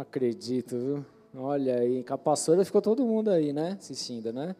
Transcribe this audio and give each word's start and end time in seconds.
Acredito, 0.00 0.78
viu? 0.78 1.06
Olha 1.34 1.80
aí, 1.80 2.04
com 2.04 2.14
a 2.14 2.18
pastora 2.18 2.64
ficou 2.64 2.80
todo 2.80 3.04
mundo 3.04 3.30
aí, 3.30 3.52
né? 3.52 3.76
Assistindo, 3.80 4.32
né? 4.32 4.54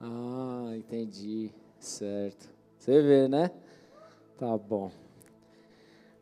Ah, 0.00 0.72
entendi. 0.76 1.52
Certo. 1.78 2.48
Você 2.76 3.00
vê, 3.00 3.28
né? 3.28 3.52
Tá 4.36 4.58
bom. 4.58 4.90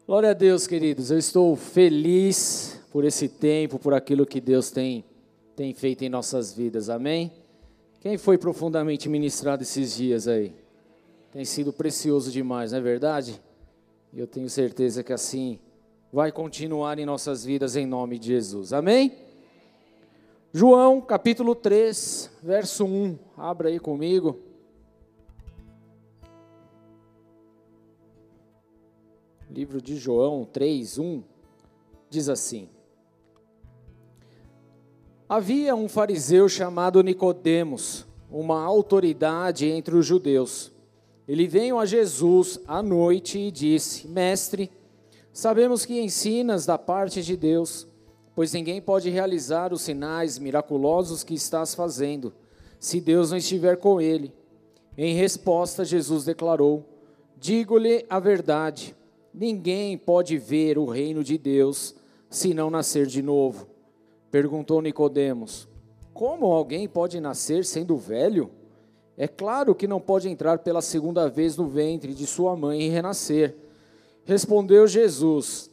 Glória 0.07 0.31
a 0.31 0.35
Deus, 0.35 0.67
queridos. 0.67 1.11
Eu 1.11 1.17
estou 1.17 1.57
feliz 1.57 2.79
por 2.91 3.03
esse 3.05 3.31
tempo, 3.31 3.79
por 3.79 3.95
aquilo 3.95 4.27
que 4.27 4.43
Deus 4.43 4.71
tem, 4.71 5.03
tem 5.57 5.73
feito 5.73 6.05
em 6.05 6.11
nossas 6.11 6.53
vidas. 6.53 6.91
Amém? 6.91 7.33
Quem 7.99 8.19
foi 8.19 8.37
profundamente 8.37 9.09
ministrado 9.09 9.63
esses 9.63 9.97
dias 9.97 10.29
aí? 10.29 10.55
Tem 11.31 11.47
sido 11.47 11.73
precioso 11.73 12.31
demais, 12.31 12.73
não 12.73 12.79
é 12.79 12.83
verdade? 12.83 13.41
E 14.13 14.21
eu 14.21 14.27
tenho 14.27 14.51
certeza 14.51 15.03
que 15.03 15.15
assim 15.15 15.59
vai 16.13 16.31
continuar 16.31 16.99
em 16.99 17.07
nossas 17.07 17.43
vidas 17.43 17.75
em 17.75 17.87
nome 17.87 18.19
de 18.19 18.27
Jesus. 18.27 18.75
Amém? 18.75 19.17
João, 20.53 21.01
capítulo 21.01 21.55
3, 21.55 22.31
verso 22.43 22.85
1. 22.85 23.19
Abra 23.35 23.71
aí 23.71 23.81
comigo. 23.81 24.39
Livro 29.51 29.81
de 29.81 29.97
João 29.97 30.45
3, 30.45 30.99
1 30.99 31.23
diz 32.11 32.29
assim: 32.29 32.69
Havia 35.27 35.75
um 35.75 35.89
fariseu 35.89 36.47
chamado 36.47 37.03
Nicodemos, 37.03 38.07
uma 38.31 38.63
autoridade 38.63 39.67
entre 39.67 39.97
os 39.97 40.05
judeus. 40.05 40.71
Ele 41.27 41.47
veio 41.47 41.79
a 41.79 41.87
Jesus 41.87 42.61
à 42.67 42.83
noite 42.83 43.39
e 43.39 43.51
disse: 43.51 44.07
Mestre, 44.07 44.71
Sabemos 45.33 45.87
que 45.87 45.99
ensinas 45.99 46.67
da 46.67 46.77
parte 46.77 47.23
de 47.23 47.37
Deus, 47.37 47.87
pois 48.35 48.53
ninguém 48.53 48.83
pode 48.83 49.09
realizar 49.09 49.73
os 49.73 49.81
sinais 49.81 50.39
miraculosos 50.39 51.25
que 51.25 51.33
estás 51.35 51.75
fazendo, 51.75 52.35
se 52.79 53.01
Deus 53.01 53.31
não 53.31 53.39
estiver 53.39 53.79
com 53.79 53.99
ele. 53.99 54.33
Em 54.97 55.15
resposta, 55.15 55.87
Jesus 55.87 56.27
declarou: 56.27 56.85
Digo-lhe 57.39 58.05
a 58.11 58.21
verdade, 58.21 58.95
ninguém 59.33 59.97
pode 59.97 60.37
ver 60.37 60.77
o 60.77 60.85
reino 60.85 61.25
de 61.25 61.39
Deus 61.39 61.95
se 62.29 62.53
não 62.53 62.69
nascer 62.69 63.07
de 63.07 63.23
novo. 63.23 63.67
Perguntou 64.31 64.83
Nicodemos: 64.83 65.67
Como 66.13 66.47
alguém 66.47 66.87
pode 66.87 67.21
nascer 67.21 67.65
sendo 67.65 67.97
velho? 67.97 68.51
É 69.17 69.27
claro 69.27 69.75
que 69.75 69.87
não 69.87 70.01
pode 70.01 70.29
entrar 70.29 70.59
pela 70.59 70.83
segunda 70.83 71.29
vez 71.29 71.57
no 71.57 71.69
ventre 71.69 72.13
de 72.13 72.27
sua 72.27 72.55
mãe 72.55 72.83
e 72.83 72.89
renascer. 72.89 73.62
Respondeu 74.25 74.87
Jesus: 74.87 75.71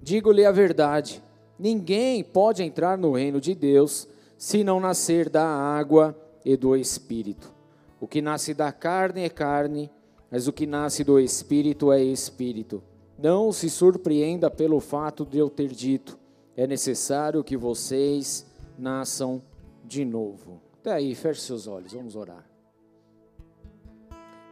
Digo-lhe 0.00 0.44
a 0.44 0.52
verdade: 0.52 1.22
ninguém 1.58 2.22
pode 2.22 2.62
entrar 2.62 2.96
no 2.96 3.12
reino 3.12 3.40
de 3.40 3.54
Deus 3.54 4.08
se 4.38 4.62
não 4.62 4.80
nascer 4.80 5.28
da 5.28 5.46
água 5.46 6.16
e 6.44 6.56
do 6.56 6.76
espírito. 6.76 7.52
O 8.00 8.06
que 8.06 8.22
nasce 8.22 8.54
da 8.54 8.70
carne 8.72 9.22
é 9.22 9.28
carne, 9.28 9.90
mas 10.30 10.46
o 10.46 10.52
que 10.52 10.66
nasce 10.66 11.02
do 11.02 11.18
espírito 11.18 11.90
é 11.90 12.02
espírito. 12.02 12.82
Não 13.18 13.50
se 13.50 13.70
surpreenda 13.70 14.50
pelo 14.50 14.78
fato 14.80 15.24
de 15.24 15.38
eu 15.38 15.50
ter 15.50 15.68
dito: 15.68 16.18
é 16.56 16.66
necessário 16.66 17.42
que 17.42 17.56
vocês 17.56 18.46
nasçam 18.78 19.42
de 19.84 20.04
novo. 20.04 20.60
Até 20.80 20.92
aí, 20.92 21.14
feche 21.14 21.40
seus 21.40 21.66
olhos, 21.66 21.92
vamos 21.92 22.14
orar. 22.14 22.45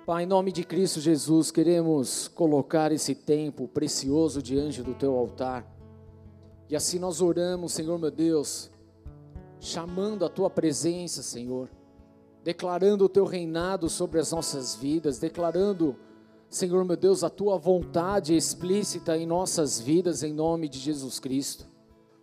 Pai, 0.06 0.24
em 0.24 0.26
nome 0.26 0.52
de 0.52 0.64
Cristo 0.64 1.00
Jesus, 1.00 1.50
queremos 1.50 2.28
colocar 2.28 2.92
esse 2.92 3.14
tempo 3.14 3.66
precioso 3.66 4.42
diante 4.42 4.82
do 4.82 4.92
teu 4.92 5.16
altar. 5.16 5.66
E 6.68 6.76
assim 6.76 6.98
nós 6.98 7.22
oramos, 7.22 7.72
Senhor 7.72 7.98
meu 7.98 8.10
Deus, 8.10 8.70
chamando 9.58 10.26
a 10.26 10.28
tua 10.28 10.50
presença, 10.50 11.22
Senhor, 11.22 11.70
declarando 12.42 13.06
o 13.06 13.08
teu 13.08 13.24
reinado 13.24 13.88
sobre 13.88 14.20
as 14.20 14.30
nossas 14.30 14.74
vidas, 14.74 15.18
declarando, 15.18 15.96
Senhor 16.50 16.84
meu 16.84 16.98
Deus, 16.98 17.24
a 17.24 17.30
tua 17.30 17.56
vontade 17.56 18.36
explícita 18.36 19.16
em 19.16 19.24
nossas 19.24 19.80
vidas, 19.80 20.22
em 20.22 20.34
nome 20.34 20.68
de 20.68 20.80
Jesus 20.80 21.18
Cristo. 21.18 21.66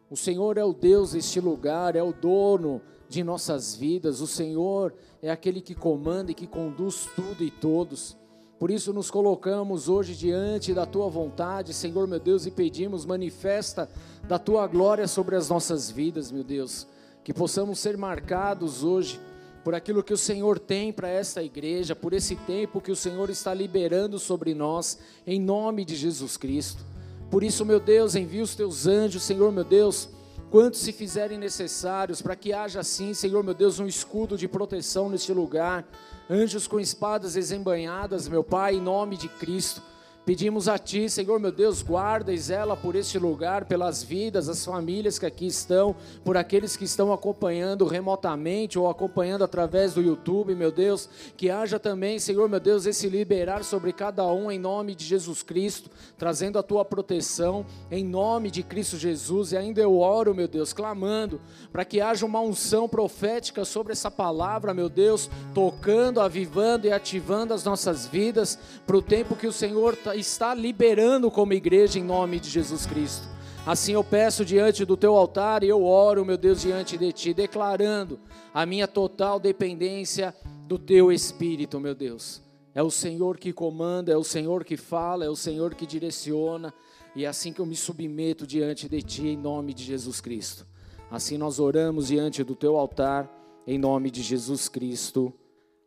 O 0.08 0.16
Senhor 0.16 0.56
é 0.56 0.64
o 0.64 0.72
Deus 0.72 1.14
deste 1.14 1.40
lugar, 1.40 1.96
é 1.96 2.04
o 2.04 2.14
dono 2.14 2.80
de 3.12 3.26
nossas 3.26 3.76
vidas. 3.76 4.22
O 4.22 4.28
Senhor 4.28 4.94
é 5.22 5.30
aquele 5.30 5.60
que 5.60 5.76
comanda 5.76 6.32
e 6.32 6.34
que 6.34 6.48
conduz 6.48 7.10
tudo 7.14 7.44
e 7.44 7.52
todos. 7.52 8.18
Por 8.58 8.72
isso 8.72 8.94
nos 8.94 9.12
colocamos 9.12 9.90
hoje 9.90 10.16
diante 10.16 10.74
da 10.74 10.86
tua 10.86 11.10
vontade, 11.10 11.74
Senhor 11.74 12.08
meu 12.08 12.20
Deus, 12.20 12.46
e 12.46 12.52
pedimos, 12.52 13.06
manifesta 13.06 13.90
da 14.24 14.40
tua 14.40 14.66
glória 14.66 15.08
sobre 15.10 15.36
as 15.36 15.50
nossas 15.50 15.92
vidas, 15.92 16.32
meu 16.32 16.44
Deus. 16.44 16.88
Que 17.22 17.34
possamos 17.34 17.80
ser 17.80 17.98
marcados 17.98 18.82
hoje 18.82 19.20
por 19.62 19.76
aquilo 19.76 20.04
que 20.04 20.14
o 20.14 20.18
Senhor 20.18 20.58
tem 20.58 20.94
para 20.94 21.10
esta 21.10 21.44
igreja, 21.44 21.96
por 21.96 22.14
esse 22.14 22.36
tempo 22.38 22.80
que 22.80 22.92
o 22.92 22.96
Senhor 22.96 23.30
está 23.30 23.54
liberando 23.54 24.18
sobre 24.20 24.56
nós, 24.56 25.00
em 25.28 25.40
nome 25.40 25.84
de 25.84 25.98
Jesus 25.98 26.38
Cristo. 26.38 26.86
Por 27.30 27.44
isso, 27.44 27.66
meu 27.66 27.80
Deus, 27.80 28.16
envia 28.16 28.42
os 28.42 28.56
teus 28.56 28.88
anjos, 28.88 29.24
Senhor 29.24 29.52
meu 29.52 29.66
Deus 29.66 30.10
quantos 30.52 30.82
se 30.82 30.92
fizerem 30.92 31.38
necessários, 31.38 32.22
para 32.22 32.36
que 32.36 32.52
haja 32.52 32.82
assim, 32.82 33.14
Senhor 33.14 33.42
meu 33.42 33.54
Deus, 33.54 33.80
um 33.80 33.88
escudo 33.88 34.38
de 34.38 34.50
proteção 34.50 35.10
neste 35.10 35.32
lugar, 35.32 35.86
anjos 36.30 36.68
com 36.68 36.78
espadas 36.78 37.36
desembanhadas, 37.36 38.28
meu 38.28 38.44
Pai, 38.44 38.76
em 38.76 38.82
nome 38.82 39.16
de 39.16 39.30
Cristo. 39.30 39.82
Pedimos 40.24 40.68
a 40.68 40.78
Ti, 40.78 41.10
Senhor 41.10 41.40
meu 41.40 41.52
Deus, 41.52 41.82
guarda 41.82 42.32
e 42.32 42.38
zela 42.38 42.78
por 42.78 42.96
este 42.96 43.18
lugar, 43.18 43.66
pelas 43.66 44.04
vidas, 44.04 44.48
as 44.48 44.64
famílias 44.64 45.18
que 45.18 45.26
aqui 45.26 45.48
estão, 45.48 45.96
por 46.24 46.38
aqueles 46.38 46.78
que 46.78 46.84
estão 46.84 47.12
acompanhando 47.12 47.88
remotamente 47.88 48.78
ou 48.78 48.88
acompanhando 48.88 49.44
através 49.44 49.96
do 49.96 50.02
YouTube, 50.02 50.54
meu 50.54 50.72
Deus, 50.72 51.10
que 51.36 51.50
haja 51.50 51.80
também, 51.80 52.20
Senhor 52.20 52.48
meu 52.48 52.60
Deus, 52.60 52.86
esse 52.86 53.10
liberar 53.10 53.64
sobre 53.64 53.92
cada 53.92 54.24
um 54.32 54.52
em 54.52 54.60
nome 54.60 54.94
de 54.94 55.06
Jesus 55.06 55.42
Cristo, 55.42 55.90
trazendo 56.20 56.60
a 56.60 56.64
Tua 56.64 56.86
proteção 56.86 57.66
em 57.90 58.06
nome 58.06 58.52
de 58.52 58.62
Cristo 58.62 58.98
Jesus. 58.98 59.54
E 59.54 59.58
ainda 59.58 59.82
eu 59.82 59.98
oro, 59.98 60.36
meu 60.36 60.48
Deus, 60.48 60.72
clamando 60.72 61.42
para 61.72 61.84
que 61.84 62.00
haja 62.00 62.28
uma 62.28 62.42
unção 62.42 62.88
profética 62.88 63.66
sobre 63.66 63.94
essa 63.94 64.12
palavra, 64.12 64.72
meu 64.72 64.88
Deus, 64.88 65.32
tocando, 65.56 66.22
avivando 66.22 66.86
e 66.86 66.92
ativando 66.92 67.56
as 67.56 67.64
nossas 67.64 68.06
vidas 68.06 68.60
para 68.86 68.98
o 68.98 69.02
tempo 69.02 69.36
que 69.36 69.48
o 69.48 69.52
Senhor 69.52 69.94
está 69.94 70.11
está 70.16 70.54
liberando 70.54 71.30
como 71.32 71.54
igreja 71.54 72.00
em 72.00 72.04
nome 72.04 72.40
de 72.40 72.50
Jesus 72.50 72.86
Cristo. 72.86 73.28
Assim 73.66 73.94
eu 73.94 74.04
peço 74.04 74.44
diante 74.44 74.84
do 74.84 74.98
teu 74.98 75.16
altar 75.16 75.64
e 75.64 75.70
eu 75.70 75.84
oro, 75.84 76.26
meu 76.26 76.38
Deus, 76.38 76.62
diante 76.62 76.98
de 76.98 77.12
ti, 77.12 77.34
declarando 77.34 78.20
a 78.54 78.66
minha 78.66 78.88
total 78.88 79.40
dependência 79.40 80.34
do 80.68 80.80
teu 80.80 81.12
espírito, 81.12 81.80
meu 81.80 81.94
Deus. 81.94 82.42
É 82.74 82.82
o 82.82 82.90
Senhor 82.90 83.38
que 83.38 83.54
comanda, 83.54 84.12
é 84.12 84.18
o 84.18 84.24
Senhor 84.24 84.64
que 84.64 84.78
fala, 84.78 85.26
é 85.26 85.30
o 85.30 85.36
Senhor 85.36 85.76
que 85.76 85.86
direciona, 85.86 86.74
e 87.16 87.26
é 87.26 87.28
assim 87.28 87.52
que 87.52 87.60
eu 87.60 87.66
me 87.66 87.76
submeto 87.76 88.48
diante 88.48 88.88
de 88.88 89.02
ti 89.02 89.28
em 89.28 89.38
nome 89.38 89.74
de 89.74 89.84
Jesus 89.84 90.22
Cristo. 90.22 90.66
Assim 91.12 91.38
nós 91.38 91.60
oramos 91.60 92.08
diante 92.08 92.44
do 92.44 92.56
teu 92.56 92.78
altar 92.78 93.30
em 93.68 93.78
nome 93.78 94.10
de 94.10 94.22
Jesus 94.24 94.70
Cristo. 94.70 95.34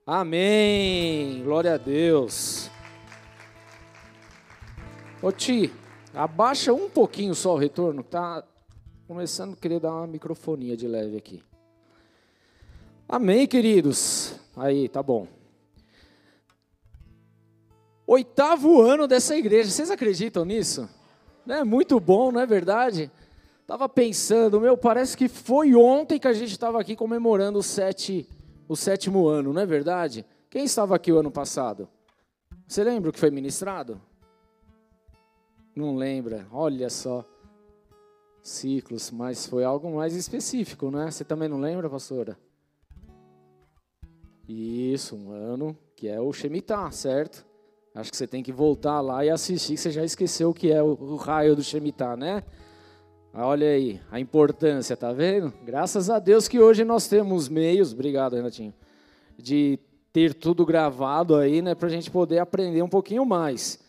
Amém. 0.06 1.42
Glória 1.42 1.74
a 1.74 1.78
Deus. 1.78 2.70
Ô 5.24 5.32
Ti, 5.32 5.72
abaixa 6.12 6.70
um 6.74 6.90
pouquinho 6.90 7.34
só 7.34 7.54
o 7.54 7.56
retorno, 7.56 8.02
tá 8.02 8.44
começando 9.08 9.54
a 9.54 9.56
querer 9.56 9.80
dar 9.80 9.90
uma 9.90 10.06
microfonia 10.06 10.76
de 10.76 10.86
leve 10.86 11.16
aqui. 11.16 11.42
Amém, 13.08 13.46
queridos. 13.46 14.38
Aí, 14.54 14.86
tá 14.86 15.02
bom. 15.02 15.26
Oitavo 18.06 18.82
ano 18.82 19.06
dessa 19.08 19.34
igreja, 19.34 19.70
vocês 19.70 19.90
acreditam 19.90 20.44
nisso? 20.44 20.86
É 21.48 21.64
muito 21.64 21.98
bom, 21.98 22.30
não 22.30 22.42
é 22.42 22.44
verdade? 22.44 23.10
Tava 23.66 23.88
pensando, 23.88 24.60
meu, 24.60 24.76
parece 24.76 25.16
que 25.16 25.26
foi 25.26 25.74
ontem 25.74 26.18
que 26.18 26.28
a 26.28 26.34
gente 26.34 26.52
estava 26.52 26.78
aqui 26.78 26.94
comemorando 26.94 27.60
o, 27.60 27.62
sete, 27.62 28.28
o 28.68 28.76
sétimo 28.76 29.26
ano, 29.26 29.54
não 29.54 29.62
é 29.62 29.64
verdade? 29.64 30.22
Quem 30.50 30.64
estava 30.64 30.94
aqui 30.94 31.10
o 31.10 31.18
ano 31.18 31.30
passado? 31.30 31.88
Você 32.68 32.84
lembra 32.84 33.08
o 33.08 33.12
que 33.14 33.18
foi 33.18 33.30
ministrado? 33.30 33.98
Não 35.74 35.96
lembra? 35.96 36.46
Olha 36.52 36.88
só. 36.88 37.24
Ciclos, 38.42 39.10
mas 39.10 39.46
foi 39.46 39.64
algo 39.64 39.90
mais 39.94 40.14
específico, 40.14 40.90
né? 40.90 41.10
Você 41.10 41.24
também 41.24 41.48
não 41.48 41.58
lembra, 41.58 41.88
pastora? 41.88 42.38
Isso, 44.46 45.16
um 45.16 45.30
ano 45.32 45.76
que 45.96 46.08
é 46.08 46.20
o 46.20 46.30
Shemitah, 46.32 46.90
certo? 46.90 47.46
Acho 47.94 48.10
que 48.10 48.16
você 48.16 48.26
tem 48.26 48.42
que 48.42 48.52
voltar 48.52 49.00
lá 49.00 49.24
e 49.24 49.30
assistir, 49.30 49.74
que 49.74 49.80
você 49.80 49.90
já 49.90 50.04
esqueceu 50.04 50.50
o 50.50 50.54
que 50.54 50.70
é 50.70 50.82
o, 50.82 51.16
raio 51.16 51.56
do 51.56 51.62
Shemitah, 51.62 52.16
né? 52.16 52.42
Olha 53.32 53.68
aí, 53.68 54.00
a 54.10 54.20
importância, 54.20 54.96
tá 54.96 55.12
vendo? 55.12 55.52
Graças 55.64 56.10
a 56.10 56.18
Deus 56.18 56.46
que 56.46 56.60
hoje 56.60 56.84
nós 56.84 57.08
temos 57.08 57.48
meios, 57.48 57.92
obrigado, 57.92 58.36
Renatinho, 58.36 58.74
de 59.38 59.78
ter 60.12 60.34
tudo 60.34 60.66
gravado 60.66 61.34
aí, 61.34 61.62
né, 61.62 61.74
para 61.74 61.88
a 61.88 61.90
gente 61.90 62.10
poder 62.10 62.38
aprender 62.38 62.82
um 62.82 62.88
pouquinho 62.88 63.24
mais. 63.24 63.83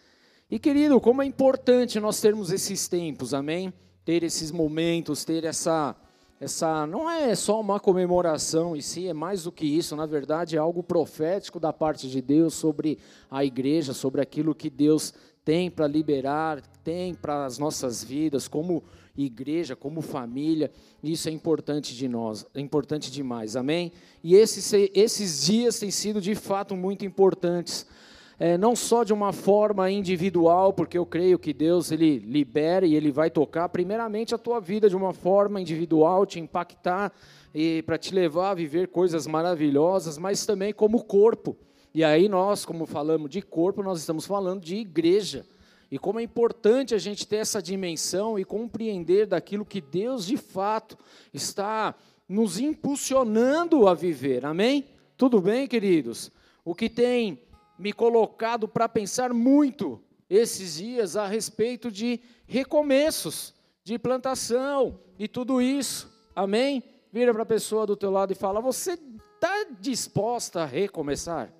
E 0.49 0.59
querido, 0.59 1.01
como 1.01 1.21
é 1.21 1.25
importante 1.25 1.99
nós 1.99 2.21
termos 2.21 2.51
esses 2.51 2.87
tempos, 2.87 3.33
amém? 3.33 3.73
ter 4.05 4.23
esses 4.23 4.51
momentos, 4.51 5.25
ter 5.25 5.43
essa 5.43 5.95
essa 6.37 6.85
não 6.85 7.09
é 7.09 7.33
só 7.33 7.61
uma 7.61 7.79
comemoração 7.79 8.75
em 8.75 8.81
si, 8.81 9.07
é 9.07 9.13
mais 9.13 9.43
do 9.43 9.53
que 9.53 9.65
isso, 9.65 9.95
na 9.95 10.05
verdade 10.05 10.57
é 10.57 10.59
algo 10.59 10.83
profético 10.83 11.61
da 11.61 11.71
parte 11.71 12.09
de 12.09 12.21
Deus 12.21 12.53
sobre 12.53 12.99
a 13.31 13.43
igreja, 13.43 13.93
sobre 13.93 14.21
aquilo 14.21 14.53
que 14.53 14.69
Deus 14.69 15.13
tem 15.45 15.71
para 15.71 15.87
liberar, 15.87 16.61
tem 16.83 17.15
para 17.15 17.45
as 17.45 17.57
nossas 17.57 18.03
vidas, 18.03 18.49
como 18.49 18.83
igreja, 19.17 19.77
como 19.77 20.01
família, 20.01 20.69
isso 21.01 21.29
é 21.29 21.31
importante 21.31 21.95
de 21.95 22.07
nós, 22.07 22.45
é 22.53 22.59
importante 22.59 23.09
demais, 23.09 23.55
amém? 23.55 23.93
E 24.21 24.35
esses, 24.35 24.71
esses 24.93 25.45
dias 25.45 25.79
têm 25.79 25.89
sido 25.89 26.19
de 26.19 26.35
fato 26.35 26.75
muito 26.75 27.05
importantes, 27.05 27.87
é, 28.37 28.57
não 28.57 28.75
só 28.75 29.03
de 29.03 29.13
uma 29.13 29.31
forma 29.31 29.89
individual, 29.89 30.73
porque 30.73 30.97
eu 30.97 31.05
creio 31.05 31.39
que 31.39 31.53
Deus 31.53 31.91
ele 31.91 32.19
libera 32.19 32.85
e 32.85 32.95
ele 32.95 33.11
vai 33.11 33.29
tocar 33.29 33.69
primeiramente 33.69 34.35
a 34.35 34.37
tua 34.37 34.59
vida 34.59 34.89
de 34.89 34.95
uma 34.95 35.13
forma 35.13 35.61
individual, 35.61 36.25
te 36.25 36.39
impactar 36.39 37.13
e 37.53 37.81
para 37.83 37.97
te 37.97 38.13
levar 38.13 38.51
a 38.51 38.55
viver 38.55 38.89
coisas 38.89 39.25
maravilhosas, 39.25 40.17
mas 40.17 40.45
também 40.45 40.73
como 40.73 41.03
corpo. 41.03 41.55
E 41.93 42.03
aí 42.03 42.27
nós, 42.27 42.65
como 42.65 42.85
falamos 42.85 43.29
de 43.29 43.41
corpo, 43.41 43.81
nós 43.81 43.99
estamos 43.99 44.25
falando 44.25 44.61
de 44.61 44.75
igreja. 44.75 45.45
E 45.89 45.97
como 45.97 46.19
é 46.19 46.23
importante 46.23 46.93
a 46.93 46.97
gente 46.97 47.25
ter 47.25 47.37
essa 47.37 47.61
dimensão 47.61 48.37
e 48.37 48.43
compreender 48.43 49.27
daquilo 49.27 49.63
que 49.63 49.79
Deus 49.79 50.25
de 50.25 50.35
fato 50.35 50.97
está 51.33 51.95
nos 52.27 52.59
impulsionando 52.59 53.87
a 53.87 53.93
viver. 53.93 54.45
Amém? 54.45 54.83
Tudo 55.15 55.39
bem, 55.39 55.67
queridos? 55.67 56.29
O 56.65 56.75
que 56.75 56.89
tem 56.89 57.39
me 57.77 57.91
colocado 57.91 58.67
para 58.67 58.87
pensar 58.87 59.33
muito 59.33 60.01
esses 60.29 60.75
dias 60.75 61.15
a 61.15 61.27
respeito 61.27 61.91
de 61.91 62.19
recomeços, 62.47 63.53
de 63.83 63.99
plantação 63.99 64.99
e 65.19 65.27
tudo 65.27 65.61
isso. 65.61 66.11
Amém? 66.35 66.83
Vira 67.11 67.33
para 67.33 67.43
a 67.43 67.45
pessoa 67.45 67.85
do 67.85 67.95
teu 67.95 68.11
lado 68.11 68.31
e 68.31 68.35
fala: 68.35 68.59
Você 68.61 68.93
está 68.93 69.65
disposta 69.79 70.63
a 70.63 70.65
recomeçar? 70.65 71.53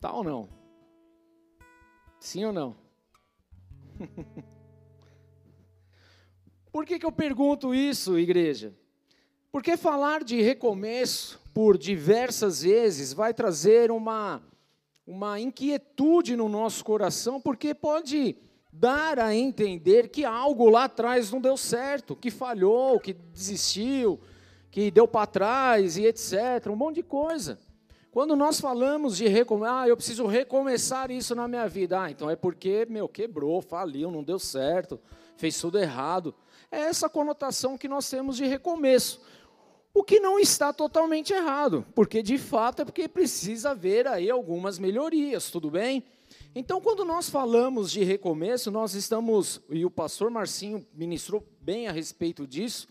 Tá 0.00 0.12
ou 0.12 0.24
não? 0.24 0.48
Sim 2.18 2.46
ou 2.46 2.52
não? 2.52 2.76
Por 6.72 6.86
que, 6.86 6.98
que 6.98 7.06
eu 7.06 7.12
pergunto 7.12 7.74
isso, 7.74 8.18
igreja? 8.18 8.74
Porque 9.52 9.76
falar 9.76 10.24
de 10.24 10.40
recomeço 10.40 11.38
por 11.52 11.76
diversas 11.76 12.62
vezes 12.62 13.12
vai 13.12 13.34
trazer 13.34 13.90
uma, 13.90 14.42
uma 15.06 15.38
inquietude 15.38 16.34
no 16.34 16.48
nosso 16.48 16.82
coração, 16.82 17.38
porque 17.38 17.74
pode 17.74 18.34
dar 18.72 19.18
a 19.18 19.34
entender 19.34 20.08
que 20.08 20.24
algo 20.24 20.70
lá 20.70 20.84
atrás 20.84 21.30
não 21.30 21.38
deu 21.38 21.58
certo, 21.58 22.16
que 22.16 22.30
falhou, 22.30 22.98
que 22.98 23.12
desistiu, 23.12 24.18
que 24.70 24.90
deu 24.90 25.06
para 25.06 25.26
trás 25.26 25.98
e 25.98 26.06
etc. 26.06 26.68
Um 26.70 26.76
monte 26.76 26.96
de 26.96 27.02
coisa. 27.02 27.60
Quando 28.10 28.34
nós 28.34 28.58
falamos 28.58 29.18
de 29.18 29.28
recomeçar, 29.28 29.82
ah, 29.82 29.88
eu 29.88 29.96
preciso 29.96 30.26
recomeçar 30.26 31.10
isso 31.10 31.34
na 31.34 31.46
minha 31.46 31.68
vida, 31.68 32.00
ah, 32.00 32.10
então 32.10 32.30
é 32.30 32.36
porque, 32.36 32.86
meu, 32.88 33.06
quebrou, 33.06 33.60
faliu, 33.60 34.10
não 34.10 34.24
deu 34.24 34.38
certo, 34.38 34.98
fez 35.36 35.60
tudo 35.60 35.78
errado. 35.78 36.34
É 36.70 36.80
essa 36.80 37.06
conotação 37.06 37.76
que 37.76 37.86
nós 37.86 38.08
temos 38.08 38.38
de 38.38 38.46
recomeço. 38.46 39.20
O 39.94 40.02
que 40.02 40.18
não 40.18 40.38
está 40.38 40.72
totalmente 40.72 41.32
errado, 41.32 41.84
porque 41.94 42.22
de 42.22 42.38
fato 42.38 42.82
é 42.82 42.84
porque 42.84 43.06
precisa 43.06 43.70
haver 43.70 44.06
aí 44.06 44.30
algumas 44.30 44.78
melhorias, 44.78 45.50
tudo 45.50 45.70
bem? 45.70 46.04
Então, 46.54 46.80
quando 46.80 47.04
nós 47.04 47.28
falamos 47.28 47.90
de 47.90 48.02
recomeço, 48.02 48.70
nós 48.70 48.94
estamos, 48.94 49.60
e 49.68 49.84
o 49.84 49.90
pastor 49.90 50.30
Marcinho 50.30 50.86
ministrou 50.94 51.46
bem 51.60 51.88
a 51.88 51.92
respeito 51.92 52.46
disso, 52.46 52.88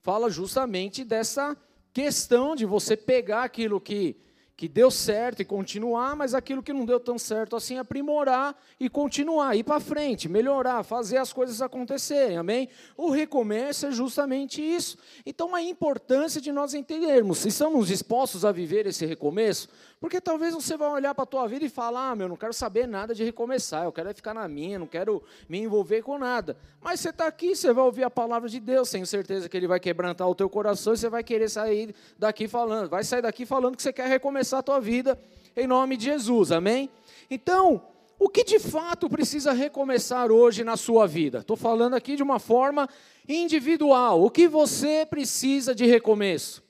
fala 0.00 0.28
justamente 0.28 1.04
dessa 1.04 1.56
questão 1.92 2.56
de 2.56 2.64
você 2.66 2.96
pegar 2.96 3.44
aquilo 3.44 3.80
que 3.80 4.16
que 4.60 4.68
deu 4.68 4.90
certo 4.90 5.40
e 5.40 5.44
continuar, 5.46 6.14
mas 6.14 6.34
aquilo 6.34 6.62
que 6.62 6.70
não 6.70 6.84
deu 6.84 7.00
tão 7.00 7.18
certo 7.18 7.56
assim, 7.56 7.78
aprimorar 7.78 8.54
e 8.78 8.90
continuar, 8.90 9.56
ir 9.56 9.64
para 9.64 9.80
frente, 9.80 10.28
melhorar, 10.28 10.82
fazer 10.82 11.16
as 11.16 11.32
coisas 11.32 11.62
acontecerem, 11.62 12.36
amém? 12.36 12.68
O 12.94 13.08
recomeço 13.08 13.86
é 13.86 13.90
justamente 13.90 14.60
isso. 14.60 14.98
Então, 15.24 15.54
a 15.54 15.62
importância 15.62 16.42
de 16.42 16.52
nós 16.52 16.74
entendermos, 16.74 17.38
se 17.38 17.48
estamos 17.48 17.86
dispostos 17.86 18.44
a 18.44 18.52
viver 18.52 18.86
esse 18.86 19.06
recomeço, 19.06 19.70
porque 19.98 20.20
talvez 20.20 20.52
você 20.52 20.76
vai 20.76 20.90
olhar 20.90 21.14
para 21.14 21.24
a 21.24 21.26
tua 21.26 21.46
vida 21.46 21.64
e 21.64 21.70
falar, 21.70 22.10
ah, 22.10 22.16
meu, 22.16 22.28
não 22.28 22.36
quero 22.36 22.52
saber 22.52 22.86
nada 22.86 23.14
de 23.14 23.24
recomeçar, 23.24 23.84
eu 23.84 23.92
quero 23.92 24.10
é 24.10 24.14
ficar 24.14 24.34
na 24.34 24.46
minha, 24.46 24.78
não 24.78 24.86
quero 24.86 25.22
me 25.48 25.58
envolver 25.58 26.02
com 26.02 26.18
nada. 26.18 26.56
Mas 26.82 27.00
você 27.00 27.10
está 27.10 27.26
aqui, 27.26 27.54
você 27.54 27.72
vai 27.72 27.84
ouvir 27.84 28.04
a 28.04 28.10
palavra 28.10 28.48
de 28.48 28.60
Deus, 28.60 28.90
tenho 28.90 29.06
certeza 29.06 29.48
que 29.48 29.56
Ele 29.56 29.66
vai 29.66 29.78
quebrantar 29.78 30.28
o 30.28 30.34
teu 30.34 30.48
coração 30.48 30.94
e 30.94 30.98
você 30.98 31.08
vai 31.08 31.22
querer 31.22 31.48
sair 31.48 31.94
daqui 32.18 32.48
falando, 32.48 32.88
vai 32.88 33.04
sair 33.04 33.22
daqui 33.22 33.46
falando 33.46 33.76
que 33.76 33.82
você 33.82 33.92
quer 33.92 34.06
recomeçar 34.06 34.49
a 34.58 34.62
tua 34.62 34.80
vida, 34.80 35.18
em 35.56 35.66
nome 35.66 35.96
de 35.96 36.06
Jesus, 36.06 36.52
amém? 36.52 36.90
Então, 37.30 37.82
o 38.18 38.28
que 38.28 38.44
de 38.44 38.58
fato 38.58 39.08
precisa 39.08 39.52
recomeçar 39.52 40.30
hoje 40.30 40.62
na 40.62 40.76
sua 40.76 41.06
vida? 41.06 41.38
Estou 41.38 41.56
falando 41.56 41.94
aqui 41.94 42.16
de 42.16 42.22
uma 42.22 42.38
forma 42.38 42.88
individual. 43.26 44.22
O 44.22 44.30
que 44.30 44.46
você 44.46 45.06
precisa 45.08 45.74
de 45.74 45.86
recomeço? 45.86 46.62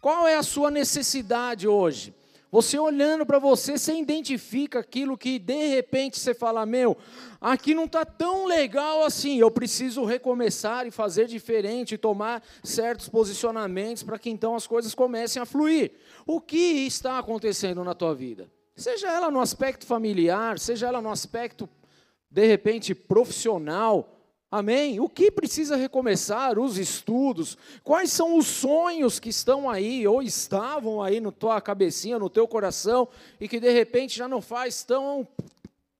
Qual 0.00 0.28
é 0.28 0.36
a 0.36 0.42
sua 0.42 0.70
necessidade 0.70 1.66
hoje? 1.66 2.14
Você 2.52 2.78
olhando 2.78 3.24
para 3.24 3.38
você, 3.38 3.78
você 3.78 3.94
identifica 3.94 4.80
aquilo 4.80 5.16
que 5.16 5.38
de 5.38 5.68
repente 5.68 6.20
você 6.20 6.34
fala: 6.34 6.66
Meu, 6.66 6.98
aqui 7.40 7.74
não 7.74 7.86
está 7.86 8.04
tão 8.04 8.44
legal 8.44 9.04
assim, 9.04 9.38
eu 9.38 9.50
preciso 9.50 10.04
recomeçar 10.04 10.86
e 10.86 10.90
fazer 10.90 11.26
diferente, 11.26 11.96
tomar 11.96 12.42
certos 12.62 13.08
posicionamentos 13.08 14.02
para 14.02 14.18
que 14.18 14.28
então 14.28 14.54
as 14.54 14.66
coisas 14.66 14.94
comecem 14.94 15.40
a 15.40 15.46
fluir. 15.46 15.92
O 16.26 16.42
que 16.42 16.86
está 16.86 17.18
acontecendo 17.18 17.82
na 17.82 17.94
tua 17.94 18.14
vida? 18.14 18.50
Seja 18.76 19.08
ela 19.08 19.30
no 19.30 19.40
aspecto 19.40 19.86
familiar, 19.86 20.58
seja 20.58 20.88
ela 20.88 21.00
no 21.00 21.10
aspecto, 21.10 21.66
de 22.30 22.46
repente, 22.46 22.94
profissional, 22.94 24.21
Amém? 24.52 25.00
O 25.00 25.08
que 25.08 25.30
precisa 25.30 25.76
recomeçar? 25.76 26.58
Os 26.58 26.76
estudos. 26.76 27.56
Quais 27.82 28.12
são 28.12 28.36
os 28.36 28.46
sonhos 28.46 29.18
que 29.18 29.30
estão 29.30 29.70
aí 29.70 30.06
ou 30.06 30.22
estavam 30.22 31.02
aí 31.02 31.20
na 31.20 31.32
tua 31.32 31.58
cabecinha, 31.58 32.18
no 32.18 32.28
teu 32.28 32.46
coração 32.46 33.08
e 33.40 33.48
que 33.48 33.58
de 33.58 33.72
repente 33.72 34.14
já 34.14 34.28
não 34.28 34.42
faz 34.42 34.84
tão 34.84 35.26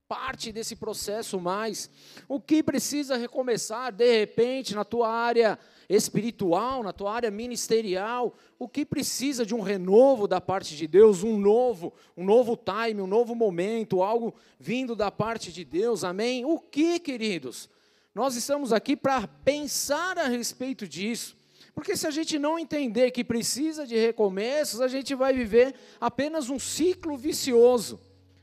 parte 0.06 0.52
desse 0.52 0.76
processo 0.76 1.40
mais? 1.40 1.88
O 2.28 2.38
que 2.38 2.62
precisa 2.62 3.16
recomeçar 3.16 3.90
de 3.90 4.19
repente 4.19 4.74
na 4.74 4.84
tua 4.84 5.08
área 5.08 5.58
espiritual, 5.88 6.82
na 6.82 6.93
tua 6.93 7.10
área 7.10 7.31
ministerial? 7.31 8.34
O 8.58 8.69
que 8.69 8.84
precisa 8.84 9.46
de 9.46 9.55
um 9.55 9.62
renovo 9.62 10.29
da 10.29 10.43
parte 10.43 10.76
de 10.76 10.86
Deus, 10.86 11.22
um 11.22 11.38
novo, 11.38 11.91
um 12.15 12.22
novo 12.22 12.55
time, 12.55 13.00
um 13.00 13.06
novo 13.06 13.34
momento, 13.34 14.03
algo 14.03 14.34
vindo 14.60 14.94
da 14.94 15.10
parte 15.10 15.50
de 15.50 15.65
Deus? 15.65 16.05
Amém? 16.05 16.44
O 16.44 16.58
que, 16.58 16.98
queridos? 16.98 17.70
Nós 18.14 18.36
estamos 18.36 18.72
aqui 18.72 18.94
para 18.96 19.26
pensar 19.26 20.19
a 20.19 20.28
respeito 20.28 20.86
disso. 20.86 21.36
Porque 21.74 21.96
se 21.96 22.06
a 22.06 22.10
gente 22.10 22.38
não 22.38 22.58
entender 22.58 23.10
que 23.10 23.24
precisa 23.24 23.86
de 23.86 23.96
recomeços, 23.96 24.81
a 24.81 24.88
gente 24.88 25.14
vai 25.14 25.32
viver 25.32 25.74
apenas 26.00 26.50
um 26.50 26.58
ciclo 26.58 27.16
vicioso. 27.16 27.98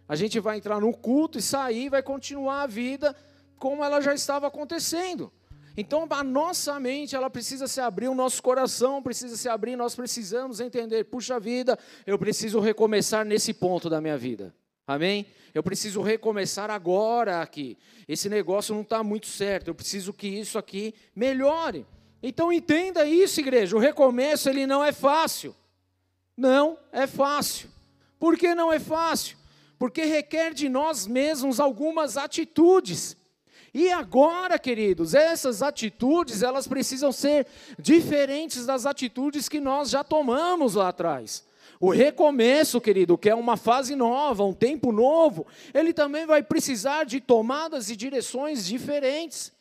A 0.08 0.16
gente 0.16 0.40
vai 0.40 0.58
entrar 0.58 0.80
no 0.80 0.92
culto 0.92 1.38
e 1.38 1.42
sair, 1.42 1.90
vai 1.90 2.02
continuar 2.02 2.64
a 2.64 2.68
vida 2.68 3.16
como 3.58 3.84
ela 3.84 4.02
já 4.02 4.14
estava 4.14 4.48
acontecendo. 4.48 5.32
Então 5.78 6.08
a 6.10 6.24
nossa 6.24 6.80
mente, 6.80 7.16
ela 7.16 7.30
precisa 7.30 7.68
se 7.68 7.80
abrir, 7.80 8.08
o 8.08 8.16
nosso 8.16 8.42
coração 8.42 9.04
precisa 9.04 9.38
se 9.38 9.48
abrir, 9.48 9.76
nós 9.76 9.96
precisamos 9.96 10.60
entender, 10.60 11.06
puxa 11.06 11.40
vida, 11.40 11.78
eu 12.08 12.18
preciso 12.18 12.60
recomeçar 12.60 13.24
nesse 13.24 13.54
ponto 13.54 13.90
da 13.90 14.02
minha 14.02 14.18
vida. 14.18 14.54
Amém? 14.90 15.28
Eu 15.54 15.62
preciso 15.62 16.02
recomeçar 16.02 16.72
agora 16.72 17.44
aqui. 17.44 17.78
Esse 18.08 18.28
negócio 18.28 18.74
não 18.74 18.82
está 18.82 19.04
muito 19.04 19.28
certo. 19.28 19.68
Eu 19.68 19.76
preciso 19.76 20.12
que 20.12 20.28
isso 20.28 20.58
aqui 20.58 20.96
melhore. 21.16 21.86
Então 22.24 22.52
entenda 22.52 23.06
isso, 23.06 23.40
igreja. 23.40 23.76
O 23.76 23.80
recomeço 23.80 24.50
ele 24.50 24.66
não 24.66 24.84
é 24.84 24.92
fácil. 24.92 25.56
Não 26.36 26.76
é 26.92 27.06
fácil. 27.06 27.70
Por 28.18 28.36
que 28.36 28.56
não 28.56 28.74
é 28.74 28.80
fácil? 28.80 29.38
Porque 29.78 30.06
requer 30.06 30.56
de 30.56 30.68
nós 30.68 31.06
mesmos 31.06 31.60
algumas 31.60 32.18
atitudes. 32.18 33.16
E 33.72 33.92
agora, 33.92 34.58
queridos, 34.58 35.14
essas 35.14 35.62
atitudes, 35.62 36.42
elas 36.42 36.68
precisam 36.68 37.12
ser 37.12 37.46
diferentes 37.78 38.66
das 38.66 38.88
atitudes 38.88 39.48
que 39.48 39.60
nós 39.60 39.92
já 39.92 40.04
tomamos 40.04 40.74
lá 40.74 40.88
atrás. 40.88 41.48
O 41.80 41.92
recomeço, 41.92 42.82
querido, 42.82 43.18
que 43.18 43.30
é 43.30 43.36
uma 43.36 43.56
fase 43.56 43.96
nova, 43.96 44.44
um 44.44 44.54
tempo 44.54 44.92
novo, 44.92 45.48
ele 45.74 45.94
também 45.94 46.26
vai 46.26 46.44
precisar 46.44 47.06
de 47.06 47.22
tomadas 47.22 47.90
e 47.90 47.96
direções 47.96 48.66
diferentes. 48.66 49.54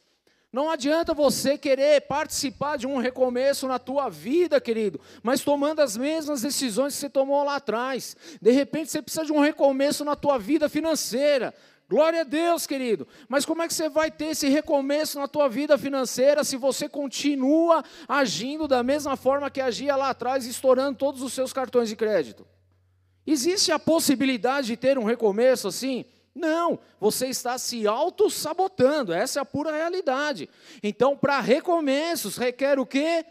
Não 0.52 0.68
adianta 0.70 1.14
você 1.14 1.56
querer 1.56 2.00
participar 2.00 2.76
de 2.76 2.86
um 2.86 2.96
recomeço 2.96 3.68
na 3.68 3.78
tua 3.78 4.08
vida, 4.08 4.60
querido, 4.60 4.98
mas 5.22 5.42
tomando 5.42 5.80
as 5.80 5.96
mesmas 5.96 6.42
decisões 6.42 6.94
que 6.94 7.00
você 7.00 7.10
tomou 7.10 7.44
lá 7.44 7.56
atrás. 7.56 8.16
De 8.40 8.50
repente 8.50 8.90
você 8.90 9.00
precisa 9.00 9.26
de 9.26 9.32
um 9.32 9.40
recomeço 9.40 10.04
na 10.04 10.16
tua 10.16 10.38
vida 10.38 10.68
financeira. 10.68 11.54
Glória 11.88 12.20
a 12.20 12.24
Deus, 12.24 12.66
querido. 12.66 13.08
Mas 13.28 13.46
como 13.46 13.62
é 13.62 13.66
que 13.66 13.72
você 13.72 13.88
vai 13.88 14.10
ter 14.10 14.26
esse 14.26 14.46
recomeço 14.48 15.18
na 15.18 15.26
tua 15.26 15.48
vida 15.48 15.78
financeira 15.78 16.44
se 16.44 16.56
você 16.56 16.86
continua 16.86 17.82
agindo 18.06 18.68
da 18.68 18.82
mesma 18.82 19.16
forma 19.16 19.50
que 19.50 19.60
agia 19.60 19.96
lá 19.96 20.10
atrás, 20.10 20.44
estourando 20.44 20.98
todos 20.98 21.22
os 21.22 21.32
seus 21.32 21.50
cartões 21.50 21.88
de 21.88 21.96
crédito? 21.96 22.46
Existe 23.26 23.72
a 23.72 23.78
possibilidade 23.78 24.66
de 24.68 24.76
ter 24.76 24.98
um 24.98 25.04
recomeço 25.04 25.68
assim? 25.68 26.04
Não, 26.34 26.78
você 27.00 27.26
está 27.26 27.58
se 27.58 27.86
auto-sabotando, 27.86 29.12
essa 29.12 29.40
é 29.40 29.42
a 29.42 29.44
pura 29.44 29.72
realidade. 29.72 30.48
Então, 30.82 31.16
para 31.16 31.40
recomeços, 31.40 32.36
requer 32.36 32.78
o 32.78 32.86
quê? 32.86 33.24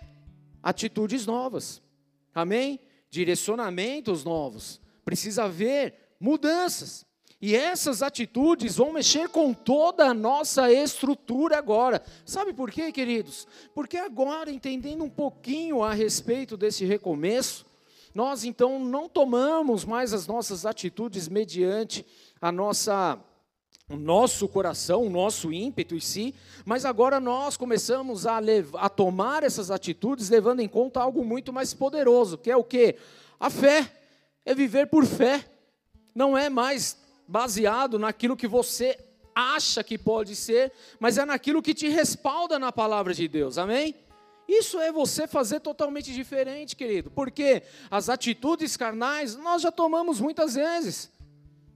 Atitudes 0.61 1.25
novas. 1.25 1.81
Amém? 2.35 2.79
Direcionamentos 3.09 4.23
novos. 4.23 4.81
Precisa 5.05 5.45
haver 5.45 6.15
mudanças. 6.19 7.06
E 7.39 7.55
essas 7.55 8.01
atitudes 8.01 8.77
vão 8.77 8.91
mexer 8.91 9.29
com 9.29 9.53
toda 9.53 10.05
a 10.05 10.13
nossa 10.13 10.71
estrutura 10.71 11.57
agora. 11.57 12.01
Sabe 12.25 12.51
por 12.51 12.71
quê, 12.71 12.91
queridos? 12.91 13.47
Porque 13.75 13.97
agora, 13.97 14.49
entendendo 14.49 15.03
um 15.03 15.09
pouquinho 15.09 15.83
a 15.83 15.93
respeito 15.93 16.57
desse 16.57 16.83
recomeço, 16.83 17.65
nós 18.15 18.43
então 18.43 18.79
não 18.79 19.07
tomamos 19.07 19.85
mais 19.85 20.13
as 20.13 20.25
nossas 20.25 20.65
atitudes 20.65 21.27
mediante 21.27 22.03
a 22.41 22.51
nossa 22.51 23.19
o 23.89 23.95
nosso 23.95 24.49
coração, 24.49 25.03
o 25.03 25.09
nosso 25.09 25.53
ímpeto 25.53 25.95
em 25.95 25.99
si, 26.01 26.35
mas 26.65 26.83
agora 26.83 27.21
nós 27.21 27.55
começamos 27.55 28.25
a, 28.25 28.37
levar, 28.37 28.79
a 28.79 28.89
tomar 28.89 29.43
essas 29.43 29.71
atitudes 29.71 30.29
levando 30.29 30.59
em 30.59 30.67
conta 30.67 30.99
algo 30.99 31.23
muito 31.23 31.53
mais 31.53 31.73
poderoso, 31.73 32.37
que 32.37 32.51
é 32.51 32.57
o 32.57 32.65
que? 32.65 32.95
A 33.39 33.49
fé. 33.49 33.93
É 34.43 34.53
viver 34.53 34.87
por 34.87 35.05
fé. 35.05 35.45
Não 36.13 36.37
é 36.37 36.49
mais 36.49 36.97
baseado 37.27 37.99
naquilo 37.99 38.37
que 38.37 38.47
você 38.47 38.97
acha 39.35 39.83
que 39.83 39.97
pode 39.97 40.35
ser, 40.35 40.71
mas 40.99 41.17
é 41.17 41.25
naquilo 41.25 41.61
que 41.61 41.73
te 41.73 41.87
respalda 41.89 42.57
na 42.57 42.71
palavra 42.71 43.13
de 43.13 43.27
Deus, 43.27 43.57
amém? 43.57 43.93
Isso 44.47 44.79
é 44.79 44.91
você 44.91 45.27
fazer 45.27 45.59
totalmente 45.59 46.13
diferente, 46.13 46.75
querido, 46.75 47.11
porque 47.11 47.63
as 47.91 48.09
atitudes 48.09 48.77
carnais 48.77 49.35
nós 49.35 49.61
já 49.61 49.71
tomamos 49.71 50.21
muitas 50.21 50.55
vezes, 50.55 51.11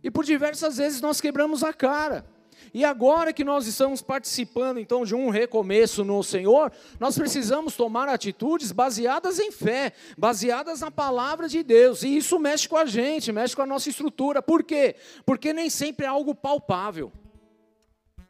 e 0.01 0.09
por 0.09 0.23
diversas 0.23 0.77
vezes 0.77 1.01
nós 1.01 1.19
quebramos 1.19 1.63
a 1.63 1.73
cara. 1.73 2.25
E 2.73 2.85
agora 2.85 3.33
que 3.33 3.43
nós 3.43 3.67
estamos 3.67 4.01
participando 4.01 4.79
então 4.79 5.03
de 5.03 5.13
um 5.13 5.29
recomeço 5.29 6.03
no 6.03 6.23
Senhor, 6.23 6.71
nós 6.99 7.17
precisamos 7.17 7.75
tomar 7.75 8.07
atitudes 8.07 8.71
baseadas 8.71 9.39
em 9.39 9.51
fé, 9.51 9.93
baseadas 10.17 10.81
na 10.81 10.91
palavra 10.91 11.47
de 11.47 11.63
Deus. 11.63 12.03
E 12.03 12.15
isso 12.15 12.39
mexe 12.39 12.67
com 12.67 12.77
a 12.77 12.85
gente, 12.85 13.31
mexe 13.31 13.55
com 13.55 13.61
a 13.61 13.65
nossa 13.65 13.89
estrutura. 13.89 14.41
Por 14.41 14.63
quê? 14.63 14.95
Porque 15.25 15.53
nem 15.53 15.69
sempre 15.69 16.05
é 16.05 16.09
algo 16.09 16.33
palpável. 16.33 17.11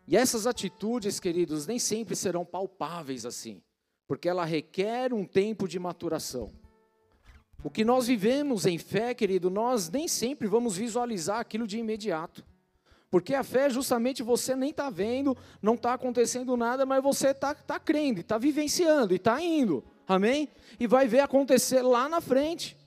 E 0.08 0.18
essas 0.18 0.46
atitudes, 0.46 1.20
queridos, 1.20 1.66
nem 1.66 1.80
sempre 1.80 2.16
serão 2.16 2.44
palpáveis 2.44 3.26
assim, 3.26 3.62
porque 4.08 4.28
ela 4.28 4.44
requer 4.44 5.14
um 5.14 5.24
tempo 5.24 5.68
de 5.68 5.80
maturação. 5.80 6.52
O 7.64 7.70
que 7.70 7.86
nós 7.86 8.08
vivemos 8.08 8.66
em 8.66 8.78
fé, 8.78 9.14
querido, 9.14 9.50
nós 9.50 9.90
nem 9.90 10.08
sempre 10.08 10.48
vamos 10.48 10.76
visualizar 10.76 11.40
aquilo 11.40 11.68
de 11.68 11.78
imediato. 11.78 12.44
Porque 13.12 13.36
a 13.36 13.44
fé, 13.44 13.70
justamente, 13.70 14.24
você 14.24 14.56
nem 14.56 14.70
está 14.70 14.90
vendo, 14.90 15.38
não 15.62 15.74
está 15.74 15.94
acontecendo 15.94 16.56
nada, 16.56 16.86
mas 16.86 17.04
você 17.04 17.32
está 17.32 17.54
tá 17.54 17.78
crendo, 17.78 18.22
está 18.22 18.38
vivenciando 18.38 19.14
e 19.14 19.18
está 19.18 19.42
indo. 19.42 19.84
Amém? 20.08 20.48
E 20.80 20.88
vai 20.88 21.10
ver 21.10 21.20
acontecer 21.20 21.82
lá 21.82 22.08
na 22.08 22.22
frente. 22.22 22.78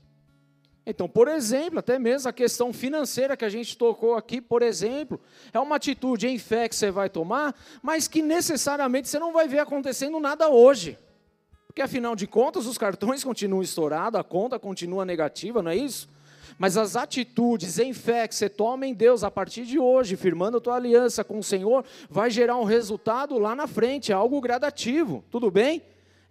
Então, 0.83 1.07
por 1.07 1.27
exemplo, 1.27 1.77
até 1.77 1.99
mesmo 1.99 2.27
a 2.27 2.33
questão 2.33 2.73
financeira 2.73 3.37
que 3.37 3.45
a 3.45 3.49
gente 3.49 3.77
tocou 3.77 4.15
aqui, 4.15 4.41
por 4.41 4.63
exemplo, 4.63 5.21
é 5.53 5.59
uma 5.59 5.75
atitude 5.75 6.27
em 6.27 6.39
fé 6.39 6.67
que 6.67 6.75
você 6.75 6.89
vai 6.89 7.07
tomar, 7.07 7.55
mas 7.81 8.07
que 8.07 8.23
necessariamente 8.23 9.07
você 9.07 9.19
não 9.19 9.31
vai 9.31 9.47
ver 9.47 9.59
acontecendo 9.59 10.19
nada 10.19 10.49
hoje. 10.49 10.97
Porque 11.67 11.83
afinal 11.83 12.15
de 12.15 12.25
contas, 12.25 12.65
os 12.65 12.79
cartões 12.79 13.21
continuam 13.23 13.61
estourados, 13.61 14.19
a 14.19 14.23
conta 14.23 14.57
continua 14.57 15.05
negativa, 15.05 15.61
não 15.61 15.69
é 15.69 15.75
isso? 15.75 16.09
Mas 16.57 16.77
as 16.77 16.95
atitudes 16.95 17.79
em 17.79 17.93
fé 17.93 18.27
que 18.27 18.35
você 18.35 18.47
toma 18.47 18.87
em 18.87 18.93
Deus 18.93 19.23
a 19.23 19.31
partir 19.31 19.65
de 19.65 19.77
hoje, 19.77 20.15
firmando 20.15 20.57
a 20.57 20.61
tua 20.61 20.75
aliança 20.75 21.23
com 21.23 21.39
o 21.39 21.43
Senhor, 21.43 21.83
vai 22.09 22.29
gerar 22.29 22.57
um 22.57 22.63
resultado 22.63 23.37
lá 23.37 23.55
na 23.55 23.67
frente, 23.67 24.11
é 24.11 24.15
algo 24.15 24.39
gradativo, 24.39 25.23
tudo 25.29 25.51
bem? 25.51 25.81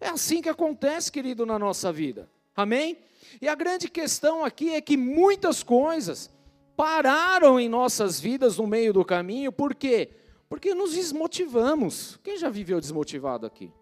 É 0.01 0.09
assim 0.09 0.41
que 0.41 0.49
acontece, 0.49 1.13
querido, 1.13 1.45
na 1.45 1.59
nossa 1.59 1.93
vida. 1.93 2.29
Amém? 2.57 2.97
E 3.41 3.49
a 3.49 3.55
grande 3.55 3.89
questão 3.89 4.45
aqui 4.45 4.71
é 4.71 4.81
que 4.81 4.97
muitas 4.97 5.63
coisas 5.63 6.31
pararam 6.77 7.59
em 7.61 7.69
nossas 7.69 8.19
vidas 8.19 8.59
no 8.59 8.67
meio 8.67 8.93
do 8.93 9.05
caminho, 9.05 9.53
por 9.53 9.75
quê? 9.75 10.11
Porque 10.49 10.75
nos 10.75 10.95
desmotivamos. 10.95 12.19
Quem 12.23 12.37
já 12.37 12.49
viveu 12.49 12.81
desmotivado 12.81 13.47
aqui? 13.47 13.73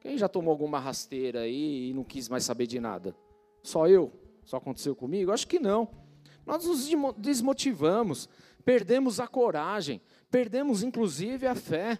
Quem 0.00 0.16
já 0.16 0.28
tomou 0.28 0.52
alguma 0.52 0.78
rasteira 0.78 1.40
aí 1.40 1.90
e 1.90 1.94
não 1.94 2.04
quis 2.04 2.28
mais 2.28 2.44
saber 2.44 2.66
de 2.66 2.80
nada? 2.80 3.14
Só 3.62 3.88
eu? 3.88 4.12
Só 4.46 4.56
aconteceu 4.56 4.96
comigo? 4.96 5.32
Acho 5.32 5.46
que 5.46 5.58
não. 5.58 5.88
Nós 6.46 6.64
nos 6.64 6.88
desmotivamos, 7.18 8.28
perdemos 8.64 9.18
a 9.18 9.26
coragem, 9.26 10.00
perdemos 10.30 10.84
inclusive 10.84 11.46
a 11.46 11.54
fé, 11.56 11.98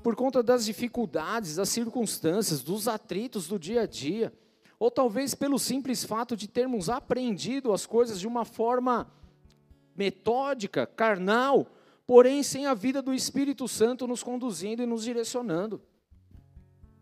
por 0.00 0.14
conta 0.14 0.42
das 0.42 0.64
dificuldades, 0.64 1.56
das 1.56 1.68
circunstâncias, 1.68 2.62
dos 2.62 2.86
atritos 2.86 3.48
do 3.48 3.58
dia 3.58 3.82
a 3.82 3.86
dia, 3.86 4.32
ou 4.78 4.92
talvez 4.92 5.34
pelo 5.34 5.58
simples 5.58 6.04
fato 6.04 6.36
de 6.36 6.46
termos 6.46 6.88
aprendido 6.88 7.72
as 7.72 7.84
coisas 7.84 8.20
de 8.20 8.28
uma 8.28 8.44
forma 8.44 9.12
metódica, 9.96 10.86
carnal, 10.86 11.66
porém 12.06 12.44
sem 12.44 12.66
a 12.66 12.74
vida 12.74 13.02
do 13.02 13.12
Espírito 13.12 13.66
Santo 13.66 14.06
nos 14.06 14.22
conduzindo 14.22 14.80
e 14.80 14.86
nos 14.86 15.02
direcionando. 15.02 15.82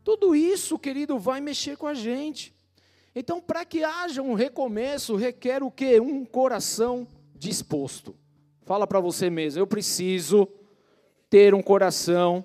Tudo 0.02 0.34
isso, 0.34 0.78
querido, 0.78 1.18
vai 1.18 1.38
mexer 1.42 1.76
com 1.76 1.86
a 1.86 1.92
gente. 1.92 2.55
Então, 3.18 3.40
para 3.40 3.64
que 3.64 3.82
haja 3.82 4.20
um 4.20 4.34
recomeço, 4.34 5.16
requer 5.16 5.62
o 5.62 5.70
quê? 5.70 5.98
Um 5.98 6.22
coração 6.22 7.08
disposto. 7.34 8.14
Fala 8.66 8.86
para 8.86 9.00
você 9.00 9.30
mesmo, 9.30 9.58
eu 9.58 9.66
preciso 9.66 10.46
ter 11.30 11.54
um 11.54 11.62
coração 11.62 12.44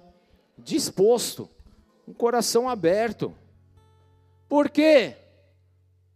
disposto, 0.57 1.49
um 2.07 2.13
coração 2.13 2.69
aberto. 2.69 3.35
Por 4.47 4.69
quê? 4.69 5.17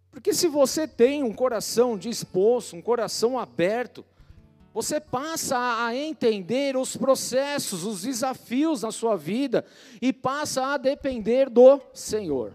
Porque 0.09 0.33
se 0.33 0.47
você 0.47 0.88
tem 0.88 1.21
um 1.21 1.33
coração 1.33 1.97
disposto, 1.97 2.77
um 2.77 2.81
coração 2.81 3.38
aberto, 3.38 4.05
você 4.74 5.01
passa 5.01 5.57
a 5.85 5.93
entender 5.93 6.77
os 6.77 6.95
processos, 6.95 7.83
os 7.83 8.03
desafios 8.03 8.83
na 8.83 8.91
sua 8.91 9.17
vida 9.17 9.65
e 10.01 10.13
passa 10.13 10.65
a 10.67 10.77
depender 10.77 11.50
do 11.50 11.81
Senhor. 11.93 12.53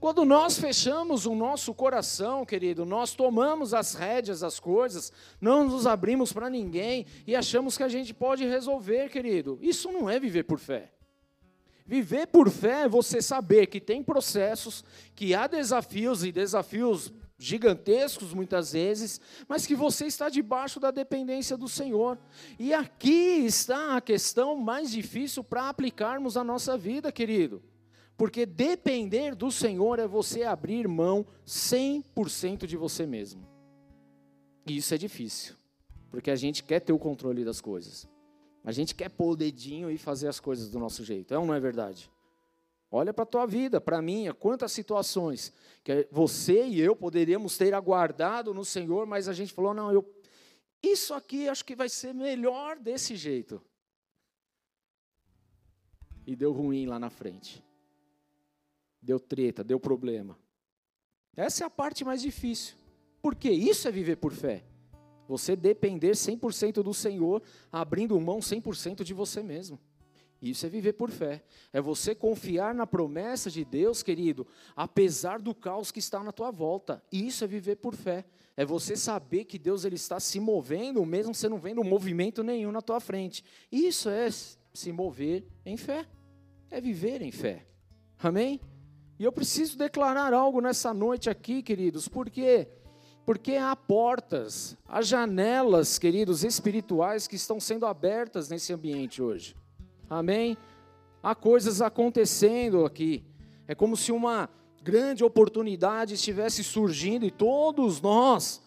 Quando 0.00 0.24
nós 0.24 0.58
fechamos 0.58 1.26
o 1.26 1.34
nosso 1.34 1.74
coração, 1.74 2.46
querido, 2.46 2.86
nós 2.86 3.12
tomamos 3.12 3.74
as 3.74 3.92
rédeas 3.92 4.40
das 4.40 4.58
coisas, 4.58 5.12
não 5.38 5.68
nos 5.68 5.86
abrimos 5.86 6.32
para 6.32 6.48
ninguém 6.48 7.04
e 7.26 7.36
achamos 7.36 7.76
que 7.76 7.82
a 7.82 7.88
gente 7.88 8.14
pode 8.14 8.46
resolver, 8.46 9.10
querido. 9.10 9.58
Isso 9.60 9.92
não 9.92 10.08
é 10.08 10.18
viver 10.18 10.44
por 10.44 10.58
fé. 10.58 10.90
Viver 11.84 12.28
por 12.28 12.48
fé 12.48 12.84
é 12.84 12.88
você 12.88 13.20
saber 13.20 13.66
que 13.66 13.78
tem 13.78 14.02
processos, 14.02 14.82
que 15.14 15.34
há 15.34 15.46
desafios 15.46 16.24
e 16.24 16.32
desafios 16.32 17.12
gigantescos 17.36 18.32
muitas 18.32 18.72
vezes, 18.72 19.20
mas 19.46 19.66
que 19.66 19.74
você 19.74 20.06
está 20.06 20.30
debaixo 20.30 20.80
da 20.80 20.90
dependência 20.90 21.58
do 21.58 21.68
Senhor. 21.68 22.18
E 22.58 22.72
aqui 22.72 23.44
está 23.44 23.96
a 23.96 24.00
questão 24.00 24.56
mais 24.56 24.90
difícil 24.90 25.44
para 25.44 25.68
aplicarmos 25.68 26.38
a 26.38 26.44
nossa 26.44 26.74
vida, 26.74 27.12
querido. 27.12 27.62
Porque 28.20 28.44
depender 28.44 29.34
do 29.34 29.50
Senhor 29.50 29.98
é 29.98 30.06
você 30.06 30.42
abrir 30.42 30.86
mão 30.86 31.26
100% 31.46 32.66
de 32.66 32.76
você 32.76 33.06
mesmo. 33.06 33.48
E 34.66 34.76
isso 34.76 34.92
é 34.92 34.98
difícil, 34.98 35.54
porque 36.10 36.30
a 36.30 36.36
gente 36.36 36.62
quer 36.62 36.80
ter 36.80 36.92
o 36.92 36.98
controle 36.98 37.46
das 37.46 37.62
coisas. 37.62 38.06
A 38.62 38.72
gente 38.72 38.94
quer 38.94 39.08
pôr 39.08 39.30
o 39.30 39.36
dedinho 39.36 39.90
e 39.90 39.96
fazer 39.96 40.28
as 40.28 40.38
coisas 40.38 40.68
do 40.68 40.78
nosso 40.78 41.02
jeito. 41.02 41.32
É 41.32 41.38
ou 41.38 41.46
não 41.46 41.54
é 41.54 41.60
verdade? 41.60 42.10
Olha 42.90 43.14
para 43.14 43.22
a 43.22 43.26
tua 43.26 43.46
vida, 43.46 43.80
para 43.80 43.96
a 43.96 44.02
minha, 44.02 44.34
quantas 44.34 44.70
situações 44.70 45.50
que 45.82 46.06
você 46.10 46.66
e 46.66 46.78
eu 46.78 46.94
poderíamos 46.94 47.56
ter 47.56 47.72
aguardado 47.72 48.52
no 48.52 48.66
Senhor, 48.66 49.06
mas 49.06 49.28
a 49.28 49.32
gente 49.32 49.50
falou: 49.50 49.72
não, 49.72 49.90
eu, 49.90 50.06
isso 50.82 51.14
aqui 51.14 51.48
acho 51.48 51.64
que 51.64 51.74
vai 51.74 51.88
ser 51.88 52.12
melhor 52.12 52.78
desse 52.78 53.16
jeito. 53.16 53.62
E 56.26 56.36
deu 56.36 56.52
ruim 56.52 56.84
lá 56.84 56.98
na 56.98 57.08
frente 57.08 57.64
deu 59.10 59.18
treta, 59.18 59.64
deu 59.64 59.80
problema. 59.80 60.38
Essa 61.36 61.64
é 61.64 61.66
a 61.66 61.70
parte 61.70 62.04
mais 62.04 62.22
difícil. 62.22 62.76
Porque 63.20 63.50
isso 63.50 63.88
é 63.88 63.90
viver 63.90 64.16
por 64.16 64.32
fé. 64.32 64.64
Você 65.26 65.56
depender 65.56 66.12
100% 66.12 66.82
do 66.82 66.94
Senhor, 66.94 67.42
abrindo 67.72 68.20
mão 68.20 68.38
100% 68.38 69.02
de 69.02 69.12
você 69.12 69.42
mesmo. 69.42 69.78
Isso 70.40 70.64
é 70.64 70.68
viver 70.68 70.92
por 70.94 71.10
fé. 71.10 71.42
É 71.72 71.80
você 71.80 72.14
confiar 72.14 72.74
na 72.74 72.86
promessa 72.86 73.50
de 73.50 73.64
Deus, 73.64 74.02
querido, 74.02 74.46
apesar 74.74 75.40
do 75.40 75.54
caos 75.54 75.90
que 75.90 75.98
está 75.98 76.22
na 76.22 76.32
tua 76.32 76.50
volta. 76.50 77.02
Isso 77.12 77.44
é 77.44 77.46
viver 77.46 77.76
por 77.76 77.94
fé. 77.94 78.24
É 78.56 78.64
você 78.64 78.96
saber 78.96 79.44
que 79.44 79.58
Deus 79.58 79.84
ele 79.84 79.96
está 79.96 80.18
se 80.20 80.38
movendo, 80.38 81.04
mesmo 81.04 81.34
você 81.34 81.48
não 81.48 81.58
vendo 81.58 81.84
movimento 81.84 82.42
nenhum 82.42 82.72
na 82.72 82.80
tua 82.80 83.00
frente. 83.00 83.44
Isso 83.70 84.08
é 84.08 84.28
se 84.30 84.92
mover 84.92 85.44
em 85.66 85.76
fé. 85.76 86.06
É 86.70 86.80
viver 86.80 87.22
em 87.22 87.32
fé. 87.32 87.66
Amém? 88.22 88.60
E 89.20 89.24
eu 89.24 89.30
preciso 89.30 89.76
declarar 89.76 90.32
algo 90.32 90.62
nessa 90.62 90.94
noite 90.94 91.28
aqui, 91.28 91.62
queridos, 91.62 92.08
porque 92.08 92.66
porque 93.26 93.52
há 93.52 93.76
portas, 93.76 94.78
há 94.88 95.02
janelas, 95.02 95.98
queridos, 95.98 96.42
espirituais 96.42 97.26
que 97.26 97.36
estão 97.36 97.60
sendo 97.60 97.84
abertas 97.84 98.48
nesse 98.48 98.72
ambiente 98.72 99.20
hoje. 99.20 99.54
Amém? 100.08 100.56
Há 101.22 101.34
coisas 101.34 101.82
acontecendo 101.82 102.86
aqui. 102.86 103.22
É 103.68 103.74
como 103.74 103.94
se 103.94 104.10
uma 104.10 104.48
grande 104.82 105.22
oportunidade 105.22 106.14
estivesse 106.14 106.64
surgindo 106.64 107.26
e 107.26 107.30
todos 107.30 108.00
nós, 108.00 108.62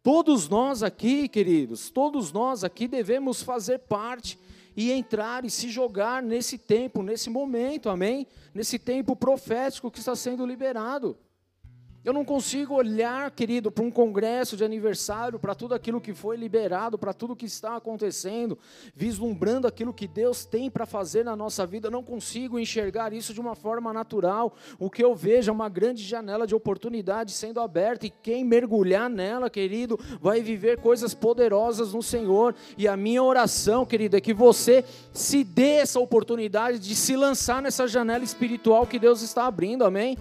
todos 0.00 0.48
nós 0.48 0.84
aqui, 0.84 1.28
queridos, 1.28 1.90
todos 1.90 2.30
nós 2.30 2.62
aqui 2.62 2.86
devemos 2.86 3.42
fazer 3.42 3.80
parte 3.80 4.38
e 4.76 4.90
entrar 4.90 5.44
e 5.44 5.50
se 5.50 5.68
jogar 5.68 6.22
nesse 6.22 6.56
tempo, 6.58 7.02
nesse 7.02 7.28
momento, 7.28 7.88
amém? 7.88 8.26
Nesse 8.54 8.78
tempo 8.78 9.14
profético 9.14 9.90
que 9.90 9.98
está 9.98 10.14
sendo 10.16 10.46
liberado. 10.46 11.16
Eu 12.04 12.12
não 12.12 12.24
consigo 12.24 12.74
olhar, 12.74 13.30
querido, 13.30 13.70
para 13.70 13.84
um 13.84 13.90
congresso 13.90 14.56
de 14.56 14.64
aniversário, 14.64 15.38
para 15.38 15.54
tudo 15.54 15.72
aquilo 15.72 16.00
que 16.00 16.12
foi 16.12 16.36
liberado, 16.36 16.98
para 16.98 17.12
tudo 17.12 17.36
que 17.36 17.46
está 17.46 17.76
acontecendo, 17.76 18.58
vislumbrando 18.92 19.68
aquilo 19.68 19.94
que 19.94 20.08
Deus 20.08 20.44
tem 20.44 20.68
para 20.68 20.84
fazer 20.84 21.24
na 21.24 21.36
nossa 21.36 21.64
vida. 21.64 21.86
Eu 21.86 21.92
não 21.92 22.02
consigo 22.02 22.58
enxergar 22.58 23.12
isso 23.12 23.32
de 23.32 23.40
uma 23.40 23.54
forma 23.54 23.92
natural. 23.92 24.52
O 24.80 24.90
que 24.90 25.04
eu 25.04 25.14
vejo 25.14 25.48
é 25.48 25.52
uma 25.52 25.68
grande 25.68 26.02
janela 26.02 26.44
de 26.44 26.56
oportunidade 26.56 27.30
sendo 27.30 27.60
aberta, 27.60 28.04
e 28.04 28.10
quem 28.10 28.44
mergulhar 28.44 29.08
nela, 29.08 29.48
querido, 29.48 29.96
vai 30.20 30.40
viver 30.40 30.78
coisas 30.78 31.14
poderosas 31.14 31.92
no 31.92 32.02
Senhor. 32.02 32.52
E 32.76 32.88
a 32.88 32.96
minha 32.96 33.22
oração, 33.22 33.86
querido, 33.86 34.16
é 34.16 34.20
que 34.20 34.34
você 34.34 34.84
se 35.12 35.44
dê 35.44 35.74
essa 35.74 36.00
oportunidade 36.00 36.80
de 36.80 36.96
se 36.96 37.14
lançar 37.14 37.62
nessa 37.62 37.86
janela 37.86 38.24
espiritual 38.24 38.88
que 38.88 38.98
Deus 38.98 39.22
está 39.22 39.46
abrindo, 39.46 39.84
amém? 39.84 40.18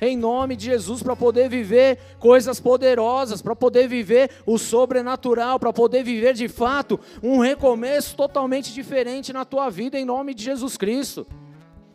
Em 0.00 0.16
nome 0.16 0.56
de 0.56 0.66
Jesus, 0.66 1.02
para 1.02 1.14
poder 1.14 1.48
viver 1.48 1.98
coisas 2.18 2.58
poderosas, 2.58 3.42
para 3.42 3.54
poder 3.54 3.86
viver 3.88 4.30
o 4.46 4.58
sobrenatural, 4.58 5.58
para 5.58 5.72
poder 5.72 6.02
viver 6.02 6.34
de 6.34 6.48
fato 6.48 6.98
um 7.22 7.38
recomeço 7.38 8.16
totalmente 8.16 8.72
diferente 8.72 9.32
na 9.32 9.44
tua 9.44 9.68
vida, 9.68 9.98
em 9.98 10.04
nome 10.04 10.32
de 10.32 10.42
Jesus 10.42 10.76
Cristo. 10.76 11.26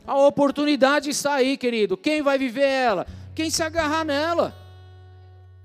A 0.05 0.17
oportunidade 0.17 1.09
está 1.09 1.33
aí, 1.33 1.57
querido. 1.57 1.97
Quem 1.97 2.21
vai 2.21 2.37
viver 2.37 2.67
ela? 2.67 3.07
Quem 3.33 3.49
se 3.49 3.63
agarrar 3.63 4.05
nela. 4.05 4.55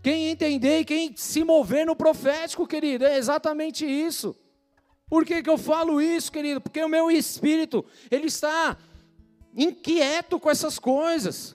Quem 0.02 0.28
entender 0.28 0.80
e 0.80 0.84
quem 0.84 1.14
se 1.14 1.44
mover 1.44 1.84
no 1.84 1.94
profético, 1.94 2.66
querido, 2.66 3.04
é 3.04 3.18
exatamente 3.18 3.84
isso. 3.84 4.34
Por 5.10 5.26
que, 5.26 5.42
que 5.42 5.50
eu 5.50 5.58
falo 5.58 6.00
isso, 6.00 6.32
querido? 6.32 6.60
Porque 6.60 6.82
o 6.82 6.88
meu 6.88 7.10
espírito, 7.10 7.84
ele 8.10 8.26
está 8.26 8.78
inquieto 9.54 10.40
com 10.40 10.50
essas 10.50 10.78
coisas. 10.78 11.54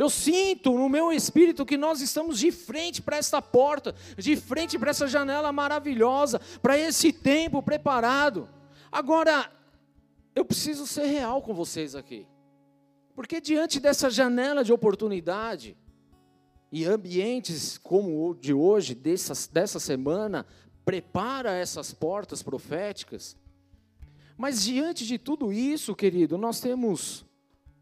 Eu 0.00 0.08
sinto 0.08 0.72
no 0.72 0.88
meu 0.88 1.12
espírito 1.12 1.66
que 1.66 1.76
nós 1.76 2.00
estamos 2.00 2.38
de 2.38 2.50
frente 2.50 3.02
para 3.02 3.18
esta 3.18 3.42
porta, 3.42 3.94
de 4.16 4.34
frente 4.34 4.78
para 4.78 4.92
essa 4.92 5.06
janela 5.06 5.52
maravilhosa, 5.52 6.40
para 6.62 6.78
esse 6.78 7.12
tempo 7.12 7.62
preparado. 7.62 8.48
Agora, 8.90 9.52
eu 10.34 10.42
preciso 10.42 10.86
ser 10.86 11.04
real 11.04 11.42
com 11.42 11.52
vocês 11.52 11.94
aqui. 11.94 12.26
Porque 13.14 13.42
diante 13.42 13.78
dessa 13.78 14.08
janela 14.08 14.64
de 14.64 14.72
oportunidade 14.72 15.76
e 16.72 16.86
ambientes 16.86 17.76
como 17.76 18.26
o 18.26 18.34
de 18.34 18.54
hoje, 18.54 18.94
dessa, 18.94 19.34
dessa 19.52 19.78
semana, 19.78 20.46
prepara 20.82 21.52
essas 21.52 21.92
portas 21.92 22.42
proféticas. 22.42 23.36
Mas 24.34 24.64
diante 24.64 25.06
de 25.06 25.18
tudo 25.18 25.52
isso, 25.52 25.94
querido, 25.94 26.38
nós 26.38 26.58
temos 26.58 27.22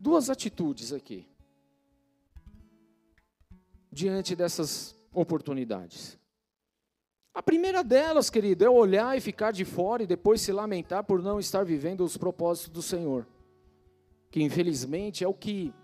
duas 0.00 0.28
atitudes 0.28 0.92
aqui 0.92 1.24
diante 3.98 4.36
dessas 4.36 4.94
oportunidades. 5.12 6.16
A 7.34 7.42
primeira 7.42 7.82
delas, 7.82 8.30
querido, 8.30 8.64
é 8.64 8.70
olhar 8.70 9.16
e 9.16 9.20
ficar 9.20 9.50
de 9.50 9.64
fora 9.64 10.04
e 10.04 10.06
depois 10.06 10.40
se 10.40 10.52
lamentar 10.52 11.02
por 11.02 11.20
não 11.20 11.40
estar 11.40 11.64
vivendo 11.64 12.04
os 12.04 12.16
propósitos 12.16 12.70
do 12.70 12.80
Senhor. 12.80 13.26
Que 14.30 14.40
infelizmente 14.40 15.24
é 15.24 15.28
o 15.28 15.34
que 15.34 15.74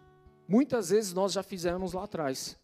muitas 0.47 0.91
vezes 0.91 1.13
nós 1.13 1.33
já 1.33 1.43
fizemos 1.43 1.93
lá 1.93 2.05
atrás. 2.05 2.57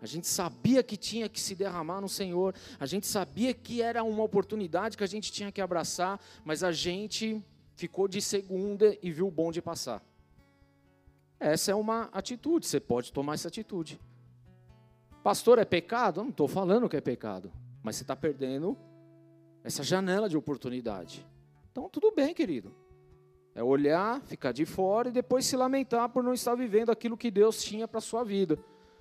A 0.00 0.06
gente 0.06 0.26
sabia 0.26 0.82
que 0.82 0.96
tinha 0.96 1.28
que 1.28 1.40
se 1.40 1.54
derramar 1.54 2.00
no 2.00 2.08
Senhor, 2.08 2.54
a 2.80 2.86
gente 2.86 3.06
sabia 3.06 3.52
que 3.52 3.82
era 3.82 4.02
uma 4.02 4.22
oportunidade 4.22 4.96
que 4.96 5.04
a 5.04 5.08
gente 5.08 5.30
tinha 5.30 5.52
que 5.52 5.60
abraçar, 5.60 6.18
mas 6.44 6.62
a 6.62 6.72
gente 6.72 7.44
ficou 7.74 8.08
de 8.08 8.22
segunda 8.22 8.96
e 9.02 9.10
viu 9.10 9.26
o 9.26 9.30
bonde 9.30 9.60
passar. 9.60 10.02
Essa 11.38 11.72
é 11.72 11.74
uma 11.74 12.04
atitude, 12.12 12.66
você 12.66 12.80
pode 12.80 13.12
tomar 13.12 13.34
essa 13.34 13.48
atitude. 13.48 14.00
Pastor, 15.28 15.58
é 15.58 15.64
pecado? 15.66 16.20
Eu 16.20 16.24
não 16.24 16.30
estou 16.30 16.48
falando 16.48 16.88
que 16.88 16.96
é 16.96 17.02
pecado, 17.02 17.52
mas 17.82 17.96
você 17.96 18.02
está 18.02 18.16
perdendo 18.16 18.78
essa 19.62 19.82
janela 19.82 20.26
de 20.26 20.38
oportunidade. 20.38 21.22
Então, 21.70 21.86
tudo 21.86 22.10
bem, 22.10 22.32
querido. 22.32 22.74
É 23.54 23.62
olhar, 23.62 24.22
ficar 24.22 24.52
de 24.52 24.64
fora 24.64 25.10
e 25.10 25.12
depois 25.12 25.44
se 25.44 25.54
lamentar 25.54 26.08
por 26.08 26.24
não 26.24 26.32
estar 26.32 26.54
vivendo 26.54 26.88
aquilo 26.88 27.14
que 27.14 27.30
Deus 27.30 27.62
tinha 27.62 27.86
para 27.86 27.98
a 27.98 28.00
sua 28.00 28.24
vida. 28.24 28.58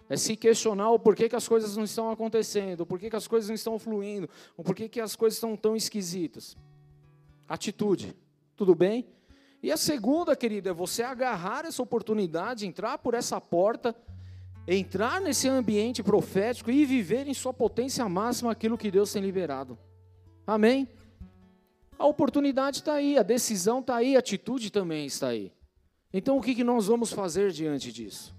É 0.09 0.17
se 0.17 0.35
questionar 0.35 0.91
o 0.91 0.99
porquê 0.99 1.29
que 1.29 1.35
as 1.37 1.47
coisas 1.47 1.77
não 1.77 1.85
estão 1.85 2.11
acontecendo, 2.11 2.81
o 2.81 2.85
porquê 2.85 3.09
que 3.09 3.15
as 3.15 3.25
coisas 3.25 3.47
não 3.47 3.55
estão 3.55 3.79
fluindo, 3.79 4.29
o 4.57 4.63
porquê 4.65 4.89
que 4.89 4.99
as 4.99 5.15
coisas 5.15 5.37
estão 5.37 5.55
tão 5.55 5.77
esquisitas. 5.77 6.57
Atitude, 7.47 8.13
tudo 8.53 8.75
bem? 8.75 9.07
E 9.63 9.71
a 9.71 9.77
segunda, 9.77 10.35
querida, 10.35 10.71
é 10.71 10.73
você 10.73 11.03
agarrar 11.03 11.63
essa 11.63 11.81
oportunidade, 11.81 12.67
entrar 12.67 12.97
por 12.97 13.13
essa 13.13 13.39
porta 13.39 13.95
entrar 14.67 15.21
nesse 15.21 15.47
ambiente 15.47 16.03
profético 16.03 16.69
e 16.69 16.86
viver 16.86 17.27
em 17.27 17.34
sua 17.34 17.53
potência 17.53 18.08
máxima 18.10 18.51
aquilo 18.51 18.77
que 18.77 18.91
Deus 18.91 19.12
tem 19.12 19.21
liberado. 19.21 19.77
Amém? 20.45 20.88
A 21.97 22.06
oportunidade 22.06 22.77
está 22.77 22.93
aí, 22.93 23.17
a 23.17 23.23
decisão 23.23 23.80
está 23.80 23.95
aí, 23.95 24.15
a 24.15 24.19
atitude 24.19 24.69
também 24.69 25.06
está 25.06 25.30
aí. 25.30 25.51
Então 26.13 26.38
o 26.38 26.41
que, 26.41 26.53
que 26.53 26.63
nós 26.63 26.88
vamos 26.88 27.12
fazer 27.12 27.51
diante 27.51 27.91
disso? 27.91 28.36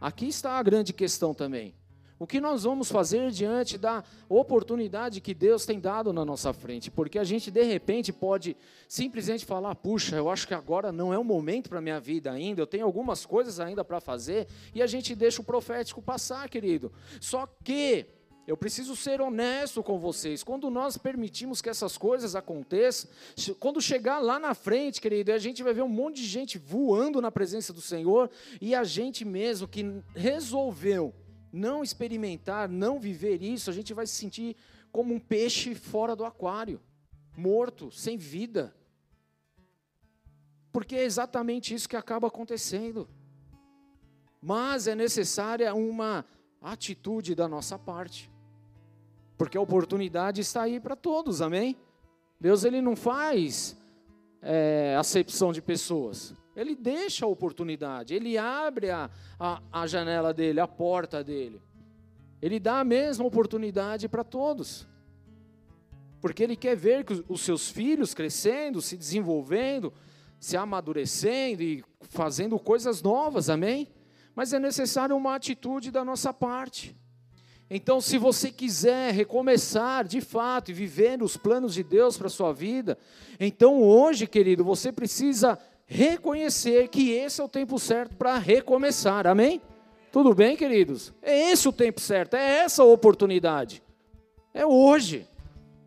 Aqui 0.00 0.26
está 0.26 0.58
a 0.58 0.62
grande 0.62 0.92
questão 0.92 1.34
também. 1.34 1.74
O 2.22 2.26
que 2.26 2.40
nós 2.40 2.62
vamos 2.62 2.88
fazer 2.88 3.32
diante 3.32 3.76
da 3.76 4.04
oportunidade 4.28 5.20
que 5.20 5.34
Deus 5.34 5.66
tem 5.66 5.80
dado 5.80 6.12
na 6.12 6.24
nossa 6.24 6.52
frente? 6.52 6.88
Porque 6.88 7.18
a 7.18 7.24
gente 7.24 7.50
de 7.50 7.64
repente 7.64 8.12
pode 8.12 8.56
simplesmente 8.86 9.44
falar: 9.44 9.74
puxa, 9.74 10.14
eu 10.14 10.30
acho 10.30 10.46
que 10.46 10.54
agora 10.54 10.92
não 10.92 11.12
é 11.12 11.18
o 11.18 11.24
momento 11.24 11.68
para 11.68 11.80
minha 11.80 11.98
vida 11.98 12.30
ainda, 12.30 12.62
eu 12.62 12.66
tenho 12.66 12.84
algumas 12.84 13.26
coisas 13.26 13.58
ainda 13.58 13.84
para 13.84 14.00
fazer, 14.00 14.46
e 14.72 14.80
a 14.80 14.86
gente 14.86 15.16
deixa 15.16 15.42
o 15.42 15.44
profético 15.44 16.00
passar, 16.00 16.48
querido. 16.48 16.92
Só 17.20 17.44
que 17.64 18.06
eu 18.46 18.56
preciso 18.56 18.94
ser 18.94 19.20
honesto 19.20 19.82
com 19.82 19.98
vocês. 19.98 20.44
Quando 20.44 20.70
nós 20.70 20.96
permitimos 20.96 21.60
que 21.60 21.70
essas 21.70 21.98
coisas 21.98 22.36
aconteçam, 22.36 23.10
quando 23.58 23.80
chegar 23.80 24.20
lá 24.20 24.38
na 24.38 24.54
frente, 24.54 25.00
querido, 25.00 25.32
a 25.32 25.38
gente 25.38 25.60
vai 25.64 25.74
ver 25.74 25.82
um 25.82 25.88
monte 25.88 26.18
de 26.18 26.26
gente 26.28 26.56
voando 26.56 27.20
na 27.20 27.32
presença 27.32 27.72
do 27.72 27.80
Senhor 27.80 28.30
e 28.60 28.76
a 28.76 28.84
gente 28.84 29.24
mesmo 29.24 29.66
que 29.66 29.92
resolveu 30.14 31.12
não 31.52 31.82
experimentar, 31.82 32.68
não 32.68 32.98
viver 32.98 33.42
isso, 33.42 33.68
a 33.68 33.72
gente 33.72 33.92
vai 33.92 34.06
se 34.06 34.14
sentir 34.14 34.56
como 34.90 35.14
um 35.14 35.20
peixe 35.20 35.74
fora 35.74 36.16
do 36.16 36.24
aquário, 36.24 36.80
morto, 37.36 37.90
sem 37.92 38.16
vida. 38.16 38.74
Porque 40.72 40.96
é 40.96 41.04
exatamente 41.04 41.74
isso 41.74 41.88
que 41.88 41.96
acaba 41.96 42.28
acontecendo. 42.28 43.08
Mas 44.40 44.86
é 44.86 44.94
necessária 44.94 45.74
uma 45.74 46.24
atitude 46.60 47.34
da 47.34 47.46
nossa 47.46 47.78
parte. 47.78 48.30
Porque 49.36 49.58
a 49.58 49.60
oportunidade 49.60 50.40
está 50.40 50.62
aí 50.62 50.80
para 50.80 50.96
todos, 50.96 51.42
amém? 51.42 51.76
Deus 52.40 52.64
ele 52.64 52.80
não 52.80 52.96
faz 52.96 53.76
é, 54.40 54.96
acepção 54.98 55.52
de 55.52 55.60
pessoas. 55.60 56.34
Ele 56.54 56.74
deixa 56.74 57.24
a 57.24 57.28
oportunidade, 57.28 58.14
ele 58.14 58.36
abre 58.36 58.90
a, 58.90 59.10
a, 59.38 59.62
a 59.72 59.86
janela 59.86 60.34
dele, 60.34 60.60
a 60.60 60.68
porta 60.68 61.24
dele. 61.24 61.60
Ele 62.40 62.58
dá 62.58 62.80
a 62.80 62.84
mesma 62.84 63.24
oportunidade 63.24 64.08
para 64.08 64.22
todos. 64.24 64.86
Porque 66.20 66.42
ele 66.42 66.56
quer 66.56 66.76
ver 66.76 67.04
que 67.04 67.24
os 67.28 67.40
seus 67.40 67.70
filhos 67.70 68.14
crescendo, 68.14 68.82
se 68.82 68.96
desenvolvendo, 68.96 69.92
se 70.38 70.56
amadurecendo 70.56 71.62
e 71.62 71.84
fazendo 72.00 72.58
coisas 72.58 73.00
novas, 73.00 73.48
amém? 73.48 73.88
Mas 74.34 74.52
é 74.52 74.58
necessário 74.58 75.16
uma 75.16 75.34
atitude 75.34 75.90
da 75.90 76.04
nossa 76.04 76.32
parte. 76.32 76.96
Então, 77.74 78.00
se 78.00 78.18
você 78.18 78.50
quiser 78.50 79.14
recomeçar 79.14 80.06
de 80.06 80.20
fato 80.20 80.70
e 80.70 80.74
viver 80.74 81.22
os 81.22 81.36
planos 81.36 81.72
de 81.72 81.82
Deus 81.82 82.18
para 82.18 82.26
a 82.26 82.30
sua 82.30 82.52
vida, 82.52 82.98
então 83.40 83.82
hoje, 83.82 84.26
querido, 84.26 84.62
você 84.62 84.92
precisa 84.92 85.58
reconhecer 85.92 86.88
que 86.88 87.10
esse 87.10 87.40
é 87.40 87.44
o 87.44 87.48
tempo 87.48 87.78
certo 87.78 88.16
para 88.16 88.38
recomeçar, 88.38 89.26
amém? 89.26 89.60
Tudo 90.10 90.34
bem, 90.34 90.56
queridos? 90.56 91.12
É 91.20 91.50
esse 91.52 91.68
o 91.68 91.72
tempo 91.72 92.00
certo, 92.00 92.34
é 92.34 92.60
essa 92.60 92.82
a 92.82 92.86
oportunidade. 92.86 93.82
É 94.54 94.64
hoje. 94.64 95.26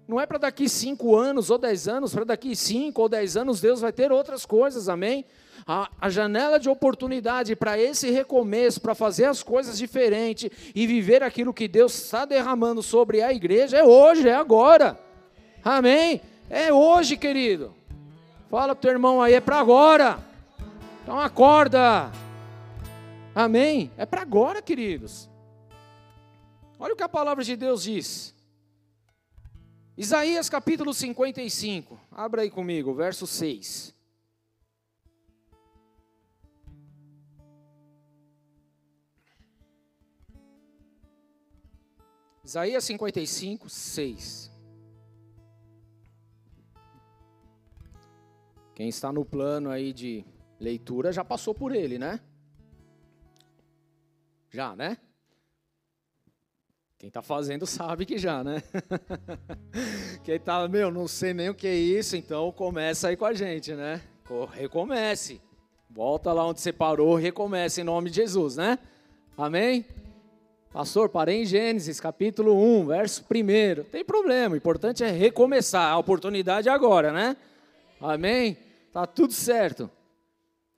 Não 0.07 0.21
é 0.21 0.27
para 0.27 0.37
daqui 0.37 0.69
cinco 0.69 1.15
anos 1.15 1.49
ou 1.49 1.57
dez 1.57 1.87
anos, 1.87 2.13
para 2.13 2.23
daqui 2.23 2.55
cinco 2.55 3.01
ou 3.01 3.09
dez 3.09 3.35
anos 3.35 3.59
Deus 3.59 3.81
vai 3.81 3.91
ter 3.91 4.11
outras 4.11 4.45
coisas, 4.45 4.87
amém? 4.87 5.25
A, 5.65 5.89
a 5.99 6.09
janela 6.11 6.59
de 6.59 6.69
oportunidade 6.69 7.55
para 7.55 7.79
esse 7.79 8.11
recomeço, 8.11 8.79
para 8.79 8.93
fazer 8.93 9.25
as 9.25 9.41
coisas 9.41 9.75
diferentes 9.75 10.51
e 10.75 10.85
viver 10.85 11.23
aquilo 11.23 11.51
que 11.51 11.67
Deus 11.67 11.95
está 11.95 12.25
derramando 12.25 12.83
sobre 12.83 13.23
a 13.23 13.33
igreja 13.33 13.77
é 13.77 13.83
hoje, 13.83 14.29
é 14.29 14.35
agora, 14.35 14.99
amém? 15.63 16.21
É 16.47 16.71
hoje, 16.71 17.17
querido. 17.17 17.73
Fala 18.49 18.73
para 18.75 18.79
o 18.79 18.81
teu 18.81 18.91
irmão 18.91 19.21
aí, 19.21 19.33
é 19.33 19.41
para 19.41 19.59
agora. 19.59 20.19
Então 21.03 21.19
acorda. 21.19 22.11
Amém? 23.33 23.91
É 23.97 24.05
para 24.05 24.21
agora, 24.21 24.61
queridos. 24.61 25.29
Olha 26.79 26.93
o 26.93 26.95
que 26.95 27.03
a 27.03 27.09
palavra 27.09 27.43
de 27.43 27.55
Deus 27.55 27.83
diz. 27.83 28.33
Isaías 29.97 30.49
capítulo 30.49 30.93
55, 30.93 31.99
abra 32.11 32.41
aí 32.41 32.49
comigo, 32.49 32.93
verso 32.93 33.25
6. 33.25 33.95
Isaías 42.43 42.83
55, 42.83 43.69
6. 43.69 44.54
Quem 48.75 48.89
está 48.89 49.11
no 49.11 49.23
plano 49.23 49.71
aí 49.71 49.93
de 49.93 50.25
leitura 50.59 51.13
já 51.13 51.23
passou 51.23 51.55
por 51.55 51.73
ele, 51.73 51.97
né? 51.97 52.19
Já, 54.49 54.75
né? 54.75 54.97
Quem 56.97 57.07
está 57.07 57.21
fazendo 57.21 57.65
sabe 57.65 58.05
que 58.05 58.17
já, 58.17 58.43
né? 58.43 58.61
Quem 60.25 60.35
está, 60.35 60.67
meu, 60.67 60.91
não 60.91 61.07
sei 61.07 61.33
nem 61.33 61.49
o 61.49 61.55
que 61.55 61.67
é 61.67 61.75
isso, 61.75 62.17
então 62.17 62.51
começa 62.51 63.07
aí 63.07 63.15
com 63.15 63.25
a 63.25 63.33
gente, 63.33 63.73
né? 63.73 64.01
Recomece. 64.51 65.41
Volta 65.89 66.33
lá 66.33 66.45
onde 66.45 66.59
você 66.59 66.73
parou, 66.73 67.15
recomece 67.15 67.79
em 67.79 67.85
nome 67.85 68.09
de 68.09 68.17
Jesus, 68.17 68.57
né? 68.57 68.77
Amém? 69.37 69.85
Pastor, 70.73 71.07
parei 71.07 71.43
em 71.43 71.45
Gênesis, 71.45 72.01
capítulo 72.01 72.53
1, 72.81 72.87
verso 72.87 73.23
1. 73.23 73.83
Tem 73.85 74.03
problema, 74.03 74.55
o 74.55 74.57
importante 74.57 75.01
é 75.01 75.11
recomeçar. 75.11 75.89
A 75.89 75.97
oportunidade 75.97 76.67
é 76.67 76.71
agora, 76.71 77.13
né? 77.13 77.37
Amém? 78.01 78.64
Tá 78.95 79.05
tudo 79.05 79.33
certo. 79.33 79.91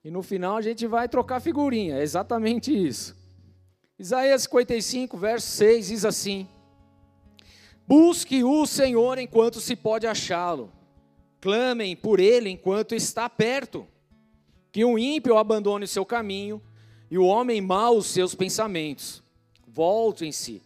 E 0.03 0.09
no 0.09 0.23
final 0.23 0.57
a 0.57 0.61
gente 0.63 0.87
vai 0.87 1.07
trocar 1.07 1.39
figurinha, 1.39 1.97
é 1.97 2.01
exatamente 2.01 2.75
isso. 2.75 3.15
Isaías 3.99 4.41
55, 4.41 5.15
verso 5.15 5.45
6 5.45 5.87
diz 5.89 6.03
assim: 6.03 6.47
Busque 7.87 8.43
o 8.43 8.65
Senhor 8.65 9.19
enquanto 9.19 9.59
se 9.59 9.75
pode 9.75 10.07
achá-lo, 10.07 10.71
clamem 11.39 11.95
por 11.95 12.19
ele 12.19 12.49
enquanto 12.49 12.95
está 12.95 13.29
perto. 13.29 13.85
Que 14.71 14.83
o 14.83 14.97
ímpio 14.97 15.37
abandone 15.37 15.85
o 15.85 15.87
seu 15.87 16.03
caminho 16.03 16.59
e 17.11 17.19
o 17.19 17.25
homem 17.25 17.61
mau 17.61 17.97
os 17.97 18.07
seus 18.07 18.33
pensamentos. 18.33 19.21
Voltem-se, 19.67 20.63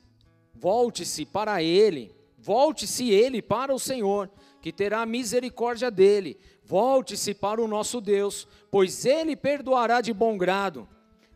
volte-se 0.56 1.26
para 1.26 1.62
ele, 1.62 2.16
volte-se 2.38 3.10
ele 3.10 3.42
para 3.42 3.74
o 3.74 3.80
Senhor, 3.80 4.30
que 4.62 4.72
terá 4.72 5.06
misericórdia 5.06 5.92
dele. 5.92 6.40
Volte-se 6.72 7.34
para 7.34 7.62
o 7.62 7.68
nosso 7.68 8.00
Deus, 8.00 8.48
pois 8.72 9.06
ele 9.06 9.36
perdoará 9.36 10.00
de 10.00 10.14
bom 10.14 10.38
grado 10.38 10.88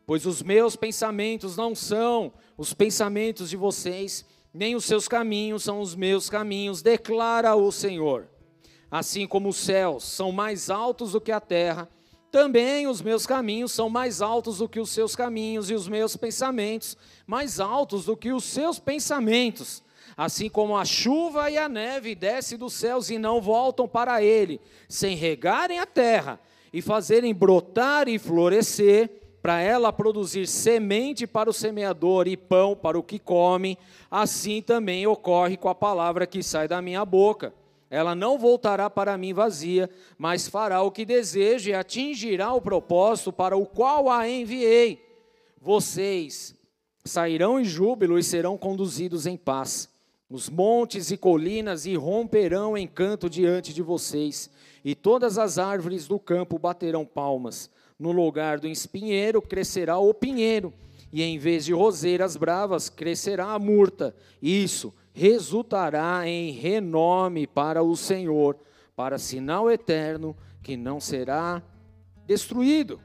Pois 0.06 0.26
os 0.26 0.44
meus 0.44 0.76
pensamentos 0.76 1.58
não 1.58 1.74
são 1.74 2.32
os 2.58 2.74
pensamentos 2.74 3.50
de 3.50 3.58
vocês, 3.58 4.24
nem 4.54 4.76
os 4.76 4.86
seus 4.86 5.08
caminhos 5.08 5.64
são 5.64 5.82
os 5.82 5.96
meus 5.96 6.30
caminhos, 6.30 6.82
declara 6.82 7.56
o 7.56 7.72
Senhor. 7.72 8.28
Assim 8.90 9.26
como 9.26 9.50
os 9.50 9.58
céus 9.58 10.04
são 10.04 10.32
mais 10.32 10.70
altos 10.70 11.14
do 11.14 11.22
que 11.22 11.32
a 11.32 11.40
terra, 11.40 11.90
também 12.32 12.86
os 12.86 13.02
meus 13.02 13.26
caminhos 13.26 13.72
são 13.72 13.90
mais 13.90 14.22
altos 14.22 14.60
do 14.60 14.70
que 14.70 14.80
os 14.80 14.92
seus 14.92 15.16
caminhos, 15.16 15.72
e 15.72 15.74
os 15.74 15.88
meus 15.88 16.16
pensamentos 16.16 16.96
mais 17.26 17.60
altos 17.60 18.06
do 18.06 18.16
que 18.16 18.32
os 18.32 18.44
seus 18.44 18.78
pensamentos. 18.78 19.82
Assim 20.18 20.50
como 20.50 20.78
a 20.78 20.86
chuva 20.86 21.52
e 21.52 21.58
a 21.58 21.68
neve 21.68 22.16
descem 22.16 22.58
dos 22.58 22.74
céus 22.74 23.10
e 23.10 23.18
não 23.18 23.42
voltam 23.42 23.88
para 23.88 24.24
ele, 24.24 24.62
sem 24.88 25.16
regarem 25.16 25.80
a 25.80 25.86
terra 25.86 26.40
e 26.72 26.82
fazerem 26.82 27.34
brotar 27.34 28.08
e 28.08 28.18
florescer, 28.18 29.10
para 29.42 29.62
ela 29.62 29.94
produzir 29.94 30.48
semente 30.48 31.28
para 31.28 31.50
o 31.50 31.54
semeador 31.54 32.28
e 32.28 32.36
pão 32.36 32.76
para 32.76 32.98
o 32.98 33.04
que 33.04 33.20
come, 33.20 33.78
assim 34.10 34.60
também 34.60 35.06
ocorre 35.06 35.56
com 35.56 35.70
a 35.70 35.76
palavra 35.76 36.26
que 36.26 36.42
sai 36.42 36.68
da 36.68 36.82
minha 36.82 37.06
boca. 37.06 37.54
Ela 37.88 38.16
não 38.16 38.40
voltará 38.40 38.90
para 38.90 39.18
mim 39.18 39.34
vazia, 39.34 39.88
mas 40.18 40.48
fará 40.48 40.82
o 40.82 40.90
que 40.90 41.06
deseja 41.06 41.70
e 41.70 41.74
atingirá 41.76 42.52
o 42.54 42.62
propósito 42.62 43.32
para 43.32 43.56
o 43.56 43.68
qual 43.68 44.10
a 44.10 44.28
enviei. 44.28 45.06
Vocês 45.62 46.56
sairão 47.06 47.60
em 47.60 47.64
júbilo 47.64 48.18
e 48.18 48.24
serão 48.24 48.58
conduzidos 48.58 49.28
em 49.28 49.38
paz. 49.38 49.95
Os 50.30 50.50
montes 50.50 51.12
e 51.12 51.18
colinas 51.18 51.86
irromperão 51.86 52.76
em 52.76 52.88
canto 52.88 53.30
diante 53.30 53.74
de 53.74 53.84
vocês, 53.84 54.50
e 54.84 54.96
todas 54.96 55.38
as 55.38 55.60
árvores 55.60 56.08
do 56.08 56.20
campo 56.20 56.58
baterão 56.58 57.06
palmas. 57.06 57.70
No 57.98 58.12
lugar 58.12 58.60
do 58.60 58.68
espinheiro 58.68 59.42
crescerá 59.42 60.00
o 60.00 60.14
pinheiro, 60.14 60.74
e 61.14 61.22
em 61.22 61.38
vez 61.38 61.64
de 61.64 61.74
roseiras 61.74 62.36
bravas 62.36 62.90
crescerá 62.90 63.52
a 63.52 63.60
murta. 63.60 64.16
Isso 64.42 64.94
resultará 65.14 66.28
em 66.28 66.52
renome 66.52 67.46
para 67.46 67.84
o 67.84 67.96
Senhor, 67.96 68.58
para 68.96 69.20
sinal 69.20 69.70
eterno 69.70 70.36
que 70.64 70.76
não 70.76 71.00
será 71.00 71.62
destruído. 72.26 73.00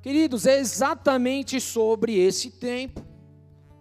Queridos, 0.00 0.46
é 0.46 0.58
exatamente 0.58 1.60
sobre 1.60 2.18
esse 2.18 2.50
tempo, 2.50 3.04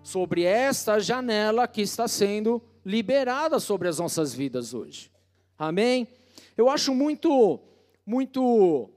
sobre 0.07 0.43
esta 0.43 0.99
janela 0.99 1.67
que 1.67 1.81
está 1.81 2.07
sendo 2.07 2.61
liberada 2.85 3.59
sobre 3.59 3.89
as 3.89 3.99
nossas 3.99 4.33
vidas 4.33 4.73
hoje. 4.73 5.11
Amém? 5.59 6.07
Eu 6.55 6.69
acho 6.69 6.95
muito, 6.95 7.59
muito 8.05 8.89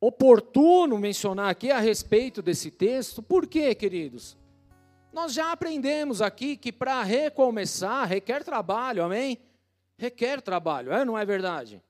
oportuno 0.00 0.96
mencionar 0.96 1.50
aqui 1.50 1.70
a 1.70 1.78
respeito 1.78 2.40
desse 2.40 2.70
texto. 2.70 3.22
Por 3.22 3.46
quê, 3.46 3.74
queridos? 3.74 4.34
Nós 5.12 5.34
já 5.34 5.52
aprendemos 5.52 6.22
aqui 6.22 6.56
que 6.56 6.72
para 6.72 7.02
recomeçar 7.02 8.08
requer 8.08 8.42
trabalho, 8.42 9.04
amém? 9.04 9.36
Requer 9.98 10.40
trabalho, 10.40 10.94
é 10.94 11.04
não 11.04 11.18
é 11.18 11.26
verdade? 11.26 11.82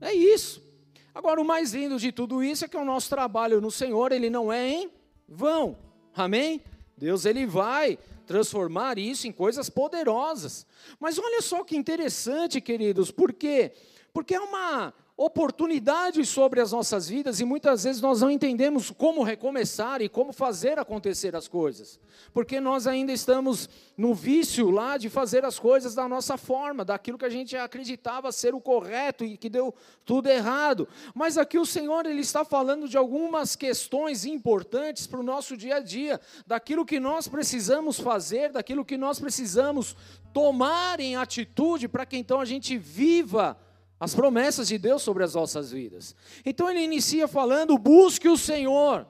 É 0.00 0.14
isso. 0.14 0.66
Agora, 1.14 1.38
o 1.38 1.44
mais 1.44 1.74
lindo 1.74 1.98
de 1.98 2.10
tudo 2.10 2.42
isso 2.42 2.64
é 2.64 2.68
que 2.68 2.76
o 2.78 2.86
nosso 2.86 3.10
trabalho 3.10 3.60
no 3.60 3.70
Senhor, 3.70 4.12
ele 4.12 4.30
não 4.30 4.50
é 4.50 4.66
em 4.66 4.90
vão, 5.28 5.76
amém? 6.14 6.62
Deus, 7.00 7.24
ele 7.24 7.46
vai 7.46 7.98
transformar 8.26 8.98
isso 8.98 9.26
em 9.26 9.32
coisas 9.32 9.70
poderosas. 9.70 10.66
Mas 11.00 11.18
olha 11.18 11.40
só 11.40 11.64
que 11.64 11.74
interessante, 11.74 12.60
queridos, 12.60 13.10
por 13.10 13.32
quê? 13.32 13.72
Porque 14.12 14.34
é 14.34 14.40
uma, 14.40 14.92
oportunidades 15.22 16.30
sobre 16.30 16.62
as 16.62 16.72
nossas 16.72 17.10
vidas 17.10 17.40
e 17.40 17.44
muitas 17.44 17.84
vezes 17.84 18.00
nós 18.00 18.22
não 18.22 18.30
entendemos 18.30 18.90
como 18.90 19.22
recomeçar 19.22 20.00
e 20.00 20.08
como 20.08 20.32
fazer 20.32 20.78
acontecer 20.78 21.36
as 21.36 21.46
coisas, 21.46 22.00
porque 22.32 22.58
nós 22.58 22.86
ainda 22.86 23.12
estamos 23.12 23.68
no 23.98 24.14
vício 24.14 24.70
lá 24.70 24.96
de 24.96 25.10
fazer 25.10 25.44
as 25.44 25.58
coisas 25.58 25.94
da 25.94 26.08
nossa 26.08 26.38
forma, 26.38 26.86
daquilo 26.86 27.18
que 27.18 27.26
a 27.26 27.30
gente 27.30 27.54
acreditava 27.54 28.32
ser 28.32 28.54
o 28.54 28.60
correto 28.62 29.22
e 29.22 29.36
que 29.36 29.50
deu 29.50 29.74
tudo 30.06 30.26
errado. 30.30 30.88
Mas 31.14 31.36
aqui 31.36 31.58
o 31.58 31.66
Senhor 31.66 32.06
ele 32.06 32.22
está 32.22 32.42
falando 32.42 32.88
de 32.88 32.96
algumas 32.96 33.54
questões 33.54 34.24
importantes 34.24 35.06
para 35.06 35.20
o 35.20 35.22
nosso 35.22 35.54
dia 35.54 35.76
a 35.76 35.80
dia, 35.80 36.18
daquilo 36.46 36.86
que 36.86 36.98
nós 36.98 37.28
precisamos 37.28 38.00
fazer, 38.00 38.52
daquilo 38.52 38.86
que 38.86 38.96
nós 38.96 39.20
precisamos 39.20 39.94
tomar 40.32 40.98
em 40.98 41.14
atitude 41.14 41.88
para 41.88 42.06
que 42.06 42.16
então 42.16 42.40
a 42.40 42.46
gente 42.46 42.78
viva 42.78 43.58
as 44.00 44.14
promessas 44.14 44.66
de 44.66 44.78
Deus 44.78 45.02
sobre 45.02 45.22
as 45.22 45.34
nossas 45.34 45.70
vidas. 45.70 46.16
Então 46.44 46.70
ele 46.70 46.80
inicia 46.80 47.28
falando: 47.28 47.76
busque 47.76 48.28
o 48.28 48.38
Senhor, 48.38 49.06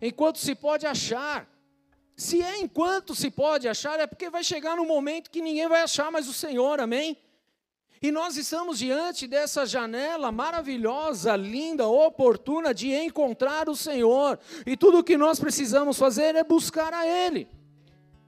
enquanto 0.00 0.38
se 0.38 0.54
pode 0.54 0.86
achar. 0.86 1.50
Se 2.16 2.42
é 2.42 2.60
enquanto 2.60 3.14
se 3.14 3.30
pode 3.30 3.66
achar, 3.66 3.98
é 3.98 4.06
porque 4.06 4.28
vai 4.28 4.44
chegar 4.44 4.76
no 4.76 4.84
momento 4.84 5.30
que 5.30 5.40
ninguém 5.40 5.66
vai 5.66 5.82
achar 5.82 6.12
mais 6.12 6.28
o 6.28 6.34
Senhor, 6.34 6.78
amém? 6.78 7.16
E 8.02 8.10
nós 8.10 8.36
estamos 8.36 8.78
diante 8.78 9.26
dessa 9.26 9.66
janela 9.66 10.30
maravilhosa, 10.30 11.34
linda, 11.34 11.86
oportuna 11.86 12.72
de 12.72 12.92
encontrar 12.92 13.68
o 13.68 13.76
Senhor. 13.76 14.38
E 14.66 14.76
tudo 14.76 14.98
o 14.98 15.04
que 15.04 15.18
nós 15.18 15.40
precisamos 15.40 15.98
fazer 15.98 16.34
é 16.34 16.44
buscar 16.44 16.94
a 16.94 17.06
Ele. 17.06 17.48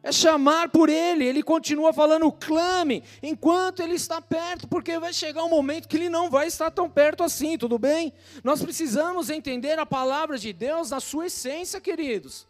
É 0.03 0.11
chamar 0.11 0.69
por 0.69 0.89
Ele. 0.89 1.25
Ele 1.25 1.43
continua 1.43 1.93
falando, 1.93 2.31
clame, 2.33 3.05
enquanto 3.23 3.81
Ele 3.81 3.95
está 3.95 4.21
perto, 4.21 4.67
porque 4.67 4.99
vai 4.99 5.13
chegar 5.13 5.45
um 5.45 5.49
momento 5.49 5.89
que 5.89 5.97
Ele 5.97 6.09
não 6.09 6.29
vai 6.29 6.49
estar 6.49 6.71
tão 6.71 6.91
perto 6.91 7.23
assim, 7.23 7.57
tudo 7.57 7.79
bem? 7.79 8.13
Nós 8.43 8.61
precisamos 8.63 9.31
entender 9.31 9.79
a 9.79 9.87
palavra 9.87 10.37
de 10.39 10.53
Deus 10.53 10.91
na 10.91 10.99
sua 10.99 11.27
essência, 11.27 11.81
queridos. 11.81 12.49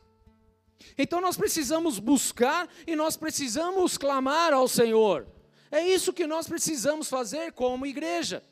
Então 0.97 1.21
nós 1.21 1.37
precisamos 1.37 1.99
buscar 1.99 2.69
e 2.87 2.97
nós 2.97 3.17
precisamos 3.17 3.99
clamar 3.99 4.53
ao 4.53 4.67
Senhor. 4.67 5.27
É 5.71 5.87
isso 5.87 6.13
que 6.13 6.27
nós 6.27 6.47
precisamos 6.47 7.09
fazer 7.09 7.53
como 7.53 7.87
igreja. 7.87 8.43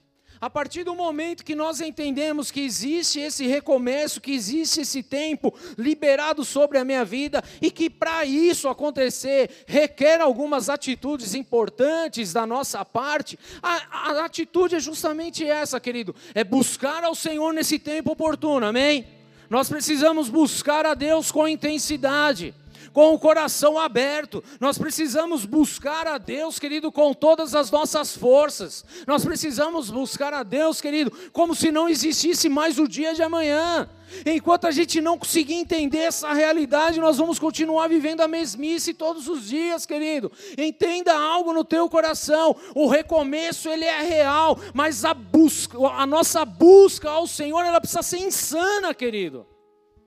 A 0.40 0.48
partir 0.48 0.84
do 0.84 0.94
momento 0.94 1.44
que 1.44 1.54
nós 1.54 1.82
entendemos 1.82 2.50
que 2.50 2.62
existe 2.62 3.20
esse 3.20 3.46
recomeço, 3.46 4.22
que 4.22 4.32
existe 4.32 4.80
esse 4.80 5.02
tempo 5.02 5.52
liberado 5.76 6.46
sobre 6.46 6.78
a 6.78 6.84
minha 6.84 7.04
vida 7.04 7.44
e 7.60 7.70
que 7.70 7.90
para 7.90 8.24
isso 8.24 8.66
acontecer 8.66 9.50
requer 9.66 10.18
algumas 10.18 10.70
atitudes 10.70 11.34
importantes 11.34 12.32
da 12.32 12.46
nossa 12.46 12.82
parte, 12.86 13.38
a, 13.62 14.12
a 14.12 14.24
atitude 14.24 14.76
é 14.76 14.80
justamente 14.80 15.44
essa, 15.44 15.78
querido: 15.78 16.14
é 16.34 16.42
buscar 16.42 17.04
ao 17.04 17.14
Senhor 17.14 17.52
nesse 17.52 17.78
tempo 17.78 18.12
oportuno, 18.12 18.64
amém? 18.64 19.06
Nós 19.50 19.68
precisamos 19.68 20.30
buscar 20.30 20.86
a 20.86 20.94
Deus 20.94 21.30
com 21.30 21.46
intensidade 21.46 22.54
com 22.92 23.14
o 23.14 23.18
coração 23.18 23.78
aberto. 23.78 24.42
Nós 24.60 24.78
precisamos 24.78 25.44
buscar 25.44 26.06
a 26.06 26.18
Deus, 26.18 26.58
querido, 26.58 26.90
com 26.90 27.12
todas 27.12 27.54
as 27.54 27.70
nossas 27.70 28.16
forças. 28.16 28.84
Nós 29.06 29.24
precisamos 29.24 29.90
buscar 29.90 30.34
a 30.34 30.42
Deus, 30.42 30.80
querido, 30.80 31.12
como 31.32 31.54
se 31.54 31.70
não 31.70 31.88
existisse 31.88 32.48
mais 32.48 32.78
o 32.78 32.88
dia 32.88 33.14
de 33.14 33.22
amanhã. 33.22 33.88
Enquanto 34.26 34.66
a 34.66 34.70
gente 34.70 35.00
não 35.00 35.16
conseguir 35.16 35.54
entender 35.54 35.98
essa 35.98 36.32
realidade, 36.32 37.00
nós 37.00 37.18
vamos 37.18 37.38
continuar 37.38 37.88
vivendo 37.88 38.20
a 38.20 38.28
mesmice 38.28 38.92
todos 38.92 39.28
os 39.28 39.48
dias, 39.48 39.86
querido. 39.86 40.32
Entenda 40.58 41.16
algo 41.16 41.52
no 41.52 41.64
teu 41.64 41.88
coração. 41.88 42.56
O 42.74 42.88
recomeço 42.88 43.68
ele 43.68 43.84
é 43.84 44.02
real, 44.02 44.58
mas 44.74 45.04
a 45.04 45.14
busca, 45.14 45.78
a 45.78 46.06
nossa 46.06 46.44
busca 46.44 47.08
ao 47.08 47.26
Senhor, 47.26 47.60
ela 47.64 47.80
precisa 47.80 48.02
ser 48.02 48.18
insana, 48.18 48.92
querido. 48.92 49.46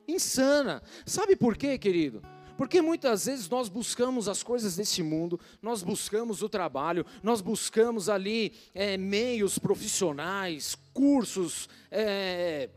Insana. 0.07 0.83
Sabe 1.05 1.35
por 1.35 1.55
quê, 1.55 1.77
querido? 1.77 2.32
Porque 2.57 2.81
muitas 2.81 3.25
vezes 3.25 3.49
nós 3.49 3.69
buscamos 3.69 4.27
as 4.27 4.43
coisas 4.43 4.75
desse 4.75 5.01
mundo, 5.01 5.39
nós 5.61 5.81
buscamos 5.83 6.41
o 6.41 6.49
trabalho, 6.49 7.05
nós 7.21 7.41
buscamos 7.41 8.09
ali 8.09 8.53
é, 8.73 8.97
meios 8.97 9.57
profissionais, 9.57 10.77
cursos, 10.93 11.67
é, 11.89 12.69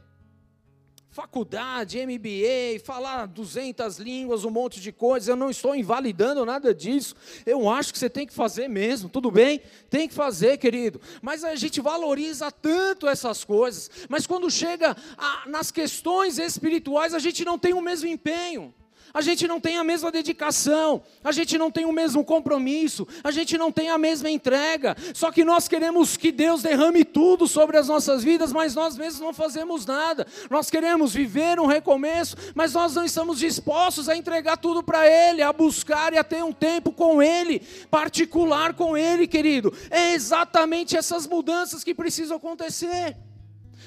faculdade, 1.10 1.98
MBA, 2.04 2.84
falar 2.84 3.24
200 3.26 3.96
línguas, 3.98 4.44
um 4.44 4.50
monte 4.50 4.80
de 4.82 4.92
coisas. 4.92 5.28
Eu 5.28 5.36
não 5.36 5.48
estou 5.48 5.74
invalidando 5.74 6.44
nada 6.44 6.74
disso. 6.74 7.14
Eu 7.46 7.70
acho 7.70 7.90
que 7.90 7.98
você 7.98 8.10
tem 8.10 8.26
que 8.26 8.34
fazer 8.34 8.68
mesmo, 8.68 9.08
tudo 9.08 9.30
bem? 9.30 9.62
Tem 9.88 10.06
que 10.06 10.14
fazer, 10.14 10.58
querido. 10.58 11.00
Mas 11.22 11.42
a 11.42 11.54
gente 11.54 11.80
valoriza 11.80 12.52
tanto 12.52 13.08
essas 13.08 13.44
coisas. 13.44 13.90
Mas 14.10 14.26
quando 14.26 14.50
chega 14.50 14.94
a, 15.16 15.48
nas 15.48 15.70
questões 15.70 16.38
espirituais, 16.38 17.14
a 17.14 17.18
gente 17.18 17.46
não 17.46 17.58
tem 17.58 17.72
o 17.72 17.80
mesmo 17.80 18.08
empenho 18.08 18.74
a 19.16 19.22
gente 19.22 19.48
não 19.48 19.58
tem 19.58 19.78
a 19.78 19.82
mesma 19.82 20.12
dedicação, 20.12 21.02
a 21.24 21.32
gente 21.32 21.56
não 21.56 21.70
tem 21.70 21.86
o 21.86 21.92
mesmo 21.92 22.22
compromisso, 22.22 23.08
a 23.24 23.30
gente 23.30 23.56
não 23.56 23.72
tem 23.72 23.88
a 23.88 23.96
mesma 23.96 24.28
entrega. 24.28 24.94
Só 25.14 25.32
que 25.32 25.42
nós 25.42 25.66
queremos 25.66 26.18
que 26.18 26.30
Deus 26.30 26.62
derrame 26.62 27.02
tudo 27.02 27.48
sobre 27.48 27.78
as 27.78 27.88
nossas 27.88 28.22
vidas, 28.22 28.52
mas 28.52 28.74
nós 28.74 28.94
mesmos 28.94 29.22
não 29.22 29.32
fazemos 29.32 29.86
nada. 29.86 30.26
Nós 30.50 30.68
queremos 30.68 31.14
viver 31.14 31.58
um 31.58 31.64
recomeço, 31.64 32.36
mas 32.54 32.74
nós 32.74 32.94
não 32.94 33.06
estamos 33.06 33.38
dispostos 33.38 34.06
a 34.10 34.14
entregar 34.14 34.58
tudo 34.58 34.82
para 34.82 35.06
Ele, 35.06 35.40
a 35.40 35.50
buscar 35.50 36.12
e 36.12 36.18
a 36.18 36.24
ter 36.24 36.44
um 36.44 36.52
tempo 36.52 36.92
com 36.92 37.22
Ele, 37.22 37.60
particular 37.90 38.74
com 38.74 38.98
Ele, 38.98 39.26
querido. 39.26 39.72
É 39.90 40.12
exatamente 40.12 40.94
essas 40.94 41.26
mudanças 41.26 41.82
que 41.82 41.94
precisam 41.94 42.36
acontecer. 42.36 43.16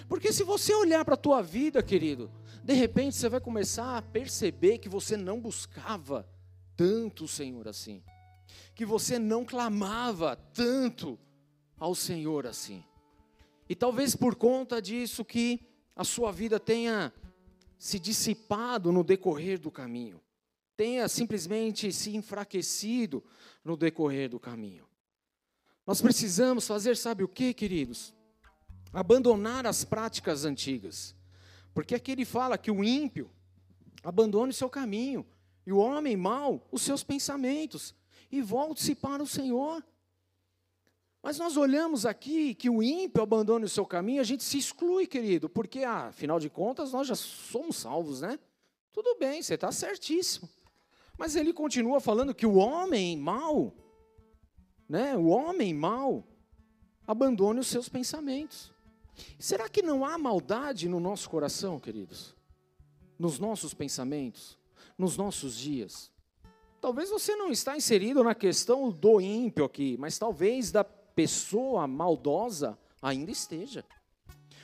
Porque 0.08 0.34
se 0.34 0.44
você 0.44 0.74
olhar 0.74 1.06
para 1.06 1.14
a 1.14 1.18
tua 1.18 1.44
vida, 1.44 1.84
querido, 1.84 2.32
de 2.70 2.76
repente 2.76 3.16
você 3.16 3.28
vai 3.28 3.42
começar 3.42 3.98
a 3.98 4.02
perceber 4.04 4.78
que 4.78 4.88
você 4.88 5.18
não 5.18 5.42
buscava 5.42 6.30
tanto 6.78 7.24
o 7.24 7.28
Senhor 7.28 7.68
assim, 7.68 8.04
que 8.76 8.86
você 8.86 9.18
não 9.18 9.44
clamava 9.44 10.36
tanto 10.36 11.18
ao 11.80 11.96
Senhor 11.96 12.46
assim. 12.46 12.86
E 13.68 13.74
talvez 13.74 14.16
por 14.16 14.36
conta 14.36 14.80
disso 14.80 15.26
que 15.26 15.68
a 15.96 16.04
sua 16.04 16.32
vida 16.32 16.60
tenha 16.60 17.12
se 17.80 17.98
dissipado 17.98 18.92
no 18.92 19.04
decorrer 19.04 19.60
do 19.60 19.72
caminho, 19.72 20.22
tenha 20.78 21.08
simplesmente 21.08 21.92
se 21.92 22.16
enfraquecido 22.16 23.24
no 23.66 23.76
decorrer 23.76 24.30
do 24.30 24.40
caminho. 24.40 24.88
Nós 25.88 26.04
precisamos 26.04 26.68
fazer, 26.68 26.96
sabe 26.96 27.24
o 27.24 27.28
que, 27.28 27.52
queridos? 27.52 28.14
Abandonar 28.94 29.66
as 29.66 29.84
práticas 29.84 30.46
antigas. 30.46 31.18
Porque 31.80 31.96
aqui 31.96 32.12
ele 32.12 32.26
fala 32.26 32.58
que 32.58 32.70
o 32.70 32.84
ímpio 32.84 33.32
abandone 34.04 34.52
o 34.52 34.54
seu 34.54 34.70
caminho, 34.70 35.26
e 35.66 35.72
o 35.72 35.78
homem 35.78 36.18
mau 36.18 36.68
os 36.74 36.82
seus 36.82 37.06
pensamentos, 37.06 37.96
e 38.30 38.42
volte-se 38.42 38.94
para 38.94 39.24
o 39.24 39.26
Senhor. 39.26 39.82
Mas 41.24 41.38
nós 41.38 41.56
olhamos 41.56 42.06
aqui 42.06 42.54
que 42.54 42.70
o 42.70 42.84
ímpio 42.84 43.24
abandone 43.24 43.64
o 43.64 43.70
seu 43.70 43.86
caminho, 43.86 44.20
a 44.20 44.26
gente 44.26 44.44
se 44.44 44.58
exclui, 44.58 45.08
querido, 45.08 45.48
porque, 45.48 45.86
ah, 45.86 46.08
afinal 46.08 46.38
de 46.38 46.50
contas, 46.50 46.92
nós 46.92 47.08
já 47.08 47.16
somos 47.16 47.78
salvos, 47.78 48.20
né? 48.20 48.38
Tudo 48.92 49.16
bem, 49.18 49.42
você 49.42 49.54
está 49.54 49.72
certíssimo. 49.72 50.50
Mas 51.18 51.38
ele 51.38 51.54
continua 51.54 52.02
falando 52.02 52.36
que 52.36 52.46
o 52.46 52.56
homem 52.56 53.16
mau, 53.16 53.74
né, 54.90 55.16
o 55.16 55.28
homem 55.28 55.74
mau, 55.74 56.28
abandone 57.08 57.62
os 57.62 57.68
seus 57.68 57.88
pensamentos. 57.88 58.70
Será 59.38 59.68
que 59.70 59.82
não 59.82 60.06
há 60.06 60.18
maldade 60.18 60.88
no 60.88 61.00
nosso 61.00 61.30
coração, 61.30 61.80
queridos? 61.80 62.36
Nos 63.18 63.40
nossos 63.40 63.74
pensamentos, 63.74 64.58
nos 64.98 65.18
nossos 65.18 65.56
dias? 65.56 66.12
Talvez 66.82 67.10
você 67.10 67.36
não 67.36 67.52
está 67.52 67.76
inserido 67.76 68.24
na 68.24 68.34
questão 68.34 68.90
do 68.90 69.20
ímpio 69.20 69.66
aqui, 69.66 69.98
mas 70.00 70.18
talvez 70.18 70.72
da 70.72 70.84
pessoa 70.84 71.86
maldosa 71.88 72.78
ainda 73.02 73.32
esteja. 73.32 73.84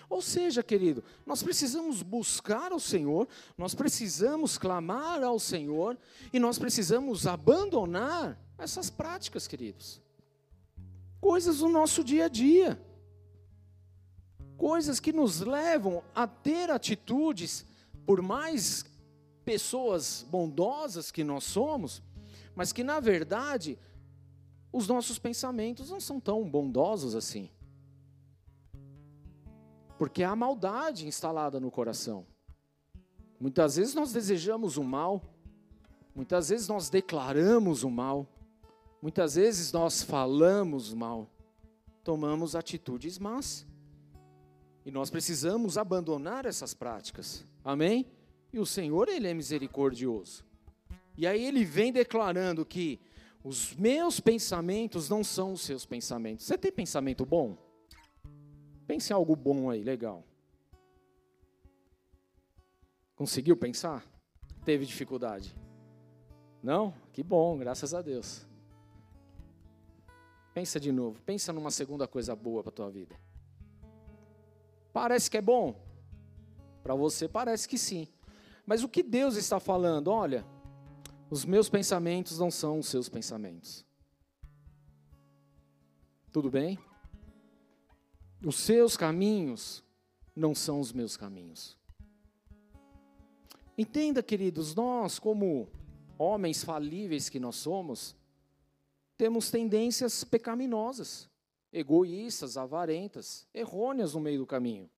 Ou 0.10 0.22
seja, 0.22 0.64
querido, 0.64 1.04
nós 1.26 1.42
precisamos 1.42 2.02
buscar 2.02 2.72
o 2.72 2.80
Senhor, 2.80 3.28
nós 3.58 3.74
precisamos 3.74 4.58
clamar 4.58 5.24
ao 5.24 5.40
Senhor 5.40 5.98
e 6.32 6.40
nós 6.40 6.60
precisamos 6.60 7.26
abandonar 7.26 8.40
essas 8.58 8.90
práticas, 8.90 9.48
queridos. 9.48 10.02
Coisas 11.20 11.58
do 11.58 11.68
nosso 11.68 12.04
dia 12.04 12.26
a 12.26 12.30
dia 12.30 12.80
coisas 14.58 15.00
que 15.00 15.14
nos 15.14 15.42
levam 15.42 16.04
a 16.14 16.28
ter 16.28 16.70
atitudes, 16.72 17.66
por 18.06 18.22
mais 18.22 18.86
pessoas 19.44 20.26
bondosas 20.30 21.12
que 21.12 21.24
nós 21.24 21.44
somos, 21.44 22.02
mas 22.56 22.72
que 22.72 22.84
na 22.84 23.00
verdade 23.00 23.78
os 24.72 24.88
nossos 24.88 25.20
pensamentos 25.20 25.90
não 25.90 26.00
são 26.00 26.20
tão 26.20 26.50
bondosos 26.50 27.16
assim. 27.16 27.50
Porque 29.98 30.24
há 30.24 30.36
maldade 30.36 31.08
instalada 31.08 31.60
no 31.60 31.72
coração. 31.72 32.26
Muitas 33.40 33.76
vezes 33.76 33.94
nós 33.94 34.12
desejamos 34.12 34.78
o 34.78 34.84
mal, 34.84 35.22
muitas 36.14 36.50
vezes 36.50 36.68
nós 36.68 36.90
declaramos 36.90 37.84
o 37.84 37.90
mal, 37.90 38.28
muitas 39.02 39.36
vezes 39.36 39.72
nós 39.72 40.02
falamos 40.02 40.94
mal, 40.94 41.30
tomamos 42.04 42.56
atitudes 42.56 43.20
más. 43.20 43.66
E 44.86 44.92
nós 44.92 45.10
precisamos 45.10 45.78
abandonar 45.78 46.46
essas 46.46 46.74
práticas. 46.74 47.44
Amém? 47.64 48.06
E 48.54 48.60
o 48.60 48.66
Senhor, 48.66 49.10
Ele 49.10 49.28
é 49.28 49.34
misericordioso. 49.34 50.46
E 51.18 51.26
aí 51.26 51.46
ele 51.46 51.64
vem 51.64 51.92
declarando 51.92 52.66
que 52.66 53.00
os 53.44 53.74
meus 53.76 54.20
pensamentos 54.20 55.10
não 55.10 55.24
são 55.24 55.54
os 55.54 55.62
seus 55.62 55.86
pensamentos. 55.86 56.46
Você 56.46 56.58
tem 56.58 56.72
pensamento 56.72 57.26
bom? 57.26 57.58
Pense 58.88 59.12
em 59.12 59.16
algo 59.16 59.36
bom 59.36 59.70
aí, 59.70 59.84
legal. 59.84 60.24
Conseguiu 63.16 63.56
pensar? 63.56 64.06
Teve 64.66 64.86
dificuldade? 64.86 65.56
Não? 66.62 66.94
Que 67.14 67.24
bom, 67.24 67.58
graças 67.58 67.94
a 67.94 68.02
Deus. 68.02 68.46
Pensa 70.54 70.80
de 70.80 70.92
novo, 70.92 71.22
pensa 71.22 71.54
numa 71.54 71.72
segunda 71.72 72.08
coisa 72.08 72.36
boa 72.36 72.64
para 72.64 72.72
tua 72.72 72.90
vida. 72.90 73.16
Parece 74.96 75.30
que 75.30 75.36
é 75.36 75.42
bom? 75.42 75.76
Para 76.82 76.96
você 76.96 77.28
parece 77.28 77.68
que 77.68 77.78
sim. 77.78 78.08
Mas 78.66 78.82
o 78.82 78.88
que 78.88 79.04
Deus 79.04 79.36
está 79.36 79.60
falando? 79.60 80.08
Olha, 80.08 80.46
os 81.30 81.44
meus 81.44 81.68
pensamentos 81.68 82.40
não 82.40 82.50
são 82.50 82.80
os 82.80 82.88
seus 82.88 83.10
pensamentos. 83.10 83.86
Tudo 86.32 86.50
bem? 86.50 86.80
Os 88.42 88.56
seus 88.56 88.96
caminhos 88.96 89.84
não 90.34 90.56
são 90.56 90.80
os 90.80 90.94
meus 90.94 91.18
caminhos. 91.18 91.78
Entenda, 93.78 94.24
queridos, 94.24 94.74
nós 94.76 95.20
como 95.20 95.68
homens 96.18 96.64
falíveis 96.64 97.28
que 97.28 97.38
nós 97.38 97.58
somos, 97.58 98.16
temos 99.18 99.52
tendências 99.52 100.24
pecaminosas, 100.24 101.30
egoístas, 101.76 102.56
avarentas, 102.56 103.46
errôneas 103.54 104.14
no 104.14 104.22
meio 104.22 104.40
do 104.40 104.46
caminho. 104.46 104.90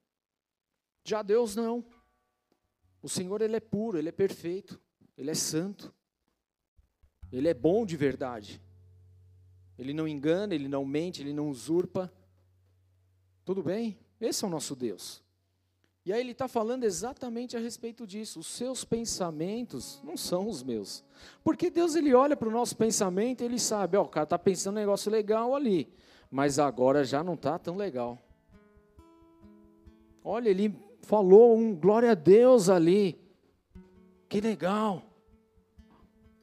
Já 1.03 1.23
Deus 1.23 1.55
não. 1.55 1.83
O 3.01 3.09
Senhor 3.09 3.41
ele 3.41 3.55
é 3.55 3.59
puro, 3.59 3.97
ele 3.97 4.09
é 4.09 4.11
perfeito, 4.11 4.79
ele 5.17 5.31
é 5.31 5.33
santo. 5.33 5.91
Ele 7.31 7.47
é 7.47 7.53
bom 7.53 7.83
de 7.83 7.97
verdade. 7.97 8.61
Ele 9.77 9.91
não 9.91 10.07
engana, 10.07 10.53
ele 10.53 10.67
não 10.67 10.85
mente, 10.85 11.21
ele 11.21 11.33
não 11.33 11.49
usurpa. 11.49 12.13
Tudo 13.43 13.63
bem? 13.63 13.97
Esse 14.21 14.45
é 14.45 14.47
o 14.47 14.51
nosso 14.51 14.75
Deus. 14.75 15.23
E 16.05 16.13
aí 16.13 16.21
ele 16.21 16.31
está 16.31 16.47
falando 16.47 16.83
exatamente 16.83 17.57
a 17.57 17.59
respeito 17.59 18.05
disso. 18.05 18.39
Os 18.39 18.47
seus 18.47 18.85
pensamentos 18.85 19.99
não 20.03 20.15
são 20.15 20.47
os 20.47 20.63
meus. 20.63 21.03
Porque 21.43 21.69
Deus 21.69 21.95
ele 21.95 22.13
olha 22.13 22.37
para 22.37 22.47
o 22.47 22.51
nosso 22.51 22.77
pensamento 22.77 23.41
e 23.41 23.45
ele 23.45 23.59
sabe, 23.59 23.97
ó, 23.97 24.03
o 24.03 24.07
cara 24.07 24.23
está 24.23 24.39
pensando 24.39 24.77
um 24.77 24.79
negócio 24.79 25.11
legal 25.11 25.55
ali, 25.55 25.91
mas 26.29 26.59
agora 26.59 27.03
já 27.03 27.23
não 27.23 27.33
está 27.33 27.57
tão 27.57 27.75
legal. 27.75 28.17
Olha, 30.23 30.49
ele 30.49 30.75
falou 31.01 31.55
um 31.55 31.73
glória 31.73 32.11
a 32.11 32.15
Deus 32.15 32.69
ali. 32.69 33.17
Que 34.27 34.41
legal. 34.41 35.03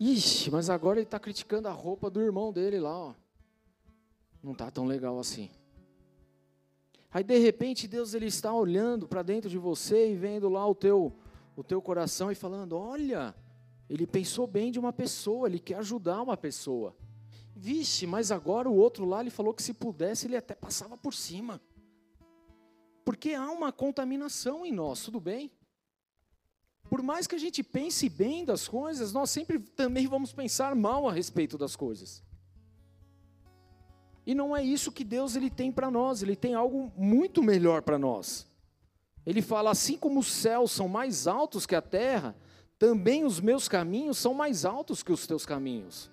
Ixi, 0.00 0.50
mas 0.50 0.70
agora 0.70 0.98
ele 0.98 1.06
está 1.06 1.18
criticando 1.18 1.68
a 1.68 1.72
roupa 1.72 2.10
do 2.10 2.20
irmão 2.20 2.52
dele 2.52 2.80
lá, 2.80 2.98
ó. 2.98 3.14
Não 4.42 4.52
está 4.52 4.70
tão 4.70 4.84
legal 4.84 5.18
assim. 5.18 5.50
Aí 7.10 7.22
de 7.22 7.38
repente 7.38 7.86
Deus 7.86 8.12
ele 8.12 8.26
está 8.26 8.52
olhando 8.52 9.06
para 9.06 9.22
dentro 9.22 9.48
de 9.48 9.56
você 9.56 10.10
e 10.10 10.16
vendo 10.16 10.48
lá 10.48 10.66
o 10.66 10.74
teu 10.74 11.12
o 11.56 11.62
teu 11.62 11.80
coração 11.80 12.32
e 12.32 12.34
falando: 12.34 12.76
"Olha, 12.76 13.34
ele 13.88 14.06
pensou 14.06 14.46
bem 14.46 14.72
de 14.72 14.80
uma 14.80 14.92
pessoa, 14.92 15.46
ele 15.46 15.60
quer 15.60 15.76
ajudar 15.76 16.22
uma 16.22 16.36
pessoa". 16.36 16.94
Vixe, 17.56 18.06
mas 18.06 18.32
agora 18.32 18.68
o 18.68 18.74
outro 18.74 19.04
lá 19.04 19.20
ele 19.20 19.30
falou 19.30 19.54
que 19.54 19.62
se 19.62 19.72
pudesse 19.72 20.26
ele 20.26 20.36
até 20.36 20.54
passava 20.54 20.96
por 20.96 21.14
cima. 21.14 21.60
Porque 23.04 23.34
há 23.34 23.50
uma 23.50 23.70
contaminação 23.70 24.64
em 24.66 24.72
nós, 24.72 25.04
tudo 25.04 25.20
bem? 25.20 25.52
Por 26.88 27.02
mais 27.02 27.26
que 27.26 27.34
a 27.34 27.38
gente 27.38 27.62
pense 27.62 28.08
bem 28.08 28.44
das 28.44 28.66
coisas, 28.66 29.12
nós 29.12 29.30
sempre 29.30 29.58
também 29.58 30.06
vamos 30.06 30.32
pensar 30.32 30.74
mal 30.74 31.08
a 31.08 31.12
respeito 31.12 31.56
das 31.56 31.76
coisas. 31.76 32.22
E 34.26 34.34
não 34.34 34.56
é 34.56 34.62
isso 34.62 34.92
que 34.92 35.04
Deus 35.04 35.36
ele 35.36 35.50
tem 35.50 35.70
para 35.70 35.90
nós, 35.90 36.22
ele 36.22 36.34
tem 36.34 36.54
algo 36.54 36.92
muito 36.96 37.42
melhor 37.42 37.82
para 37.82 37.98
nós. 37.98 38.46
Ele 39.24 39.42
fala: 39.42 39.70
assim 39.70 39.96
como 39.96 40.20
os 40.20 40.32
céus 40.32 40.72
são 40.72 40.88
mais 40.88 41.26
altos 41.26 41.66
que 41.66 41.74
a 41.74 41.82
terra, 41.82 42.34
também 42.78 43.24
os 43.24 43.40
meus 43.40 43.68
caminhos 43.68 44.18
são 44.18 44.34
mais 44.34 44.64
altos 44.64 45.02
que 45.02 45.12
os 45.12 45.26
teus 45.26 45.44
caminhos. 45.46 46.10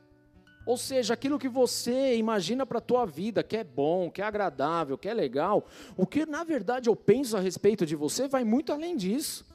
Ou 0.65 0.77
seja, 0.77 1.13
aquilo 1.13 1.39
que 1.39 1.49
você 1.49 2.15
imagina 2.15 2.65
para 2.65 2.77
a 2.77 2.81
tua 2.81 3.05
vida, 3.05 3.43
que 3.43 3.57
é 3.57 3.63
bom, 3.63 4.11
que 4.11 4.21
é 4.21 4.25
agradável, 4.25 4.97
que 4.97 5.09
é 5.09 5.13
legal, 5.13 5.65
o 5.97 6.05
que 6.05 6.25
na 6.25 6.43
verdade 6.43 6.87
eu 6.87 6.95
penso 6.95 7.35
a 7.35 7.39
respeito 7.39 7.85
de 7.85 7.95
você 7.95 8.27
vai 8.27 8.43
muito 8.43 8.71
além 8.71 8.95
disso. 8.95 9.45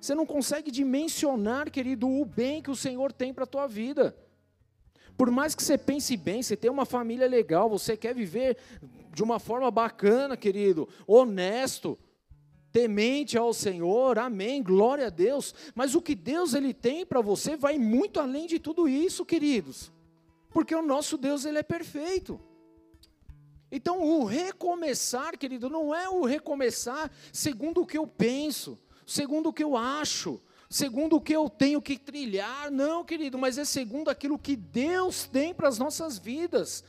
Você 0.00 0.14
não 0.14 0.26
consegue 0.26 0.70
dimensionar, 0.70 1.70
querido, 1.70 2.08
o 2.08 2.24
bem 2.24 2.62
que 2.62 2.70
o 2.70 2.76
Senhor 2.76 3.10
tem 3.10 3.32
para 3.32 3.44
a 3.44 3.46
tua 3.46 3.66
vida. 3.66 4.14
Por 5.16 5.30
mais 5.30 5.54
que 5.54 5.62
você 5.62 5.78
pense 5.78 6.16
bem, 6.16 6.42
você 6.42 6.56
tem 6.56 6.70
uma 6.70 6.84
família 6.84 7.26
legal, 7.26 7.70
você 7.70 7.96
quer 7.96 8.14
viver 8.14 8.58
de 9.12 9.22
uma 9.22 9.38
forma 9.38 9.70
bacana, 9.70 10.36
querido, 10.36 10.88
honesto, 11.06 11.98
temente 12.72 13.38
ao 13.38 13.54
Senhor, 13.54 14.18
amém, 14.18 14.62
glória 14.62 15.06
a 15.06 15.10
Deus. 15.10 15.54
Mas 15.74 15.94
o 15.94 16.02
que 16.02 16.14
Deus 16.14 16.52
ele 16.52 16.74
tem 16.74 17.06
para 17.06 17.20
você 17.20 17.56
vai 17.56 17.78
muito 17.78 18.18
além 18.20 18.46
de 18.46 18.58
tudo 18.58 18.88
isso, 18.88 19.24
queridos. 19.24 19.93
Porque 20.54 20.74
o 20.74 20.80
nosso 20.80 21.18
Deus 21.18 21.44
ele 21.44 21.58
é 21.58 21.64
perfeito. 21.64 22.40
Então, 23.72 24.00
o 24.00 24.24
recomeçar, 24.24 25.36
querido, 25.36 25.68
não 25.68 25.92
é 25.92 26.08
o 26.08 26.24
recomeçar 26.24 27.10
segundo 27.32 27.82
o 27.82 27.86
que 27.86 27.98
eu 27.98 28.06
penso, 28.06 28.78
segundo 29.04 29.48
o 29.48 29.52
que 29.52 29.64
eu 29.64 29.76
acho, 29.76 30.40
segundo 30.70 31.16
o 31.16 31.20
que 31.20 31.34
eu 31.34 31.50
tenho 31.50 31.82
que 31.82 31.98
trilhar, 31.98 32.70
não, 32.70 33.04
querido, 33.04 33.36
mas 33.36 33.58
é 33.58 33.64
segundo 33.64 34.08
aquilo 34.08 34.38
que 34.38 34.54
Deus 34.54 35.26
tem 35.26 35.52
para 35.52 35.66
as 35.66 35.76
nossas 35.76 36.18
vidas. 36.18 36.84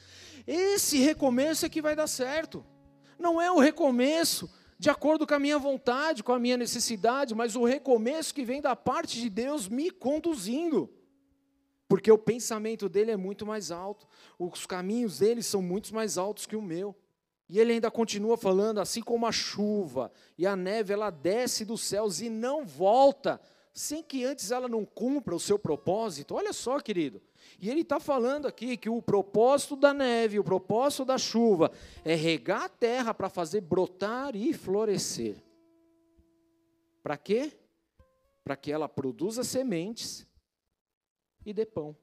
Esse 0.46 1.00
recomeço 1.00 1.66
é 1.66 1.70
que 1.70 1.82
vai 1.82 1.96
dar 1.96 2.06
certo. 2.06 2.64
Não 3.18 3.42
é 3.42 3.52
o 3.52 3.58
recomeço 3.58 4.48
de 4.78 4.92
acordo 4.92 5.26
com 5.26 5.34
a 5.34 5.40
minha 5.40 5.58
vontade, 5.58 6.22
com 6.22 6.34
a 6.34 6.40
minha 6.40 6.56
necessidade, 6.56 7.34
mas 7.34 7.56
o 7.56 7.64
recomeço 7.64 8.32
que 8.32 8.46
vem 8.46 8.62
da 8.62 8.76
parte 8.76 9.20
de 9.20 9.28
Deus 9.28 9.68
me 9.68 9.90
conduzindo. 9.90 10.88
Porque 11.88 12.12
o 12.12 12.18
pensamento 12.18 12.90
dele 12.90 13.12
é 13.12 13.18
muito 13.18 13.46
mais 13.46 13.72
alto, 13.72 14.08
os 14.40 14.66
caminhos 14.66 15.20
dele 15.20 15.44
são 15.44 15.62
muito 15.62 15.94
mais 15.94 16.18
altos 16.18 16.46
que 16.46 16.56
o 16.56 16.62
meu. 16.62 16.96
E 17.48 17.60
ele 17.60 17.74
ainda 17.74 17.92
continua 17.92 18.38
falando, 18.38 18.80
assim 18.80 19.02
como 19.02 19.28
a 19.28 19.32
chuva 19.32 20.12
e 20.38 20.48
a 20.48 20.56
neve, 20.56 20.94
ela 20.94 21.12
desce 21.12 21.64
dos 21.64 21.82
céus 21.82 22.20
e 22.22 22.30
não 22.30 22.66
volta 22.66 23.40
sem 23.72 24.02
que 24.02 24.24
antes 24.24 24.52
ela 24.52 24.68
não 24.68 24.86
cumpra 24.86 25.36
o 25.36 25.40
seu 25.40 25.60
propósito. 25.60 26.34
Olha 26.34 26.54
só, 26.54 26.80
querido. 26.80 27.22
E 27.60 27.70
ele 27.70 27.82
está 27.82 28.00
falando 28.00 28.48
aqui 28.48 28.78
que 28.78 28.90
o 28.90 29.02
propósito 29.02 29.76
da 29.76 29.94
neve, 29.94 30.40
o 30.40 30.44
propósito 30.44 31.06
da 31.06 31.18
chuva, 31.18 31.72
é 32.04 32.16
regar 32.16 32.64
a 32.64 32.70
terra 32.70 33.14
para 33.14 33.30
fazer 33.30 33.62
brotar 33.62 34.36
e 34.36 34.54
florescer. 34.54 35.36
Para 37.04 37.18
quê? 37.18 37.52
Para 38.44 38.56
que 38.56 38.72
ela 38.72 38.90
produza 38.90 39.44
sementes 39.44 40.26
e 41.46 41.54
dê 41.54 41.66
pão, 41.66 41.96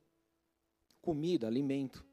comida, 1.01 1.47
alimento. 1.47 2.05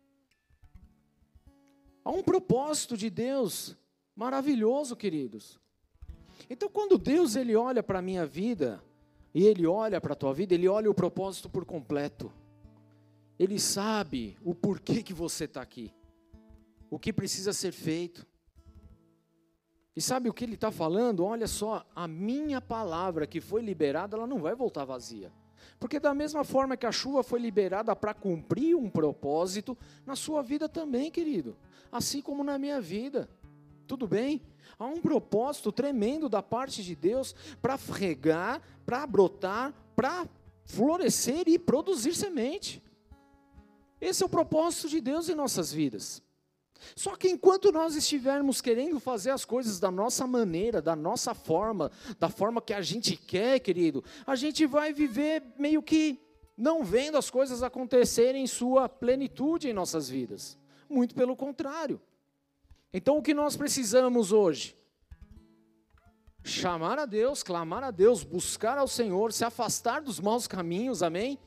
Há 2.04 2.12
um 2.12 2.24
propósito 2.24 2.98
de 2.98 3.10
Deus 3.10 3.76
maravilhoso, 4.16 4.96
queridos. 4.96 5.60
Então, 6.50 6.70
quando 6.70 6.98
Deus 6.98 7.36
ele 7.36 7.56
olha 7.56 7.84
para 7.84 8.00
a 8.00 8.02
minha 8.02 8.26
vida, 8.26 8.84
e 9.34 9.46
Ele 9.46 9.66
olha 9.66 10.02
para 10.02 10.14
a 10.14 10.16
tua 10.16 10.34
vida, 10.34 10.54
Ele 10.54 10.68
olha 10.68 10.90
o 10.90 10.94
propósito 10.94 11.50
por 11.50 11.66
completo. 11.66 12.32
Ele 13.38 13.60
sabe 13.60 14.38
o 14.44 14.54
porquê 14.54 15.02
que 15.02 15.14
você 15.14 15.46
está 15.46 15.62
aqui, 15.62 15.94
o 16.90 17.00
que 17.00 17.14
precisa 17.14 17.54
ser 17.54 17.72
feito. 17.72 18.28
E 19.96 20.02
sabe 20.02 20.30
o 20.30 20.34
que 20.34 20.46
ele 20.46 20.56
está 20.56 20.72
falando? 20.72 21.26
Olha 21.26 21.48
só, 21.48 21.86
a 21.94 22.08
minha 22.08 22.62
palavra 22.62 23.28
que 23.28 23.42
foi 23.42 23.62
liberada, 23.62 24.16
ela 24.16 24.28
não 24.28 24.40
vai 24.40 24.56
voltar 24.56 24.86
vazia. 24.86 25.32
Porque 25.80 26.00
da 26.00 26.14
mesma 26.14 26.44
forma 26.44 26.78
que 26.78 26.86
a 26.86 26.92
chuva 26.92 27.24
foi 27.24 27.40
liberada 27.40 27.96
para 27.96 28.14
cumprir 28.14 28.76
um 28.76 28.90
propósito, 28.90 29.78
na 30.06 30.16
sua 30.16 30.42
vida 30.42 30.68
também, 30.68 31.10
querido. 31.12 31.56
Assim 31.92 32.22
como 32.22 32.44
na 32.44 32.58
minha 32.58 32.80
vida. 32.80 33.30
Tudo 33.88 34.08
bem? 34.08 34.42
Há 34.78 34.86
um 34.86 35.02
propósito 35.02 35.72
tremendo 35.72 36.30
da 36.30 36.44
parte 36.44 36.84
de 36.84 36.96
Deus 36.96 37.36
para 37.62 37.76
regar, 37.76 38.62
para 38.86 39.06
brotar, 39.08 39.74
para 39.96 40.28
florescer 40.64 41.48
e 41.48 41.58
produzir 41.58 42.14
semente. 42.14 42.84
Esse 44.00 44.24
é 44.24 44.26
o 44.26 44.30
propósito 44.30 44.88
de 44.88 45.02
Deus 45.02 45.28
em 45.28 45.36
nossas 45.36 45.74
vidas. 45.74 46.22
Só 46.96 47.16
que 47.16 47.30
enquanto 47.30 47.72
nós 47.72 47.96
estivermos 47.96 48.62
querendo 48.62 49.00
fazer 49.00 49.32
as 49.32 49.46
coisas 49.46 49.80
da 49.80 49.92
nossa 49.92 50.26
maneira, 50.26 50.82
da 50.82 50.96
nossa 50.96 51.34
forma, 51.34 51.92
da 52.20 52.30
forma 52.30 52.62
que 52.62 52.74
a 52.74 52.82
gente 52.82 53.16
quer, 53.16 53.60
querido, 53.60 54.04
a 54.26 54.36
gente 54.36 54.66
vai 54.66 54.94
viver 54.94 55.44
meio 55.58 55.82
que 55.82 56.20
não 56.58 56.84
vendo 56.84 57.18
as 57.18 57.30
coisas 57.30 57.64
acontecerem 57.64 58.44
em 58.44 58.48
sua 58.48 58.90
plenitude 58.90 59.70
em 59.70 59.74
nossas 59.74 60.10
vidas. 60.10 60.58
Muito 60.90 61.16
pelo 61.16 61.36
contrário. 61.36 62.02
Então 62.94 63.18
o 63.18 63.22
que 63.22 63.34
nós 63.34 63.56
precisamos 63.56 64.32
hoje? 64.32 64.76
Chamar 66.44 67.00
a 67.00 67.06
Deus, 67.06 67.44
clamar 67.44 67.84
a 67.84 67.92
Deus, 67.92 68.24
buscar 68.24 68.78
ao 68.78 68.88
Senhor, 68.88 69.32
se 69.32 69.46
afastar 69.46 70.02
dos 70.02 70.20
maus 70.20 70.48
caminhos, 70.48 71.04
amém? 71.04 71.40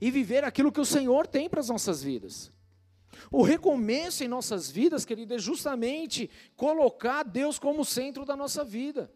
E 0.00 0.10
viver 0.10 0.44
aquilo 0.44 0.70
que 0.70 0.80
o 0.80 0.84
Senhor 0.84 1.26
tem 1.26 1.48
para 1.48 1.60
as 1.60 1.68
nossas 1.68 2.02
vidas. 2.02 2.52
O 3.30 3.42
recomeço 3.42 4.24
em 4.24 4.28
nossas 4.28 4.70
vidas, 4.70 5.04
querido, 5.04 5.34
é 5.34 5.38
justamente 5.38 6.30
colocar 6.56 7.22
Deus 7.22 7.58
como 7.58 7.84
centro 7.84 8.24
da 8.24 8.36
nossa 8.36 8.64
vida. 8.64 9.10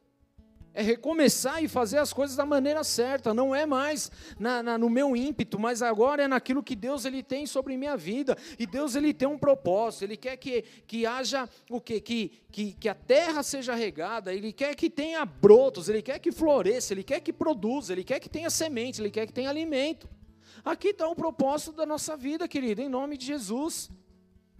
É 0.74 0.82
recomeçar 0.82 1.60
e 1.60 1.66
fazer 1.66 1.98
as 1.98 2.12
coisas 2.12 2.36
da 2.36 2.46
maneira 2.46 2.84
certa, 2.84 3.34
não 3.34 3.52
é 3.52 3.66
mais 3.66 4.12
na, 4.38 4.62
na, 4.62 4.78
no 4.78 4.88
meu 4.88 5.16
ímpeto, 5.16 5.58
mas 5.58 5.82
agora 5.82 6.22
é 6.22 6.28
naquilo 6.28 6.62
que 6.62 6.76
Deus 6.76 7.04
ele 7.04 7.20
tem 7.20 7.46
sobre 7.46 7.76
minha 7.76 7.96
vida, 7.96 8.36
e 8.56 8.64
Deus 8.64 8.94
ele 8.94 9.12
tem 9.12 9.26
um 9.26 9.36
propósito, 9.36 10.04
Ele 10.04 10.16
quer 10.16 10.36
que, 10.36 10.62
que 10.86 11.04
haja 11.04 11.48
o 11.68 11.80
quê? 11.80 12.00
Que, 12.00 12.30
que, 12.52 12.72
que 12.74 12.88
a 12.88 12.94
terra 12.94 13.42
seja 13.42 13.74
regada, 13.74 14.32
Ele 14.32 14.52
quer 14.52 14.76
que 14.76 14.88
tenha 14.88 15.24
brotos, 15.24 15.88
Ele 15.88 16.00
quer 16.00 16.20
que 16.20 16.30
floresça, 16.30 16.94
Ele 16.94 17.02
quer 17.02 17.18
que 17.18 17.32
produza, 17.32 17.92
Ele 17.92 18.04
quer 18.04 18.20
que 18.20 18.28
tenha 18.28 18.48
semente, 18.48 19.00
Ele 19.00 19.10
quer 19.10 19.26
que 19.26 19.32
tenha 19.32 19.50
alimento. 19.50 20.08
Aqui 20.64 20.88
está 20.88 21.08
o 21.08 21.14
propósito 21.14 21.72
da 21.72 21.86
nossa 21.86 22.16
vida, 22.16 22.48
querida, 22.48 22.82
em 22.82 22.88
nome 22.88 23.16
de 23.16 23.26
Jesus. 23.26 23.90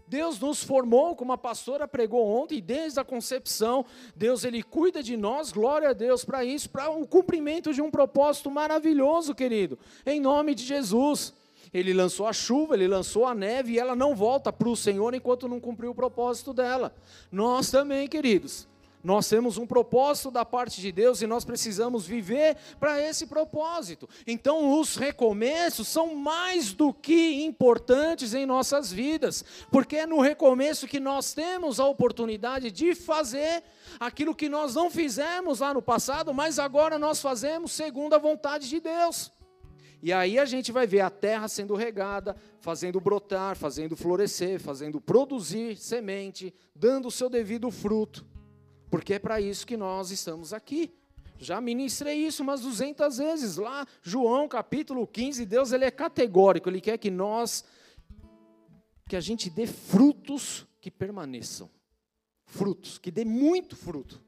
Deus 0.08 0.40
nos 0.40 0.64
formou, 0.64 1.14
como 1.14 1.32
a 1.32 1.38
pastora 1.38 1.86
pregou 1.86 2.26
ontem, 2.26 2.62
desde 2.62 2.98
a 2.98 3.04
concepção, 3.04 3.84
Deus 4.16 4.42
ele 4.42 4.62
cuida 4.62 5.02
de 5.02 5.16
nós, 5.16 5.52
glória 5.52 5.90
a 5.90 5.92
Deus 5.92 6.24
para 6.24 6.44
isso, 6.44 6.70
para 6.70 6.88
o 6.90 7.06
cumprimento 7.06 7.74
de 7.74 7.82
um 7.82 7.90
propósito 7.90 8.50
maravilhoso, 8.50 9.34
querido, 9.34 9.78
em 10.06 10.18
nome 10.18 10.54
de 10.54 10.64
Jesus. 10.64 11.34
Ele 11.74 11.92
lançou 11.92 12.26
a 12.26 12.32
chuva, 12.32 12.74
ele 12.74 12.88
lançou 12.88 13.26
a 13.26 13.34
neve 13.34 13.72
e 13.72 13.78
ela 13.78 13.94
não 13.94 14.16
volta 14.16 14.50
para 14.50 14.70
o 14.70 14.76
Senhor 14.76 15.12
enquanto 15.12 15.46
não 15.46 15.60
cumpriu 15.60 15.90
o 15.90 15.94
propósito 15.94 16.54
dela. 16.54 16.94
Nós 17.30 17.70
também, 17.70 18.08
queridos. 18.08 18.66
Nós 19.02 19.28
temos 19.28 19.56
um 19.58 19.66
propósito 19.66 20.30
da 20.30 20.44
parte 20.44 20.80
de 20.80 20.90
Deus 20.90 21.22
e 21.22 21.26
nós 21.26 21.44
precisamos 21.44 22.04
viver 22.04 22.56
para 22.80 23.00
esse 23.00 23.26
propósito. 23.26 24.08
Então, 24.26 24.78
os 24.78 24.96
recomeços 24.96 25.86
são 25.86 26.16
mais 26.16 26.72
do 26.72 26.92
que 26.92 27.44
importantes 27.44 28.34
em 28.34 28.44
nossas 28.44 28.92
vidas, 28.92 29.44
porque 29.70 29.98
é 29.98 30.06
no 30.06 30.20
recomeço 30.20 30.88
que 30.88 30.98
nós 30.98 31.32
temos 31.32 31.78
a 31.78 31.86
oportunidade 31.86 32.72
de 32.72 32.94
fazer 32.94 33.62
aquilo 34.00 34.34
que 34.34 34.48
nós 34.48 34.74
não 34.74 34.90
fizemos 34.90 35.60
lá 35.60 35.72
no 35.72 35.80
passado, 35.80 36.34
mas 36.34 36.58
agora 36.58 36.98
nós 36.98 37.20
fazemos 37.22 37.70
segundo 37.72 38.14
a 38.14 38.18
vontade 38.18 38.68
de 38.68 38.80
Deus. 38.80 39.30
E 40.02 40.12
aí 40.12 40.38
a 40.38 40.44
gente 40.44 40.70
vai 40.70 40.86
ver 40.86 41.00
a 41.00 41.10
terra 41.10 41.48
sendo 41.48 41.74
regada, 41.74 42.36
fazendo 42.60 43.00
brotar, 43.00 43.56
fazendo 43.56 43.96
florescer, 43.96 44.60
fazendo 44.60 45.00
produzir 45.00 45.76
semente, 45.76 46.54
dando 46.74 47.08
o 47.08 47.10
seu 47.10 47.28
devido 47.28 47.70
fruto 47.70 48.24
porque 48.90 49.14
é 49.14 49.18
para 49.18 49.40
isso 49.40 49.66
que 49.66 49.76
nós 49.76 50.10
estamos 50.10 50.52
aqui. 50.52 50.92
Já 51.38 51.60
ministrei 51.60 52.26
isso 52.26 52.42
umas 52.42 52.62
200 52.62 53.18
vezes 53.18 53.56
lá, 53.56 53.86
João 54.02 54.48
capítulo 54.48 55.06
15, 55.06 55.46
Deus 55.46 55.72
ele 55.72 55.84
é 55.84 55.90
categórico, 55.90 56.68
ele 56.68 56.80
quer 56.80 56.98
que 56.98 57.10
nós 57.10 57.64
que 59.08 59.16
a 59.16 59.20
gente 59.20 59.48
dê 59.48 59.66
frutos 59.66 60.66
que 60.80 60.90
permaneçam. 60.90 61.70
Frutos, 62.44 62.98
que 62.98 63.10
dê 63.10 63.24
muito 63.24 63.74
fruto. 63.74 64.22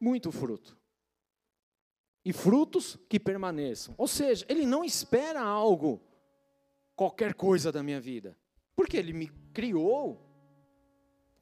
Muito 0.00 0.32
fruto. 0.32 0.76
E 2.24 2.32
frutos 2.32 2.98
que 3.08 3.20
permaneçam. 3.20 3.94
Ou 3.98 4.08
seja, 4.08 4.44
ele 4.48 4.66
não 4.66 4.84
espera 4.84 5.40
algo 5.42 6.00
qualquer 6.94 7.34
coisa 7.34 7.70
da 7.70 7.82
minha 7.82 8.00
vida. 8.00 8.36
Porque 8.74 8.96
ele 8.96 9.12
me 9.12 9.28
criou 9.52 10.25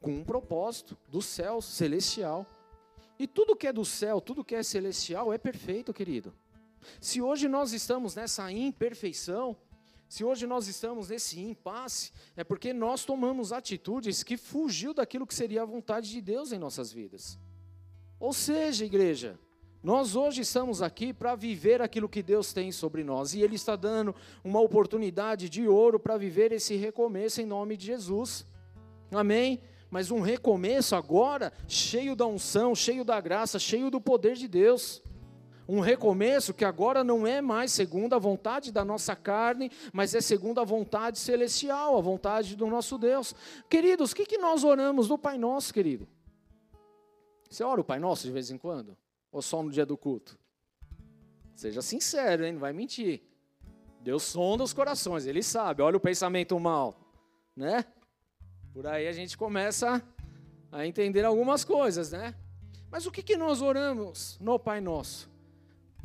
com 0.04 0.12
um 0.12 0.22
propósito 0.22 0.98
do 1.08 1.22
céu 1.22 1.62
celestial. 1.62 2.46
E 3.18 3.26
tudo 3.26 3.56
que 3.56 3.66
é 3.66 3.72
do 3.72 3.86
céu, 3.86 4.20
tudo 4.20 4.44
que 4.44 4.54
é 4.54 4.62
celestial 4.62 5.32
é 5.32 5.38
perfeito, 5.38 5.94
querido. 5.94 6.34
Se 7.00 7.22
hoje 7.22 7.48
nós 7.48 7.72
estamos 7.72 8.14
nessa 8.14 8.52
imperfeição, 8.52 9.56
se 10.06 10.22
hoje 10.22 10.46
nós 10.46 10.68
estamos 10.68 11.08
nesse 11.08 11.40
impasse, 11.40 12.12
é 12.36 12.44
porque 12.44 12.74
nós 12.74 13.06
tomamos 13.06 13.50
atitudes 13.50 14.22
que 14.22 14.36
fugiu 14.36 14.92
daquilo 14.92 15.26
que 15.26 15.34
seria 15.34 15.62
a 15.62 15.64
vontade 15.64 16.10
de 16.10 16.20
Deus 16.20 16.52
em 16.52 16.58
nossas 16.58 16.92
vidas. 16.92 17.38
Ou 18.20 18.34
seja, 18.34 18.84
igreja, 18.84 19.38
nós 19.82 20.14
hoje 20.14 20.42
estamos 20.42 20.82
aqui 20.82 21.14
para 21.14 21.34
viver 21.34 21.80
aquilo 21.80 22.10
que 22.10 22.22
Deus 22.22 22.52
tem 22.52 22.70
sobre 22.70 23.02
nós 23.02 23.32
e 23.32 23.40
Ele 23.40 23.54
está 23.54 23.74
dando 23.74 24.14
uma 24.44 24.60
oportunidade 24.60 25.48
de 25.48 25.66
ouro 25.66 25.98
para 25.98 26.18
viver 26.18 26.52
esse 26.52 26.76
recomeço 26.76 27.40
em 27.40 27.46
nome 27.46 27.74
de 27.74 27.86
Jesus. 27.86 28.46
Amém? 29.10 29.62
Mas 29.94 30.10
um 30.10 30.20
recomeço 30.20 30.96
agora, 30.96 31.52
cheio 31.68 32.16
da 32.16 32.26
unção, 32.26 32.74
cheio 32.74 33.04
da 33.04 33.20
graça, 33.20 33.60
cheio 33.60 33.92
do 33.92 34.00
poder 34.00 34.34
de 34.34 34.48
Deus. 34.48 35.00
Um 35.68 35.78
recomeço 35.78 36.52
que 36.52 36.64
agora 36.64 37.04
não 37.04 37.24
é 37.24 37.40
mais 37.40 37.70
segundo 37.70 38.12
a 38.12 38.18
vontade 38.18 38.72
da 38.72 38.84
nossa 38.84 39.14
carne, 39.14 39.70
mas 39.92 40.12
é 40.12 40.20
segundo 40.20 40.60
a 40.60 40.64
vontade 40.64 41.16
celestial, 41.20 41.96
a 41.96 42.00
vontade 42.00 42.56
do 42.56 42.66
nosso 42.66 42.98
Deus. 42.98 43.36
Queridos, 43.70 44.10
o 44.10 44.16
que, 44.16 44.26
que 44.26 44.36
nós 44.36 44.64
oramos 44.64 45.08
no 45.08 45.16
Pai 45.16 45.38
Nosso, 45.38 45.72
querido? 45.72 46.08
Você 47.48 47.62
ora 47.62 47.80
o 47.80 47.84
Pai 47.84 48.00
Nosso 48.00 48.26
de 48.26 48.32
vez 48.32 48.50
em 48.50 48.58
quando? 48.58 48.96
Ou 49.30 49.40
só 49.40 49.62
no 49.62 49.70
dia 49.70 49.86
do 49.86 49.96
culto? 49.96 50.36
Seja 51.54 51.80
sincero, 51.80 52.44
hein? 52.44 52.54
não 52.54 52.60
vai 52.60 52.72
mentir. 52.72 53.22
Deus 54.00 54.24
sonda 54.24 54.64
os 54.64 54.72
corações, 54.72 55.24
Ele 55.24 55.40
sabe, 55.40 55.82
olha 55.82 55.96
o 55.96 56.00
pensamento 56.00 56.58
mal, 56.58 56.98
né? 57.54 57.84
Por 58.74 58.88
aí 58.88 59.06
a 59.06 59.12
gente 59.12 59.38
começa 59.38 60.02
a 60.72 60.84
entender 60.84 61.24
algumas 61.24 61.62
coisas, 61.62 62.10
né? 62.10 62.34
Mas 62.90 63.06
o 63.06 63.12
que, 63.12 63.22
que 63.22 63.36
nós 63.36 63.62
oramos 63.62 64.36
no 64.40 64.58
Pai 64.58 64.80
Nosso? 64.80 65.30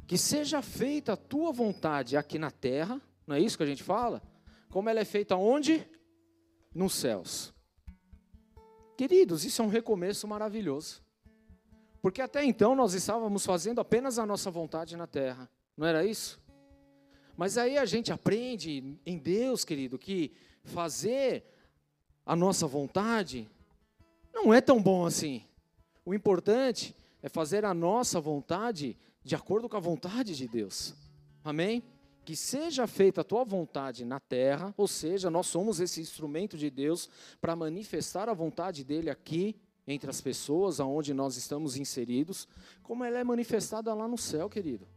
Que 0.06 0.20
seja 0.20 0.62
feita 0.62 1.14
a 1.14 1.18
tua 1.18 1.52
vontade 1.52 2.16
aqui 2.16 2.38
na 2.38 2.52
terra, 2.52 3.02
não 3.26 3.36
é 3.36 3.40
isso 3.40 3.58
que 3.58 3.64
a 3.64 3.66
gente 3.66 3.82
fala? 3.82 4.22
Como 4.70 4.88
ela 4.88 5.00
é 5.00 5.06
feita 5.06 5.36
onde? 5.36 5.84
Nos 6.72 6.94
céus. 6.94 7.52
Queridos, 8.96 9.44
isso 9.44 9.64
é 9.64 9.66
um 9.66 9.70
recomeço 9.70 10.28
maravilhoso. 10.28 11.02
Porque 12.04 12.22
até 12.22 12.46
então 12.46 12.76
nós 12.76 12.94
estávamos 12.94 13.44
fazendo 13.44 13.82
apenas 13.82 14.20
a 14.20 14.28
nossa 14.28 14.52
vontade 14.52 14.96
na 14.96 15.08
terra, 15.08 15.50
não 15.76 15.88
era 15.88 16.06
isso? 16.06 16.40
Mas 17.36 17.58
aí 17.58 17.80
a 17.80 17.86
gente 17.86 18.14
aprende 18.14 18.96
em 19.04 19.18
Deus, 19.18 19.66
querido, 19.66 19.98
que 19.98 20.34
fazer 20.64 21.44
a 22.30 22.36
nossa 22.36 22.68
vontade, 22.68 23.50
não 24.32 24.54
é 24.54 24.62
tão 24.62 24.80
bom 24.80 25.04
assim. 25.04 25.42
O 26.06 26.14
importante 26.14 26.96
é 27.24 27.28
fazer 27.28 27.66
a 27.66 27.74
nossa 27.74 28.22
vontade 28.22 28.96
de 29.24 29.34
acordo 29.34 29.68
com 29.68 29.76
a 29.76 29.80
vontade 29.80 30.36
de 30.36 30.48
Deus. 30.48 30.94
Amém? 31.44 31.82
Que 32.24 32.36
seja 32.36 32.86
feita 32.86 33.22
a 33.22 33.24
tua 33.24 33.44
vontade 33.44 34.06
na 34.06 34.20
terra, 34.20 34.72
ou 34.78 34.88
seja, 34.88 35.32
nós 35.32 35.48
somos 35.48 35.80
esse 35.80 36.02
instrumento 36.02 36.56
de 36.56 36.70
Deus 36.70 37.10
para 37.42 37.56
manifestar 37.56 38.30
a 38.30 38.34
vontade 38.36 38.84
dele 38.84 39.10
aqui 39.10 39.56
entre 39.88 40.08
as 40.08 40.22
pessoas 40.22 40.80
aonde 40.80 41.16
nós 41.16 41.36
estamos 41.36 41.78
inseridos, 41.78 42.48
como 42.84 43.04
ela 43.04 43.18
é 43.18 43.24
manifestada 43.24 43.92
lá 43.96 44.08
no 44.08 44.20
céu, 44.20 44.48
querido. 44.48 44.88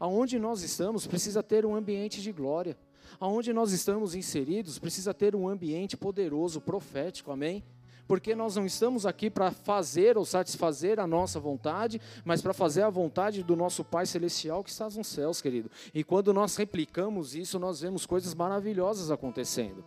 Aonde 0.00 0.36
nós 0.36 0.62
estamos 0.62 1.06
precisa 1.06 1.44
ter 1.44 1.64
um 1.64 1.76
ambiente 1.76 2.20
de 2.20 2.32
glória 2.32 2.76
aonde 3.18 3.52
nós 3.52 3.72
estamos 3.72 4.14
inseridos 4.14 4.78
precisa 4.78 5.14
ter 5.14 5.34
um 5.34 5.48
ambiente 5.48 5.96
poderoso, 5.96 6.60
profético, 6.60 7.30
amém? 7.30 7.64
Porque 8.06 8.34
nós 8.34 8.54
não 8.54 8.64
estamos 8.64 9.04
aqui 9.04 9.28
para 9.28 9.50
fazer 9.50 10.16
ou 10.16 10.24
satisfazer 10.24 11.00
a 11.00 11.06
nossa 11.06 11.40
vontade, 11.40 12.00
mas 12.24 12.40
para 12.40 12.54
fazer 12.54 12.82
a 12.82 12.90
vontade 12.90 13.42
do 13.42 13.56
nosso 13.56 13.84
Pai 13.84 14.06
Celestial 14.06 14.62
que 14.62 14.70
está 14.70 14.88
nos 14.88 15.08
céus, 15.08 15.40
querido. 15.40 15.70
E 15.92 16.04
quando 16.04 16.32
nós 16.32 16.56
replicamos 16.56 17.34
isso, 17.34 17.58
nós 17.58 17.80
vemos 17.80 18.06
coisas 18.06 18.34
maravilhosas 18.34 19.10
acontecendo. 19.10 19.84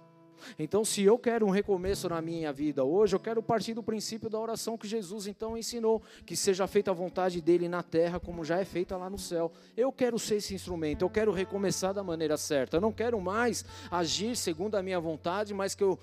Então, 0.58 0.84
se 0.84 1.04
eu 1.04 1.18
quero 1.18 1.46
um 1.46 1.50
recomeço 1.50 2.10
na 2.10 2.22
minha 2.22 2.52
vida 2.52 2.84
hoje, 2.84 3.16
eu 3.16 3.20
quero 3.20 3.42
partir 3.42 3.74
do 3.74 3.84
princípio 3.84 4.30
da 4.30 4.40
oração 4.40 4.78
que 4.78 4.88
Jesus 4.88 5.28
então 5.28 5.58
ensinou, 5.58 6.02
que 6.26 6.36
seja 6.36 6.68
feita 6.68 6.92
a 6.92 6.94
vontade 6.94 7.42
dele 7.42 7.68
na 7.68 7.84
terra 7.84 8.20
como 8.20 8.44
já 8.44 8.60
é 8.60 8.66
feita 8.66 8.98
lá 8.98 9.10
no 9.10 9.18
céu. 9.18 9.52
Eu 9.76 9.92
quero 9.92 10.18
ser 10.18 10.36
esse 10.36 10.54
instrumento, 10.54 11.04
eu 11.04 11.10
quero 11.10 11.32
recomeçar 11.32 11.94
da 11.94 12.04
maneira 12.04 12.38
certa. 12.38 12.78
Eu 12.78 12.82
não 12.82 12.92
quero 12.92 13.20
mais 13.20 13.66
agir 13.92 14.36
segundo 14.36 14.76
a 14.76 14.84
minha 14.84 15.00
vontade, 15.00 15.54
mas 15.54 15.76
que 15.76 15.84
eu 15.84 16.00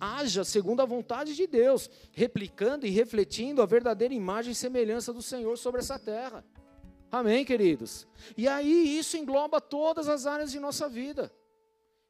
haja 0.00 0.44
segundo 0.44 0.80
a 0.80 0.84
vontade 0.84 1.34
de 1.34 1.46
Deus, 1.46 1.90
replicando 2.12 2.86
e 2.86 2.90
refletindo 2.90 3.62
a 3.62 3.66
verdadeira 3.66 4.14
imagem 4.14 4.52
e 4.52 4.54
semelhança 4.54 5.12
do 5.12 5.22
Senhor 5.22 5.56
sobre 5.56 5.80
essa 5.80 5.98
terra. 5.98 6.44
Amém, 7.10 7.44
queridos? 7.44 8.06
E 8.36 8.48
aí 8.48 8.98
isso 8.98 9.16
engloba 9.16 9.60
todas 9.60 10.08
as 10.08 10.26
áreas 10.26 10.50
de 10.50 10.58
nossa 10.58 10.88
vida. 10.88 11.32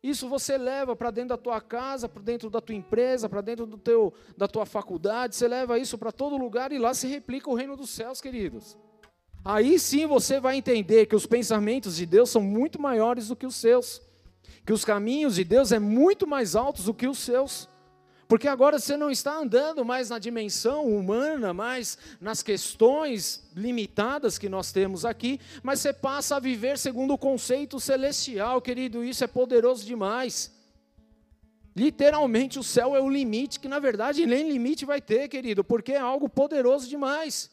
Isso 0.02 0.28
você 0.28 0.56
leva 0.56 0.94
para 0.94 1.10
dentro 1.10 1.30
da 1.30 1.36
tua 1.36 1.60
casa, 1.60 2.08
para 2.08 2.22
dentro 2.22 2.48
da 2.48 2.60
tua 2.60 2.74
empresa, 2.74 3.28
para 3.28 3.40
dentro 3.40 3.66
do 3.66 3.78
teu, 3.78 4.12
da 4.36 4.46
tua 4.46 4.66
faculdade, 4.66 5.34
você 5.34 5.48
leva 5.48 5.78
isso 5.78 5.98
para 5.98 6.12
todo 6.12 6.36
lugar 6.36 6.70
e 6.70 6.78
lá 6.78 6.94
se 6.94 7.06
replica 7.06 7.50
o 7.50 7.54
reino 7.54 7.76
dos 7.76 7.90
céus, 7.90 8.20
queridos. 8.20 8.76
Aí 9.44 9.78
sim 9.78 10.06
você 10.06 10.40
vai 10.40 10.56
entender 10.56 11.06
que 11.06 11.14
os 11.14 11.24
pensamentos 11.24 11.96
de 11.96 12.04
Deus 12.04 12.30
são 12.30 12.42
muito 12.42 12.80
maiores 12.80 13.28
do 13.28 13.36
que 13.36 13.46
os 13.46 13.54
seus, 13.54 14.02
que 14.64 14.72
os 14.72 14.84
caminhos 14.84 15.36
de 15.36 15.44
Deus 15.44 15.72
é 15.72 15.78
muito 15.78 16.26
mais 16.26 16.56
altos 16.56 16.86
do 16.86 16.94
que 16.94 17.06
os 17.06 17.18
seus. 17.18 17.68
Porque 18.28 18.48
agora 18.48 18.78
você 18.78 18.96
não 18.96 19.10
está 19.10 19.36
andando 19.36 19.84
mais 19.84 20.10
na 20.10 20.18
dimensão 20.18 20.84
humana, 20.84 21.54
mais 21.54 21.96
nas 22.20 22.42
questões 22.42 23.48
limitadas 23.54 24.36
que 24.36 24.48
nós 24.48 24.72
temos 24.72 25.04
aqui, 25.04 25.40
mas 25.62 25.80
você 25.80 25.92
passa 25.92 26.36
a 26.36 26.40
viver 26.40 26.76
segundo 26.76 27.14
o 27.14 27.18
conceito 27.18 27.78
celestial, 27.78 28.60
querido, 28.60 29.04
isso 29.04 29.22
é 29.22 29.28
poderoso 29.28 29.86
demais. 29.86 30.52
Literalmente 31.74 32.58
o 32.58 32.64
céu 32.64 32.96
é 32.96 33.00
o 33.00 33.08
limite, 33.08 33.60
que 33.60 33.68
na 33.68 33.78
verdade 33.78 34.26
nem 34.26 34.50
limite 34.50 34.84
vai 34.84 35.00
ter, 35.00 35.28
querido, 35.28 35.62
porque 35.62 35.92
é 35.92 35.98
algo 35.98 36.28
poderoso 36.28 36.88
demais. 36.88 37.50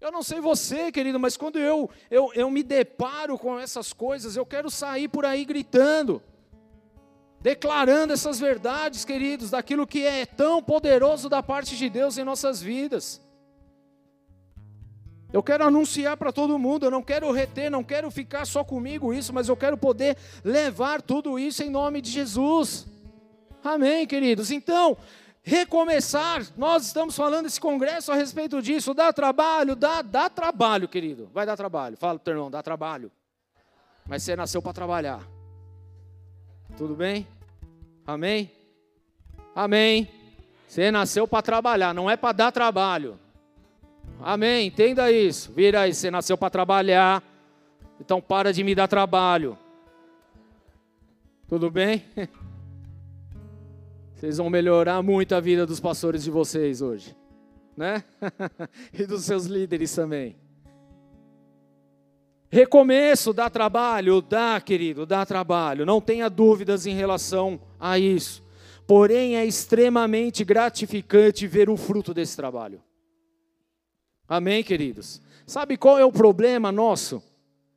Eu 0.00 0.10
não 0.10 0.22
sei 0.22 0.40
você, 0.40 0.90
querido, 0.90 1.20
mas 1.20 1.36
quando 1.36 1.60
eu, 1.60 1.88
eu, 2.10 2.32
eu 2.34 2.50
me 2.50 2.62
deparo 2.62 3.38
com 3.38 3.58
essas 3.58 3.92
coisas, 3.92 4.36
eu 4.36 4.44
quero 4.44 4.68
sair 4.68 5.06
por 5.06 5.24
aí 5.24 5.44
gritando 5.44 6.20
declarando 7.46 8.12
essas 8.12 8.40
verdades, 8.40 9.04
queridos, 9.04 9.50
daquilo 9.50 9.86
que 9.86 10.04
é 10.04 10.26
tão 10.26 10.60
poderoso 10.60 11.28
da 11.28 11.40
parte 11.44 11.76
de 11.76 11.88
Deus 11.88 12.18
em 12.18 12.24
nossas 12.24 12.60
vidas. 12.60 13.22
Eu 15.32 15.44
quero 15.44 15.62
anunciar 15.62 16.16
para 16.16 16.32
todo 16.32 16.58
mundo, 16.58 16.86
eu 16.86 16.90
não 16.90 17.04
quero 17.04 17.30
reter, 17.30 17.70
não 17.70 17.84
quero 17.84 18.10
ficar 18.10 18.48
só 18.48 18.64
comigo 18.64 19.14
isso, 19.14 19.32
mas 19.32 19.48
eu 19.48 19.56
quero 19.56 19.78
poder 19.78 20.16
levar 20.42 21.00
tudo 21.00 21.38
isso 21.38 21.62
em 21.62 21.70
nome 21.70 22.00
de 22.00 22.10
Jesus. 22.10 22.84
Amém, 23.62 24.08
queridos. 24.08 24.50
Então, 24.50 24.96
recomeçar, 25.40 26.44
nós 26.56 26.84
estamos 26.86 27.14
falando 27.14 27.46
esse 27.46 27.60
congresso 27.60 28.10
a 28.10 28.16
respeito 28.16 28.60
disso, 28.60 28.92
dá 28.92 29.12
trabalho, 29.12 29.76
dá, 29.76 30.02
dá 30.02 30.28
trabalho, 30.28 30.88
querido. 30.88 31.30
Vai 31.32 31.46
dar 31.46 31.56
trabalho. 31.56 31.96
Fala 31.96 32.14
para 32.14 32.22
o 32.22 32.24
teu 32.24 32.34
irmão, 32.34 32.50
dá 32.50 32.60
trabalho. 32.60 33.08
Mas 34.04 34.24
você 34.24 34.34
nasceu 34.34 34.60
para 34.60 34.72
trabalhar. 34.72 35.22
Tudo 36.76 36.96
bem? 36.96 37.35
Amém? 38.06 38.50
Amém. 39.54 40.08
Você 40.68 40.90
nasceu 40.90 41.26
para 41.26 41.42
trabalhar, 41.42 41.94
não 41.94 42.10
é 42.10 42.16
para 42.16 42.32
dar 42.32 42.52
trabalho. 42.52 43.18
Amém. 44.20 44.68
Entenda 44.68 45.10
isso. 45.10 45.52
Vira 45.52 45.82
aí, 45.82 45.94
você 45.94 46.10
nasceu 46.10 46.36
para 46.38 46.50
trabalhar. 46.50 47.22
Então 48.00 48.20
para 48.20 48.52
de 48.52 48.62
me 48.62 48.74
dar 48.74 48.88
trabalho. 48.88 49.58
Tudo 51.48 51.70
bem? 51.70 52.04
Vocês 54.14 54.38
vão 54.38 54.48
melhorar 54.48 55.02
muito 55.02 55.34
a 55.34 55.40
vida 55.40 55.66
dos 55.66 55.78
pastores 55.78 56.24
de 56.24 56.30
vocês 56.30 56.80
hoje, 56.80 57.14
né? 57.76 58.02
e 58.90 59.04
dos 59.04 59.24
seus 59.24 59.44
líderes 59.44 59.94
também. 59.94 60.34
Recomeço 62.50 63.32
dá 63.32 63.50
trabalho, 63.50 64.22
dá, 64.22 64.60
querido, 64.60 65.04
dá 65.04 65.26
trabalho. 65.26 65.84
Não 65.84 66.00
tenha 66.00 66.28
dúvidas 66.28 66.86
em 66.86 66.94
relação 66.94 67.60
a 67.78 67.98
isso. 67.98 68.44
Porém, 68.86 69.36
é 69.36 69.44
extremamente 69.44 70.44
gratificante 70.44 71.46
ver 71.46 71.68
o 71.68 71.76
fruto 71.76 72.14
desse 72.14 72.36
trabalho. 72.36 72.80
Amém, 74.28 74.62
queridos? 74.62 75.20
Sabe 75.44 75.76
qual 75.76 75.98
é 75.98 76.04
o 76.04 76.12
problema 76.12 76.70
nosso? 76.70 77.22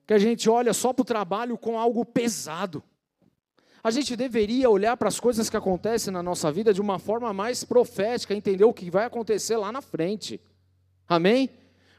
Que 0.05 0.13
a 0.13 0.19
gente 0.19 0.49
olha 0.49 0.73
só 0.73 0.93
para 0.93 1.01
o 1.01 1.05
trabalho 1.05 1.57
com 1.57 1.79
algo 1.79 2.05
pesado. 2.05 2.83
A 3.83 3.91
gente 3.91 4.15
deveria 4.15 4.69
olhar 4.69 4.97
para 4.97 5.07
as 5.07 5.19
coisas 5.19 5.49
que 5.49 5.57
acontecem 5.57 6.11
na 6.11 6.21
nossa 6.21 6.51
vida 6.51 6.73
de 6.73 6.81
uma 6.81 6.99
forma 6.99 7.33
mais 7.33 7.63
profética, 7.63 8.35
entender 8.35 8.65
o 8.65 8.73
que 8.73 8.91
vai 8.91 9.05
acontecer 9.05 9.55
lá 9.57 9.71
na 9.71 9.81
frente. 9.81 10.39
Amém? 11.07 11.49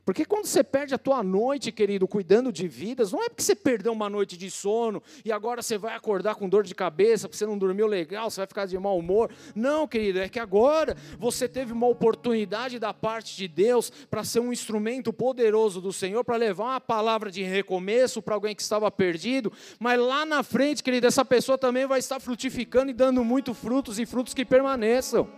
Porque 0.05 0.25
quando 0.25 0.47
você 0.47 0.65
perde 0.65 0.95
a 0.95 0.99
tua 0.99 1.23
noite, 1.23 1.71
querido, 1.71 2.09
cuidando 2.09 2.51
de 2.51 2.67
vidas, 2.67 3.13
não 3.13 3.23
é 3.23 3.29
porque 3.29 3.43
você 3.43 3.55
perdeu 3.55 3.93
uma 3.93 4.09
noite 4.09 4.37
de 4.37 4.51
sono 4.51 5.03
e 5.25 5.31
agora 5.31 5.63
você 5.63 5.77
vai 5.77 5.95
acordar 5.95 6.35
com 6.35 6.49
dor 6.49 6.65
de 6.65 6.75
cabeça, 6.75 7.29
porque 7.29 7.37
você 7.37 7.47
não 7.47 7.59
dormiu 7.59 7.87
legal, 7.87 8.31
você 8.31 8.41
vai 8.41 8.47
ficar 8.47 8.67
de 8.67 8.79
mau 8.79 8.99
humor. 8.99 9.31
Não, 9.55 9.87
querido, 9.87 10.19
é 10.19 10.29
que 10.29 10.39
agora 10.39 10.97
você 11.19 11.47
teve 11.47 11.73
uma 11.73 11.87
oportunidade 11.87 12.79
da 12.79 12.95
parte 12.95 13.37
de 13.37 13.47
Deus 13.47 13.91
para 14.11 14.25
ser 14.25 14.41
um 14.41 14.53
instrumento 14.53 15.13
poderoso 15.13 15.81
do 15.81 15.93
Senhor, 15.93 16.25
para 16.25 16.37
levar 16.37 16.65
uma 16.65 16.81
palavra 16.81 17.31
de 17.31 17.43
recomeço 17.43 18.23
para 18.23 18.35
alguém 18.35 18.55
que 18.55 18.63
estava 18.63 18.91
perdido, 18.91 19.53
mas 19.79 20.01
lá 20.01 20.25
na 20.25 20.43
frente, 20.43 20.83
querido, 20.83 21.07
essa 21.07 21.25
pessoa 21.25 21.59
também 21.59 21.87
vai 21.87 21.99
estar 21.99 22.19
frutificando 22.19 22.91
e 22.91 22.95
dando 22.95 23.23
muito 23.23 23.53
frutos 23.53 23.99
e 23.99 24.07
frutos 24.07 24.35
que 24.35 24.45
permaneçam. 24.45 25.29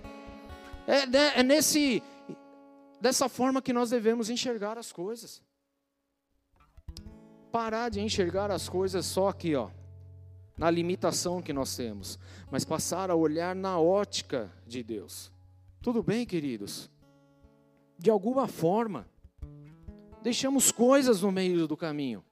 É, 0.86 1.06
né, 1.06 1.32
é 1.36 1.42
nesse 1.42 2.02
dessa 3.02 3.28
forma 3.28 3.60
que 3.60 3.72
nós 3.72 3.90
devemos 3.90 4.30
enxergar 4.30 4.78
as 4.78 4.92
coisas. 4.92 5.42
Parar 7.50 7.88
de 7.88 8.00
enxergar 8.00 8.48
as 8.48 8.68
coisas 8.68 9.04
só 9.04 9.26
aqui, 9.26 9.56
ó, 9.56 9.70
na 10.56 10.70
limitação 10.70 11.42
que 11.42 11.52
nós 11.52 11.76
temos, 11.76 12.16
mas 12.48 12.64
passar 12.64 13.10
a 13.10 13.16
olhar 13.16 13.56
na 13.56 13.76
ótica 13.76 14.52
de 14.64 14.84
Deus. 14.84 15.32
Tudo 15.82 16.00
bem, 16.00 16.24
queridos? 16.24 16.88
De 17.98 18.08
alguma 18.08 18.46
forma, 18.46 19.08
deixamos 20.22 20.70
coisas 20.70 21.22
no 21.22 21.32
meio 21.32 21.66
do 21.66 21.76
caminho. 21.76 22.24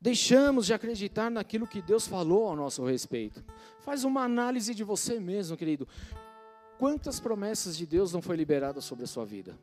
Deixamos 0.00 0.66
de 0.66 0.74
acreditar 0.74 1.30
naquilo 1.30 1.66
que 1.66 1.80
Deus 1.80 2.08
falou 2.08 2.48
ao 2.48 2.56
nosso 2.56 2.84
respeito. 2.84 3.44
Faz 3.78 4.02
uma 4.02 4.24
análise 4.24 4.74
de 4.74 4.82
você 4.82 5.20
mesmo, 5.20 5.56
querido. 5.56 5.86
Quantas 6.76 7.20
promessas 7.20 7.76
de 7.76 7.86
Deus 7.86 8.12
não 8.12 8.20
foi 8.20 8.36
liberadas 8.36 8.84
sobre 8.84 9.04
a 9.04 9.08
sua 9.08 9.24
vida? 9.24 9.56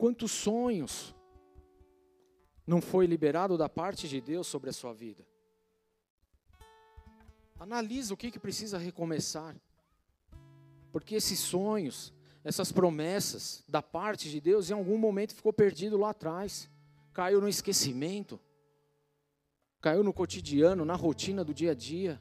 Quantos 0.00 0.30
sonhos 0.30 1.14
não 2.66 2.80
foi 2.80 3.04
liberado 3.04 3.58
da 3.58 3.68
parte 3.68 4.08
de 4.08 4.18
Deus 4.18 4.46
sobre 4.46 4.70
a 4.70 4.72
sua 4.72 4.94
vida? 4.94 5.26
Analisa 7.58 8.14
o 8.14 8.16
que, 8.16 8.30
que 8.30 8.38
precisa 8.38 8.78
recomeçar. 8.78 9.54
Porque 10.90 11.16
esses 11.16 11.38
sonhos, 11.38 12.14
essas 12.42 12.72
promessas 12.72 13.62
da 13.68 13.82
parte 13.82 14.30
de 14.30 14.40
Deus, 14.40 14.70
em 14.70 14.72
algum 14.72 14.96
momento 14.96 15.34
ficou 15.34 15.52
perdido 15.52 15.98
lá 15.98 16.08
atrás. 16.08 16.70
Caiu 17.12 17.38
no 17.38 17.46
esquecimento. 17.46 18.40
Caiu 19.82 20.02
no 20.02 20.14
cotidiano, 20.14 20.82
na 20.82 20.94
rotina 20.94 21.44
do 21.44 21.52
dia 21.52 21.72
a 21.72 21.74
dia. 21.74 22.18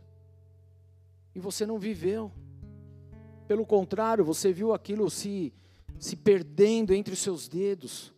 E 1.34 1.40
você 1.40 1.66
não 1.66 1.80
viveu. 1.80 2.30
Pelo 3.48 3.66
contrário, 3.66 4.26
você 4.26 4.52
viu 4.52 4.74
aquilo 4.74 5.10
se 5.10 5.54
se 6.00 6.16
perdendo 6.16 6.93
entre 6.93 7.14
os 7.14 7.20
seus 7.20 7.47
dedos. 7.47 8.14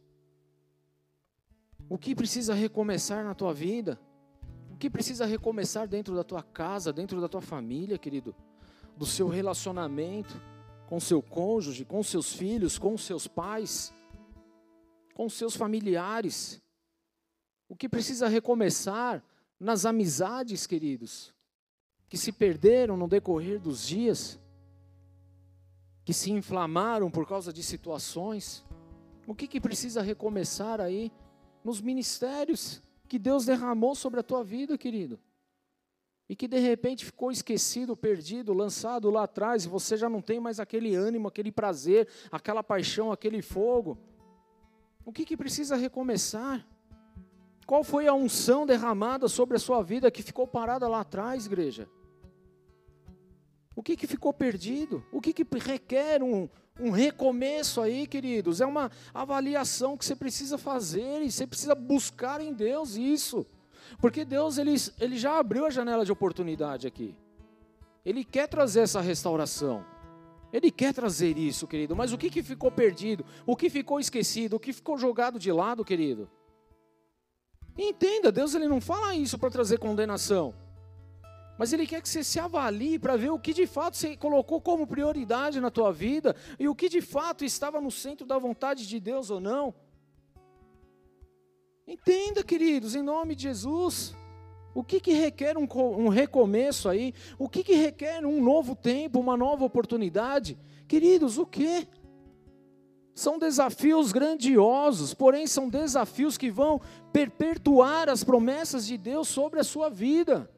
O 1.90 1.98
que 1.98 2.16
precisa 2.16 2.54
recomeçar 2.54 3.26
na 3.26 3.34
tua 3.34 3.54
vida? 3.54 4.00
O 4.70 4.78
que 4.78 4.90
precisa 4.90 5.26
recomeçar 5.26 5.88
dentro 5.88 6.16
da 6.16 6.24
tua 6.24 6.42
casa, 6.42 6.94
dentro 6.94 7.20
da 7.20 7.28
tua 7.28 7.42
família, 7.42 7.98
querido? 7.98 8.34
Do 8.96 9.06
seu 9.06 9.28
relacionamento 9.28 10.40
com 10.92 11.00
seu 11.00 11.22
cônjuge, 11.22 11.86
com 11.86 12.04
seus 12.04 12.34
filhos, 12.34 12.78
com 12.78 12.98
seus 12.98 13.26
pais, 13.26 13.94
com 15.14 15.30
seus 15.30 15.56
familiares. 15.56 16.62
O 17.70 17.78
que 17.78 17.88
precisa 17.88 18.28
recomeçar 18.28 19.24
nas 19.58 19.86
amizades, 19.86 20.68
queridos, 20.68 21.34
que 22.10 22.18
se 22.18 22.34
perderam 22.34 22.98
no 22.98 23.08
decorrer 23.08 23.58
dos 23.58 23.88
dias 23.88 24.38
que 26.04 26.14
se 26.14 26.32
inflamaram 26.32 27.10
por 27.10 27.28
causa 27.28 27.54
de 27.54 27.62
situações. 27.64 28.66
O 29.28 29.36
que, 29.36 29.48
que 29.48 29.62
precisa 29.62 30.02
recomeçar 30.02 30.82
aí 30.82 31.12
nos 31.64 31.80
ministérios 31.80 32.82
que 33.08 33.20
Deus 33.20 33.46
derramou 33.46 33.94
sobre 33.94 34.20
a 34.20 34.24
tua 34.24 34.44
vida, 34.44 34.78
querido? 34.78 35.20
E 36.28 36.36
que 36.36 36.48
de 36.48 36.60
repente 36.60 37.06
ficou 37.06 37.32
esquecido, 37.32 37.96
perdido, 37.96 38.54
lançado 38.54 39.10
lá 39.10 39.24
atrás, 39.24 39.66
e 39.66 39.70
você 39.70 39.98
já 39.98 40.10
não 40.10 40.22
tem 40.22 40.40
mais 40.40 40.60
aquele 40.60 40.96
ânimo, 40.96 41.28
aquele 41.28 41.52
prazer, 41.52 42.08
aquela 42.32 42.64
paixão, 42.64 43.12
aquele 43.12 43.42
fogo. 43.42 43.98
O 45.06 45.12
que, 45.12 45.26
que 45.26 45.36
precisa 45.36 45.76
recomeçar? 45.76 46.66
Qual 47.66 47.84
foi 47.84 48.08
a 48.08 48.14
unção 48.14 48.66
derramada 48.66 49.28
sobre 49.28 49.58
a 49.58 49.60
sua 49.60 49.84
vida 49.84 50.10
que 50.10 50.24
ficou 50.24 50.48
parada 50.48 50.88
lá 50.88 51.02
atrás, 51.02 51.46
igreja? 51.46 51.88
O 53.76 53.82
que, 53.82 53.96
que 53.96 54.06
ficou 54.06 54.34
perdido? 54.34 55.04
O 55.12 55.22
que, 55.22 55.34
que 55.34 55.46
requer 55.58 56.22
um, 56.22 56.50
um 56.80 56.90
recomeço 56.90 57.82
aí, 57.82 58.06
queridos? 58.06 58.60
É 58.60 58.66
uma 58.66 58.92
avaliação 59.14 59.98
que 59.98 60.06
você 60.06 60.16
precisa 60.16 60.58
fazer 60.58 61.22
e 61.22 61.32
você 61.32 61.48
precisa 61.48 61.74
buscar 61.74 62.42
em 62.42 62.54
Deus 62.54 62.96
isso. 62.96 63.46
Porque 64.00 64.26
Deus 64.26 64.58
ele, 64.58 64.76
ele 65.00 65.18
já 65.18 65.38
abriu 65.38 65.66
a 65.66 65.70
janela 65.70 66.06
de 66.06 66.12
oportunidade 66.12 66.86
aqui. 66.86 67.16
Ele 68.06 68.24
quer 68.24 68.48
trazer 68.48 68.82
essa 68.82 69.00
restauração. 69.00 69.86
Ele 70.52 70.70
quer 70.70 70.94
trazer 70.94 71.38
isso, 71.38 71.66
querido. 71.66 71.96
Mas 71.96 72.12
o 72.12 72.18
que, 72.18 72.30
que 72.30 72.44
ficou 72.44 72.72
perdido? 72.72 73.26
O 73.46 73.56
que 73.56 73.70
ficou 73.70 74.00
esquecido? 74.00 74.56
O 74.56 74.60
que 74.60 74.74
ficou 74.74 74.98
jogado 74.98 75.40
de 75.40 75.52
lado, 75.52 75.86
querido? 75.86 76.30
Entenda, 77.78 78.32
Deus 78.32 78.54
ele 78.54 78.68
não 78.68 78.82
fala 78.82 79.16
isso 79.16 79.38
para 79.38 79.50
trazer 79.50 79.80
condenação. 79.80 80.54
Mas 81.62 81.72
Ele 81.72 81.86
quer 81.86 82.02
que 82.02 82.10
você 82.10 82.24
se 82.24 82.40
avalie 82.40 82.98
para 82.98 83.16
ver 83.16 83.30
o 83.30 83.38
que 83.38 83.54
de 83.54 83.68
fato 83.68 83.96
você 83.96 84.18
colocou 84.18 84.60
como 84.60 84.88
prioridade 84.88 85.62
na 85.62 85.70
tua 85.70 85.94
vida 85.94 86.36
e 86.58 86.68
o 86.68 86.74
que 86.74 86.90
de 86.90 87.02
fato 87.02 87.46
estava 87.46 87.80
no 87.80 87.92
centro 87.92 88.26
da 88.26 88.40
vontade 88.40 88.88
de 88.88 89.00
Deus 89.00 89.30
ou 89.30 89.40
não. 89.40 89.72
Entenda, 91.86 92.44
queridos, 92.44 92.96
em 92.96 93.04
nome 93.04 93.36
de 93.36 93.44
Jesus. 93.44 94.16
O 94.74 94.84
que, 94.84 95.00
que 95.00 95.14
requer 95.14 95.56
um, 95.56 95.68
um 96.00 96.08
recomeço 96.08 96.90
aí? 96.90 97.14
O 97.38 97.48
que, 97.48 97.64
que 97.64 97.76
requer 97.76 98.26
um 98.26 98.44
novo 98.44 98.76
tempo, 98.76 99.20
uma 99.20 99.38
nova 99.38 99.64
oportunidade? 99.64 100.58
Queridos, 100.88 101.38
o 101.38 101.46
que? 101.46 101.88
São 103.14 103.38
desafios 103.38 104.12
grandiosos, 104.12 105.14
porém 105.14 105.46
são 105.46 105.70
desafios 105.70 106.40
que 106.40 106.50
vão 106.50 106.82
perpetuar 107.14 108.10
as 108.10 108.24
promessas 108.24 108.88
de 108.88 108.98
Deus 108.98 109.28
sobre 109.28 109.60
a 109.60 109.64
sua 109.64 109.92
vida. 109.92 110.50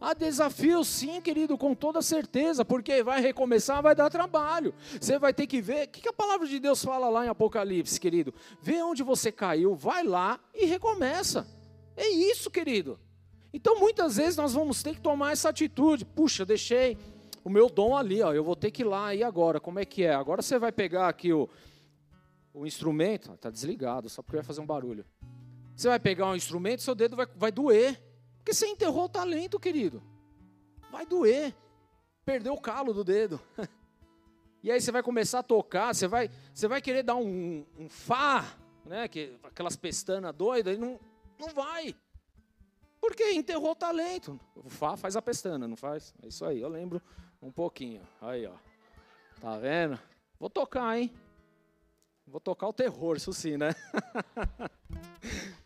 Há 0.00 0.14
desafio 0.14 0.82
sim, 0.82 1.20
querido, 1.20 1.58
com 1.58 1.74
toda 1.74 2.00
certeza, 2.00 2.64
porque 2.64 3.02
vai 3.02 3.20
recomeçar, 3.20 3.82
vai 3.82 3.94
dar 3.94 4.08
trabalho. 4.08 4.74
Você 4.98 5.18
vai 5.18 5.34
ter 5.34 5.46
que 5.46 5.60
ver, 5.60 5.86
o 5.86 5.90
que 5.90 6.08
a 6.08 6.12
palavra 6.12 6.46
de 6.46 6.58
Deus 6.58 6.82
fala 6.82 7.10
lá 7.10 7.26
em 7.26 7.28
Apocalipse, 7.28 8.00
querido? 8.00 8.32
Vê 8.62 8.82
onde 8.82 9.02
você 9.02 9.30
caiu, 9.30 9.74
vai 9.74 10.02
lá 10.02 10.40
e 10.54 10.64
recomeça. 10.64 11.46
É 11.94 12.08
isso, 12.08 12.50
querido. 12.50 12.98
Então 13.52 13.78
muitas 13.78 14.16
vezes 14.16 14.36
nós 14.36 14.54
vamos 14.54 14.82
ter 14.82 14.94
que 14.94 15.02
tomar 15.02 15.32
essa 15.32 15.50
atitude. 15.50 16.06
Puxa, 16.06 16.46
deixei 16.46 16.96
o 17.44 17.50
meu 17.50 17.68
dom 17.68 17.94
ali, 17.94 18.22
ó, 18.22 18.32
eu 18.32 18.44
vou 18.44 18.56
ter 18.56 18.70
que 18.70 18.82
ir 18.82 18.86
lá, 18.86 19.14
e 19.14 19.22
agora? 19.22 19.60
Como 19.60 19.78
é 19.78 19.84
que 19.84 20.04
é? 20.04 20.14
Agora 20.14 20.40
você 20.40 20.58
vai 20.58 20.72
pegar 20.72 21.08
aqui 21.08 21.32
o, 21.32 21.48
o 22.54 22.66
instrumento, 22.66 23.32
está 23.32 23.50
desligado, 23.50 24.08
só 24.08 24.22
porque 24.22 24.36
vai 24.36 24.44
fazer 24.44 24.62
um 24.62 24.66
barulho. 24.66 25.04
Você 25.76 25.88
vai 25.88 25.98
pegar 25.98 26.26
um 26.26 26.36
instrumento, 26.36 26.82
seu 26.82 26.94
dedo 26.94 27.16
vai, 27.16 27.26
vai 27.36 27.52
doer. 27.52 28.00
Porque 28.40 28.54
você 28.54 28.66
enterrou 28.66 29.04
o 29.04 29.08
talento, 29.08 29.60
querido. 29.60 30.02
Vai 30.90 31.06
doer. 31.06 31.54
Perdeu 32.24 32.54
o 32.54 32.60
calo 32.60 32.92
do 32.92 33.04
dedo. 33.04 33.40
E 34.62 34.70
aí 34.70 34.78
você 34.78 34.92
vai 34.92 35.02
começar 35.02 35.38
a 35.38 35.42
tocar, 35.42 35.94
você 35.94 36.06
vai, 36.06 36.30
você 36.52 36.68
vai 36.68 36.82
querer 36.82 37.02
dar 37.02 37.16
um, 37.16 37.64
um 37.78 37.88
fá, 37.88 38.44
né? 38.84 39.08
Que, 39.08 39.34
aquelas 39.42 39.74
pestanas 39.74 40.34
doidas, 40.34 40.76
e 40.76 40.78
não, 40.78 41.00
não 41.38 41.48
vai. 41.48 41.96
Porque 43.00 43.32
enterrou 43.32 43.70
o 43.70 43.74
talento. 43.74 44.38
Fá 44.66 44.98
faz 44.98 45.16
a 45.16 45.22
pestana, 45.22 45.66
não 45.66 45.76
faz? 45.76 46.12
É 46.22 46.28
isso 46.28 46.44
aí, 46.44 46.60
eu 46.60 46.68
lembro 46.68 47.00
um 47.40 47.50
pouquinho. 47.50 48.02
Aí, 48.20 48.46
ó. 48.46 48.52
Tá 49.40 49.56
vendo? 49.56 49.98
Vou 50.38 50.50
tocar, 50.50 50.98
hein? 50.98 51.10
Vou 52.26 52.40
tocar 52.40 52.68
o 52.68 52.72
terror, 52.72 53.16
isso 53.16 53.32
sim, 53.32 53.56
né? 53.56 53.74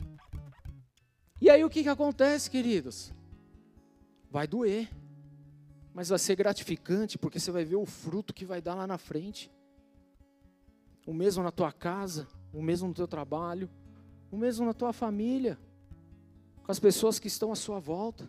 e 1.41 1.51
aí 1.51 1.65
o 1.65 1.71
que, 1.71 1.83
que 1.83 1.89
acontece, 1.89 2.51
queridos? 2.51 3.13
Vai 4.31 4.47
doer. 4.47 4.89
Mas 5.93 6.09
vai 6.09 6.19
ser 6.19 6.35
gratificante, 6.35 7.17
porque 7.17 7.39
você 7.39 7.51
vai 7.51 7.65
ver 7.65 7.77
o 7.77 7.87
fruto 7.87 8.35
que 8.35 8.45
vai 8.45 8.61
dar 8.61 8.75
lá 8.75 8.87
na 8.87 8.99
frente. 8.99 9.51
O 11.07 11.15
mesmo 11.15 11.43
na 11.43 11.53
tua 11.53 11.71
casa, 11.71 12.27
o 12.53 12.63
mesmo 12.63 12.89
no 12.89 12.95
teu 12.95 13.07
trabalho, 13.07 13.71
o 14.31 14.37
mesmo 14.37 14.67
na 14.67 14.75
tua 14.75 14.93
família, 14.93 15.59
com 16.65 16.73
as 16.73 16.81
pessoas 16.81 17.19
que 17.19 17.29
estão 17.29 17.53
à 17.53 17.55
sua 17.55 17.79
volta. 17.79 18.29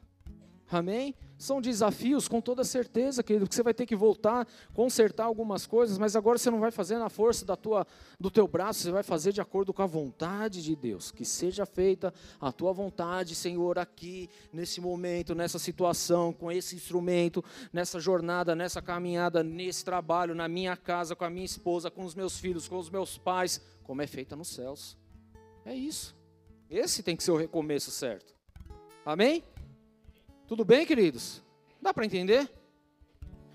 Amém? 0.72 1.14
São 1.38 1.62
desafios, 1.62 2.28
com 2.28 2.42
toda 2.42 2.64
certeza, 2.64 3.22
querido, 3.22 3.48
que 3.48 3.54
você 3.54 3.62
vai 3.62 3.74
ter 3.74 3.86
que 3.86 3.96
voltar, 3.96 4.48
consertar 4.74 5.26
algumas 5.26 5.68
coisas, 5.68 5.98
mas 5.98 6.16
agora 6.16 6.38
você 6.38 6.50
não 6.50 6.60
vai 6.60 6.72
fazer 6.72 6.98
na 6.98 7.10
força 7.10 7.46
da 7.46 7.56
tua, 7.56 7.86
do 8.20 8.32
teu 8.32 8.48
braço, 8.48 8.80
você 8.80 8.92
vai 8.92 9.04
fazer 9.04 9.34
de 9.34 9.42
acordo 9.42 9.74
com 9.74 9.82
a 9.82 9.86
vontade 9.86 10.64
de 10.64 10.76
Deus. 10.76 11.12
Que 11.12 11.26
seja 11.26 11.66
feita 11.66 12.14
a 12.40 12.52
tua 12.52 12.72
vontade, 12.72 13.36
Senhor, 13.36 13.78
aqui, 13.78 14.30
nesse 14.52 14.80
momento, 14.80 15.36
nessa 15.36 15.60
situação, 15.60 16.34
com 16.34 16.52
esse 16.52 16.76
instrumento, 16.76 17.44
nessa 17.72 18.00
jornada, 18.00 18.56
nessa 18.56 18.82
caminhada, 18.82 19.44
nesse 19.44 19.84
trabalho, 19.84 20.34
na 20.34 20.48
minha 20.48 20.76
casa, 20.76 21.16
com 21.16 21.26
a 21.26 21.30
minha 21.30 21.46
esposa, 21.46 21.92
com 21.92 22.06
os 22.06 22.16
meus 22.16 22.40
filhos, 22.40 22.68
com 22.68 22.78
os 22.78 22.90
meus 22.90 23.18
pais, 23.18 23.62
como 23.84 24.02
é 24.02 24.08
feita 24.08 24.36
nos 24.36 24.48
céus. 24.48 24.98
É 25.66 25.76
isso. 25.76 26.16
Esse 26.70 27.04
tem 27.04 27.16
que 27.16 27.24
ser 27.24 27.32
o 27.32 27.38
recomeço 27.38 27.92
certo. 27.92 28.34
Amém? 29.06 29.44
Tudo 30.48 30.64
bem, 30.64 30.86
queridos? 30.86 31.42
Dá 31.82 31.92
para 31.92 32.06
entender? 32.06 32.52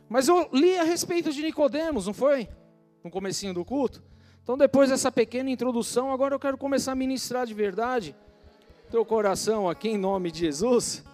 Mas 0.09 0.27
eu 0.27 0.49
li 0.53 0.77
a 0.77 0.83
respeito 0.83 1.33
de 1.33 1.41
Nicodemos, 1.41 2.07
não 2.07 2.13
foi? 2.13 2.49
No 3.05 3.11
comecinho 3.11 3.55
do 3.55 3.65
culto. 3.65 4.03
Então, 4.43 4.59
depois 4.59 4.91
dessa 4.91 5.13
pequena 5.13 5.51
introdução, 5.51 6.13
agora 6.13 6.35
eu 6.35 6.41
quero 6.41 6.59
começar 6.59 6.93
a 6.93 6.97
ministrar 6.97 7.47
de 7.47 7.55
verdade 7.55 8.17
teu 8.91 9.05
coração 9.05 9.71
aqui 9.71 9.91
em 9.91 9.97
nome 9.97 10.33
de 10.33 10.41
Jesus. 10.41 11.05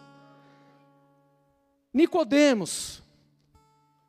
Nicodemos, 1.93 3.03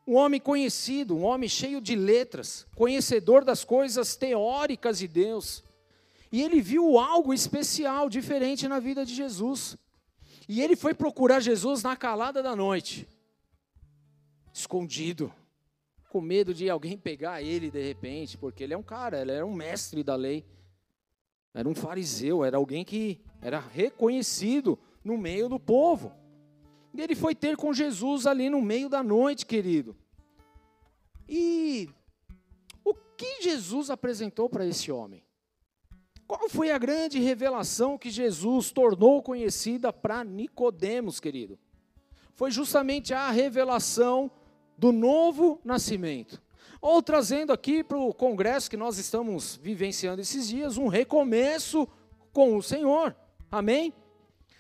um 0.08 0.16
homem 0.16 0.40
conhecido, 0.40 1.18
um 1.18 1.26
homem 1.26 1.50
cheio 1.50 1.82
de 1.82 1.98
letras, 1.98 2.66
conhecedor 2.76 3.44
das 3.44 3.66
coisas 3.66 4.16
teóricas 4.16 5.00
de 5.00 5.08
Deus. 5.10 5.66
E 6.32 6.42
ele 6.42 6.62
viu 6.62 6.98
algo 6.98 7.34
especial, 7.34 8.08
diferente 8.08 8.70
na 8.70 8.80
vida 8.80 9.06
de 9.06 9.14
Jesus. 9.14 9.78
E 10.48 10.62
ele 10.62 10.76
foi 10.76 10.94
procurar 10.94 11.42
Jesus 11.42 11.84
na 11.84 11.96
calada 11.96 12.42
da 12.42 12.56
noite, 12.56 13.08
escondido, 14.54 15.34
com 16.10 16.22
medo 16.22 16.54
de 16.54 16.70
alguém 16.70 16.98
pegar 16.98 17.42
ele 17.42 17.70
de 17.70 17.82
repente, 17.82 18.38
porque 18.38 18.64
ele 18.64 18.74
é 18.74 18.78
um 18.78 18.84
cara, 18.84 19.22
ele 19.22 19.32
era 19.32 19.46
um 19.46 19.54
mestre 19.54 20.04
da 20.04 20.16
lei, 20.16 20.46
era 21.54 21.68
um 21.68 21.76
fariseu, 21.76 22.46
era 22.46 22.56
alguém 22.56 22.86
que 22.86 23.22
era 23.42 23.60
reconhecido 23.60 24.80
no 25.04 25.18
meio 25.18 25.50
do 25.50 25.60
povo. 25.60 26.14
E 26.94 27.02
ele 27.02 27.16
foi 27.16 27.36
ter 27.36 27.58
com 27.58 27.74
Jesus 27.74 28.26
ali 28.26 28.50
no 28.50 28.62
meio 28.62 28.88
da 28.88 29.04
noite, 29.04 29.46
querido. 29.46 29.96
E 31.28 31.90
o 32.86 32.94
que 32.94 33.42
Jesus 33.42 33.90
apresentou 33.90 34.50
para 34.50 34.66
esse 34.66 34.92
homem? 34.92 35.27
Qual 36.28 36.50
foi 36.50 36.72
a 36.72 36.78
grande 36.78 37.20
revelação 37.20 37.98
que 37.98 38.10
Jesus 38.10 38.70
tornou 38.70 39.24
conhecida 39.24 39.94
para 39.94 40.26
Nicodemos, 40.26 41.22
querido? 41.22 41.58
Foi 42.34 42.52
justamente 42.52 43.14
a 43.14 43.32
revelação 43.32 44.30
do 44.78 44.92
novo 44.92 45.60
nascimento. 45.64 46.42
Ou 46.82 47.02
trazendo 47.02 47.54
aqui 47.54 47.82
para 47.84 47.98
o 47.98 48.14
congresso 48.14 48.70
que 48.70 48.76
nós 48.76 48.98
estamos 48.98 49.56
vivenciando 49.56 50.22
esses 50.22 50.50
dias, 50.50 50.78
um 50.78 50.88
recomeço 50.88 51.88
com 52.34 52.58
o 52.58 52.62
Senhor. 52.62 53.16
Amém? 53.50 53.94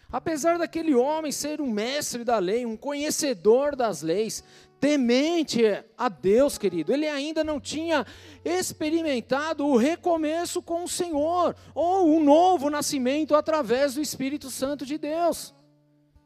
Apesar 0.09 0.57
daquele 0.57 0.95
homem 0.95 1.33
ser 1.33 1.59
um 1.59 1.69
mestre 1.69 2.23
da 2.23 2.39
lei, 2.39 2.65
um 2.65 2.77
conhecedor 2.77 3.75
das 3.75 4.01
leis, 4.01 4.41
temente 4.79 5.63
a 5.97 6.09
Deus, 6.09 6.57
querido. 6.57 6.93
Ele 6.93 7.07
ainda 7.07 7.43
não 7.43 7.59
tinha 7.59 8.05
experimentado 8.43 9.65
o 9.65 9.77
recomeço 9.77 10.61
com 10.61 10.83
o 10.83 10.87
Senhor, 10.89 11.55
ou 11.73 12.07
um 12.07 12.23
novo 12.23 12.69
nascimento 12.69 13.35
através 13.35 13.95
do 13.95 14.01
Espírito 14.01 14.49
Santo 14.49 14.85
de 14.85 14.97
Deus. 14.97 15.53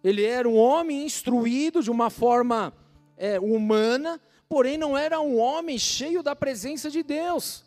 Ele 0.03 0.25
era 0.25 0.47
um 0.47 0.57
homem 0.57 1.05
instruído 1.05 1.81
de 1.81 1.91
uma 1.91 2.09
forma 2.09 2.73
é, 3.17 3.39
humana, 3.39 4.19
porém 4.49 4.77
não 4.77 4.97
era 4.97 5.19
um 5.19 5.37
homem 5.37 5.77
cheio 5.77 6.23
da 6.23 6.35
presença 6.35 6.89
de 6.89 7.03
Deus. 7.03 7.63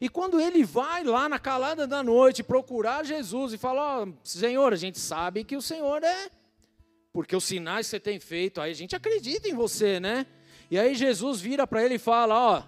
E 0.00 0.08
quando 0.08 0.40
ele 0.40 0.64
vai 0.64 1.04
lá 1.04 1.28
na 1.28 1.38
calada 1.38 1.86
da 1.86 2.02
noite 2.02 2.42
procurar 2.42 3.04
Jesus 3.04 3.52
e 3.52 3.58
fala: 3.58 4.02
oh, 4.02 4.12
Senhor, 4.24 4.72
a 4.72 4.76
gente 4.76 4.98
sabe 4.98 5.44
que 5.44 5.56
o 5.56 5.62
Senhor 5.62 6.02
é 6.02 6.28
porque 7.12 7.36
os 7.36 7.44
sinais 7.44 7.86
que 7.86 7.90
você 7.90 8.00
tem 8.00 8.18
feito, 8.18 8.60
aí 8.60 8.70
a 8.70 8.74
gente 8.74 8.96
acredita 8.96 9.48
em 9.48 9.54
você, 9.54 10.00
né? 10.00 10.26
E 10.70 10.78
aí 10.78 10.94
Jesus 10.94 11.40
vira 11.40 11.66
para 11.66 11.84
ele 11.84 11.96
e 11.96 11.98
fala: 11.98 12.34
Ó, 12.34 12.62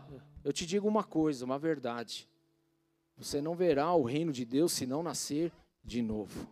eu 0.45 0.53
te 0.53 0.67
digo 0.67 0.87
uma 0.87 1.03
coisa, 1.03 1.45
uma 1.45 1.59
verdade. 1.59 2.29
Você 3.17 3.41
não 3.41 3.55
verá 3.55 3.93
o 3.95 4.03
reino 4.03 4.33
de 4.33 4.45
Deus 4.45 4.73
se 4.73 4.87
não 4.87 5.03
nascer 5.03 5.53
de 5.83 6.03
novo. 6.03 6.49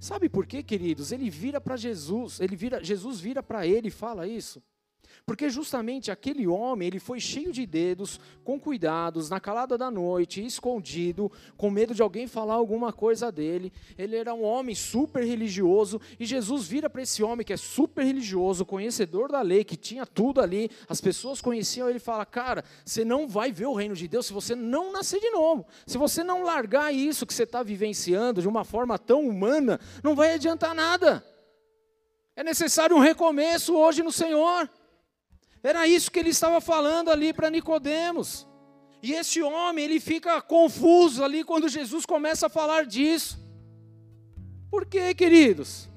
Sabe 0.00 0.28
por 0.28 0.46
quê, 0.46 0.62
queridos? 0.62 1.12
Ele 1.12 1.28
vira 1.28 1.60
para 1.60 1.76
Jesus, 1.76 2.40
ele 2.40 2.56
vira, 2.56 2.82
Jesus 2.82 3.20
vira 3.20 3.42
para 3.42 3.66
ele 3.66 3.88
e 3.88 3.90
fala 3.90 4.26
isso. 4.26 4.62
Porque 5.26 5.48
justamente 5.48 6.10
aquele 6.10 6.46
homem, 6.46 6.88
ele 6.88 6.98
foi 6.98 7.20
cheio 7.20 7.52
de 7.52 7.64
dedos, 7.66 8.20
com 8.42 8.58
cuidados, 8.58 9.30
na 9.30 9.40
calada 9.40 9.76
da 9.78 9.90
noite, 9.90 10.44
escondido, 10.44 11.30
com 11.56 11.70
medo 11.70 11.94
de 11.94 12.02
alguém 12.02 12.26
falar 12.26 12.54
alguma 12.54 12.92
coisa 12.92 13.30
dele. 13.32 13.72
Ele 13.96 14.16
era 14.16 14.34
um 14.34 14.42
homem 14.42 14.74
super 14.74 15.24
religioso 15.24 16.00
e 16.18 16.26
Jesus 16.26 16.66
vira 16.66 16.90
para 16.90 17.02
esse 17.02 17.22
homem 17.22 17.44
que 17.44 17.52
é 17.52 17.56
super 17.56 18.04
religioso, 18.04 18.64
conhecedor 18.64 19.30
da 19.30 19.40
lei, 19.40 19.64
que 19.64 19.76
tinha 19.76 20.06
tudo 20.06 20.40
ali, 20.40 20.70
as 20.88 21.00
pessoas 21.00 21.40
conheciam 21.40 21.88
ele 21.88 21.98
fala: 21.98 22.24
"Cara, 22.24 22.64
você 22.84 23.04
não 23.04 23.26
vai 23.26 23.52
ver 23.52 23.66
o 23.66 23.74
reino 23.74 23.94
de 23.94 24.06
Deus 24.08 24.26
se 24.26 24.32
você 24.32 24.54
não 24.54 24.92
nascer 24.92 25.20
de 25.20 25.30
novo. 25.30 25.66
Se 25.86 25.98
você 25.98 26.22
não 26.22 26.42
largar 26.42 26.92
isso 26.92 27.26
que 27.26 27.34
você 27.34 27.44
está 27.44 27.62
vivenciando 27.62 28.40
de 28.40 28.48
uma 28.48 28.64
forma 28.64 28.98
tão 28.98 29.26
humana, 29.26 29.80
não 30.02 30.14
vai 30.14 30.34
adiantar 30.34 30.74
nada. 30.74 31.24
É 32.36 32.42
necessário 32.42 32.96
um 32.96 33.00
recomeço 33.00 33.74
hoje 33.76 34.02
no 34.02 34.10
Senhor. 34.10 34.68
Era 35.64 35.88
isso 35.88 36.10
que 36.10 36.18
ele 36.18 36.28
estava 36.28 36.60
falando 36.60 37.10
ali 37.10 37.32
para 37.32 37.48
Nicodemos. 37.48 38.46
E 39.02 39.14
esse 39.14 39.42
homem, 39.42 39.86
ele 39.86 39.98
fica 39.98 40.40
confuso 40.42 41.24
ali 41.24 41.42
quando 41.42 41.70
Jesus 41.70 42.04
começa 42.04 42.46
a 42.46 42.50
falar 42.50 42.84
disso. 42.84 43.42
Por 44.70 44.84
quê, 44.84 45.14
queridos? 45.14 45.88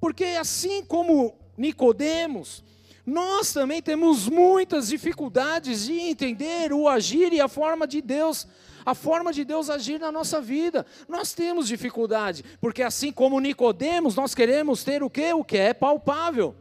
Porque 0.00 0.24
assim 0.24 0.84
como 0.84 1.38
Nicodemos, 1.56 2.64
nós 3.06 3.52
também 3.52 3.80
temos 3.80 4.28
muitas 4.28 4.88
dificuldades 4.88 5.86
de 5.86 5.92
entender 5.92 6.72
o 6.72 6.88
agir 6.88 7.32
e 7.32 7.40
a 7.40 7.46
forma 7.46 7.86
de 7.86 8.02
Deus, 8.02 8.48
a 8.84 8.94
forma 8.94 9.32
de 9.32 9.44
Deus 9.44 9.70
agir 9.70 10.00
na 10.00 10.10
nossa 10.10 10.40
vida. 10.40 10.84
Nós 11.08 11.32
temos 11.32 11.68
dificuldade, 11.68 12.44
porque 12.60 12.82
assim 12.82 13.12
como 13.12 13.38
Nicodemos, 13.38 14.16
nós 14.16 14.34
queremos 14.34 14.82
ter 14.82 15.00
o 15.00 15.10
que? 15.10 15.32
O 15.32 15.44
que 15.44 15.58
é 15.58 15.72
palpável. 15.72 16.56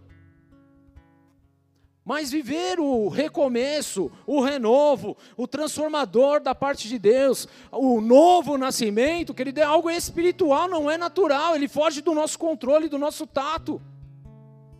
Mas 2.10 2.32
viver 2.32 2.80
o 2.80 3.08
recomeço, 3.08 4.12
o 4.26 4.42
renovo, 4.42 5.16
o 5.38 5.48
transformador 5.48 6.40
da 6.40 6.56
parte 6.56 6.88
de 6.88 6.98
Deus, 6.98 7.48
o 7.72 8.02
novo 8.02 8.58
nascimento, 8.58 9.32
que 9.32 9.44
ele 9.44 9.54
é 9.60 9.62
algo 9.62 9.92
espiritual, 9.92 10.68
não 10.68 10.90
é 10.90 10.98
natural, 10.98 11.56
ele 11.56 11.68
foge 11.68 12.02
do 12.02 12.16
nosso 12.16 12.40
controle, 12.40 12.90
do 12.90 12.98
nosso 12.98 13.28
tato. 13.28 13.80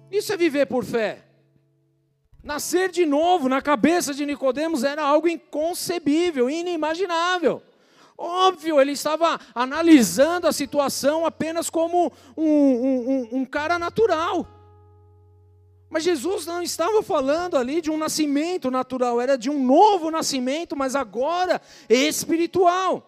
Isso 0.10 0.34
é 0.34 0.38
viver 0.38 0.66
por 0.66 0.84
fé. 0.84 1.24
Nascer 2.44 2.90
de 2.90 3.06
novo 3.06 3.48
na 3.48 3.62
cabeça 3.62 4.12
de 4.12 4.26
Nicodemos 4.26 4.84
era 4.84 5.04
algo 5.04 5.28
inconcebível, 5.28 6.50
inimaginável. 6.50 7.62
Óbvio, 8.18 8.82
ele 8.82 8.94
estava 8.94 9.40
analisando 9.54 10.48
a 10.48 10.52
situação 10.52 11.28
apenas 11.28 11.70
como 11.70 12.12
um, 12.36 12.44
um, 12.44 13.30
um 13.34 13.46
cara 13.46 13.78
natural. 13.78 14.48
Mas 15.90 16.04
Jesus 16.04 16.46
não 16.46 16.62
estava 16.62 17.02
falando 17.02 17.58
ali 17.58 17.82
de 17.82 17.90
um 17.90 17.98
nascimento 17.98 18.70
natural, 18.70 19.20
era 19.20 19.38
de 19.38 19.50
um 19.50 19.66
novo 19.66 20.12
nascimento, 20.12 20.76
mas 20.76 20.96
agora 20.96 21.60
espiritual. 21.90 23.06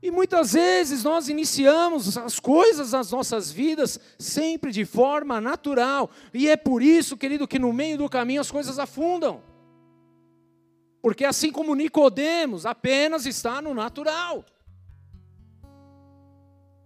E 0.00 0.10
muitas 0.10 0.52
vezes 0.52 1.04
nós 1.04 1.28
iniciamos 1.28 2.16
as 2.16 2.38
coisas 2.38 2.92
nas 2.92 3.10
nossas 3.10 3.50
vidas 3.50 3.98
sempre 4.18 4.70
de 4.70 4.84
forma 4.84 5.40
natural, 5.40 6.10
e 6.32 6.48
é 6.48 6.56
por 6.56 6.82
isso, 6.82 7.16
querido, 7.16 7.46
que 7.46 7.58
no 7.58 7.72
meio 7.72 7.98
do 7.98 8.08
caminho 8.08 8.40
as 8.40 8.50
coisas 8.50 8.78
afundam. 8.78 9.42
Porque 11.00 11.24
assim 11.24 11.50
como 11.50 11.74
Nicodemos, 11.74 12.64
apenas 12.64 13.26
está 13.26 13.60
no 13.60 13.74
natural. 13.74 14.44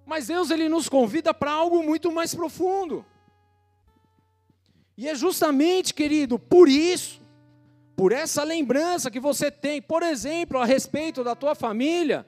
Mas 0.06 0.28
Deus 0.28 0.50
ele 0.50 0.68
nos 0.68 0.88
convida 0.88 1.34
para 1.34 1.50
algo 1.50 1.82
muito 1.82 2.10
mais 2.10 2.34
profundo. 2.34 3.04
E 4.96 5.08
é 5.08 5.14
justamente, 5.14 5.92
querido, 5.92 6.38
por 6.38 6.68
isso, 6.68 7.20
por 7.94 8.12
essa 8.12 8.42
lembrança 8.42 9.10
que 9.10 9.20
você 9.20 9.50
tem, 9.50 9.82
por 9.82 10.02
exemplo, 10.02 10.58
a 10.58 10.64
respeito 10.64 11.22
da 11.22 11.34
tua 11.34 11.54
família, 11.54 12.26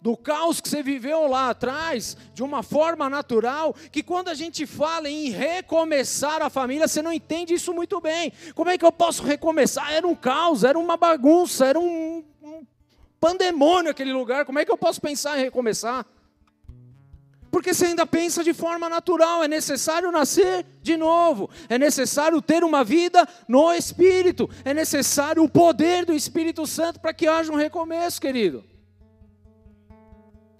do 0.00 0.16
caos 0.16 0.60
que 0.60 0.68
você 0.68 0.82
viveu 0.82 1.26
lá 1.26 1.50
atrás, 1.50 2.16
de 2.34 2.42
uma 2.42 2.62
forma 2.62 3.08
natural, 3.08 3.74
que 3.90 4.02
quando 4.02 4.28
a 4.28 4.34
gente 4.34 4.66
fala 4.66 5.08
em 5.08 5.30
recomeçar 5.30 6.42
a 6.42 6.50
família, 6.50 6.86
você 6.86 7.00
não 7.00 7.12
entende 7.12 7.54
isso 7.54 7.72
muito 7.72 8.00
bem. 8.00 8.30
Como 8.54 8.68
é 8.68 8.76
que 8.76 8.84
eu 8.84 8.92
posso 8.92 9.22
recomeçar? 9.22 9.90
Era 9.92 10.06
um 10.06 10.14
caos, 10.14 10.62
era 10.62 10.78
uma 10.78 10.96
bagunça, 10.96 11.64
era 11.66 11.80
um, 11.80 12.22
um 12.42 12.66
pandemônio 13.18 13.90
aquele 13.90 14.12
lugar. 14.12 14.44
Como 14.44 14.58
é 14.58 14.64
que 14.64 14.70
eu 14.70 14.76
posso 14.76 15.00
pensar 15.00 15.38
em 15.38 15.42
recomeçar? 15.42 16.06
Porque 17.54 17.72
você 17.72 17.86
ainda 17.86 18.04
pensa 18.04 18.42
de 18.42 18.52
forma 18.52 18.88
natural, 18.88 19.44
é 19.44 19.46
necessário 19.46 20.10
nascer 20.10 20.66
de 20.82 20.96
novo, 20.96 21.48
é 21.68 21.78
necessário 21.78 22.42
ter 22.42 22.64
uma 22.64 22.82
vida 22.82 23.28
no 23.46 23.72
Espírito, 23.72 24.50
é 24.64 24.74
necessário 24.74 25.40
o 25.40 25.48
poder 25.48 26.04
do 26.04 26.12
Espírito 26.12 26.66
Santo 26.66 26.98
para 26.98 27.14
que 27.14 27.28
haja 27.28 27.52
um 27.52 27.54
recomeço, 27.54 28.20
querido. 28.20 28.64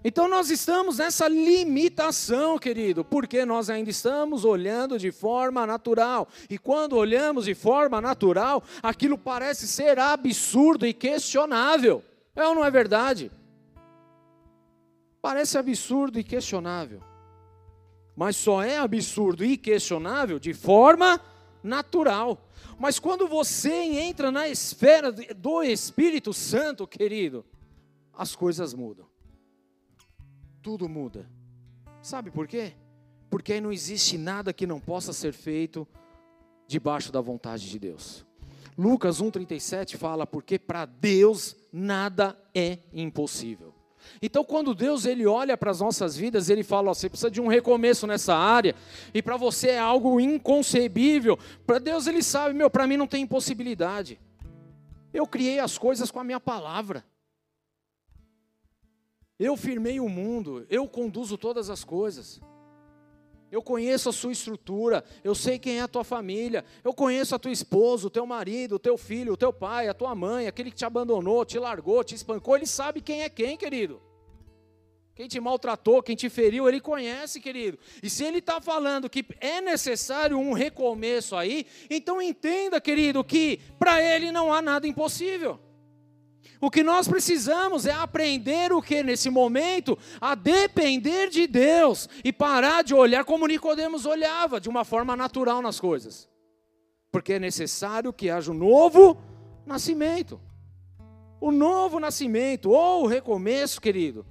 Então 0.05 0.29
nós 0.29 0.49
estamos 0.49 0.99
nessa 0.99 1.27
limitação, 1.27 2.57
querido, 2.57 3.03
porque 3.03 3.43
nós 3.43 3.69
ainda 3.69 3.89
estamos 3.89 4.45
olhando 4.45 4.97
de 4.97 5.11
forma 5.11 5.67
natural. 5.67 6.29
E 6.49 6.57
quando 6.57 6.95
olhamos 6.95 7.43
de 7.43 7.53
forma 7.53 7.99
natural, 7.99 8.63
aquilo 8.81 9.17
parece 9.17 9.67
ser 9.67 9.99
absurdo 9.99 10.87
e 10.87 10.93
questionável. 10.93 12.01
É 12.33 12.47
ou 12.47 12.55
não 12.55 12.63
é 12.63 12.71
verdade? 12.71 13.29
Parece 15.25 15.57
absurdo 15.57 16.19
e 16.19 16.23
questionável. 16.23 17.01
Mas 18.15 18.35
só 18.35 18.61
é 18.61 18.77
absurdo 18.77 19.43
e 19.43 19.57
questionável 19.57 20.37
de 20.37 20.53
forma 20.53 21.19
natural. 21.63 22.47
Mas 22.77 22.99
quando 22.99 23.27
você 23.27 23.73
entra 23.73 24.31
na 24.31 24.47
esfera 24.47 25.11
do 25.11 25.63
Espírito 25.63 26.31
Santo, 26.31 26.87
querido, 26.87 27.43
as 28.13 28.35
coisas 28.35 28.73
mudam 28.73 29.07
tudo 30.65 30.89
muda. 30.89 31.29
Sabe 32.01 32.31
por 32.31 32.47
quê? 32.47 32.73
Porque 33.29 33.53
aí 33.53 33.61
não 33.61 33.71
existe 33.71 34.17
nada 34.17 34.51
que 34.51 34.65
não 34.65 34.79
possa 34.79 35.13
ser 35.13 35.31
feito 35.31 35.87
debaixo 36.67 37.11
da 37.11 37.21
vontade 37.21 37.69
de 37.69 37.77
Deus. 37.77 38.25
Lucas 38.75 39.21
1,37 39.21 39.95
fala: 39.95 40.25
porque 40.25 40.57
para 40.57 40.85
Deus 40.85 41.55
nada 41.71 42.35
é 42.51 42.79
impossível. 42.91 43.74
Então, 44.21 44.43
quando 44.43 44.73
Deus 44.73 45.05
ele 45.05 45.25
olha 45.25 45.57
para 45.57 45.71
as 45.71 45.79
nossas 45.79 46.15
vidas, 46.15 46.49
ele 46.49 46.63
fala: 46.63 46.91
ó, 46.91 46.93
você 46.93 47.09
precisa 47.09 47.31
de 47.31 47.41
um 47.41 47.47
recomeço 47.47 48.05
nessa 48.07 48.35
área, 48.35 48.75
e 49.13 49.21
para 49.21 49.37
você 49.37 49.69
é 49.69 49.79
algo 49.79 50.19
inconcebível. 50.19 51.37
Para 51.65 51.79
Deus, 51.79 52.07
ele 52.07 52.23
sabe: 52.23 52.53
meu, 52.53 52.69
para 52.69 52.87
mim 52.87 52.97
não 52.97 53.07
tem 53.07 53.23
impossibilidade. 53.23 54.19
Eu 55.13 55.25
criei 55.25 55.59
as 55.59 55.77
coisas 55.77 56.11
com 56.11 56.19
a 56.19 56.23
minha 56.23 56.39
palavra. 56.39 57.05
Eu 59.37 59.57
firmei 59.57 59.99
o 59.99 60.07
mundo, 60.07 60.65
eu 60.69 60.87
conduzo 60.87 61.37
todas 61.37 61.69
as 61.69 61.83
coisas. 61.83 62.41
Eu 63.55 63.61
conheço 63.61 64.09
a 64.09 64.11
sua 64.11 64.33
estrutura, 64.33 65.01
eu 65.23 65.33
sei 65.33 65.57
quem 65.57 65.79
é 65.79 65.81
a 65.83 65.87
tua 65.87 66.03
família, 66.03 66.65
eu 66.83 66.93
conheço 66.93 67.33
a 67.33 67.39
tua 67.39 67.53
esposa, 67.53 68.07
o 68.07 68.09
teu 68.09 68.25
marido, 68.25 68.75
o 68.75 68.79
teu 68.79 68.97
filho, 68.97 69.31
o 69.31 69.37
teu 69.37 69.53
pai, 69.53 69.87
a 69.87 69.93
tua 69.93 70.13
mãe, 70.13 70.45
aquele 70.45 70.69
que 70.69 70.75
te 70.75 70.83
abandonou, 70.83 71.45
te 71.45 71.57
largou, 71.57 72.03
te 72.03 72.13
espancou, 72.15 72.57
ele 72.57 72.65
sabe 72.65 72.99
quem 72.99 73.21
é 73.21 73.29
quem, 73.29 73.55
querido. 73.55 74.01
Quem 75.15 75.29
te 75.29 75.39
maltratou, 75.39 76.03
quem 76.03 76.17
te 76.17 76.29
feriu, 76.29 76.67
ele 76.67 76.81
conhece, 76.81 77.39
querido. 77.39 77.79
E 78.03 78.09
se 78.09 78.25
ele 78.25 78.39
está 78.39 78.59
falando 78.59 79.09
que 79.09 79.25
é 79.39 79.61
necessário 79.61 80.37
um 80.37 80.51
recomeço 80.51 81.33
aí, 81.33 81.65
então 81.89 82.21
entenda, 82.21 82.81
querido, 82.81 83.23
que 83.23 83.61
para 83.79 84.01
ele 84.01 84.33
não 84.33 84.51
há 84.51 84.61
nada 84.61 84.85
impossível. 84.85 85.57
O 86.61 86.71
que 86.71 86.83
nós 86.83 87.07
precisamos 87.07 87.85
é 87.85 87.91
aprender 87.91 88.71
o 88.71 88.81
que 88.81 89.03
nesse 89.03 89.29
momento 89.29 89.97
a 90.19 90.35
depender 90.35 91.29
de 91.29 91.47
Deus 91.47 92.07
e 92.23 92.31
parar 92.31 92.83
de 92.83 92.93
olhar 92.93 93.25
como 93.25 93.47
Nicodemos 93.47 94.05
olhava, 94.05 94.59
de 94.59 94.69
uma 94.69 94.85
forma 94.85 95.15
natural 95.15 95.61
nas 95.61 95.79
coisas. 95.79 96.29
Porque 97.11 97.33
é 97.33 97.39
necessário 97.39 98.13
que 98.13 98.29
haja 98.29 98.51
um 98.51 98.55
novo 98.55 99.17
nascimento. 99.65 100.39
O 101.39 101.51
novo 101.51 101.99
nascimento 101.99 102.71
ou 102.71 103.03
o 103.03 103.07
recomeço, 103.07 103.79
querido, 103.79 104.25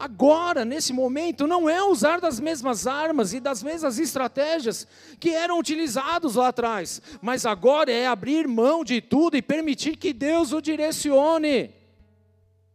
agora, 0.00 0.64
nesse 0.64 0.94
momento, 0.94 1.46
não 1.46 1.68
é 1.68 1.82
usar 1.82 2.20
das 2.20 2.40
mesmas 2.40 2.86
armas 2.86 3.34
e 3.34 3.38
das 3.38 3.62
mesmas 3.62 3.98
estratégias 3.98 4.88
que 5.20 5.28
eram 5.28 5.58
utilizados 5.58 6.36
lá 6.36 6.48
atrás, 6.48 7.02
mas 7.20 7.44
agora 7.44 7.92
é 7.92 8.06
abrir 8.06 8.48
mão 8.48 8.82
de 8.82 9.02
tudo 9.02 9.36
e 9.36 9.42
permitir 9.42 9.96
que 9.96 10.14
Deus 10.14 10.54
o 10.54 10.62
direcione. 10.62 11.74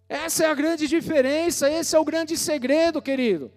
Essa 0.08 0.44
é 0.44 0.48
a 0.48 0.54
grande 0.54 0.88
diferença, 0.88 1.68
esse 1.70 1.96
é 1.96 2.00
o 2.00 2.06
grande 2.06 2.38
segredo, 2.38 3.02
querido. 3.02 3.52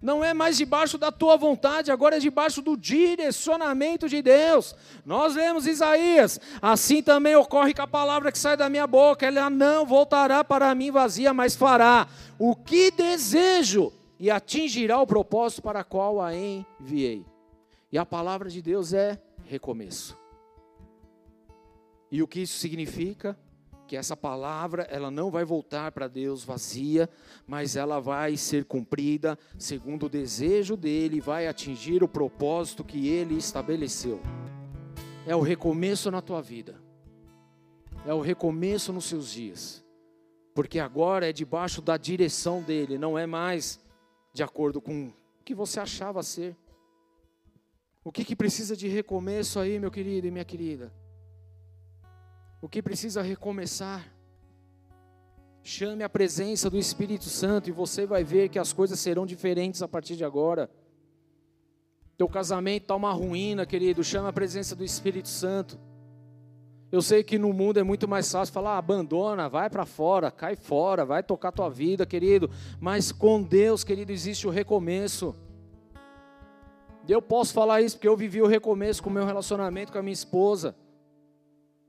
Não 0.00 0.22
é 0.22 0.34
mais 0.34 0.58
debaixo 0.58 0.98
da 0.98 1.10
tua 1.10 1.36
vontade, 1.36 1.90
agora 1.90 2.16
é 2.16 2.20
debaixo 2.20 2.60
do 2.60 2.76
direcionamento 2.76 4.08
de 4.08 4.20
Deus. 4.20 4.74
Nós 5.04 5.34
lemos 5.34 5.66
Isaías, 5.66 6.38
assim 6.60 7.02
também 7.02 7.34
ocorre 7.34 7.72
com 7.72 7.82
a 7.82 7.86
palavra 7.86 8.30
que 8.30 8.38
sai 8.38 8.56
da 8.56 8.68
minha 8.68 8.86
boca, 8.86 9.26
ela 9.26 9.48
não 9.48 9.86
voltará 9.86 10.44
para 10.44 10.74
mim 10.74 10.90
vazia, 10.90 11.32
mas 11.32 11.56
fará 11.56 12.06
o 12.38 12.54
que 12.54 12.90
desejo 12.90 13.92
e 14.18 14.30
atingirá 14.30 15.00
o 15.00 15.06
propósito 15.06 15.62
para 15.62 15.82
qual 15.82 16.20
a 16.20 16.34
enviei. 16.34 17.24
E 17.90 17.96
a 17.96 18.04
palavra 18.04 18.50
de 18.50 18.60
Deus 18.60 18.92
é 18.92 19.18
recomeço. 19.46 20.16
E 22.10 22.22
o 22.22 22.28
que 22.28 22.40
isso 22.40 22.58
significa? 22.58 23.36
Que 23.86 23.96
essa 23.96 24.16
palavra 24.16 24.82
ela 24.90 25.10
não 25.10 25.30
vai 25.30 25.44
voltar 25.44 25.92
para 25.92 26.08
Deus 26.08 26.44
vazia, 26.44 27.08
mas 27.46 27.76
ela 27.76 28.00
vai 28.00 28.36
ser 28.36 28.64
cumprida 28.64 29.38
segundo 29.58 30.06
o 30.06 30.08
desejo 30.08 30.76
dele, 30.76 31.20
vai 31.20 31.46
atingir 31.46 32.02
o 32.02 32.08
propósito 32.08 32.84
que 32.84 33.08
ele 33.08 33.36
estabeleceu. 33.36 34.20
É 35.26 35.34
o 35.34 35.40
recomeço 35.40 36.10
na 36.10 36.20
tua 36.20 36.42
vida. 36.42 36.80
É 38.04 38.12
o 38.12 38.20
recomeço 38.20 38.92
nos 38.92 39.06
seus 39.06 39.30
dias. 39.30 39.84
Porque 40.54 40.78
agora 40.78 41.28
é 41.28 41.32
debaixo 41.32 41.82
da 41.82 41.96
direção 41.96 42.62
dele, 42.62 42.98
não 42.98 43.18
é 43.18 43.26
mais 43.26 43.78
de 44.32 44.42
acordo 44.42 44.80
com 44.80 45.08
o 45.08 45.44
que 45.44 45.54
você 45.54 45.80
achava 45.80 46.22
ser. 46.22 46.56
O 48.04 48.12
que, 48.12 48.24
que 48.24 48.36
precisa 48.36 48.76
de 48.76 48.86
recomeço 48.86 49.58
aí, 49.58 49.78
meu 49.78 49.90
querido 49.90 50.26
e 50.26 50.30
minha 50.30 50.44
querida? 50.44 50.92
O 52.60 52.68
que 52.68 52.82
precisa 52.82 53.22
recomeçar. 53.22 54.04
Chame 55.62 56.04
a 56.04 56.08
presença 56.08 56.70
do 56.70 56.78
Espírito 56.78 57.24
Santo 57.24 57.68
e 57.68 57.72
você 57.72 58.06
vai 58.06 58.22
ver 58.22 58.48
que 58.48 58.58
as 58.58 58.72
coisas 58.72 59.00
serão 59.00 59.26
diferentes 59.26 59.82
a 59.82 59.88
partir 59.88 60.16
de 60.16 60.24
agora. 60.24 60.70
Teu 62.16 62.28
casamento 62.28 62.82
está 62.82 62.94
uma 62.94 63.12
ruína, 63.12 63.66
querido. 63.66 64.02
Chame 64.04 64.28
a 64.28 64.32
presença 64.32 64.74
do 64.74 64.84
Espírito 64.84 65.28
Santo. 65.28 65.78
Eu 66.90 67.02
sei 67.02 67.24
que 67.24 67.36
no 67.36 67.52
mundo 67.52 67.80
é 67.80 67.82
muito 67.82 68.06
mais 68.06 68.30
fácil 68.30 68.54
falar, 68.54 68.78
abandona, 68.78 69.48
vai 69.48 69.68
para 69.68 69.84
fora, 69.84 70.30
cai 70.30 70.54
fora, 70.54 71.04
vai 71.04 71.22
tocar 71.22 71.50
tua 71.50 71.68
vida, 71.68 72.06
querido. 72.06 72.48
Mas 72.80 73.10
com 73.10 73.42
Deus, 73.42 73.82
querido, 73.82 74.12
existe 74.12 74.46
o 74.46 74.50
recomeço. 74.50 75.34
Eu 77.08 77.20
posso 77.20 77.52
falar 77.52 77.82
isso 77.82 77.96
porque 77.96 78.08
eu 78.08 78.16
vivi 78.16 78.40
o 78.40 78.46
recomeço 78.46 79.02
com 79.02 79.10
o 79.10 79.12
meu 79.12 79.26
relacionamento 79.26 79.92
com 79.92 79.98
a 79.98 80.02
minha 80.02 80.12
esposa. 80.12 80.76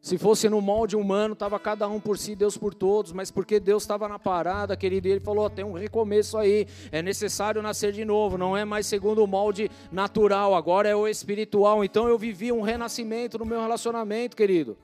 Se 0.08 0.18
fosse 0.18 0.48
no 0.48 0.62
molde 0.62 0.96
humano, 0.96 1.34
estava 1.34 1.60
cada 1.60 1.86
um 1.86 2.00
por 2.00 2.18
si, 2.18 2.34
Deus 2.34 2.56
por 2.56 2.74
todos, 2.74 3.12
mas 3.12 3.30
porque 3.30 3.60
Deus 3.60 3.84
estava 3.84 4.08
na 4.08 4.18
parada, 4.18 4.78
querido, 4.78 5.06
Ele 5.10 5.20
falou: 5.20 5.50
tem 5.50 5.66
um 5.66 5.74
recomeço 5.74 6.38
aí, 6.38 6.66
é 6.94 7.02
necessário 7.02 7.62
nascer 7.62 7.92
de 7.92 8.06
novo, 8.06 8.38
não 8.38 8.56
é 8.56 8.64
mais 8.64 8.88
segundo 8.88 9.22
o 9.22 9.28
molde 9.28 9.70
natural, 9.92 10.56
agora 10.56 10.88
é 10.88 10.96
o 10.96 11.10
espiritual. 11.10 11.84
Então 11.84 12.08
eu 12.08 12.18
vivi 12.18 12.54
um 12.54 12.62
renascimento 12.62 13.38
no 13.38 13.44
meu 13.44 13.60
relacionamento, 13.60 14.38
querido. 14.38 14.78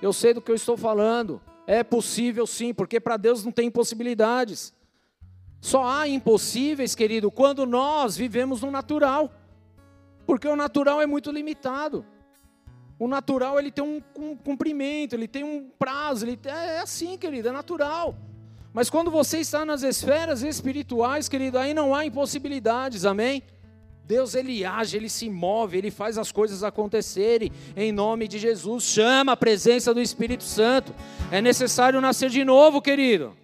Eu 0.00 0.14
sei 0.14 0.32
do 0.32 0.40
que 0.40 0.50
eu 0.50 0.56
estou 0.56 0.78
falando, 0.78 1.38
é 1.66 1.84
possível 1.84 2.46
sim, 2.46 2.72
porque 2.72 2.98
para 2.98 3.18
Deus 3.18 3.44
não 3.44 3.52
tem 3.52 3.66
impossibilidades. 3.66 4.72
Só 5.60 5.84
há 5.86 6.08
impossíveis, 6.08 6.94
querido, 6.94 7.30
quando 7.30 7.66
nós 7.66 8.16
vivemos 8.16 8.62
no 8.62 8.70
natural, 8.70 9.30
porque 10.24 10.48
o 10.48 10.56
natural 10.56 11.02
é 11.02 11.06
muito 11.06 11.30
limitado. 11.30 12.02
O 12.98 13.06
natural 13.06 13.58
ele 13.58 13.70
tem 13.70 13.84
um 13.84 14.36
cumprimento, 14.36 15.14
ele 15.14 15.28
tem 15.28 15.44
um 15.44 15.68
prazo, 15.78 16.24
ele 16.24 16.38
é 16.44 16.80
assim, 16.80 17.18
querido, 17.18 17.48
é 17.48 17.52
natural. 17.52 18.16
Mas 18.72 18.88
quando 18.88 19.10
você 19.10 19.38
está 19.38 19.64
nas 19.64 19.82
esferas 19.82 20.42
espirituais, 20.42 21.28
querido, 21.28 21.58
aí 21.58 21.74
não 21.74 21.94
há 21.94 22.04
impossibilidades, 22.06 23.04
amém? 23.04 23.42
Deus 24.04 24.34
ele 24.34 24.64
age, 24.64 24.96
ele 24.96 25.08
se 25.08 25.28
move, 25.28 25.76
ele 25.76 25.90
faz 25.90 26.16
as 26.16 26.30
coisas 26.30 26.62
acontecerem 26.62 27.50
em 27.76 27.90
nome 27.90 28.28
de 28.28 28.38
Jesus. 28.38 28.84
Chama 28.84 29.32
a 29.32 29.36
presença 29.36 29.92
do 29.92 30.00
Espírito 30.00 30.44
Santo. 30.44 30.94
É 31.30 31.40
necessário 31.42 32.00
nascer 32.00 32.30
de 32.30 32.44
novo, 32.44 32.80
querido. 32.80 33.36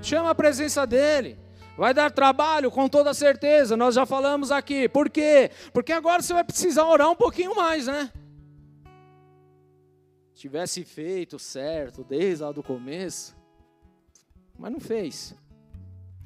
Chama 0.00 0.30
a 0.30 0.34
presença 0.34 0.86
dele. 0.86 1.36
Vai 1.76 1.92
dar 1.92 2.10
trabalho, 2.10 2.70
com 2.70 2.88
toda 2.88 3.12
certeza, 3.12 3.76
nós 3.76 3.94
já 3.94 4.06
falamos 4.06 4.50
aqui. 4.50 4.88
Por 4.88 5.10
quê? 5.10 5.50
Porque 5.72 5.92
agora 5.92 6.22
você 6.22 6.32
vai 6.32 6.44
precisar 6.44 6.86
orar 6.86 7.10
um 7.10 7.14
pouquinho 7.16 7.54
mais, 7.54 7.86
né? 7.86 8.10
Tivesse 10.36 10.84
feito 10.84 11.38
certo 11.38 12.04
desde 12.04 12.44
lá 12.44 12.52
do 12.52 12.62
começo, 12.62 13.34
mas 14.58 14.70
não 14.70 14.78
fez. 14.78 15.34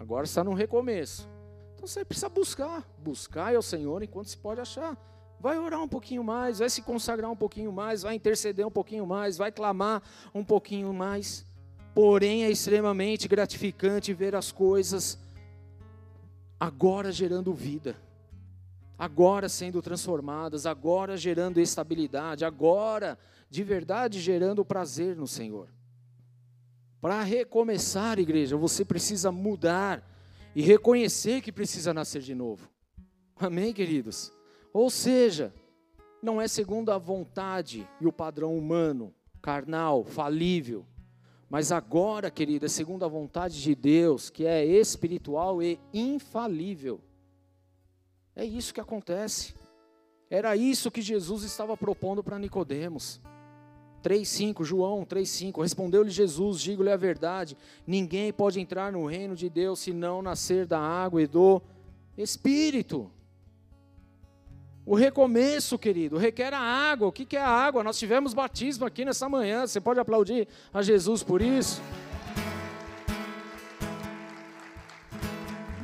Agora 0.00 0.24
está 0.24 0.42
no 0.42 0.52
recomeço. 0.52 1.28
Então 1.74 1.86
você 1.86 2.04
precisa 2.04 2.28
buscar, 2.28 2.84
buscar 2.98 3.54
ao 3.54 3.62
Senhor 3.62 4.02
enquanto 4.02 4.26
se 4.26 4.36
pode 4.36 4.60
achar. 4.60 4.98
Vai 5.38 5.60
orar 5.60 5.80
um 5.80 5.86
pouquinho 5.86 6.24
mais, 6.24 6.58
vai 6.58 6.68
se 6.68 6.82
consagrar 6.82 7.30
um 7.30 7.36
pouquinho 7.36 7.70
mais, 7.70 8.02
vai 8.02 8.16
interceder 8.16 8.66
um 8.66 8.70
pouquinho 8.70 9.06
mais, 9.06 9.38
vai 9.38 9.52
clamar 9.52 10.02
um 10.34 10.44
pouquinho 10.44 10.92
mais. 10.92 11.46
Porém, 11.94 12.42
é 12.42 12.50
extremamente 12.50 13.28
gratificante 13.28 14.12
ver 14.12 14.34
as 14.34 14.50
coisas 14.50 15.20
agora 16.58 17.12
gerando 17.12 17.54
vida, 17.54 17.94
agora 18.98 19.48
sendo 19.48 19.80
transformadas, 19.80 20.66
agora 20.66 21.16
gerando 21.16 21.60
estabilidade, 21.60 22.44
agora 22.44 23.16
de 23.50 23.64
verdade 23.64 24.20
gerando 24.20 24.64
prazer 24.64 25.16
no 25.16 25.26
Senhor. 25.26 25.68
Para 27.00 27.22
recomeçar, 27.22 28.18
igreja, 28.18 28.56
você 28.56 28.84
precisa 28.84 29.32
mudar 29.32 30.06
e 30.54 30.62
reconhecer 30.62 31.42
que 31.42 31.50
precisa 31.50 31.92
nascer 31.92 32.22
de 32.22 32.34
novo. 32.34 32.70
Amém, 33.36 33.72
queridos? 33.72 34.32
Ou 34.72 34.88
seja, 34.88 35.52
não 36.22 36.40
é 36.40 36.46
segundo 36.46 36.92
a 36.92 36.98
vontade 36.98 37.88
e 38.00 38.06
o 38.06 38.12
padrão 38.12 38.56
humano, 38.56 39.12
carnal, 39.42 40.04
falível, 40.04 40.86
mas 41.48 41.72
agora, 41.72 42.30
querida, 42.30 42.66
é 42.66 42.68
segundo 42.68 43.04
a 43.04 43.08
vontade 43.08 43.60
de 43.60 43.74
Deus, 43.74 44.30
que 44.30 44.46
é 44.46 44.64
espiritual 44.64 45.60
e 45.60 45.80
infalível. 45.92 47.00
É 48.36 48.44
isso 48.44 48.72
que 48.72 48.80
acontece. 48.80 49.54
Era 50.30 50.54
isso 50.54 50.92
que 50.92 51.02
Jesus 51.02 51.42
estava 51.42 51.76
propondo 51.76 52.22
para 52.22 52.38
Nicodemos. 52.38 53.20
3:5, 54.02 54.64
João 54.64 55.04
3:5. 55.04 55.60
Respondeu-lhe 55.60 56.10
Jesus: 56.10 56.60
Digo-lhe 56.60 56.90
a 56.90 56.96
verdade, 56.96 57.56
ninguém 57.86 58.32
pode 58.32 58.60
entrar 58.60 58.92
no 58.92 59.06
reino 59.06 59.34
de 59.34 59.48
Deus 59.48 59.78
se 59.80 59.92
não 59.92 60.22
nascer 60.22 60.66
da 60.66 60.80
água 60.80 61.22
e 61.22 61.26
do 61.26 61.60
espírito. 62.16 63.10
O 64.84 64.94
recomeço, 64.94 65.78
querido, 65.78 66.16
requer 66.16 66.52
a 66.52 66.60
água. 66.60 67.08
O 67.08 67.12
que 67.12 67.36
é 67.36 67.40
a 67.40 67.48
água? 67.48 67.84
Nós 67.84 67.98
tivemos 67.98 68.34
batismo 68.34 68.84
aqui 68.84 69.04
nessa 69.04 69.28
manhã. 69.28 69.66
Você 69.66 69.80
pode 69.80 70.00
aplaudir 70.00 70.48
a 70.72 70.82
Jesus 70.82 71.22
por 71.22 71.40
isso? 71.40 71.80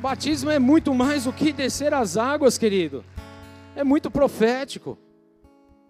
batismo 0.07 0.49
é 0.49 0.57
muito 0.57 0.93
mais 0.93 1.25
do 1.25 1.33
que 1.33 1.51
descer 1.51 1.93
as 1.93 2.15
águas, 2.15 2.57
querido. 2.57 3.03
É 3.75 3.83
muito 3.83 4.09
profético. 4.09 4.97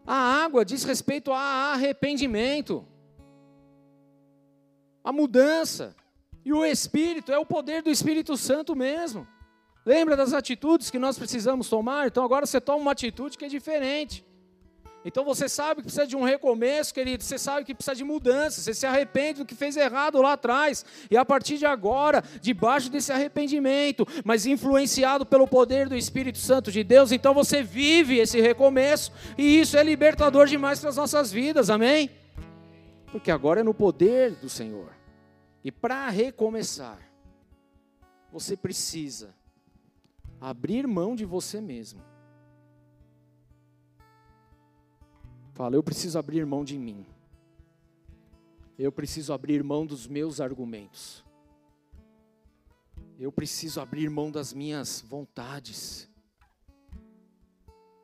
A 0.07 0.15
água 0.15 0.63
diz 0.63 0.85
respeito 0.85 1.33
a 1.33 1.73
arrependimento, 1.73 2.87
a 5.03 5.11
mudança. 5.11 5.95
E 6.45 6.53
o 6.53 6.65
Espírito 6.65 7.29
é 7.31 7.37
o 7.37 7.45
poder 7.45 7.81
do 7.81 7.89
Espírito 7.89 8.37
Santo 8.37 8.73
mesmo. 8.73 9.27
Lembra 9.85 10.17
das 10.17 10.33
atitudes 10.33 10.89
que 10.89 10.97
nós 10.97 11.17
precisamos 11.17 11.69
tomar? 11.69 12.07
Então 12.07 12.23
agora 12.23 12.45
você 12.45 12.59
toma 12.59 12.79
uma 12.79 12.91
atitude 12.91 13.37
que 13.37 13.45
é 13.45 13.49
diferente. 13.49 14.25
Então 15.05 15.23
você 15.23 15.47
sabe 15.47 15.77
que 15.77 15.83
precisa 15.83 16.05
de 16.05 16.15
um 16.15 16.23
recomeço, 16.23 16.93
querido. 16.93 17.23
Você 17.23 17.37
sabe 17.37 17.65
que 17.65 17.73
precisa 17.73 17.95
de 17.95 18.03
mudança. 18.03 18.59
Você 18.59 18.73
se 18.73 18.85
arrepende 18.85 19.39
do 19.39 19.45
que 19.45 19.55
fez 19.55 19.77
errado 19.77 20.21
lá 20.21 20.33
atrás. 20.33 20.83
E 21.09 21.15
a 21.15 21.23
partir 21.23 21.57
de 21.57 21.65
agora, 21.65 22.23
debaixo 22.41 22.89
desse 22.89 23.11
arrependimento, 23.11 24.05
mas 24.25 24.45
influenciado 24.45 25.25
pelo 25.25 25.47
poder 25.47 25.87
do 25.87 25.95
Espírito 25.95 26.37
Santo 26.39 26.71
de 26.71 26.83
Deus, 26.83 27.11
então 27.11 27.33
você 27.33 27.63
vive 27.63 28.17
esse 28.17 28.41
recomeço. 28.41 29.11
E 29.37 29.59
isso 29.61 29.77
é 29.77 29.83
libertador 29.83 30.47
demais 30.47 30.79
para 30.79 30.89
as 30.89 30.97
nossas 30.97 31.31
vidas. 31.31 31.69
Amém? 31.69 32.09
Porque 33.11 33.31
agora 33.31 33.61
é 33.61 33.63
no 33.63 33.73
poder 33.73 34.31
do 34.31 34.49
Senhor. 34.49 34.91
E 35.63 35.71
para 35.71 36.09
recomeçar, 36.09 36.99
você 38.31 38.57
precisa 38.57 39.33
abrir 40.39 40.85
mão 40.85 41.15
de 41.15 41.25
você 41.25 41.59
mesmo. 41.61 42.01
Fala, 45.57 45.75
eu 45.75 45.81
preciso 45.81 46.19
abrir 46.19 46.45
mão 46.45 46.63
de 46.63 46.77
mim. 46.77 47.03
Eu 48.77 48.91
preciso 48.91 49.33
abrir 49.33 49.63
mão 49.63 49.87
dos 49.87 50.05
meus 50.05 50.39
argumentos. 50.39 51.25
Eu 53.19 53.31
preciso 53.31 53.81
abrir 53.81 54.07
mão 54.07 54.29
das 54.29 54.53
minhas 54.53 55.01
vontades, 55.01 56.07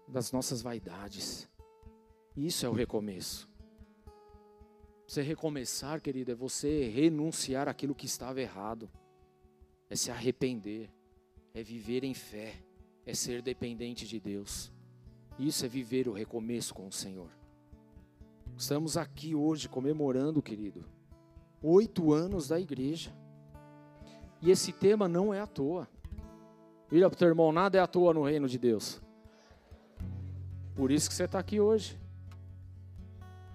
das 0.08 0.32
nossas 0.32 0.64
vaidades. 0.64 1.48
Isso 2.36 2.66
é 2.66 2.70
o 2.70 2.74
recomeço. 2.74 3.48
Você 5.08 5.22
recomeçar, 5.22 6.02
querido, 6.02 6.32
é 6.32 6.36
você 6.36 6.90
renunciar 6.90 7.68
aquilo 7.68 7.94
que 7.94 8.08
estava 8.08 8.42
errado, 8.42 8.90
é 9.92 9.96
se 9.96 10.10
arrepender 10.10 10.90
é 11.54 11.62
viver 11.62 12.04
em 12.04 12.16
fé, 12.16 12.56
é 13.06 13.14
ser 13.14 13.42
dependente 13.42 14.08
de 14.08 14.20
Deus. 14.20 14.72
Isso 15.38 15.66
é 15.66 15.68
viver 15.68 16.08
o 16.08 16.14
recomeço 16.14 16.74
com 16.74 16.88
o 16.88 16.92
Senhor. 16.92 17.43
Estamos 18.58 18.98
aqui 18.98 19.36
hoje 19.36 19.68
comemorando, 19.68 20.42
querido, 20.42 20.86
oito 21.62 22.14
anos 22.14 22.48
da 22.48 22.60
igreja. 22.60 23.12
E 24.42 24.52
esse 24.52 24.72
tema 24.72 25.08
não 25.08 25.34
é 25.34 25.40
à 25.40 25.48
toa. 25.48 25.88
Vira 26.90 27.10
para 27.10 27.16
o 27.16 27.20
teu 27.20 27.28
irmão, 27.28 27.52
nada 27.52 27.78
é 27.78 27.82
à 27.82 27.88
toa 27.88 28.14
no 28.14 28.24
reino 28.24 28.48
de 28.48 28.58
Deus. 28.58 29.02
Por 30.76 30.92
isso 30.92 31.10
que 31.10 31.16
você 31.16 31.24
está 31.24 31.40
aqui 31.40 31.60
hoje. 31.60 32.00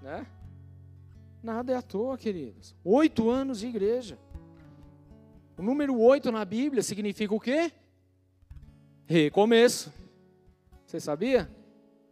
Né? 0.02 0.26
Nada 1.42 1.72
é 1.72 1.76
à 1.76 1.82
toa, 1.82 2.16
queridos. 2.16 2.74
Oito 2.84 3.30
anos 3.30 3.60
de 3.60 3.66
igreja. 3.66 4.18
O 5.56 5.62
número 5.62 5.98
oito 5.98 6.30
na 6.30 6.44
Bíblia 6.44 6.82
significa 6.82 7.34
o 7.34 7.40
quê? 7.40 7.72
Recomeço. 9.06 9.92
Você 10.86 11.00
sabia? 11.00 11.50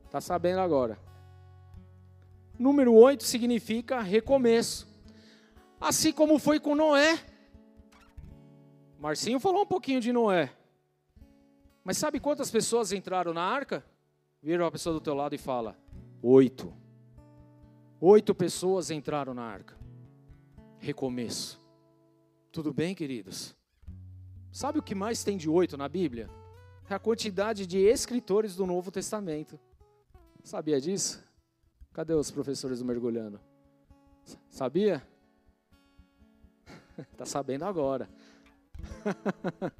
Está 0.04 0.20
sabendo 0.20 0.60
agora. 0.60 1.05
Número 2.58 2.92
8 2.94 3.22
significa 3.24 4.00
recomeço. 4.00 4.88
Assim 5.80 6.12
como 6.12 6.38
foi 6.38 6.58
com 6.58 6.74
Noé. 6.74 7.18
Marcinho 8.98 9.38
falou 9.38 9.62
um 9.62 9.66
pouquinho 9.66 10.00
de 10.00 10.12
Noé. 10.12 10.52
Mas 11.84 11.98
sabe 11.98 12.18
quantas 12.18 12.50
pessoas 12.50 12.92
entraram 12.92 13.32
na 13.32 13.42
arca? 13.42 13.84
Vira 14.42 14.66
a 14.66 14.70
pessoa 14.70 14.94
do 14.94 15.00
teu 15.00 15.14
lado 15.14 15.34
e 15.34 15.38
fala: 15.38 15.76
oito. 16.22 16.72
Oito 18.00 18.34
pessoas 18.34 18.90
entraram 18.90 19.34
na 19.34 19.42
arca. 19.42 19.76
Recomeço. 20.78 21.60
Tudo 22.50 22.72
bem, 22.72 22.94
queridos? 22.94 23.54
Sabe 24.50 24.78
o 24.78 24.82
que 24.82 24.94
mais 24.94 25.22
tem 25.22 25.36
de 25.36 25.48
oito 25.50 25.76
na 25.76 25.88
Bíblia? 25.88 26.30
É 26.88 26.94
a 26.94 26.98
quantidade 26.98 27.66
de 27.66 27.78
escritores 27.78 28.56
do 28.56 28.64
Novo 28.64 28.90
Testamento. 28.90 29.58
Sabia 30.42 30.80
disso? 30.80 31.25
Cadê 31.96 32.12
os 32.12 32.30
professores 32.30 32.80
do 32.80 32.84
mergulhando? 32.84 33.40
Sabia? 34.50 35.02
Está 37.10 37.24
sabendo 37.24 37.64
agora. 37.64 38.06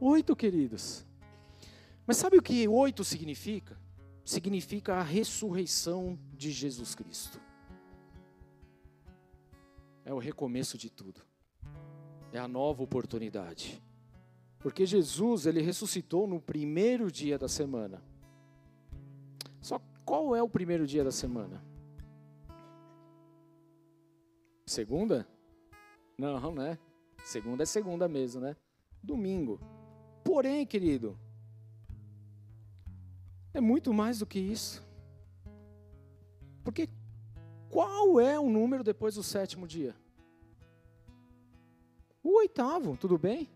oito, 0.00 0.36
queridos. 0.36 1.04
Mas 2.06 2.16
sabe 2.16 2.38
o 2.38 2.42
que 2.42 2.68
oito 2.68 3.02
significa? 3.02 3.76
Significa 4.24 4.94
a 4.94 5.02
ressurreição 5.02 6.16
de 6.32 6.52
Jesus 6.52 6.94
Cristo. 6.94 7.40
É 10.04 10.14
o 10.14 10.18
recomeço 10.18 10.78
de 10.78 10.88
tudo. 10.88 11.20
É 12.32 12.38
a 12.38 12.46
nova 12.46 12.84
oportunidade. 12.84 13.82
Porque 14.60 14.86
Jesus, 14.86 15.44
ele 15.44 15.60
ressuscitou 15.60 16.28
no 16.28 16.40
primeiro 16.40 17.10
dia 17.10 17.36
da 17.36 17.48
semana. 17.48 18.00
Qual 20.08 20.34
é 20.34 20.42
o 20.42 20.48
primeiro 20.48 20.86
dia 20.86 21.04
da 21.04 21.12
semana? 21.12 21.62
Segunda? 24.64 25.28
Não, 26.16 26.54
né? 26.54 26.78
Segunda 27.22 27.64
é 27.64 27.66
segunda 27.66 28.08
mesmo, 28.08 28.40
né? 28.40 28.56
Domingo. 29.02 29.60
Porém, 30.24 30.64
querido, 30.64 31.14
é 33.52 33.60
muito 33.60 33.92
mais 33.92 34.20
do 34.20 34.26
que 34.26 34.38
isso. 34.38 34.82
Porque 36.64 36.88
qual 37.68 38.18
é 38.18 38.40
o 38.40 38.48
número 38.48 38.82
depois 38.82 39.16
do 39.16 39.22
sétimo 39.22 39.68
dia? 39.68 39.94
O 42.22 42.38
oitavo, 42.38 42.96
tudo 42.96 43.18
bem? 43.18 43.46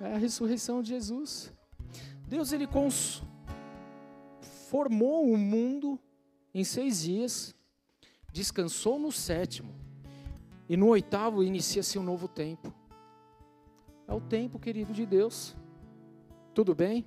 É 0.00 0.14
a 0.14 0.18
ressurreição 0.18 0.82
de 0.82 0.88
Jesus. 0.90 1.52
Deus 2.26 2.52
ele 2.52 2.66
cons... 2.66 3.22
formou 4.70 5.30
o 5.30 5.36
mundo 5.36 5.98
em 6.52 6.64
seis 6.64 7.02
dias, 7.02 7.54
descansou 8.32 8.98
no 8.98 9.10
sétimo 9.10 9.74
E 10.68 10.76
no 10.76 10.88
oitavo 10.88 11.42
inicia-se 11.42 11.98
um 11.98 12.02
novo 12.02 12.26
tempo. 12.26 12.72
É 14.06 14.12
o 14.12 14.20
tempo, 14.20 14.58
querido 14.58 14.92
de 14.92 15.04
Deus. 15.04 15.56
Tudo 16.54 16.74
bem? 16.74 17.04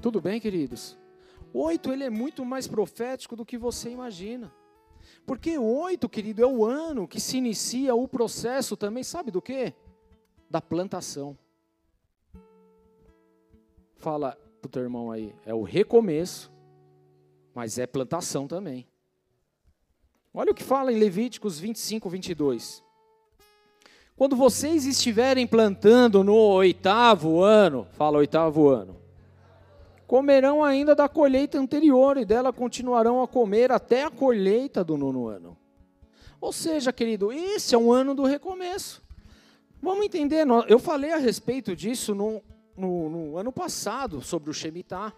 Tudo 0.00 0.20
bem, 0.20 0.40
queridos? 0.40 0.98
Oito, 1.54 1.92
ele 1.92 2.04
é 2.04 2.10
muito 2.10 2.44
mais 2.44 2.66
profético 2.66 3.36
do 3.36 3.44
que 3.44 3.58
você 3.58 3.90
imagina. 3.90 4.52
Porque 5.26 5.58
oito, 5.58 6.08
querido, 6.08 6.42
é 6.42 6.46
o 6.46 6.64
ano 6.64 7.06
que 7.06 7.20
se 7.20 7.36
inicia 7.36 7.94
o 7.94 8.08
processo 8.08 8.76
também, 8.76 9.02
sabe 9.02 9.30
do 9.30 9.42
quê? 9.42 9.74
Da 10.48 10.60
plantação. 10.60 11.36
Fala 14.02 14.36
pro 14.60 14.68
teu 14.68 14.82
irmão 14.82 15.12
aí, 15.12 15.32
é 15.46 15.54
o 15.54 15.62
recomeço, 15.62 16.50
mas 17.54 17.78
é 17.78 17.86
plantação 17.86 18.48
também. 18.48 18.84
Olha 20.34 20.50
o 20.50 20.54
que 20.56 20.64
fala 20.64 20.92
em 20.92 20.98
Levíticos 20.98 21.60
25, 21.60 22.10
22. 22.10 22.82
Quando 24.16 24.34
vocês 24.34 24.86
estiverem 24.86 25.46
plantando 25.46 26.24
no 26.24 26.34
oitavo 26.34 27.44
ano, 27.44 27.86
fala 27.92 28.18
oitavo 28.18 28.68
ano, 28.68 28.96
comerão 30.04 30.64
ainda 30.64 30.96
da 30.96 31.08
colheita 31.08 31.56
anterior 31.56 32.16
e 32.16 32.24
dela 32.24 32.52
continuarão 32.52 33.22
a 33.22 33.28
comer 33.28 33.70
até 33.70 34.02
a 34.02 34.10
colheita 34.10 34.82
do 34.82 34.96
nono 34.96 35.28
ano. 35.28 35.56
Ou 36.40 36.52
seja, 36.52 36.92
querido, 36.92 37.30
esse 37.30 37.72
é 37.72 37.78
um 37.78 37.92
ano 37.92 38.16
do 38.16 38.24
recomeço. 38.24 39.00
Vamos 39.80 40.04
entender, 40.04 40.44
eu 40.66 40.80
falei 40.80 41.12
a 41.12 41.18
respeito 41.18 41.76
disso 41.76 42.16
no, 42.76 43.08
no 43.08 43.38
ano 43.38 43.52
passado, 43.52 44.20
sobre 44.20 44.50
o 44.50 44.54
Shemitah, 44.54 45.12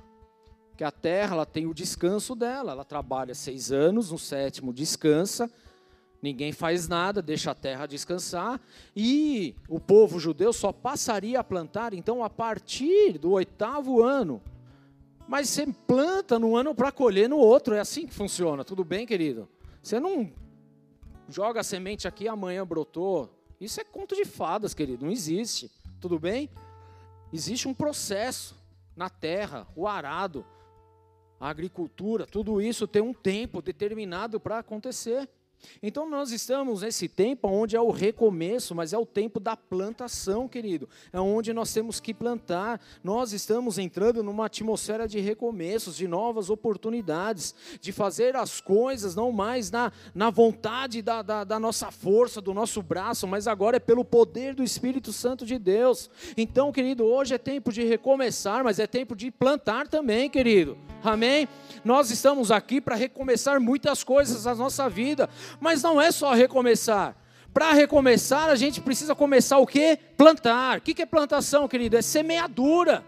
que 0.76 0.84
a 0.84 0.90
terra 0.90 1.34
ela 1.34 1.46
tem 1.46 1.66
o 1.66 1.74
descanso 1.74 2.34
dela, 2.34 2.72
ela 2.72 2.84
trabalha 2.84 3.34
seis 3.34 3.70
anos, 3.70 4.11
no 4.11 4.18
sétimo 4.18 4.72
descansa, 4.72 5.50
ninguém 6.20 6.52
faz 6.52 6.88
nada, 6.88 7.22
deixa 7.22 7.50
a 7.50 7.55
terra 7.55 7.86
descansar, 7.86 8.61
e 8.96 9.55
o 9.68 9.78
povo 9.78 10.18
judeu 10.18 10.52
só 10.52 10.72
passaria 10.72 11.38
a 11.38 11.44
plantar, 11.44 11.94
então, 11.94 12.24
a 12.24 12.30
partir 12.30 13.18
do 13.18 13.32
oitavo 13.32 14.02
ano, 14.02 14.42
mas 15.28 15.48
você 15.48 15.66
planta 15.86 16.38
num 16.38 16.57
ano 16.57 16.74
para 16.74 16.92
colher 16.92 17.28
no 17.28 17.38
outro, 17.38 17.74
é 17.74 17.80
assim 17.80 18.07
que 18.07 18.14
funciona, 18.14 18.64
tudo 18.64 18.84
bem, 18.84 19.07
querido? 19.07 19.48
Você 19.82 20.00
não 20.00 20.32
joga 21.28 21.61
a 21.61 21.64
semente 21.64 22.07
aqui 22.07 22.28
amanhã 22.28 22.66
brotou. 22.66 23.30
Isso 23.61 23.80
é 23.80 23.84
conto 23.84 24.14
de 24.14 24.24
fadas, 24.24 24.74
querido, 24.74 25.05
não 25.05 25.12
existe, 25.12 25.70
tudo 26.00 26.18
bem? 26.18 26.50
Existe 27.35 27.66
um 27.66 27.74
processo 27.74 28.57
na 28.95 29.11
terra, 29.11 29.66
o 29.74 29.89
arado, 29.89 30.47
a 31.41 31.49
agricultura, 31.49 32.26
tudo 32.26 32.62
isso 32.62 32.87
tem 32.87 33.03
um 33.03 33.12
tempo 33.12 33.61
determinado 33.61 34.39
para 34.39 34.61
acontecer. 34.61 35.28
Então 35.82 36.08
nós 36.08 36.30
estamos 36.30 36.82
nesse 36.82 37.08
tempo 37.08 37.48
onde 37.48 37.76
é 37.76 37.80
o 37.80 37.90
recomeço, 37.90 38.74
mas 38.74 38.92
é 38.92 38.98
o 38.98 39.06
tempo 39.06 39.38
da 39.38 39.56
plantação, 39.56 40.48
querido. 40.48 40.88
É 41.12 41.20
onde 41.20 41.52
nós 41.52 41.72
temos 41.72 42.00
que 42.00 42.14
plantar. 42.14 42.80
Nós 43.02 43.32
estamos 43.32 43.78
entrando 43.78 44.22
numa 44.22 44.46
atmosfera 44.46 45.06
de 45.06 45.20
recomeços, 45.20 45.96
de 45.96 46.08
novas 46.08 46.50
oportunidades, 46.50 47.54
de 47.80 47.92
fazer 47.92 48.36
as 48.36 48.60
coisas 48.60 49.14
não 49.14 49.32
mais 49.32 49.70
na, 49.70 49.92
na 50.14 50.30
vontade 50.30 51.02
da, 51.02 51.22
da, 51.22 51.44
da 51.44 51.58
nossa 51.58 51.90
força, 51.90 52.40
do 52.40 52.54
nosso 52.54 52.82
braço, 52.82 53.26
mas 53.26 53.46
agora 53.46 53.76
é 53.76 53.80
pelo 53.80 54.04
poder 54.04 54.54
do 54.54 54.62
Espírito 54.62 55.12
Santo 55.12 55.44
de 55.44 55.58
Deus. 55.58 56.10
Então, 56.36 56.72
querido, 56.72 57.04
hoje 57.04 57.34
é 57.34 57.38
tempo 57.38 57.72
de 57.72 57.84
recomeçar, 57.84 58.64
mas 58.64 58.78
é 58.78 58.86
tempo 58.86 59.14
de 59.14 59.30
plantar 59.30 59.88
também, 59.88 60.28
querido. 60.30 60.76
Amém? 61.02 61.46
Nós 61.84 62.10
estamos 62.10 62.50
aqui 62.50 62.80
para 62.80 62.94
recomeçar 62.94 63.60
muitas 63.60 64.02
coisas 64.02 64.46
na 64.46 64.54
nossa 64.54 64.88
vida, 64.88 65.28
mas 65.61 65.82
não 65.82 66.00
é 66.00 66.11
só 66.11 66.32
recomeçar. 66.32 67.16
Para 67.52 67.72
recomeçar, 67.72 68.48
a 68.48 68.57
gente 68.57 68.80
precisa 68.80 69.14
começar 69.14 69.59
o 69.59 69.66
quê? 69.66 69.98
Plantar. 70.16 70.78
O 70.78 70.80
que 70.80 71.00
é 71.00 71.07
plantação, 71.07 71.68
querido? 71.68 71.96
É 71.96 72.02
semeadura. 72.02 73.05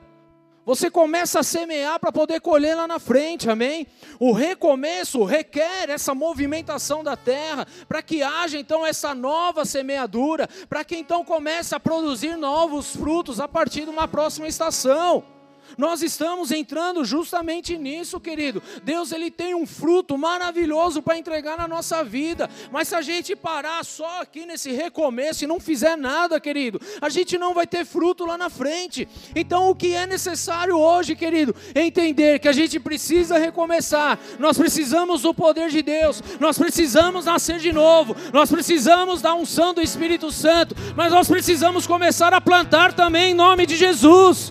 Você 0.66 0.90
começa 0.90 1.38
a 1.38 1.42
semear 1.44 2.00
para 2.00 2.10
poder 2.10 2.40
colher 2.40 2.76
lá 2.76 2.88
na 2.88 2.98
frente, 2.98 3.48
amém? 3.48 3.86
O 4.18 4.32
recomeço 4.32 5.22
requer 5.22 5.88
essa 5.88 6.12
movimentação 6.12 7.04
da 7.04 7.16
terra, 7.16 7.64
para 7.88 8.02
que 8.02 8.20
haja 8.20 8.58
então 8.58 8.84
essa 8.84 9.14
nova 9.14 9.64
semeadura, 9.64 10.48
para 10.68 10.84
que 10.84 10.96
então 10.96 11.24
comece 11.24 11.72
a 11.72 11.78
produzir 11.78 12.36
novos 12.36 12.96
frutos 12.96 13.38
a 13.38 13.46
partir 13.46 13.82
de 13.82 13.90
uma 13.90 14.08
próxima 14.08 14.48
estação. 14.48 15.35
Nós 15.76 16.02
estamos 16.02 16.50
entrando 16.50 17.04
justamente 17.04 17.76
nisso, 17.76 18.18
querido. 18.18 18.62
Deus 18.82 19.12
ele 19.12 19.30
tem 19.30 19.54
um 19.54 19.66
fruto 19.66 20.16
maravilhoso 20.16 21.02
para 21.02 21.18
entregar 21.18 21.56
na 21.56 21.68
nossa 21.68 22.02
vida, 22.02 22.48
mas 22.70 22.88
se 22.88 22.94
a 22.94 23.02
gente 23.02 23.36
parar 23.36 23.84
só 23.84 24.22
aqui 24.22 24.46
nesse 24.46 24.70
recomeço 24.72 25.44
e 25.44 25.46
não 25.46 25.60
fizer 25.60 25.96
nada, 25.96 26.40
querido, 26.40 26.80
a 27.00 27.08
gente 27.08 27.36
não 27.38 27.54
vai 27.54 27.66
ter 27.66 27.84
fruto 27.84 28.24
lá 28.24 28.38
na 28.38 28.50
frente. 28.50 29.08
Então 29.34 29.70
o 29.70 29.74
que 29.74 29.94
é 29.94 30.06
necessário 30.06 30.76
hoje, 30.76 31.14
querido, 31.14 31.54
é 31.74 31.84
entender 31.84 32.38
que 32.38 32.48
a 32.48 32.52
gente 32.52 32.80
precisa 32.80 33.38
recomeçar. 33.38 34.18
Nós 34.38 34.56
precisamos 34.56 35.22
do 35.22 35.34
poder 35.34 35.70
de 35.70 35.82
Deus. 35.82 36.22
Nós 36.40 36.58
precisamos 36.58 37.24
nascer 37.24 37.58
de 37.58 37.72
novo. 37.72 38.16
Nós 38.32 38.50
precisamos 38.50 39.22
da 39.22 39.34
unção 39.34 39.74
do 39.74 39.82
Espírito 39.82 40.30
Santo, 40.30 40.74
mas 40.96 41.12
nós 41.12 41.28
precisamos 41.28 41.86
começar 41.86 42.32
a 42.32 42.40
plantar 42.40 42.92
também 42.92 43.32
em 43.32 43.34
nome 43.34 43.66
de 43.66 43.76
Jesus 43.76 44.50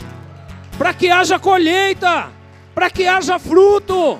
para 0.78 0.94
que 0.94 1.10
haja 1.10 1.40
colheita, 1.40 2.32
para 2.74 2.90
que 2.90 3.08
haja 3.08 3.40
fruto. 3.40 4.20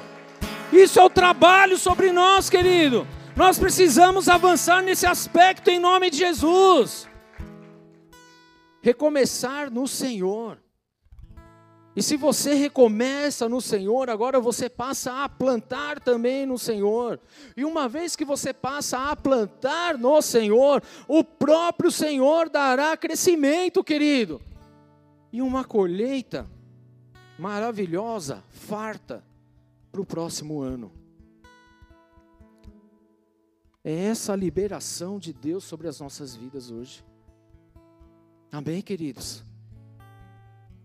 Isso 0.72 1.00
é 1.00 1.04
o 1.04 1.10
trabalho 1.10 1.78
sobre 1.78 2.12
nós, 2.12 2.50
querido. 2.50 3.08
Nós 3.36 3.60
precisamos 3.60 4.30
avançar 4.30 4.82
nesse 4.82 5.06
aspecto 5.06 5.70
em 5.70 5.80
nome 5.80 6.10
de 6.10 6.18
Jesus. 6.18 7.08
Recomeçar 8.82 9.70
no 9.70 9.88
Senhor. 9.88 10.58
E 11.96 12.04
se 12.04 12.18
você 12.18 12.54
recomeça 12.54 13.48
no 13.48 13.62
Senhor, 13.62 14.10
agora 14.10 14.40
você 14.40 14.70
passa 14.70 15.24
a 15.24 15.30
plantar 15.30 16.00
também 16.00 16.46
no 16.46 16.58
Senhor. 16.58 17.20
E 17.56 17.64
uma 17.64 17.88
vez 17.88 18.18
que 18.18 18.26
você 18.26 18.54
passa 18.54 19.12
a 19.12 19.16
plantar 19.16 19.98
no 19.98 20.22
Senhor, 20.22 20.84
o 21.08 21.24
próprio 21.24 21.90
Senhor 21.90 22.50
dará 22.50 22.96
crescimento, 22.98 23.84
querido 23.84 24.42
e 25.36 25.42
uma 25.42 25.66
colheita 25.66 26.50
maravilhosa, 27.38 28.42
farta, 28.52 29.22
para 29.92 30.00
o 30.00 30.06
próximo 30.06 30.62
ano. 30.62 30.94
É 33.84 33.94
essa 34.06 34.32
a 34.32 34.36
liberação 34.38 35.20
de 35.20 35.34
Deus 35.34 35.66
sobre 35.66 35.90
as 35.90 36.00
nossas 36.00 36.38
vidas 36.38 36.72
hoje. 36.72 37.04
Amém, 38.50 38.82
queridos? 38.82 39.44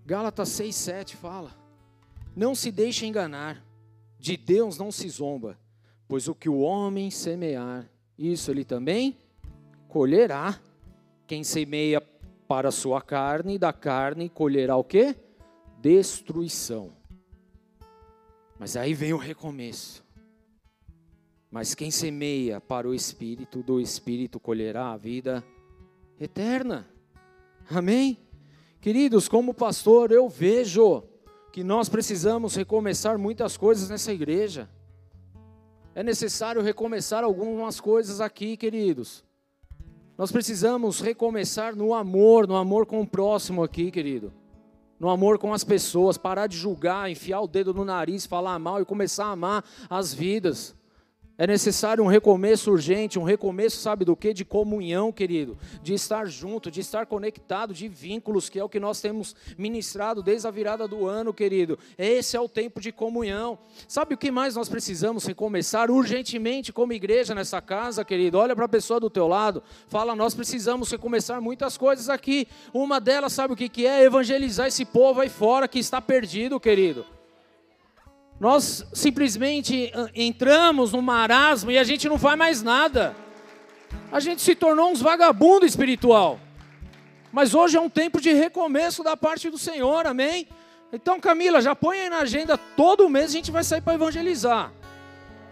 Gálatas 0.04 0.48
6, 0.48 0.74
7 0.74 1.16
fala: 1.16 1.56
Não 2.34 2.52
se 2.52 2.72
deixe 2.72 3.06
enganar, 3.06 3.64
de 4.18 4.36
Deus 4.36 4.76
não 4.76 4.90
se 4.90 5.08
zomba, 5.08 5.56
pois 6.08 6.26
o 6.26 6.34
que 6.34 6.48
o 6.48 6.58
homem 6.58 7.08
semear, 7.08 7.88
isso 8.18 8.50
ele 8.50 8.64
também 8.64 9.16
colherá. 9.86 10.60
Quem 11.24 11.44
semeia 11.44 12.02
para 12.50 12.70
a 12.70 12.72
sua 12.72 13.00
carne, 13.00 13.54
e 13.54 13.58
da 13.60 13.72
carne 13.72 14.28
colherá 14.28 14.76
o 14.76 14.82
quê? 14.82 15.14
Destruição. 15.78 16.90
Mas 18.58 18.76
aí 18.76 18.92
vem 18.92 19.12
o 19.12 19.16
recomeço. 19.16 20.04
Mas 21.48 21.76
quem 21.76 21.92
semeia 21.92 22.60
para 22.60 22.88
o 22.88 22.92
Espírito, 22.92 23.62
do 23.62 23.80
Espírito 23.80 24.40
colherá 24.40 24.90
a 24.90 24.96
vida 24.96 25.44
eterna. 26.18 26.88
Amém? 27.70 28.18
Queridos, 28.80 29.28
como 29.28 29.54
pastor, 29.54 30.10
eu 30.10 30.28
vejo 30.28 31.04
que 31.52 31.62
nós 31.62 31.88
precisamos 31.88 32.56
recomeçar 32.56 33.16
muitas 33.16 33.56
coisas 33.56 33.88
nessa 33.88 34.12
igreja. 34.12 34.68
É 35.94 36.02
necessário 36.02 36.60
recomeçar 36.62 37.22
algumas 37.22 37.78
coisas 37.78 38.20
aqui, 38.20 38.56
queridos. 38.56 39.24
Nós 40.20 40.30
precisamos 40.30 41.00
recomeçar 41.00 41.74
no 41.74 41.94
amor, 41.94 42.46
no 42.46 42.54
amor 42.54 42.84
com 42.84 43.00
o 43.00 43.06
próximo 43.06 43.62
aqui, 43.62 43.90
querido. 43.90 44.30
No 44.98 45.08
amor 45.08 45.38
com 45.38 45.54
as 45.54 45.64
pessoas, 45.64 46.18
parar 46.18 46.46
de 46.46 46.58
julgar, 46.58 47.10
enfiar 47.10 47.40
o 47.40 47.46
dedo 47.46 47.72
no 47.72 47.86
nariz, 47.86 48.26
falar 48.26 48.58
mal 48.58 48.82
e 48.82 48.84
começar 48.84 49.24
a 49.24 49.30
amar 49.30 49.64
as 49.88 50.12
vidas. 50.12 50.76
É 51.40 51.46
necessário 51.46 52.04
um 52.04 52.06
recomeço 52.06 52.70
urgente, 52.70 53.18
um 53.18 53.22
recomeço, 53.22 53.78
sabe 53.78 54.04
do 54.04 54.14
que? 54.14 54.34
De 54.34 54.44
comunhão, 54.44 55.10
querido, 55.10 55.56
de 55.82 55.94
estar 55.94 56.26
junto, 56.26 56.70
de 56.70 56.80
estar 56.80 57.06
conectado, 57.06 57.72
de 57.72 57.88
vínculos, 57.88 58.50
que 58.50 58.58
é 58.58 58.62
o 58.62 58.68
que 58.68 58.78
nós 58.78 59.00
temos 59.00 59.34
ministrado 59.56 60.22
desde 60.22 60.46
a 60.46 60.50
virada 60.50 60.86
do 60.86 61.06
ano, 61.06 61.32
querido. 61.32 61.78
Esse 61.96 62.36
é 62.36 62.40
o 62.40 62.46
tempo 62.46 62.78
de 62.78 62.92
comunhão. 62.92 63.58
Sabe 63.88 64.12
o 64.12 64.18
que 64.18 64.30
mais 64.30 64.54
nós 64.54 64.68
precisamos 64.68 65.24
recomeçar 65.24 65.90
urgentemente 65.90 66.74
como 66.74 66.92
igreja 66.92 67.34
nessa 67.34 67.62
casa, 67.62 68.04
querido? 68.04 68.36
Olha 68.36 68.54
para 68.54 68.66
a 68.66 68.68
pessoa 68.68 69.00
do 69.00 69.08
teu 69.08 69.26
lado, 69.26 69.62
fala, 69.88 70.14
nós 70.14 70.34
precisamos 70.34 70.90
recomeçar 70.90 71.40
muitas 71.40 71.78
coisas 71.78 72.10
aqui. 72.10 72.46
Uma 72.70 73.00
delas, 73.00 73.32
sabe 73.32 73.54
o 73.54 73.56
que, 73.56 73.70
que 73.70 73.86
é? 73.86 74.04
Evangelizar 74.04 74.66
esse 74.66 74.84
povo 74.84 75.22
aí 75.22 75.30
fora 75.30 75.66
que 75.66 75.78
está 75.78 76.02
perdido, 76.02 76.60
querido. 76.60 77.06
Nós 78.40 78.86
simplesmente 78.94 79.92
ah, 79.94 80.08
entramos 80.14 80.92
no 80.92 81.02
marasmo 81.02 81.70
e 81.70 81.76
a 81.76 81.84
gente 81.84 82.08
não 82.08 82.18
faz 82.18 82.38
mais 82.38 82.62
nada. 82.62 83.14
A 84.10 84.18
gente 84.18 84.40
se 84.40 84.54
tornou 84.54 84.90
uns 84.90 85.02
vagabundo 85.02 85.66
espiritual. 85.66 86.40
Mas 87.30 87.54
hoje 87.54 87.76
é 87.76 87.80
um 87.80 87.90
tempo 87.90 88.18
de 88.18 88.32
recomeço 88.32 89.04
da 89.04 89.14
parte 89.14 89.50
do 89.50 89.58
Senhor, 89.58 90.06
amém? 90.06 90.48
Então, 90.90 91.20
Camila, 91.20 91.60
já 91.60 91.76
põe 91.76 92.00
aí 92.00 92.08
na 92.08 92.20
agenda, 92.20 92.56
todo 92.56 93.08
mês 93.10 93.26
a 93.26 93.34
gente 93.34 93.50
vai 93.50 93.62
sair 93.62 93.82
para 93.82 93.94
evangelizar. 93.94 94.72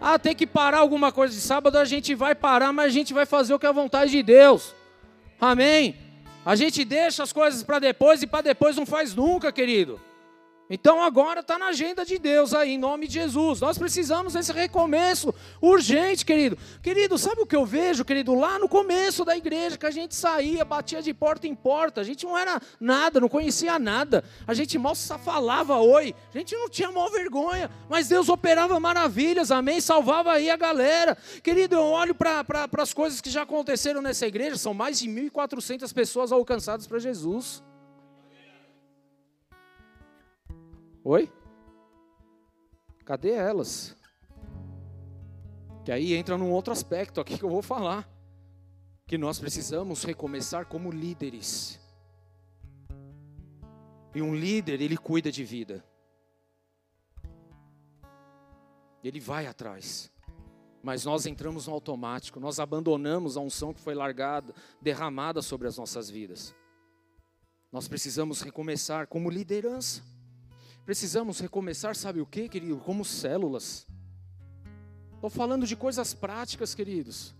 Ah, 0.01 0.17
tem 0.17 0.35
que 0.35 0.47
parar 0.47 0.79
alguma 0.79 1.11
coisa 1.11 1.33
de 1.33 1.39
sábado, 1.39 1.77
a 1.77 1.85
gente 1.85 2.15
vai 2.15 2.33
parar, 2.33 2.73
mas 2.73 2.87
a 2.87 2.89
gente 2.89 3.13
vai 3.13 3.25
fazer 3.25 3.53
o 3.53 3.59
que 3.59 3.65
é 3.65 3.69
a 3.69 3.73
vontade 3.73 4.11
de 4.11 4.23
Deus. 4.23 4.73
Amém? 5.39 5.95
A 6.45 6.55
gente 6.55 6.83
deixa 6.83 7.21
as 7.21 7.31
coisas 7.31 7.63
para 7.63 7.79
depois 7.79 8.23
e 8.23 8.27
para 8.27 8.41
depois 8.41 8.75
não 8.75 8.85
faz 8.85 9.13
nunca, 9.13 9.51
querido. 9.51 10.01
Então 10.69 11.01
agora 11.01 11.39
está 11.39 11.57
na 11.57 11.69
agenda 11.69 12.05
de 12.05 12.19
Deus 12.19 12.53
aí, 12.53 12.73
em 12.73 12.77
nome 12.77 13.07
de 13.07 13.15
Jesus. 13.15 13.59
Nós 13.59 13.77
precisamos 13.77 14.33
desse 14.33 14.53
recomeço 14.53 15.33
urgente, 15.59 16.23
querido. 16.23 16.57
Querido, 16.83 17.17
sabe 17.17 17.41
o 17.41 17.45
que 17.45 17.55
eu 17.55 17.65
vejo, 17.65 18.05
querido? 18.05 18.35
Lá 18.35 18.59
no 18.59 18.69
começo 18.69 19.25
da 19.25 19.35
igreja, 19.35 19.79
que 19.79 19.85
a 19.87 19.91
gente 19.91 20.13
saía, 20.13 20.63
batia 20.63 21.01
de 21.01 21.11
porta 21.11 21.47
em 21.47 21.55
porta, 21.55 22.01
a 22.01 22.03
gente 22.03 22.23
não 22.23 22.37
era 22.37 22.61
nada, 22.79 23.19
não 23.19 23.27
conhecia 23.27 23.79
nada, 23.79 24.23
a 24.45 24.53
gente 24.53 24.77
mal 24.77 24.95
falava 24.95 25.77
oi, 25.77 26.13
a 26.33 26.37
gente 26.37 26.55
não 26.55 26.69
tinha 26.69 26.91
mal 26.91 27.09
vergonha, 27.09 27.69
mas 27.89 28.07
Deus 28.07 28.29
operava 28.29 28.79
maravilhas, 28.79 29.49
amém? 29.49 29.81
Salvava 29.81 30.33
aí 30.33 30.51
a 30.51 30.57
galera. 30.57 31.17
Querido, 31.41 31.75
eu 31.75 31.83
olho 31.83 32.13
para 32.13 32.45
as 32.77 32.93
coisas 32.93 33.21
que 33.21 33.29
já 33.29 33.41
aconteceram 33.41 34.01
nessa 34.01 34.27
igreja, 34.27 34.55
são 34.55 34.73
mais 34.73 34.99
de 34.99 35.09
1.400 35.09 35.91
pessoas 35.93 36.31
alcançadas 36.31 36.85
para 36.85 36.99
Jesus. 36.99 37.63
Oi? 41.03 41.31
Cadê 43.05 43.31
elas? 43.31 43.95
Que 45.85 45.91
aí 45.91 46.13
entra 46.13 46.37
num 46.37 46.51
outro 46.51 46.73
aspecto 46.73 47.21
aqui 47.21 47.37
que 47.37 47.43
eu 47.43 47.49
vou 47.49 47.61
falar. 47.61 48.07
Que 49.07 49.17
nós 49.17 49.39
precisamos 49.39 50.03
recomeçar 50.03 50.65
como 50.65 50.91
líderes. 50.91 51.79
E 54.13 54.21
um 54.21 54.35
líder, 54.35 54.81
ele 54.81 54.97
cuida 54.97 55.31
de 55.31 55.43
vida. 55.43 55.83
Ele 59.03 59.19
vai 59.19 59.47
atrás. 59.47 60.11
Mas 60.83 61.05
nós 61.05 61.25
entramos 61.25 61.67
no 61.67 61.73
automático, 61.73 62.39
nós 62.39 62.59
abandonamos 62.59 63.35
a 63.35 63.41
unção 63.41 63.73
que 63.73 63.81
foi 63.81 63.93
largada, 63.93 64.53
derramada 64.81 65.41
sobre 65.41 65.67
as 65.67 65.77
nossas 65.77 66.09
vidas. 66.09 66.55
Nós 67.71 67.87
precisamos 67.87 68.41
recomeçar 68.41 69.07
como 69.07 69.29
liderança. 69.29 70.01
Precisamos 70.89 71.39
recomeçar, 71.39 71.95
sabe 71.95 72.19
o 72.19 72.25
que, 72.25 72.49
querido? 72.49 72.79
Como 72.79 73.05
células. 73.05 73.85
Estou 75.13 75.29
falando 75.29 75.67
de 75.67 75.75
coisas 75.75 76.15
práticas, 76.15 76.73
queridos. 76.73 77.35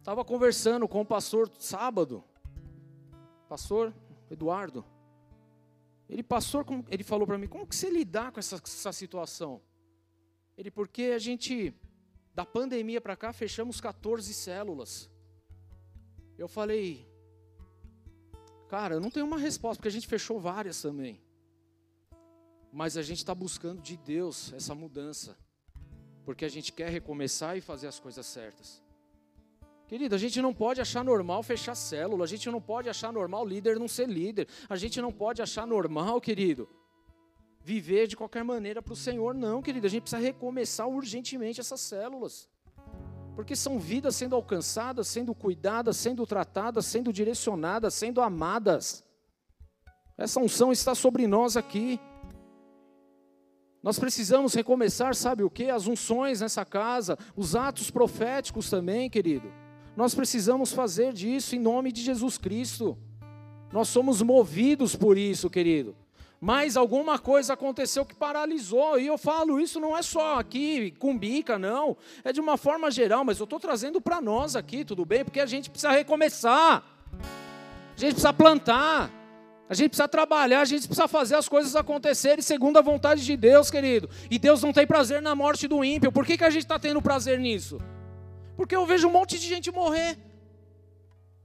Estava 0.00 0.24
conversando 0.24 0.88
com 0.88 1.00
o 1.00 1.06
pastor 1.06 1.48
sábado, 1.56 2.24
pastor 3.48 3.94
Eduardo. 4.28 4.84
Ele 6.08 6.20
pastor, 6.20 6.66
ele 6.88 7.04
falou 7.04 7.28
para 7.28 7.38
mim, 7.38 7.46
como 7.46 7.64
que 7.64 7.76
você 7.76 7.88
lidar 7.88 8.32
com 8.32 8.40
essa, 8.40 8.56
essa 8.56 8.92
situação? 8.92 9.62
Ele, 10.58 10.68
porque 10.68 11.12
a 11.14 11.18
gente, 11.20 11.72
da 12.34 12.44
pandemia 12.44 13.00
para 13.00 13.14
cá, 13.14 13.32
fechamos 13.32 13.80
14 13.80 14.34
células. 14.34 15.08
Eu 16.36 16.48
falei, 16.48 17.08
cara, 18.68 18.96
eu 18.96 19.00
não 19.00 19.12
tenho 19.12 19.26
uma 19.26 19.38
resposta, 19.38 19.76
porque 19.76 19.86
a 19.86 19.92
gente 19.92 20.08
fechou 20.08 20.40
várias 20.40 20.82
também. 20.82 21.23
Mas 22.74 22.96
a 22.96 23.02
gente 23.02 23.18
está 23.18 23.32
buscando 23.32 23.80
de 23.80 23.96
Deus 23.96 24.52
essa 24.52 24.74
mudança, 24.74 25.38
porque 26.24 26.44
a 26.44 26.48
gente 26.48 26.72
quer 26.72 26.90
recomeçar 26.90 27.56
e 27.56 27.60
fazer 27.60 27.86
as 27.86 28.00
coisas 28.00 28.26
certas. 28.26 28.82
Querido, 29.86 30.16
a 30.16 30.18
gente 30.18 30.42
não 30.42 30.52
pode 30.52 30.80
achar 30.80 31.04
normal 31.04 31.40
fechar 31.44 31.76
célula, 31.76 32.24
a 32.24 32.26
gente 32.26 32.50
não 32.50 32.60
pode 32.60 32.88
achar 32.88 33.12
normal 33.12 33.46
líder 33.46 33.78
não 33.78 33.86
ser 33.86 34.08
líder, 34.08 34.48
a 34.68 34.74
gente 34.74 35.00
não 35.00 35.12
pode 35.12 35.40
achar 35.40 35.64
normal, 35.68 36.20
querido, 36.20 36.68
viver 37.62 38.08
de 38.08 38.16
qualquer 38.16 38.42
maneira 38.42 38.82
para 38.82 38.92
o 38.92 38.96
Senhor, 38.96 39.36
não, 39.36 39.62
querido, 39.62 39.86
a 39.86 39.90
gente 39.90 40.02
precisa 40.02 40.20
recomeçar 40.20 40.88
urgentemente 40.88 41.60
essas 41.60 41.80
células, 41.80 42.48
porque 43.36 43.54
são 43.54 43.78
vidas 43.78 44.16
sendo 44.16 44.34
alcançadas, 44.34 45.06
sendo 45.06 45.32
cuidadas, 45.32 45.96
sendo 45.96 46.26
tratadas, 46.26 46.86
sendo 46.86 47.12
direcionadas, 47.12 47.94
sendo 47.94 48.20
amadas. 48.20 49.04
Essa 50.18 50.40
unção 50.40 50.72
está 50.72 50.92
sobre 50.92 51.28
nós 51.28 51.56
aqui. 51.56 52.00
Nós 53.84 53.98
precisamos 53.98 54.54
recomeçar, 54.54 55.14
sabe 55.14 55.42
o 55.42 55.50
que? 55.50 55.68
As 55.68 55.86
unções 55.86 56.40
nessa 56.40 56.64
casa, 56.64 57.18
os 57.36 57.54
atos 57.54 57.90
proféticos 57.90 58.70
também, 58.70 59.10
querido. 59.10 59.52
Nós 59.94 60.14
precisamos 60.14 60.72
fazer 60.72 61.12
disso 61.12 61.54
em 61.54 61.58
nome 61.58 61.92
de 61.92 62.00
Jesus 62.00 62.38
Cristo. 62.38 62.96
Nós 63.70 63.88
somos 63.88 64.22
movidos 64.22 64.96
por 64.96 65.18
isso, 65.18 65.50
querido. 65.50 65.94
Mas 66.40 66.78
alguma 66.78 67.18
coisa 67.18 67.52
aconteceu 67.52 68.06
que 68.06 68.14
paralisou, 68.14 68.98
e 68.98 69.06
eu 69.06 69.18
falo 69.18 69.60
isso 69.60 69.78
não 69.78 69.94
é 69.94 70.00
só 70.00 70.38
aqui, 70.38 70.90
com 70.92 71.16
bica, 71.18 71.58
não, 71.58 71.94
é 72.24 72.32
de 72.32 72.40
uma 72.40 72.56
forma 72.56 72.90
geral, 72.90 73.22
mas 73.22 73.38
eu 73.38 73.44
estou 73.44 73.60
trazendo 73.60 74.00
para 74.00 74.18
nós 74.18 74.56
aqui, 74.56 74.82
tudo 74.82 75.04
bem? 75.04 75.26
Porque 75.26 75.40
a 75.40 75.46
gente 75.46 75.68
precisa 75.68 75.92
recomeçar, 75.92 76.82
a 77.12 78.00
gente 78.00 78.12
precisa 78.12 78.32
plantar, 78.32 79.10
a 79.68 79.72
gente 79.74 79.90
precisa 79.90 80.08
trabalhar, 80.08 80.60
a 80.60 80.64
gente 80.64 80.86
precisa 80.86 81.08
fazer 81.08 81.36
as 81.36 81.48
coisas 81.48 81.74
acontecerem 81.74 82.42
segundo 82.42 82.78
a 82.78 82.82
vontade 82.82 83.24
de 83.24 83.36
Deus, 83.36 83.70
querido. 83.70 84.10
E 84.30 84.38
Deus 84.38 84.62
não 84.62 84.72
tem 84.72 84.86
prazer 84.86 85.22
na 85.22 85.34
morte 85.34 85.66
do 85.66 85.82
ímpio. 85.82 86.12
Por 86.12 86.26
que, 86.26 86.36
que 86.36 86.44
a 86.44 86.50
gente 86.50 86.64
está 86.64 86.78
tendo 86.78 87.00
prazer 87.00 87.38
nisso? 87.38 87.78
Porque 88.56 88.76
eu 88.76 88.84
vejo 88.84 89.08
um 89.08 89.12
monte 89.12 89.38
de 89.38 89.46
gente 89.46 89.70
morrer. 89.70 90.18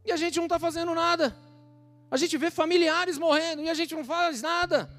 E 0.06 0.12
a 0.12 0.18
gente 0.18 0.38
não 0.38 0.46
está 0.46 0.60
fazendo 0.60 0.94
nada. 0.94 1.36
A 2.12 2.18
gente 2.18 2.38
vê 2.38 2.52
familiares 2.52 3.18
morrendo 3.18 3.62
e 3.62 3.70
a 3.70 3.74
gente 3.74 3.96
não 3.96 4.04
faz 4.04 4.42
nada. 4.42 4.90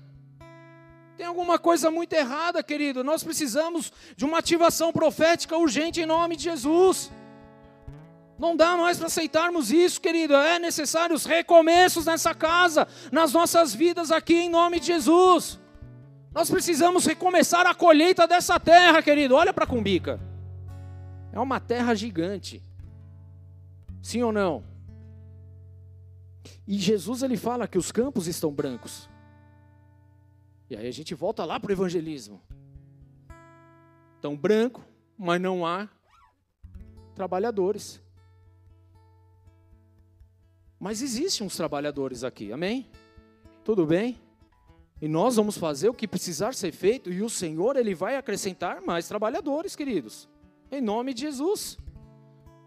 Tem 1.17 1.27
alguma 1.27 1.59
coisa 1.59 1.91
muito 1.91 2.15
errada, 2.15 2.63
querido. 2.63 3.05
Nós 3.05 3.23
precisamos 3.23 3.93
de 4.17 4.25
uma 4.25 4.39
ativação 4.39 4.91
profética 4.93 5.57
urgente 5.59 6.01
em 6.01 6.07
nome 6.07 6.37
de 6.37 6.45
Jesus. 6.45 7.11
Não 8.41 8.57
dá 8.57 8.75
mais 8.75 8.97
para 8.97 9.09
aceitarmos 9.09 9.71
isso, 9.71 10.01
querido. 10.01 10.35
É 10.35 10.59
necessário 10.59 11.15
os 11.15 11.27
recomeços 11.27 12.07
nessa 12.07 12.35
casa, 12.35 12.89
nas 13.13 13.35
nossas 13.35 13.75
vidas 13.75 14.11
aqui, 14.11 14.35
em 14.35 14.49
nome 14.49 14.81
de 14.81 14.87
Jesus. 14.87 15.61
Nós 16.33 16.49
precisamos 16.51 17.05
recomeçar 17.05 17.67
a 17.67 17.75
colheita 17.75 18.27
dessa 18.27 18.59
terra, 18.59 19.03
querido. 19.03 19.35
Olha 19.35 19.53
para 19.53 19.67
Cumbica. 19.67 20.19
É 21.31 21.39
uma 21.39 21.61
terra 21.61 21.95
gigante. 21.95 22.63
Sim 24.03 24.23
ou 24.23 24.33
não? 24.33 24.65
E 26.67 26.79
Jesus 26.79 27.23
ele 27.23 27.37
fala 27.37 27.69
que 27.69 27.77
os 27.77 27.93
campos 27.93 28.27
estão 28.27 28.51
brancos. 28.51 29.11
E 30.71 30.77
aí 30.77 30.87
a 30.87 30.93
gente 30.93 31.15
volta 31.15 31.45
lá 31.45 31.61
para 31.61 31.69
o 31.69 31.73
evangelismo. 31.73 32.41
Estão 34.17 34.35
branco, 34.35 34.83
mas 35.19 35.39
não 35.39 35.67
há 35.67 35.91
trabalhadores. 37.15 38.01
Mas 40.81 41.03
existem 41.03 41.47
uns 41.47 41.55
trabalhadores 41.55 42.25
aqui, 42.25 42.51
amém? 42.51 42.89
Tudo 43.63 43.85
bem? 43.85 44.19
E 45.01 45.07
nós 45.07 45.37
vamos 45.37 45.59
fazer 45.59 45.91
o 45.91 45.95
que 45.95 46.09
precisar 46.09 46.55
ser 46.55 46.73
feito, 46.73 47.13
e 47.13 47.23
o 47.23 47.29
Senhor, 47.29 47.77
Ele 47.77 47.95
vai 47.95 48.17
acrescentar 48.17 48.81
mais 48.81 49.07
trabalhadores, 49.07 49.77
queridos, 49.77 50.27
em 50.73 50.81
nome 50.81 51.13
de 51.13 51.21
Jesus. 51.21 51.77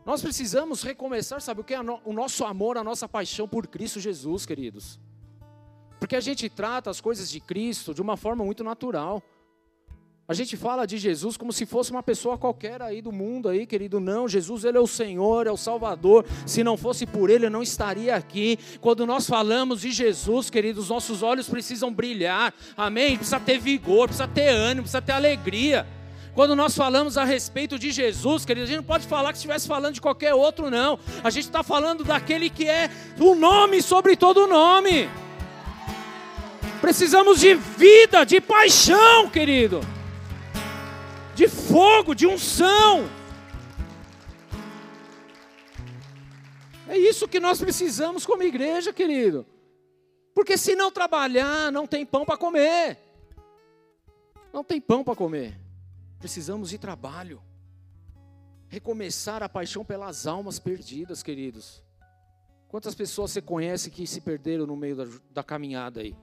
Nós 0.06 0.22
precisamos 0.22 0.84
recomeçar, 0.84 1.42
sabe 1.42 1.62
o 1.62 1.64
que? 1.64 1.74
O 2.06 2.14
nosso 2.14 2.46
amor, 2.46 2.78
a 2.78 2.84
nossa 2.84 3.10
paixão 3.10 3.48
por 3.48 3.66
Cristo 3.66 4.00
Jesus, 4.00 4.46
queridos. 4.46 5.00
Porque 6.00 6.16
a 6.16 6.22
gente 6.22 6.50
trata 6.50 6.90
as 6.90 7.02
coisas 7.02 7.32
de 7.32 7.40
Cristo 7.40 7.94
de 7.94 8.02
uma 8.02 8.16
forma 8.16 8.44
muito 8.46 8.64
natural. 8.64 9.24
A 10.34 10.36
gente 10.36 10.58
fala 10.58 10.88
de 10.88 10.98
Jesus 10.98 11.38
como 11.38 11.54
se 11.54 11.64
fosse 11.64 11.92
uma 11.92 12.02
pessoa 12.02 12.40
qualquer 12.40 12.82
aí 12.82 13.04
do 13.04 13.12
mundo 13.12 13.50
aí, 13.50 13.68
querido. 13.68 14.00
Não, 14.00 14.28
Jesus 14.28 14.66
ele 14.66 14.80
é 14.80 14.82
o 14.82 14.88
Senhor, 14.88 15.46
é 15.46 15.52
o 15.52 15.56
Salvador. 15.56 16.26
Se 16.44 16.64
não 16.64 16.76
fosse 16.76 17.06
por 17.06 17.30
ele, 17.30 17.46
eu 17.46 17.52
não 17.52 17.62
estaria 17.62 18.16
aqui. 18.16 18.58
Quando 18.82 19.06
nós 19.06 19.28
falamos 19.28 19.82
de 19.82 19.92
Jesus, 19.92 20.50
querido, 20.50 20.80
os 20.80 20.90
nossos 20.90 21.22
olhos 21.22 21.48
precisam 21.48 21.94
brilhar. 21.94 22.52
Amém? 22.76 23.16
Precisa 23.16 23.40
ter 23.40 23.60
vigor, 23.60 24.08
precisa 24.08 24.28
ter 24.28 24.48
ânimo, 24.48 24.82
precisa 24.82 25.04
ter 25.04 25.12
alegria. 25.12 25.86
Quando 26.34 26.56
nós 26.56 26.76
falamos 26.76 27.16
a 27.16 27.24
respeito 27.24 27.78
de 27.78 27.92
Jesus, 27.92 28.44
querido, 28.44 28.64
a 28.64 28.68
gente 28.68 28.78
não 28.78 28.84
pode 28.84 29.06
falar 29.06 29.34
que 29.34 29.38
estivesse 29.38 29.68
falando 29.68 29.94
de 29.94 30.02
qualquer 30.02 30.34
outro, 30.34 30.72
não. 30.72 30.98
A 31.24 31.30
gente 31.30 31.46
está 31.46 31.62
falando 31.62 32.04
daquele 32.04 32.50
que 32.50 32.68
é 32.68 32.90
o 33.20 33.36
nome 33.36 33.84
sobre 33.84 34.16
todo 34.16 34.48
nome. 34.48 35.08
Precisamos 36.82 37.40
de 37.40 37.54
vida, 37.54 38.24
de 38.24 38.42
paixão, 38.42 39.30
querido 39.30 39.93
de 41.36 41.48
fogo, 41.48 42.14
de 42.14 42.28
unção. 42.28 43.10
É 46.88 46.98
isso 46.98 47.28
que 47.28 47.40
nós 47.40 47.60
precisamos 47.60 48.26
como 48.26 48.44
igreja, 48.44 48.94
querido. 48.94 49.46
Porque 50.36 50.58
se 50.58 50.76
não 50.76 50.92
trabalhar, 50.92 51.72
não 51.72 51.88
tem 51.88 52.06
pão 52.06 52.26
para 52.26 52.38
comer. 52.38 52.98
Não 54.52 54.64
tem 54.64 54.80
pão 54.80 55.04
para 55.04 55.16
comer. 55.16 55.60
Precisamos 56.20 56.70
de 56.70 56.78
trabalho. 56.78 57.42
recomeçar 58.68 59.44
a 59.44 59.50
paixão 59.50 59.86
pelas 59.86 60.26
almas 60.26 60.58
perdidas, 60.58 61.22
queridos. 61.22 61.84
Quantas 62.68 62.96
pessoas 62.96 63.30
você 63.30 63.40
conhece 63.40 63.92
que 63.92 64.08
se 64.08 64.20
perderam 64.20 64.66
no 64.66 64.76
meio 64.76 64.96
da, 64.96 65.06
da 65.30 65.44
caminhada 65.44 66.02
aí? 66.02 66.16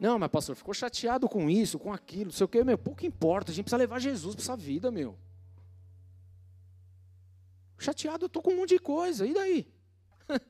Não, 0.00 0.18
mas 0.18 0.30
pastor, 0.30 0.56
ficou 0.56 0.72
chateado 0.72 1.28
com 1.28 1.50
isso, 1.50 1.78
com 1.78 1.92
aquilo, 1.92 2.26
não 2.26 2.32
sei 2.32 2.46
o 2.46 2.48
que, 2.48 2.64
meu, 2.64 2.78
pouco 2.78 3.04
importa, 3.04 3.52
a 3.52 3.54
gente 3.54 3.64
precisa 3.64 3.76
levar 3.76 3.98
Jesus 3.98 4.34
para 4.34 4.42
essa 4.42 4.56
vida, 4.56 4.90
meu. 4.90 5.14
Chateado, 7.78 8.24
eu 8.24 8.26
estou 8.26 8.42
com 8.42 8.52
um 8.52 8.56
monte 8.56 8.70
de 8.70 8.78
coisa, 8.78 9.26
e 9.26 9.34
daí? 9.34 9.68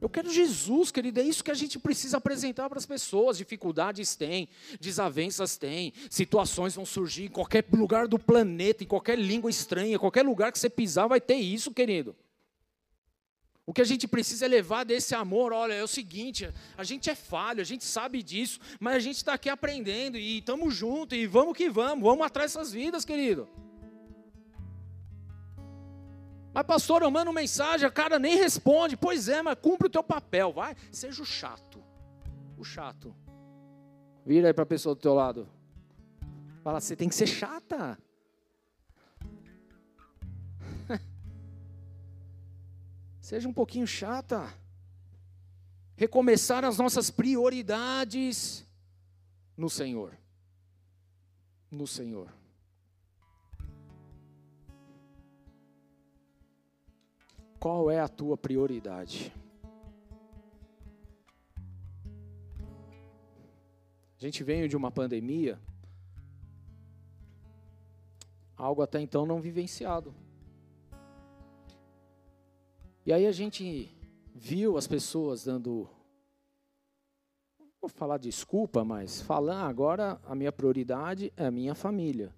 Eu 0.00 0.08
quero 0.08 0.32
Jesus, 0.32 0.90
querido, 0.90 1.20
é 1.20 1.22
isso 1.22 1.44
que 1.44 1.50
a 1.50 1.54
gente 1.54 1.78
precisa 1.78 2.16
apresentar 2.16 2.70
para 2.70 2.78
as 2.78 2.86
pessoas. 2.86 3.36
Dificuldades 3.36 4.16
tem, 4.16 4.48
desavenças 4.80 5.58
tem, 5.58 5.92
situações 6.08 6.74
vão 6.74 6.86
surgir 6.86 7.24
em 7.24 7.28
qualquer 7.28 7.66
lugar 7.70 8.08
do 8.08 8.18
planeta, 8.18 8.82
em 8.82 8.86
qualquer 8.86 9.18
língua 9.18 9.50
estranha, 9.50 9.98
qualquer 9.98 10.24
lugar 10.24 10.52
que 10.52 10.58
você 10.58 10.70
pisar 10.70 11.06
vai 11.06 11.20
ter 11.20 11.34
isso, 11.34 11.70
querido. 11.70 12.16
O 13.70 13.72
que 13.72 13.80
a 13.80 13.84
gente 13.84 14.08
precisa 14.08 14.46
é 14.46 14.48
levar 14.48 14.82
desse 14.82 15.14
amor, 15.14 15.52
olha, 15.52 15.74
é 15.74 15.80
o 15.84 15.86
seguinte, 15.86 16.52
a 16.76 16.82
gente 16.82 17.08
é 17.08 17.14
falho, 17.14 17.60
a 17.60 17.64
gente 17.64 17.84
sabe 17.84 18.20
disso, 18.20 18.58
mas 18.80 18.96
a 18.96 18.98
gente 18.98 19.18
está 19.18 19.34
aqui 19.34 19.48
aprendendo 19.48 20.18
e 20.18 20.38
estamos 20.38 20.74
juntos 20.74 21.16
e 21.16 21.24
vamos 21.24 21.56
que 21.56 21.70
vamos, 21.70 22.02
vamos 22.02 22.26
atrás 22.26 22.52
dessas 22.52 22.72
vidas, 22.72 23.04
querido. 23.04 23.48
Mas, 26.52 26.66
pastor, 26.66 27.02
eu 27.02 27.12
mando 27.12 27.32
mensagem, 27.32 27.86
a 27.86 27.92
cara 27.92 28.18
nem 28.18 28.36
responde. 28.36 28.96
Pois 28.96 29.28
é, 29.28 29.40
mas 29.40 29.56
cumpre 29.62 29.86
o 29.86 29.90
teu 29.90 30.02
papel, 30.02 30.52
vai. 30.52 30.74
Seja 30.90 31.22
o 31.22 31.24
chato. 31.24 31.80
O 32.58 32.64
chato. 32.64 33.14
Vira 34.26 34.48
aí 34.48 34.52
para 34.52 34.64
a 34.64 34.66
pessoa 34.66 34.96
do 34.96 35.00
teu 35.00 35.14
lado. 35.14 35.48
Fala, 36.64 36.80
você 36.80 36.96
tem 36.96 37.08
que 37.08 37.14
ser 37.14 37.28
chata. 37.28 37.96
Seja 43.30 43.48
um 43.48 43.52
pouquinho 43.52 43.86
chata. 43.86 44.52
Recomeçar 45.96 46.64
as 46.64 46.78
nossas 46.78 47.12
prioridades 47.12 48.66
no 49.56 49.70
Senhor. 49.70 50.18
No 51.70 51.86
Senhor. 51.86 52.34
Qual 57.60 57.88
é 57.88 58.00
a 58.00 58.08
tua 58.08 58.36
prioridade? 58.36 59.32
A 64.18 64.18
gente 64.18 64.42
veio 64.42 64.68
de 64.68 64.76
uma 64.76 64.90
pandemia, 64.90 65.56
algo 68.56 68.82
até 68.82 69.00
então 69.00 69.24
não 69.24 69.40
vivenciado. 69.40 70.12
E 73.04 73.12
aí 73.12 73.26
a 73.26 73.32
gente 73.32 73.94
viu 74.34 74.76
as 74.76 74.86
pessoas 74.86 75.44
dando, 75.44 75.88
vou 77.80 77.88
falar 77.88 78.18
desculpa, 78.18 78.84
mas 78.84 79.22
falando 79.22 79.64
agora 79.64 80.20
a 80.26 80.34
minha 80.34 80.52
prioridade 80.52 81.32
é 81.36 81.46
a 81.46 81.50
minha 81.50 81.74
família. 81.74 82.34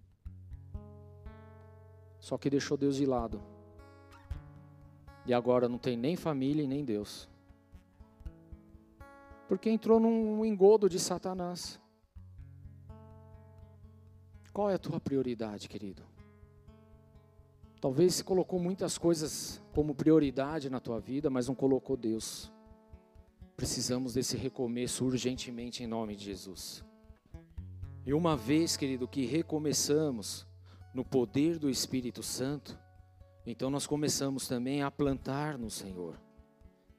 Só 2.20 2.38
que 2.38 2.48
deixou 2.48 2.76
Deus 2.76 2.96
de 2.96 3.04
lado. 3.04 3.42
E 5.26 5.34
agora 5.34 5.68
não 5.68 5.78
tem 5.78 5.96
nem 5.96 6.16
família 6.16 6.62
e 6.62 6.66
nem 6.68 6.84
Deus. 6.84 7.28
Porque 9.48 9.68
entrou 9.68 9.98
num 9.98 10.44
engodo 10.44 10.88
de 10.88 10.98
Satanás. 11.00 11.80
Qual 14.52 14.70
é 14.70 14.74
a 14.74 14.78
tua 14.78 15.00
prioridade, 15.00 15.68
querido? 15.68 16.11
Talvez 17.82 18.14
você 18.14 18.22
colocou 18.22 18.60
muitas 18.60 18.96
coisas 18.96 19.60
como 19.74 19.92
prioridade 19.92 20.70
na 20.70 20.78
tua 20.78 21.00
vida, 21.00 21.28
mas 21.28 21.48
não 21.48 21.54
colocou 21.56 21.96
Deus. 21.96 22.48
Precisamos 23.56 24.14
desse 24.14 24.36
recomeço 24.36 25.04
urgentemente 25.04 25.82
em 25.82 25.88
nome 25.88 26.14
de 26.14 26.26
Jesus. 26.26 26.84
E 28.06 28.14
uma 28.14 28.36
vez, 28.36 28.76
querido, 28.76 29.08
que 29.08 29.26
recomeçamos 29.26 30.46
no 30.94 31.04
poder 31.04 31.58
do 31.58 31.68
Espírito 31.68 32.22
Santo, 32.22 32.78
então 33.44 33.68
nós 33.68 33.84
começamos 33.84 34.46
também 34.46 34.80
a 34.84 34.88
plantar 34.88 35.58
no 35.58 35.68
Senhor. 35.68 36.14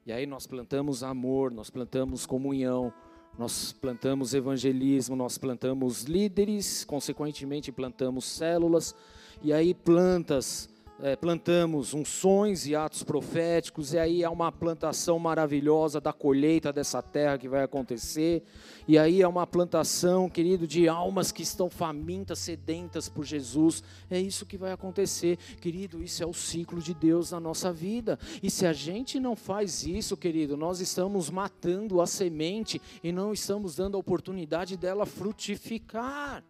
E 0.06 0.12
aí 0.12 0.26
nós 0.26 0.46
plantamos 0.46 1.02
amor, 1.02 1.54
nós 1.54 1.70
plantamos 1.70 2.26
comunhão, 2.26 2.92
nós 3.40 3.72
plantamos 3.72 4.34
evangelismo, 4.34 5.16
nós 5.16 5.38
plantamos 5.38 6.04
líderes, 6.04 6.84
consequentemente 6.84 7.72
plantamos 7.72 8.26
células, 8.26 8.94
e 9.42 9.54
aí 9.54 9.74
plantas 9.74 10.73
é, 11.04 11.18
plantamos 11.18 11.94
unções 11.94 12.66
e 12.66 12.74
atos 12.74 13.04
proféticos, 13.04 13.92
e 13.92 14.00
aí 14.00 14.24
há 14.24 14.30
uma 14.30 14.50
plantação 14.54 15.20
maravilhosa 15.20 16.00
da 16.00 16.14
colheita 16.14 16.72
dessa 16.72 17.02
terra 17.02 17.38
que 17.38 17.50
vai 17.50 17.62
acontecer, 17.62 18.42
e 18.88 18.98
aí 18.98 19.22
é 19.22 19.28
uma 19.28 19.46
plantação, 19.46 20.30
querido, 20.30 20.66
de 20.66 20.88
almas 20.88 21.30
que 21.30 21.44
estão 21.44 21.70
famintas, 21.70 22.40
sedentas 22.40 23.10
por 23.10 23.26
Jesus, 23.26 23.84
é 24.10 24.18
isso 24.18 24.46
que 24.46 24.58
vai 24.58 24.72
acontecer, 24.72 25.38
querido, 25.60 26.02
isso 26.02 26.24
é 26.24 26.26
o 26.26 26.34
ciclo 26.34 26.82
de 26.82 26.94
Deus 26.94 27.32
na 27.32 27.40
nossa 27.40 27.74
vida, 27.74 28.18
e 28.42 28.50
se 28.50 28.66
a 28.66 28.72
gente 28.72 29.20
não 29.20 29.36
faz 29.36 29.84
isso, 29.84 30.16
querido, 30.16 30.56
nós 30.56 30.80
estamos 30.80 31.30
matando 31.30 32.00
a 32.00 32.08
semente 32.08 32.82
e 33.04 33.12
não 33.12 33.34
estamos 33.34 33.76
dando 33.76 33.98
a 33.98 34.00
oportunidade 34.00 34.78
dela 34.78 35.06
frutificar. 35.06 36.44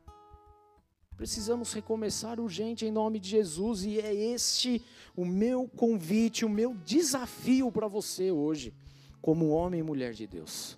Precisamos 1.16 1.72
recomeçar 1.74 2.40
urgente 2.40 2.86
em 2.86 2.92
nome 2.92 3.20
de 3.20 3.30
Jesus, 3.30 3.84
e 3.84 4.00
é 4.00 4.14
este 4.14 4.82
o 5.16 5.26
meu 5.26 5.68
convite, 5.68 6.44
o 6.44 6.50
meu 6.50 6.76
desafio 6.86 7.72
para 7.72 7.88
você 7.88 8.32
hoje, 8.32 8.74
como 9.22 9.50
homem 9.50 9.80
e 9.80 9.84
mulher 9.84 10.14
de 10.14 10.26
Deus. 10.26 10.78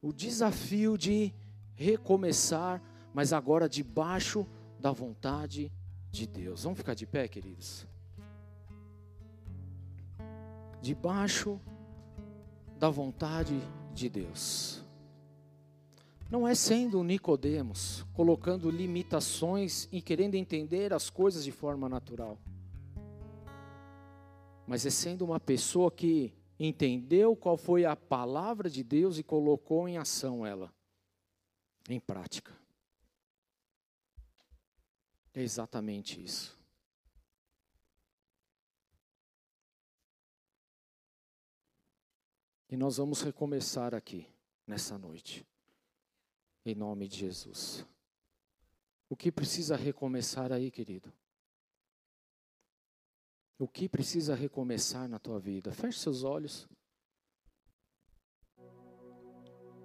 O 0.00 0.12
desafio 0.12 0.96
de 0.96 1.32
recomeçar, 1.74 2.82
mas 3.12 3.32
agora 3.32 3.68
debaixo 3.68 4.46
da 4.78 4.92
vontade 4.92 5.72
de 6.10 6.26
Deus. 6.26 6.64
Vamos 6.64 6.78
ficar 6.78 6.94
de 6.94 7.06
pé, 7.06 7.26
queridos? 7.28 7.86
Debaixo 10.80 11.60
da 12.78 12.90
vontade 12.90 13.60
de 13.94 14.08
Deus. 14.08 14.81
Não 16.32 16.48
é 16.48 16.54
sendo 16.54 17.04
Nicodemos, 17.04 18.06
colocando 18.14 18.70
limitações 18.70 19.86
e 19.92 20.00
querendo 20.00 20.34
entender 20.34 20.90
as 20.90 21.10
coisas 21.10 21.44
de 21.44 21.52
forma 21.52 21.90
natural. 21.90 22.38
Mas 24.66 24.86
é 24.86 24.90
sendo 24.90 25.26
uma 25.26 25.38
pessoa 25.38 25.90
que 25.90 26.34
entendeu 26.58 27.36
qual 27.36 27.58
foi 27.58 27.84
a 27.84 27.94
palavra 27.94 28.70
de 28.70 28.82
Deus 28.82 29.18
e 29.18 29.22
colocou 29.22 29.86
em 29.86 29.98
ação 29.98 30.46
ela, 30.46 30.72
em 31.86 32.00
prática. 32.00 32.50
É 35.34 35.42
exatamente 35.42 36.18
isso. 36.24 36.58
E 42.70 42.76
nós 42.78 42.96
vamos 42.96 43.20
recomeçar 43.20 43.94
aqui, 43.94 44.26
nessa 44.66 44.96
noite 44.96 45.46
em 46.64 46.74
nome 46.74 47.08
de 47.08 47.16
Jesus. 47.16 47.86
O 49.08 49.16
que 49.16 49.30
precisa 49.30 49.76
recomeçar 49.76 50.52
aí, 50.52 50.70
querido? 50.70 51.12
O 53.58 53.68
que 53.68 53.88
precisa 53.88 54.34
recomeçar 54.34 55.08
na 55.08 55.18
tua 55.18 55.38
vida? 55.38 55.72
Feche 55.72 55.98
seus 55.98 56.24
olhos. 56.24 56.68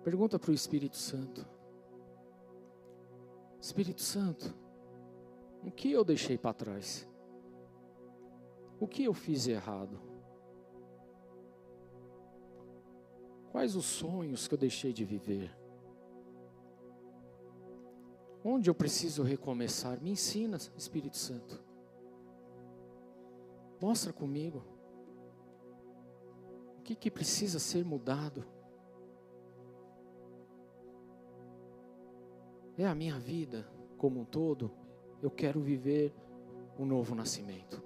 Pergunta 0.04 0.40
para 0.40 0.52
o 0.52 0.54
Espírito 0.54 0.96
Santo. 0.96 1.46
Espírito 3.60 4.02
Santo, 4.02 4.56
o 5.64 5.72
que 5.72 5.92
eu 5.92 6.04
deixei 6.06 6.38
para 6.38 6.54
trás? 6.54 7.08
O 8.80 8.88
que 8.88 9.04
eu 9.04 9.14
fiz 9.14 9.48
errado? 9.48 10.00
Quais 13.52 13.76
os 13.76 13.86
sonhos 13.86 14.48
que 14.48 14.54
eu 14.54 14.58
deixei 14.58 14.94
de 14.94 15.04
viver? 15.04 15.67
Onde 18.50 18.70
eu 18.70 18.74
preciso 18.74 19.24
recomeçar? 19.24 20.02
Me 20.02 20.12
ensina, 20.12 20.56
Espírito 20.78 21.18
Santo. 21.18 21.62
Mostra 23.82 24.14
comigo. 24.14 24.64
O 26.80 26.82
que, 26.82 26.96
que 26.96 27.12
precisa 27.12 27.60
ser 27.60 27.84
mudado? 27.84 28.46
É 32.78 32.86
a 32.86 32.96
minha 32.96 33.20
vida 33.20 33.70
como 33.98 34.22
um 34.22 34.26
todo. 34.26 34.72
Eu 35.22 35.30
quero 35.30 35.60
viver 35.60 36.16
um 36.80 36.86
novo 36.86 37.14
nascimento. 37.14 37.84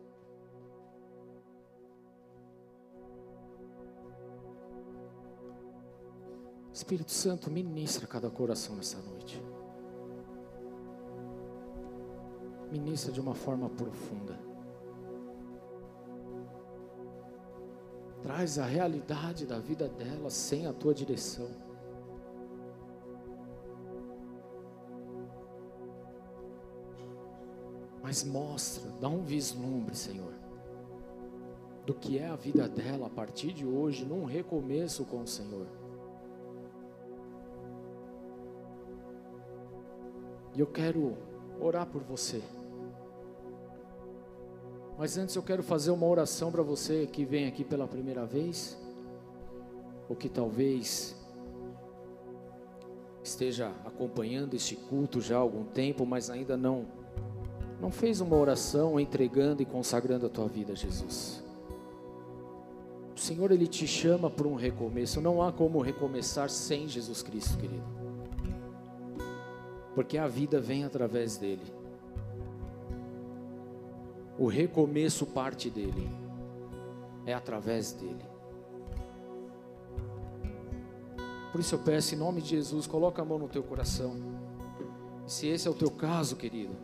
Espírito 6.71 7.11
Santo, 7.11 7.49
ministra 7.49 8.05
cada 8.05 8.29
coração 8.29 8.75
nessa 8.75 9.01
noite. 9.01 9.41
Ministra 12.71 13.11
de 13.11 13.19
uma 13.19 13.35
forma 13.35 13.69
profunda. 13.69 14.39
Traz 18.21 18.57
a 18.57 18.65
realidade 18.65 19.45
da 19.45 19.59
vida 19.59 19.89
dela 19.89 20.29
sem 20.29 20.65
a 20.65 20.71
tua 20.71 20.93
direção. 20.93 21.49
Mas 28.01 28.23
mostra, 28.23 28.89
dá 29.01 29.09
um 29.09 29.23
vislumbre, 29.23 29.95
Senhor, 29.95 30.33
do 31.85 31.93
que 31.93 32.17
é 32.17 32.27
a 32.27 32.35
vida 32.35 32.69
dela 32.69 33.07
a 33.07 33.09
partir 33.09 33.51
de 33.51 33.65
hoje, 33.65 34.05
num 34.05 34.23
recomeço 34.23 35.03
com 35.05 35.21
o 35.21 35.27
Senhor. 35.27 35.67
E 40.55 40.59
eu 40.59 40.67
quero 40.67 41.17
orar 41.59 41.85
por 41.87 42.01
você. 42.01 42.41
Mas 45.01 45.17
antes 45.17 45.35
eu 45.35 45.41
quero 45.41 45.63
fazer 45.63 45.89
uma 45.89 46.05
oração 46.05 46.51
para 46.51 46.61
você 46.61 47.09
que 47.11 47.25
vem 47.25 47.47
aqui 47.47 47.63
pela 47.63 47.87
primeira 47.87 48.23
vez, 48.23 48.77
ou 50.07 50.15
que 50.15 50.29
talvez 50.29 51.15
esteja 53.23 53.71
acompanhando 53.83 54.53
este 54.53 54.75
culto 54.75 55.19
já 55.19 55.37
há 55.37 55.39
algum 55.39 55.63
tempo, 55.63 56.05
mas 56.05 56.29
ainda 56.29 56.55
não 56.55 56.85
não 57.81 57.89
fez 57.89 58.21
uma 58.21 58.35
oração 58.35 58.99
entregando 58.99 59.63
e 59.63 59.65
consagrando 59.65 60.27
a 60.27 60.29
tua 60.29 60.47
vida 60.47 60.73
a 60.73 60.75
Jesus. 60.75 61.43
O 63.15 63.19
Senhor 63.19 63.49
ele 63.49 63.65
te 63.65 63.87
chama 63.87 64.29
para 64.29 64.47
um 64.47 64.53
recomeço. 64.53 65.19
Não 65.19 65.41
há 65.41 65.51
como 65.51 65.81
recomeçar 65.81 66.47
sem 66.47 66.87
Jesus 66.87 67.23
Cristo, 67.23 67.57
querido. 67.57 67.83
Porque 69.95 70.19
a 70.19 70.27
vida 70.27 70.61
vem 70.61 70.83
através 70.83 71.37
dele. 71.37 71.80
O 74.41 74.47
recomeço 74.47 75.23
parte 75.27 75.69
dele. 75.69 76.09
É 77.27 77.31
através 77.31 77.91
dele. 77.93 78.25
Por 81.51 81.61
isso 81.61 81.75
eu 81.75 81.79
peço 81.79 82.15
em 82.15 82.17
nome 82.17 82.41
de 82.41 82.49
Jesus, 82.49 82.87
coloca 82.87 83.21
a 83.21 83.25
mão 83.25 83.37
no 83.37 83.47
teu 83.47 83.61
coração. 83.61 84.15
Se 85.27 85.45
esse 85.45 85.67
é 85.67 85.69
o 85.69 85.75
teu 85.75 85.91
caso, 85.91 86.35
querido, 86.35 86.75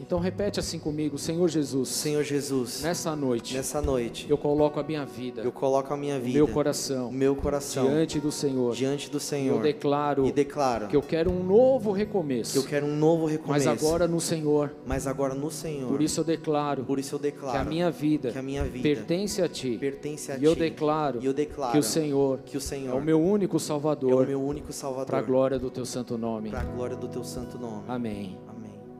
então 0.00 0.18
repete 0.18 0.58
assim 0.58 0.78
comigo, 0.78 1.18
Senhor 1.18 1.46
Jesus. 1.48 1.90
Senhor 1.90 2.24
Jesus. 2.24 2.82
Nessa 2.82 3.14
noite. 3.14 3.54
Nessa 3.54 3.82
noite. 3.82 4.26
Eu 4.30 4.38
coloco 4.38 4.80
a 4.80 4.82
minha 4.82 5.04
vida. 5.04 5.42
Eu 5.42 5.52
coloco 5.52 5.92
a 5.92 5.96
minha 5.96 6.18
vida. 6.18 6.32
Meu 6.32 6.48
coração. 6.48 7.12
Meu 7.12 7.36
coração. 7.36 7.86
Diante 7.86 8.18
do 8.18 8.32
Senhor. 8.32 8.74
Diante 8.74 9.10
do 9.10 9.20
Senhor. 9.20 9.56
Eu 9.56 9.62
declaro. 9.62 10.26
E 10.26 10.32
declaro. 10.32 10.88
Que 10.88 10.96
eu 10.96 11.02
quero 11.02 11.30
um 11.30 11.44
novo 11.44 11.92
recomeço. 11.92 12.52
Que 12.52 12.58
eu 12.58 12.64
quero 12.64 12.86
um 12.86 12.96
novo 12.96 13.26
recomeço. 13.26 13.66
Mas 13.66 13.66
agora 13.66 14.08
no 14.08 14.20
Senhor. 14.20 14.74
Mas 14.86 15.06
agora 15.06 15.34
no 15.34 15.50
Senhor. 15.50 15.88
Por 15.88 16.00
isso 16.00 16.20
eu 16.20 16.24
declaro. 16.24 16.84
Por 16.84 16.98
isso 16.98 17.14
eu 17.14 17.18
declaro. 17.18 17.58
Que 17.58 17.62
a 17.62 17.64
minha 17.64 17.90
vida. 17.90 18.32
Que 18.32 18.38
a 18.38 18.42
minha 18.42 18.64
vida. 18.64 18.82
Pertence 18.82 19.42
a 19.42 19.48
ti. 19.48 19.76
Pertence 19.78 20.32
a 20.32 20.36
e 20.36 20.38
ti. 20.38 20.44
Eu 20.46 20.54
declaro. 20.54 21.20
E 21.22 21.26
eu 21.26 21.34
declaro. 21.34 21.72
Que 21.72 21.78
o 21.78 21.82
Senhor. 21.82 22.38
Que 22.46 22.56
o 22.56 22.60
Senhor. 22.60 22.96
É 22.96 22.98
o 22.98 23.02
meu 23.02 23.20
único 23.20 23.60
Salvador. 23.60 24.22
É 24.22 24.24
o 24.24 24.28
meu 24.28 24.42
único 24.42 24.72
Salvador. 24.72 25.06
Para 25.06 25.18
a 25.18 25.22
glória 25.22 25.58
do 25.58 25.70
teu 25.70 25.84
santo 25.84 26.16
nome. 26.16 26.48
Para 26.48 26.60
a 26.60 26.64
glória 26.64 26.96
do 26.96 27.06
teu 27.06 27.22
santo 27.22 27.58
nome. 27.58 27.84
Amém. 27.86 28.49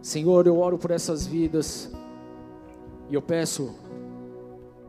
Senhor, 0.02 0.46
eu 0.46 0.58
oro 0.58 0.78
por 0.78 0.90
essas 0.90 1.26
vidas 1.26 1.90
e 3.10 3.14
eu 3.14 3.20
peço 3.20 3.74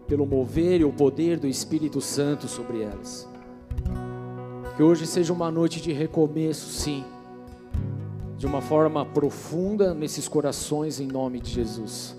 pelo 0.08 0.26
mover 0.26 0.82
e 0.82 0.86
o 0.86 0.92
poder 0.92 1.38
do 1.38 1.48
Espírito 1.48 2.00
Santo 2.00 2.48
sobre 2.48 2.82
elas. 2.82 3.28
Que 4.76 4.84
hoje 4.84 5.06
seja 5.06 5.34
uma 5.34 5.52
noite 5.52 5.82
de 5.82 5.92
recomeço, 5.92 6.68
sim, 6.68 7.04
de 8.38 8.46
uma 8.46 8.62
forma 8.62 9.06
profunda 9.06 9.94
nesses 9.94 10.28
corações, 10.28 11.00
em 11.00 11.08
nome 11.08 11.42
de 11.42 11.52
Jesus. 11.52 12.16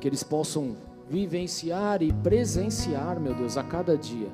Que 0.00 0.08
eles 0.08 0.22
possam 0.22 0.76
vivenciar 1.08 2.02
e 2.02 2.12
presenciar, 2.12 3.20
meu 3.20 3.34
Deus, 3.34 3.56
a 3.56 3.62
cada 3.62 3.96
dia, 3.96 4.28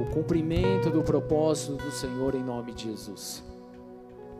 o 0.00 0.12
cumprimento 0.12 0.90
do 0.90 1.02
propósito 1.02 1.76
do 1.76 1.90
Senhor, 1.90 2.34
em 2.34 2.42
nome 2.42 2.72
de 2.72 2.84
Jesus. 2.90 3.42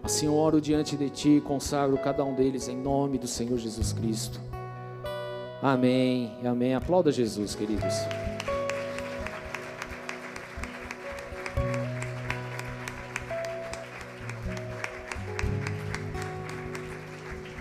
Assim 0.02 0.26
eu 0.26 0.34
oro 0.34 0.60
diante 0.60 0.96
de 0.96 1.08
Ti 1.08 1.28
e 1.36 1.40
consagro 1.40 1.96
cada 1.96 2.24
um 2.24 2.34
deles 2.34 2.66
em 2.66 2.76
nome 2.76 3.18
do 3.18 3.28
Senhor 3.28 3.56
Jesus 3.56 3.92
Cristo. 3.92 4.40
Amém, 5.62 6.32
amém. 6.44 6.74
Aplauda 6.74 7.12
Jesus, 7.12 7.54
queridos. 7.54 7.94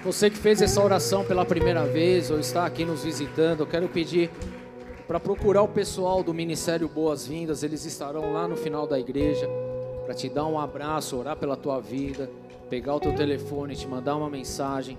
Você 0.03 0.31
que 0.31 0.37
fez 0.37 0.63
essa 0.63 0.83
oração 0.83 1.23
pela 1.23 1.45
primeira 1.45 1.85
vez 1.85 2.31
ou 2.31 2.39
está 2.39 2.65
aqui 2.65 2.83
nos 2.83 3.03
visitando, 3.03 3.59
eu 3.59 3.67
quero 3.67 3.87
pedir 3.87 4.31
para 5.07 5.19
procurar 5.19 5.61
o 5.61 5.67
pessoal 5.67 6.23
do 6.23 6.33
Ministério 6.33 6.89
Boas-Vindas, 6.89 7.61
eles 7.61 7.85
estarão 7.85 8.33
lá 8.33 8.47
no 8.47 8.57
final 8.57 8.87
da 8.87 8.99
igreja 8.99 9.47
para 10.11 10.17
te 10.17 10.27
dar 10.27 10.45
um 10.45 10.59
abraço, 10.59 11.15
orar 11.15 11.37
pela 11.37 11.55
tua 11.55 11.79
vida, 11.79 12.29
pegar 12.69 12.95
o 12.95 12.99
teu 12.99 13.15
telefone, 13.15 13.77
te 13.77 13.87
mandar 13.87 14.17
uma 14.17 14.29
mensagem, 14.29 14.97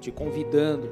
te 0.00 0.10
convidando 0.10 0.90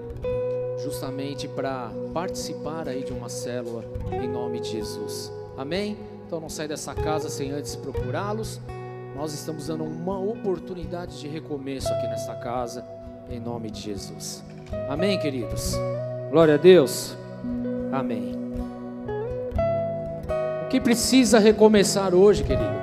justamente 0.84 1.48
para 1.48 1.90
participar 2.14 2.88
aí 2.88 3.02
de 3.02 3.12
uma 3.12 3.28
célula 3.28 3.84
em 4.12 4.28
nome 4.28 4.60
de 4.60 4.68
Jesus. 4.68 5.32
Amém? 5.58 5.98
Então 6.24 6.38
não 6.38 6.48
sai 6.48 6.68
dessa 6.68 6.94
casa 6.94 7.28
sem 7.28 7.50
antes 7.50 7.74
procurá-los. 7.74 8.60
Nós 9.16 9.34
estamos 9.34 9.66
dando 9.66 9.82
uma 9.82 10.16
oportunidade 10.16 11.18
de 11.18 11.26
recomeço 11.26 11.92
aqui 11.92 12.06
nesta 12.06 12.36
casa 12.36 12.86
em 13.28 13.40
nome 13.40 13.68
de 13.72 13.80
Jesus. 13.80 14.44
Amém, 14.88 15.18
queridos. 15.18 15.74
Glória 16.30 16.54
a 16.54 16.56
Deus. 16.56 17.16
Amém. 17.90 18.32
O 20.64 20.68
que 20.68 20.80
precisa 20.80 21.40
recomeçar 21.40 22.14
hoje, 22.14 22.44
querido? 22.44 22.79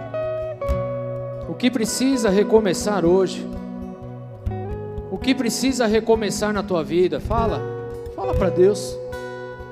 Que 1.57 1.71
precisa 1.71 2.29
recomeçar 2.29 3.03
hoje? 3.03 3.47
O 5.09 5.17
que 5.17 5.33
precisa 5.33 5.87
recomeçar 5.87 6.53
na 6.53 6.61
tua 6.61 6.83
vida? 6.83 7.19
Fala, 7.19 7.59
fala 8.15 8.33
para 8.35 8.49
Deus, 8.49 8.95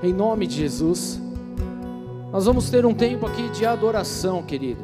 em 0.01 0.11
nome 0.11 0.47
de 0.47 0.55
Jesus. 0.55 1.21
Nós 2.31 2.45
vamos 2.45 2.69
ter 2.69 2.85
um 2.85 2.93
tempo 2.93 3.27
aqui 3.27 3.47
de 3.49 3.65
adoração, 3.65 4.41
querido, 4.41 4.83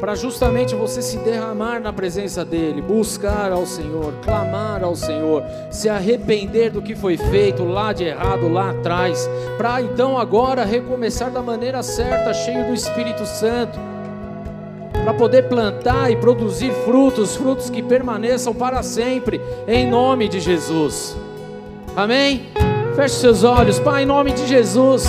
para 0.00 0.16
justamente 0.16 0.74
você 0.74 1.00
se 1.00 1.18
derramar 1.18 1.80
na 1.80 1.92
presença 1.92 2.44
dEle, 2.44 2.82
buscar 2.82 3.52
ao 3.52 3.64
Senhor, 3.64 4.12
clamar 4.24 4.82
ao 4.82 4.96
Senhor, 4.96 5.44
se 5.70 5.88
arrepender 5.88 6.70
do 6.70 6.82
que 6.82 6.96
foi 6.96 7.16
feito 7.16 7.64
lá 7.64 7.92
de 7.92 8.04
errado, 8.04 8.48
lá 8.48 8.70
atrás, 8.70 9.30
para 9.56 9.80
então 9.80 10.18
agora 10.18 10.64
recomeçar 10.64 11.30
da 11.30 11.40
maneira 11.40 11.80
certa, 11.82 12.34
cheio 12.34 12.66
do 12.66 12.74
Espírito 12.74 13.24
Santo 13.24 13.95
para 15.06 15.14
poder 15.14 15.44
plantar 15.44 16.10
e 16.10 16.16
produzir 16.16 16.72
frutos, 16.84 17.36
frutos 17.36 17.70
que 17.70 17.80
permaneçam 17.80 18.52
para 18.52 18.82
sempre, 18.82 19.40
em 19.68 19.88
nome 19.88 20.26
de 20.26 20.40
Jesus. 20.40 21.16
Amém? 21.94 22.48
Feche 22.96 23.14
seus 23.14 23.44
olhos, 23.44 23.78
Pai, 23.78 24.02
em 24.02 24.06
nome 24.06 24.32
de 24.32 24.44
Jesus. 24.48 25.06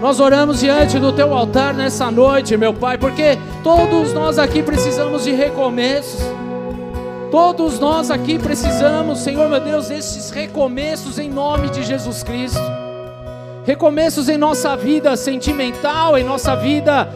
Nós 0.00 0.20
oramos 0.20 0.60
diante 0.60 1.00
do 1.00 1.12
teu 1.12 1.34
altar 1.34 1.74
nessa 1.74 2.12
noite, 2.12 2.56
meu 2.56 2.72
Pai, 2.72 2.96
porque 2.96 3.36
todos 3.64 4.12
nós 4.12 4.38
aqui 4.38 4.62
precisamos 4.62 5.24
de 5.24 5.32
recomeços. 5.32 6.20
Todos 7.32 7.80
nós 7.80 8.08
aqui 8.08 8.38
precisamos, 8.38 9.18
Senhor 9.18 9.48
meu 9.48 9.58
Deus, 9.58 9.88
desses 9.88 10.30
recomeços 10.30 11.18
em 11.18 11.28
nome 11.28 11.70
de 11.70 11.82
Jesus 11.82 12.22
Cristo. 12.22 12.62
Recomeços 13.64 14.28
em 14.28 14.38
nossa 14.38 14.76
vida 14.76 15.16
sentimental, 15.16 16.16
em 16.16 16.22
nossa 16.22 16.54
vida 16.54 17.08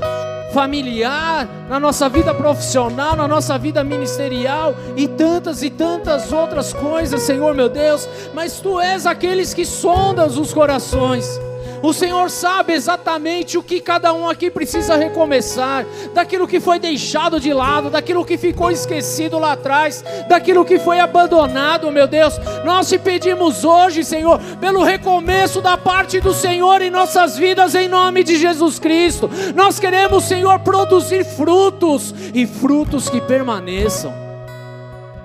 familiar, 0.52 1.48
na 1.68 1.80
nossa 1.80 2.08
vida 2.08 2.34
profissional, 2.34 3.16
na 3.16 3.26
nossa 3.26 3.58
vida 3.58 3.82
ministerial 3.82 4.74
e 4.96 5.08
tantas 5.08 5.62
e 5.62 5.70
tantas 5.70 6.32
outras 6.32 6.72
coisas, 6.72 7.22
Senhor 7.22 7.54
meu 7.54 7.68
Deus. 7.68 8.08
Mas 8.34 8.60
tu 8.60 8.80
és 8.80 9.06
aqueles 9.06 9.54
que 9.54 9.64
sondas 9.64 10.36
os 10.36 10.52
corações. 10.52 11.40
O 11.82 11.92
Senhor 11.92 12.30
sabe 12.30 12.72
exatamente 12.72 13.58
o 13.58 13.62
que 13.62 13.80
cada 13.80 14.12
um 14.12 14.28
aqui 14.28 14.48
precisa 14.48 14.94
recomeçar, 14.94 15.84
daquilo 16.14 16.46
que 16.46 16.60
foi 16.60 16.78
deixado 16.78 17.40
de 17.40 17.52
lado, 17.52 17.90
daquilo 17.90 18.24
que 18.24 18.38
ficou 18.38 18.70
esquecido 18.70 19.36
lá 19.36 19.52
atrás, 19.52 20.04
daquilo 20.28 20.64
que 20.64 20.78
foi 20.78 21.00
abandonado, 21.00 21.90
meu 21.90 22.06
Deus. 22.06 22.34
Nós 22.64 22.88
te 22.88 22.98
pedimos 22.98 23.64
hoje, 23.64 24.04
Senhor, 24.04 24.38
pelo 24.60 24.84
recomeço 24.84 25.60
da 25.60 25.76
parte 25.76 26.20
do 26.20 26.32
Senhor 26.32 26.80
em 26.80 26.90
nossas 26.90 27.36
vidas, 27.36 27.74
em 27.74 27.88
nome 27.88 28.22
de 28.22 28.38
Jesus 28.38 28.78
Cristo. 28.78 29.28
Nós 29.52 29.80
queremos, 29.80 30.22
Senhor, 30.24 30.60
produzir 30.60 31.24
frutos 31.24 32.14
e 32.32 32.46
frutos 32.46 33.08
que 33.08 33.20
permaneçam. 33.20 34.14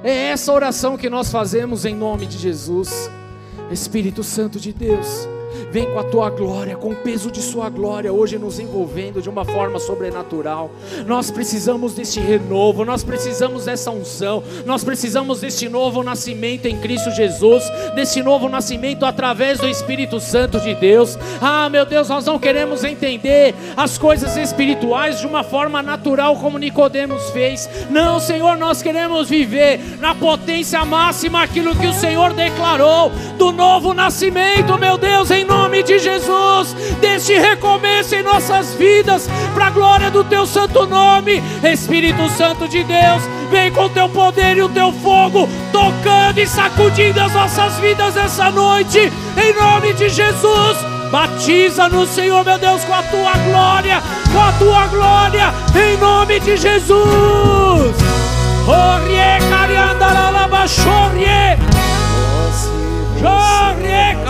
É 0.04 0.30
essa 0.30 0.52
oração 0.52 0.98
que 0.98 1.10
nós 1.10 1.32
fazemos 1.32 1.86
em 1.86 1.94
nome 1.94 2.26
de 2.26 2.38
Jesus. 2.38 3.12
Espírito 3.70 4.24
Santo 4.24 4.60
de 4.60 4.72
Deus 4.72 5.28
Vem 5.72 5.86
com 5.92 6.00
a 6.00 6.04
tua 6.04 6.30
glória, 6.30 6.76
com 6.76 6.92
o 6.92 6.96
peso 6.96 7.32
de 7.32 7.42
Sua 7.42 7.70
glória, 7.70 8.12
hoje 8.12 8.38
nos 8.38 8.60
envolvendo 8.60 9.22
de 9.22 9.30
uma 9.30 9.44
forma 9.46 9.80
sobrenatural. 9.80 10.72
Nós 11.06 11.32
precisamos 11.32 11.94
deste 11.94 12.20
renovo, 12.20 12.86
nós 12.86 13.04
precisamos 13.04 13.66
dessa 13.66 13.92
unção, 13.92 14.44
nós 14.66 14.84
precisamos 14.84 15.42
deste 15.42 15.68
novo 15.70 16.04
nascimento 16.04 16.66
em 16.66 16.78
Cristo 16.78 17.12
Jesus, 17.12 17.64
desse 17.96 18.22
novo 18.22 18.50
nascimento 18.50 19.06
através 19.06 19.60
do 19.60 19.68
Espírito 19.68 20.20
Santo 20.20 20.60
de 20.60 20.74
Deus. 20.76 21.18
Ah, 21.42 21.70
meu 21.70 21.86
Deus, 21.86 22.10
nós 22.10 22.26
não 22.26 22.40
queremos 22.40 22.84
entender 22.84 23.54
as 23.76 23.98
coisas 23.98 24.36
espirituais 24.38 25.20
de 25.20 25.28
uma 25.28 25.44
forma 25.44 25.82
natural 25.82 26.36
como 26.38 26.58
Nicodemos 26.58 27.30
fez. 27.32 27.70
Não, 27.90 28.20
Senhor, 28.20 28.58
nós 28.58 28.82
queremos 28.82 29.30
viver 29.30 29.80
na 30.00 30.14
potência 30.16 30.84
máxima 30.86 31.44
aquilo 31.44 31.76
que 31.76 31.88
o 31.88 31.94
Senhor 31.94 32.34
declarou 32.34 33.12
do 33.38 33.52
novo 33.52 33.94
nascimento, 33.94 34.78
meu 34.78 34.98
Deus, 34.98 35.32
em 35.32 35.46
nome 35.48 35.82
de 35.82 35.98
Jesus, 35.98 36.76
deste 37.02 37.34
recomeço 37.34 38.15
em 38.15 38.22
nossas 38.22 38.74
vidas, 38.76 39.28
para 39.53 39.68
a 39.68 39.72
glória 39.72 40.11
do 40.11 40.24
teu 40.24 40.45
santo 40.45 40.86
nome, 40.86 41.41
Espírito 41.64 42.30
Santo 42.30 42.68
de 42.68 42.84
Deus, 42.84 43.24
vem 43.49 43.72
com 43.72 43.86
o 43.86 43.90
teu 43.90 44.07
poder 44.10 44.57
e 44.57 44.61
o 44.61 44.69
teu 44.69 44.91
fogo, 44.91 45.49
tocando 45.72 46.40
e 46.40 46.45
sacudindo 46.45 47.19
as 47.19 47.34
nossas 47.34 47.80
vidas 47.80 48.15
essa 48.15 48.52
noite, 48.52 49.11
em 49.38 49.53
nome 49.53 49.94
de 49.94 50.10
Jesus. 50.10 50.78
Batiza-nos, 51.11 52.10
Senhor 52.10 52.44
meu 52.44 52.57
Deus, 52.57 52.84
com 52.84 52.94
a 52.94 53.03
tua 53.03 53.34
glória, 53.34 54.03
com 54.32 54.40
a 54.40 54.52
tua 54.53 54.88
glória, 54.88 55.53
em 55.76 55.98
nome 55.98 56.40
de 56.41 56.57
Jesus. 56.57 57.95
Orie, 58.68 59.40
cariandaralaba, 59.49 60.68
chorie. 60.68 61.57
Chorie, 63.22 64.24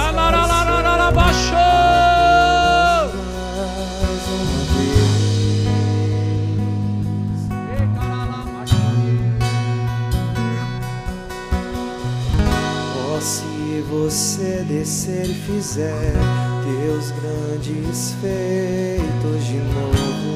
você 13.89 14.65
descer 14.67 15.29
e 15.29 15.33
fizer 15.33 16.13
teus 16.63 17.11
grandes 17.11 18.13
feitos 18.21 19.45
de 19.45 19.57
novo. 19.57 20.27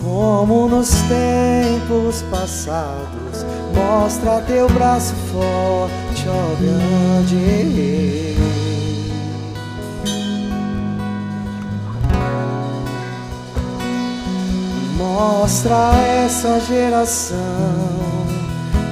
Como 0.00 0.68
nos 0.68 0.90
tempos 1.08 2.22
passados, 2.30 3.44
mostra 3.74 4.40
teu 4.42 4.68
braço 4.68 5.14
forte, 5.32 6.28
ó 6.28 6.54
grande 6.60 7.36
rei. 7.36 8.33
Mostra 15.14 15.92
a 15.92 16.24
essa 16.24 16.58
geração 16.58 17.36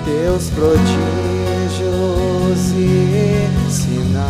teus 0.05 0.51
prodígios 0.51 0.87
e 2.77 3.49
sinais. 3.69 4.23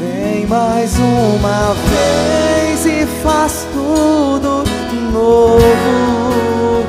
Vem 0.00 0.46
mais 0.46 0.96
uma 0.98 1.74
vez 1.74 2.86
e 2.86 3.04
faz 3.22 3.66
tudo 3.74 4.64
novo. 5.12 6.86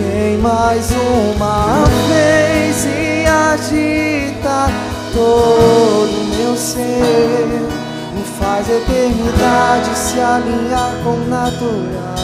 Vem 0.00 0.36
mais 0.38 0.90
uma 0.90 1.84
vez 2.08 2.86
e 2.86 3.24
agita 3.24 4.66
todo 5.14 6.36
meu 6.36 6.56
ser. 6.56 7.67
Faz 8.58 8.70
a 8.70 8.74
eternidade 8.74 9.96
se 9.96 10.18
alinhar 10.18 10.90
com 11.04 11.10
o 11.10 11.28
natural. 11.28 12.16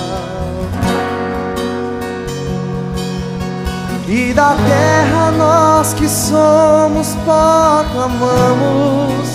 E 4.08 4.32
da 4.32 4.56
terra 4.66 5.30
nós 5.30 5.94
que 5.94 6.08
somos 6.08 7.14
pó 7.24 7.84
clamamos. 7.92 9.28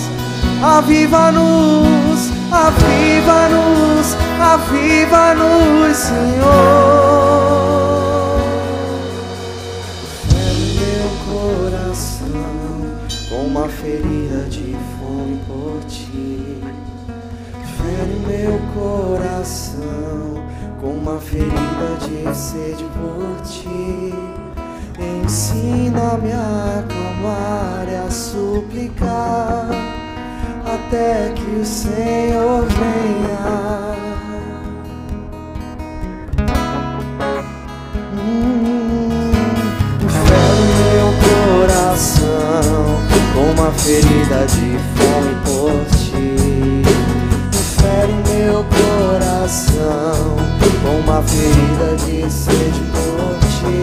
Aviva-nos, 0.62 2.28
aviva-nos, 2.52 4.14
aviva-nos, 4.38 5.96
Senhor. 5.96 6.50
Fere 10.28 10.76
meu 10.78 11.08
coração 11.24 12.28
com 13.30 13.46
uma 13.46 13.66
ferida 13.70 14.19
Fere 18.00 18.14
meu 18.26 18.58
coração 18.72 20.42
com 20.80 20.92
uma 20.92 21.20
ferida 21.20 21.98
de 22.00 22.34
sede 22.34 22.84
por 22.94 23.42
ti. 23.42 24.14
Ensina-me 24.98 26.32
a 26.32 26.82
clamar 26.88 27.86
e 27.90 27.96
a 27.96 28.10
suplicar 28.10 29.68
até 30.64 31.30
que 31.34 31.60
o 31.60 31.64
Senhor 31.64 32.64
venha. 32.64 33.96
Hum, 38.14 39.30
meu 40.86 41.08
coração 41.60 42.30
com 43.34 43.60
uma 43.60 43.70
ferida 43.72 44.46
de 44.46 44.78
fome 44.96 45.34
por 45.44 45.84
ti. 45.96 45.99
Coração 49.50 50.36
com 50.82 51.00
uma 51.00 51.22
ferida 51.22 51.96
de 51.96 52.30
sede 52.30 52.80
por 52.92 53.36
ti. 53.50 53.82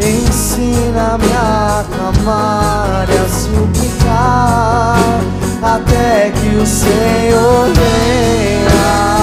Ensina-me 0.00 1.32
a 1.34 1.84
clamar 1.94 3.06
e 3.10 3.18
a 3.18 3.28
suplicar 3.28 5.20
até 5.62 6.30
que 6.30 6.56
o 6.56 6.66
Senhor 6.66 7.68
venha. 7.74 9.17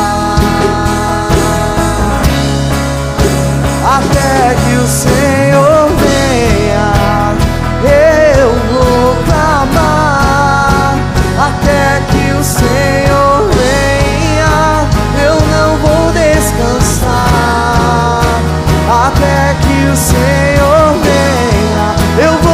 Eu 22.18 22.45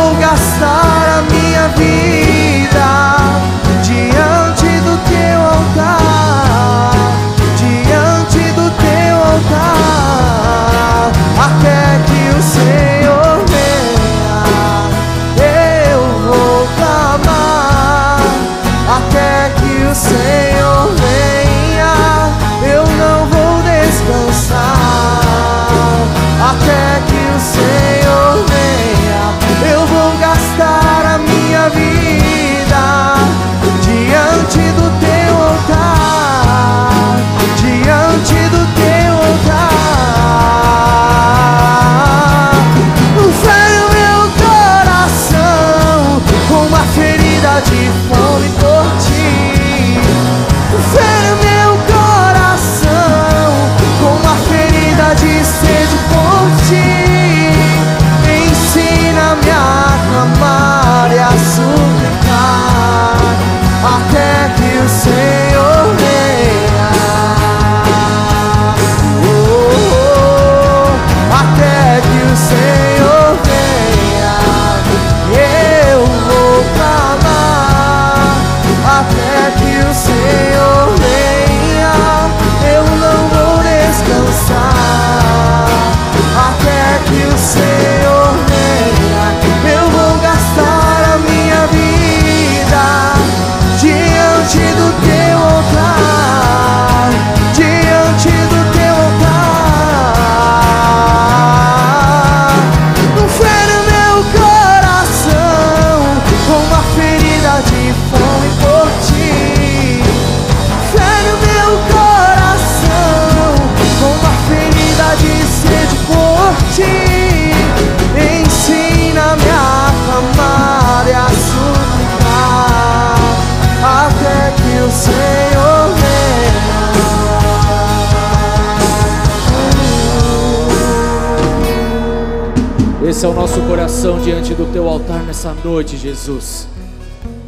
nosso 133.52 133.68
coração 133.68 134.22
diante 134.22 134.54
do 134.54 134.72
teu 134.72 134.88
altar 134.88 135.24
nessa 135.24 135.54
noite, 135.54 135.98
Jesus. 135.98 136.70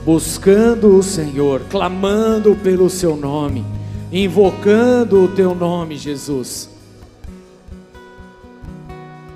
Buscando 0.04 0.98
o 0.98 1.02
Senhor, 1.02 1.62
clamando 1.70 2.58
pelo 2.58 2.90
seu 2.90 3.16
nome, 3.16 3.66
invocando 4.12 5.24
o 5.24 5.30
teu 5.30 5.56
nome, 5.56 5.96
Jesus. 5.96 6.70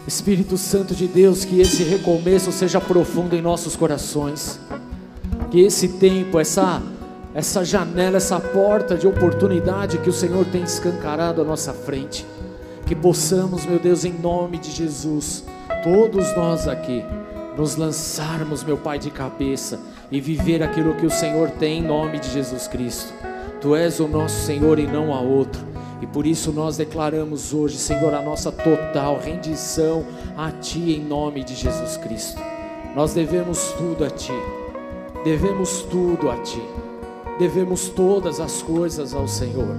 Espírito 0.06 0.57
Santo 0.57 0.94
de 0.94 1.07
Deus, 1.07 1.45
que 1.45 1.61
esse 1.61 1.84
recomeço 1.84 2.52
seja 2.52 2.81
profundo 2.81 3.34
em 3.34 3.41
nossos 3.41 3.77
corações. 3.77 4.60
Que 5.49 5.61
esse 5.61 5.88
tempo, 5.88 6.38
essa 6.38 6.81
essa 7.34 7.64
janela, 7.64 8.18
essa 8.18 8.41
porta 8.41 8.98
de 8.98 9.07
oportunidade 9.07 9.99
que 9.99 10.10
o 10.10 10.14
Senhor 10.14 10.45
tem 10.45 10.64
escancarado 10.64 11.41
à 11.41 11.45
nossa 11.45 11.72
frente, 11.72 12.26
que 12.85 12.94
possamos, 12.94 13.65
meu 13.65 13.80
Deus, 13.80 14.03
em 14.03 14.11
nome 14.11 14.57
de 14.57 14.72
Jesus, 14.72 15.45
todos 15.88 16.35
nós 16.35 16.68
aqui, 16.68 17.01
nos 17.55 17.77
lançarmos, 17.77 18.61
meu 18.61 18.77
Pai, 18.77 18.99
de 18.99 19.09
cabeça 19.09 19.80
e 20.11 20.19
viver 20.19 20.61
aquilo 20.61 20.95
que 20.95 21.05
o 21.05 21.09
Senhor 21.09 21.49
tem 21.51 21.80
em 21.80 21.81
nome 21.81 22.19
de 22.19 22.30
Jesus 22.30 22.68
Cristo. 22.68 23.14
Tu 23.61 23.73
és 23.73 23.97
o 24.01 24.07
nosso 24.07 24.45
Senhor 24.45 24.80
e 24.80 24.85
não 24.85 25.14
há 25.14 25.22
outro. 25.22 25.65
E 26.01 26.05
por 26.05 26.27
isso 26.27 26.51
nós 26.51 26.76
declaramos 26.76 27.53
hoje, 27.53 27.77
Senhor, 27.77 28.14
a 28.14 28.22
nossa 28.22 28.51
total 28.51 29.18
rendição 29.18 30.05
a 30.35 30.51
Ti 30.51 30.91
em 30.91 30.99
nome 30.99 31.41
de 31.41 31.55
Jesus 31.55 31.95
Cristo. 31.95 32.41
Nós 32.93 33.14
devemos 33.14 33.72
tudo 33.77 34.03
a 34.03 34.09
Ti, 34.09 34.34
devemos 35.23 35.84
tudo 35.84 36.30
a 36.30 36.35
Ti, 36.41 36.61
devemos 37.39 37.88
todas 37.88 38.41
as 38.41 38.61
coisas 38.61 39.14
ao 39.14 39.27
Senhor. 39.27 39.77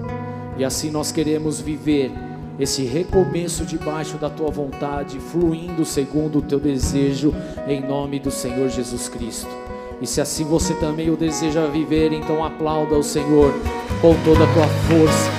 E 0.56 0.64
assim 0.64 0.90
nós 0.90 1.12
queremos 1.12 1.60
viver 1.60 2.10
esse 2.58 2.84
recomeço 2.84 3.64
debaixo 3.64 4.16
da 4.16 4.28
tua 4.28 4.50
vontade, 4.50 5.20
fluindo 5.20 5.84
segundo 5.84 6.38
o 6.38 6.42
teu 6.42 6.58
desejo, 6.58 7.32
em 7.68 7.80
nome 7.80 8.18
do 8.18 8.32
Senhor 8.32 8.68
Jesus 8.68 9.08
Cristo. 9.08 9.48
E 10.00 10.06
se 10.06 10.20
assim 10.20 10.44
você 10.44 10.74
também 10.74 11.08
o 11.08 11.16
deseja 11.16 11.66
viver, 11.66 12.12
então 12.12 12.44
aplauda 12.44 12.96
o 12.96 13.02
Senhor 13.02 13.52
com 14.00 14.14
toda 14.24 14.42
a 14.44 14.52
tua 14.52 14.66
força, 14.66 15.30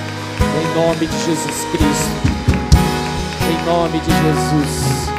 em 0.62 0.74
nome 0.74 1.06
de 1.06 1.18
Jesus 1.24 1.64
Cristo. 1.70 2.20
Em 3.50 3.66
nome 3.66 3.98
de 4.00 4.10
Jesus. 4.10 5.10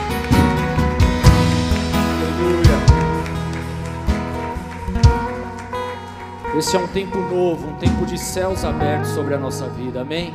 Aleluia. 2.18 2.78
Esse 6.58 6.76
é 6.76 6.80
um 6.80 6.88
tempo 6.88 7.18
novo, 7.18 7.68
um 7.68 7.76
tempo 7.76 8.06
de 8.06 8.18
céus 8.18 8.66
abertos 8.66 9.12
sobre 9.12 9.36
a 9.36 9.38
nossa 9.38 9.68
vida. 9.70 10.02
Amém? 10.02 10.34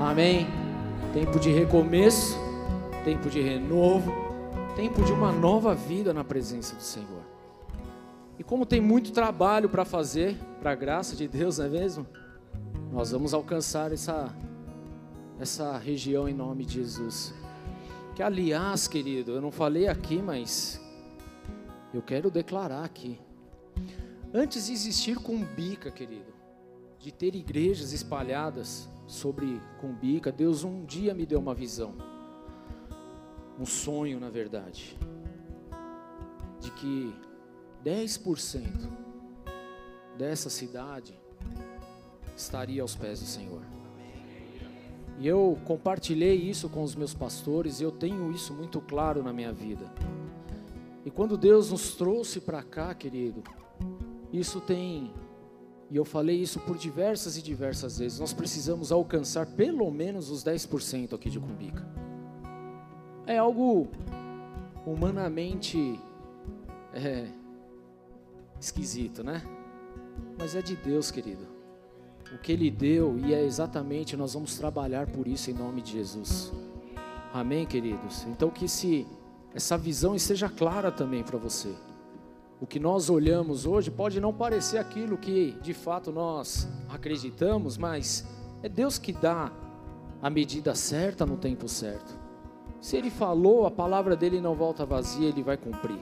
Amém 0.00 0.63
tempo 1.14 1.38
de 1.38 1.48
recomeço, 1.48 2.36
tempo 3.04 3.30
de 3.30 3.40
renovo, 3.40 4.12
tempo 4.74 5.00
de 5.04 5.12
uma 5.12 5.30
nova 5.30 5.72
vida 5.72 6.12
na 6.12 6.24
presença 6.24 6.74
do 6.74 6.82
Senhor. 6.82 7.22
E 8.36 8.42
como 8.42 8.66
tem 8.66 8.80
muito 8.80 9.12
trabalho 9.12 9.68
para 9.68 9.84
fazer, 9.84 10.36
para 10.60 10.72
a 10.72 10.74
graça 10.74 11.14
de 11.14 11.28
Deus, 11.28 11.58
não 11.58 11.66
é 11.66 11.68
mesmo? 11.68 12.04
Nós 12.92 13.12
vamos 13.12 13.32
alcançar 13.32 13.92
essa, 13.92 14.34
essa 15.38 15.78
região 15.78 16.28
em 16.28 16.34
nome 16.34 16.64
de 16.64 16.74
Jesus. 16.74 17.32
Que 18.16 18.22
aliás, 18.22 18.88
querido, 18.88 19.30
eu 19.30 19.40
não 19.40 19.52
falei 19.52 19.86
aqui, 19.86 20.20
mas 20.20 20.80
eu 21.94 22.02
quero 22.02 22.28
declarar 22.28 22.82
aqui. 22.82 23.20
Antes 24.34 24.66
de 24.66 24.72
existir 24.72 25.16
Cumbica, 25.18 25.92
querido, 25.92 26.34
de 26.98 27.12
ter 27.12 27.36
igrejas 27.36 27.92
espalhadas, 27.92 28.88
sobre 29.14 29.60
Cumbica, 29.80 30.32
Deus 30.32 30.64
um 30.64 30.84
dia 30.84 31.14
me 31.14 31.24
deu 31.24 31.38
uma 31.38 31.54
visão, 31.54 31.94
um 33.58 33.64
sonho, 33.64 34.18
na 34.18 34.28
verdade, 34.28 34.98
de 36.60 36.70
que 36.72 37.14
10% 37.84 38.64
dessa 40.18 40.50
cidade 40.50 41.18
estaria 42.36 42.82
aos 42.82 42.96
pés 42.96 43.20
do 43.20 43.26
Senhor. 43.26 43.62
E 45.20 45.28
eu 45.28 45.56
compartilhei 45.64 46.34
isso 46.34 46.68
com 46.68 46.82
os 46.82 46.96
meus 46.96 47.14
pastores, 47.14 47.80
e 47.80 47.84
eu 47.84 47.92
tenho 47.92 48.32
isso 48.32 48.52
muito 48.52 48.80
claro 48.80 49.22
na 49.22 49.32
minha 49.32 49.52
vida. 49.52 49.92
E 51.04 51.10
quando 51.10 51.36
Deus 51.36 51.70
nos 51.70 51.94
trouxe 51.94 52.40
para 52.40 52.62
cá, 52.62 52.92
querido, 52.94 53.44
isso 54.32 54.60
tem 54.60 55.12
e 55.90 55.96
eu 55.96 56.04
falei 56.04 56.36
isso 56.36 56.58
por 56.60 56.76
diversas 56.76 57.36
e 57.36 57.42
diversas 57.42 57.98
vezes, 57.98 58.18
nós 58.18 58.32
precisamos 58.32 58.90
alcançar 58.90 59.46
pelo 59.46 59.90
menos 59.90 60.30
os 60.30 60.42
10% 60.42 61.14
aqui 61.14 61.30
de 61.30 61.38
Cumbica. 61.38 61.86
É 63.26 63.38
algo 63.38 63.88
humanamente 64.86 65.98
é, 66.92 67.26
esquisito, 68.60 69.22
né? 69.22 69.42
Mas 70.38 70.54
é 70.54 70.62
de 70.62 70.76
Deus, 70.76 71.10
querido. 71.10 71.46
O 72.32 72.38
que 72.38 72.52
Ele 72.52 72.70
deu, 72.70 73.18
e 73.18 73.32
é 73.32 73.44
exatamente, 73.44 74.16
nós 74.16 74.34
vamos 74.34 74.56
trabalhar 74.56 75.06
por 75.06 75.28
isso 75.28 75.50
em 75.50 75.54
nome 75.54 75.80
de 75.82 75.92
Jesus. 75.92 76.52
Amém, 77.32 77.66
queridos? 77.66 78.24
Então 78.24 78.50
que 78.50 78.68
se 78.68 79.06
essa 79.54 79.78
visão 79.78 80.14
esteja 80.14 80.48
clara 80.48 80.90
também 80.90 81.22
para 81.22 81.38
você 81.38 81.74
o 82.64 82.66
que 82.66 82.80
nós 82.80 83.10
olhamos 83.10 83.66
hoje 83.66 83.90
pode 83.90 84.18
não 84.18 84.32
parecer 84.32 84.78
aquilo 84.78 85.18
que 85.18 85.54
de 85.60 85.74
fato 85.74 86.10
nós 86.10 86.66
acreditamos, 86.88 87.76
mas 87.76 88.26
é 88.62 88.70
Deus 88.70 88.96
que 88.96 89.12
dá 89.12 89.52
a 90.22 90.30
medida 90.30 90.74
certa 90.74 91.26
no 91.26 91.36
tempo 91.36 91.68
certo. 91.68 92.18
Se 92.80 92.96
Ele 92.96 93.10
falou, 93.10 93.66
a 93.66 93.70
palavra 93.70 94.16
dele 94.16 94.40
não 94.40 94.54
volta 94.54 94.86
vazia, 94.86 95.28
Ele 95.28 95.42
vai 95.42 95.58
cumprir 95.58 95.98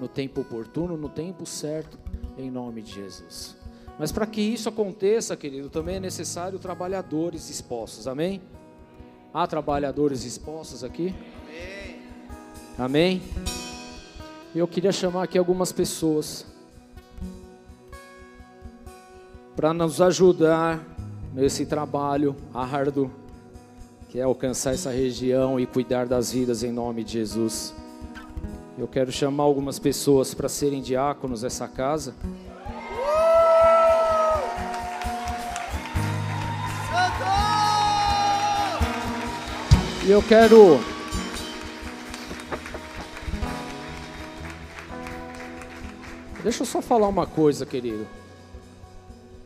no 0.00 0.08
tempo 0.08 0.40
oportuno, 0.40 0.96
no 0.96 1.08
tempo 1.08 1.46
certo, 1.46 1.96
em 2.36 2.50
nome 2.50 2.82
de 2.82 2.92
Jesus. 2.92 3.56
Mas 3.96 4.10
para 4.10 4.26
que 4.26 4.40
isso 4.40 4.68
aconteça, 4.68 5.36
querido, 5.36 5.70
também 5.70 5.94
é 5.94 6.00
necessário 6.00 6.58
trabalhadores 6.58 7.48
expostos, 7.48 8.08
amém? 8.08 8.42
Há 9.32 9.46
trabalhadores 9.46 10.24
expostos 10.24 10.82
aqui? 10.82 11.14
Amém? 12.76 13.20
amém? 13.20 13.59
Eu 14.52 14.66
queria 14.66 14.90
chamar 14.90 15.22
aqui 15.22 15.38
algumas 15.38 15.70
pessoas 15.70 16.44
para 19.54 19.72
nos 19.72 20.00
ajudar 20.00 20.84
nesse 21.32 21.64
trabalho 21.64 22.34
árduo 22.52 23.12
que 24.08 24.18
é 24.18 24.22
alcançar 24.22 24.74
essa 24.74 24.90
região 24.90 25.60
e 25.60 25.66
cuidar 25.66 26.04
das 26.04 26.32
vidas 26.32 26.64
em 26.64 26.72
nome 26.72 27.04
de 27.04 27.12
Jesus. 27.12 27.72
Eu 28.76 28.88
quero 28.88 29.12
chamar 29.12 29.44
algumas 29.44 29.78
pessoas 29.78 30.34
para 30.34 30.48
serem 30.48 30.82
diáconos 30.82 31.42
dessa 31.42 31.68
casa. 31.68 32.12
E 40.04 40.10
eu 40.10 40.20
quero 40.20 40.80
Deixa 46.42 46.62
eu 46.62 46.66
só 46.66 46.80
falar 46.80 47.06
uma 47.06 47.26
coisa, 47.26 47.66
querido. 47.66 48.06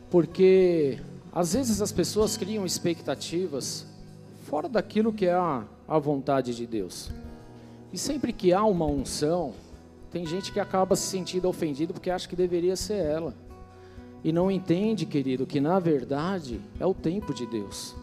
Porque 0.09 0.97
às 1.33 1.53
vezes 1.53 1.81
as 1.81 1.91
pessoas 1.91 2.37
criam 2.37 2.65
expectativas 2.65 3.85
fora 4.45 4.69
daquilo 4.69 5.11
que 5.11 5.25
é 5.25 5.33
a, 5.33 5.63
a 5.87 5.99
vontade 5.99 6.55
de 6.55 6.65
Deus. 6.65 7.11
E 7.91 7.97
sempre 7.97 8.31
que 8.31 8.53
há 8.53 8.63
uma 8.63 8.85
unção, 8.85 9.53
tem 10.09 10.25
gente 10.25 10.53
que 10.53 10.59
acaba 10.59 10.95
se 10.95 11.07
sentindo 11.07 11.49
ofendido 11.49 11.93
porque 11.93 12.09
acha 12.09 12.29
que 12.29 12.35
deveria 12.35 12.77
ser 12.77 13.03
ela. 13.03 13.33
E 14.23 14.31
não 14.31 14.49
entende, 14.49 15.05
querido, 15.05 15.45
que 15.45 15.59
na 15.59 15.77
verdade 15.79 16.61
é 16.79 16.85
o 16.85 16.93
tempo 16.93 17.33
de 17.33 17.45
Deus. 17.45 17.93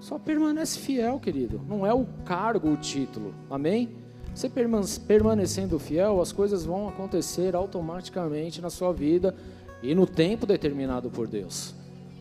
Só 0.00 0.18
permanece 0.18 0.78
fiel, 0.78 1.20
querido. 1.20 1.60
Não 1.68 1.86
é 1.86 1.92
o 1.92 2.06
cargo, 2.24 2.70
o 2.70 2.76
título. 2.76 3.34
Amém? 3.50 4.05
Você 4.36 4.50
permanecendo 4.50 5.78
fiel, 5.78 6.20
as 6.20 6.30
coisas 6.30 6.62
vão 6.62 6.86
acontecer 6.86 7.56
automaticamente 7.56 8.60
na 8.60 8.68
sua 8.68 8.92
vida 8.92 9.34
e 9.82 9.94
no 9.94 10.06
tempo 10.06 10.44
determinado 10.44 11.08
por 11.08 11.26
Deus. 11.26 11.74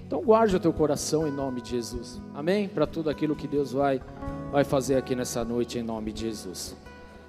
Então 0.07 0.21
guarde 0.21 0.55
o 0.55 0.59
teu 0.59 0.71
coração 0.71 1.27
em 1.27 1.31
nome 1.31 1.59
de 1.59 1.71
Jesus. 1.71 2.21
Amém? 2.33 2.69
Para 2.69 2.87
tudo 2.87 3.09
aquilo 3.09 3.35
que 3.35 3.49
Deus 3.49 3.73
vai 3.73 4.01
vai 4.49 4.63
fazer 4.63 4.95
aqui 4.95 5.13
nessa 5.13 5.43
noite 5.43 5.77
em 5.77 5.83
nome 5.83 6.13
de 6.13 6.21
Jesus. 6.21 6.73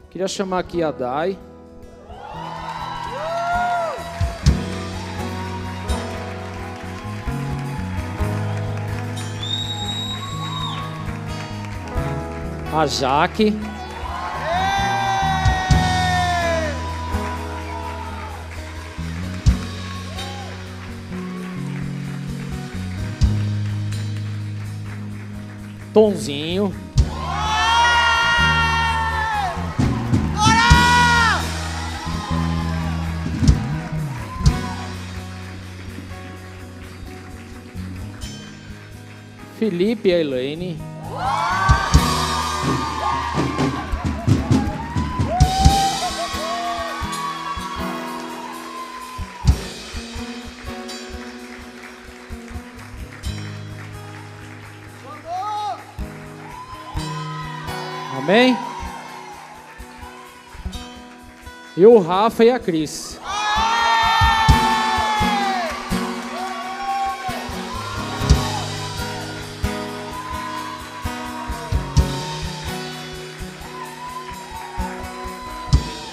Queria 0.09 0.29
chamar 0.29 0.61
aqui 0.61 0.85
a 0.85 0.93
Dai. 0.93 1.37
A 12.73 12.87
Jaque. 12.87 13.76
Tonzinho. 25.97 26.75
Felipe 39.59 40.11
e 40.11 40.13
Elaine. 40.13 40.77
Amém? 58.29 58.59
E 61.77 61.87
o 61.87 62.01
Rafa 62.01 62.45
e 62.45 62.51
a 62.51 62.59
Cris. 62.59 63.21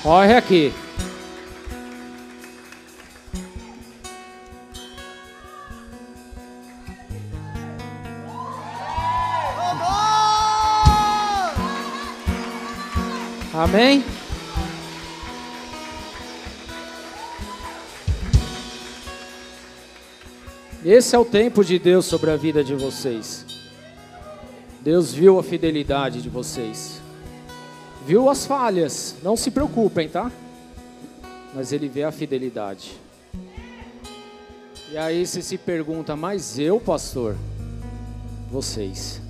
Corre 0.03 0.35
aqui. 0.35 0.82
Amém? 13.63 14.03
Esse 20.83 21.15
é 21.15 21.19
o 21.19 21.23
tempo 21.23 21.63
de 21.63 21.79
Deus 21.79 22.05
sobre 22.05 22.29
a 22.29 22.35
vida 22.35 22.61
de 22.61 22.75
vocês. 22.75 23.45
Deus 24.81 25.13
viu 25.13 25.39
a 25.39 25.43
fidelidade 25.43 26.21
de 26.21 26.27
vocês. 26.27 27.01
Viu 28.05 28.29
as 28.29 28.45
falhas, 28.45 29.15
não 29.23 29.37
se 29.37 29.49
preocupem, 29.49 30.09
tá? 30.09 30.29
Mas 31.55 31.71
Ele 31.71 31.87
vê 31.87 32.03
a 32.03 32.11
fidelidade. 32.11 32.99
E 34.91 34.97
aí 34.97 35.25
você 35.25 35.41
se 35.41 35.57
pergunta, 35.57 36.17
mas 36.17 36.59
eu, 36.59 36.81
pastor? 36.81 37.37
Vocês. 38.51 39.22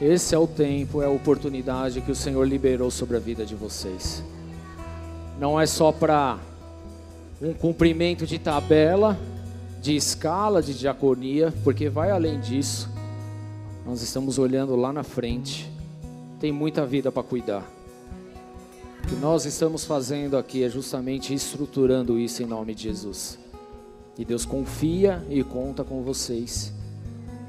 Esse 0.00 0.34
é 0.34 0.38
o 0.38 0.46
tempo, 0.46 1.02
é 1.02 1.06
a 1.06 1.10
oportunidade 1.10 2.00
que 2.00 2.10
o 2.10 2.14
Senhor 2.14 2.48
liberou 2.48 2.90
sobre 2.90 3.18
a 3.18 3.20
vida 3.20 3.44
de 3.44 3.54
vocês. 3.54 4.22
Não 5.38 5.60
é 5.60 5.66
só 5.66 5.92
para 5.92 6.38
um 7.40 7.52
cumprimento 7.52 8.26
de 8.26 8.38
tabela, 8.38 9.18
de 9.82 9.94
escala 9.94 10.62
de 10.62 10.72
diaconia, 10.72 11.52
porque 11.62 11.90
vai 11.90 12.10
além 12.10 12.40
disso. 12.40 12.88
Nós 13.84 14.00
estamos 14.00 14.38
olhando 14.38 14.74
lá 14.74 14.90
na 14.90 15.02
frente. 15.02 15.70
Tem 16.38 16.50
muita 16.50 16.86
vida 16.86 17.12
para 17.12 17.22
cuidar. 17.22 17.62
O 19.04 19.06
que 19.06 19.16
nós 19.16 19.44
estamos 19.44 19.84
fazendo 19.84 20.38
aqui 20.38 20.62
é 20.64 20.68
justamente 20.70 21.34
estruturando 21.34 22.18
isso 22.18 22.42
em 22.42 22.46
nome 22.46 22.74
de 22.74 22.84
Jesus. 22.84 23.38
E 24.18 24.24
Deus 24.24 24.46
confia 24.46 25.22
e 25.28 25.44
conta 25.44 25.84
com 25.84 26.02
vocês 26.02 26.72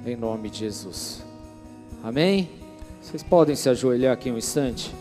em 0.05 0.17
nome 0.17 0.49
de 0.49 0.59
Jesus. 0.59 1.30
Amém? 2.03 2.49
Vocês 2.99 3.21
podem 3.21 3.55
se 3.55 3.69
ajoelhar 3.69 4.13
aqui 4.13 4.31
um 4.31 4.37
instante? 4.37 4.91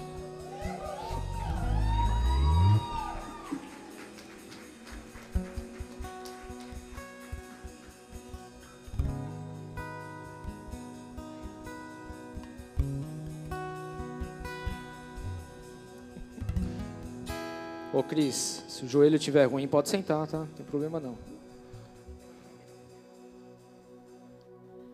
Ô 17.93 18.03
Cris, 18.03 18.63
se 18.69 18.85
o 18.85 18.89
joelho 18.89 19.17
estiver 19.17 19.47
ruim, 19.47 19.67
pode 19.67 19.89
sentar, 19.89 20.27
tá? 20.27 20.41
Não 20.41 20.47
tem 20.49 20.67
problema 20.67 21.01
não. 21.01 21.17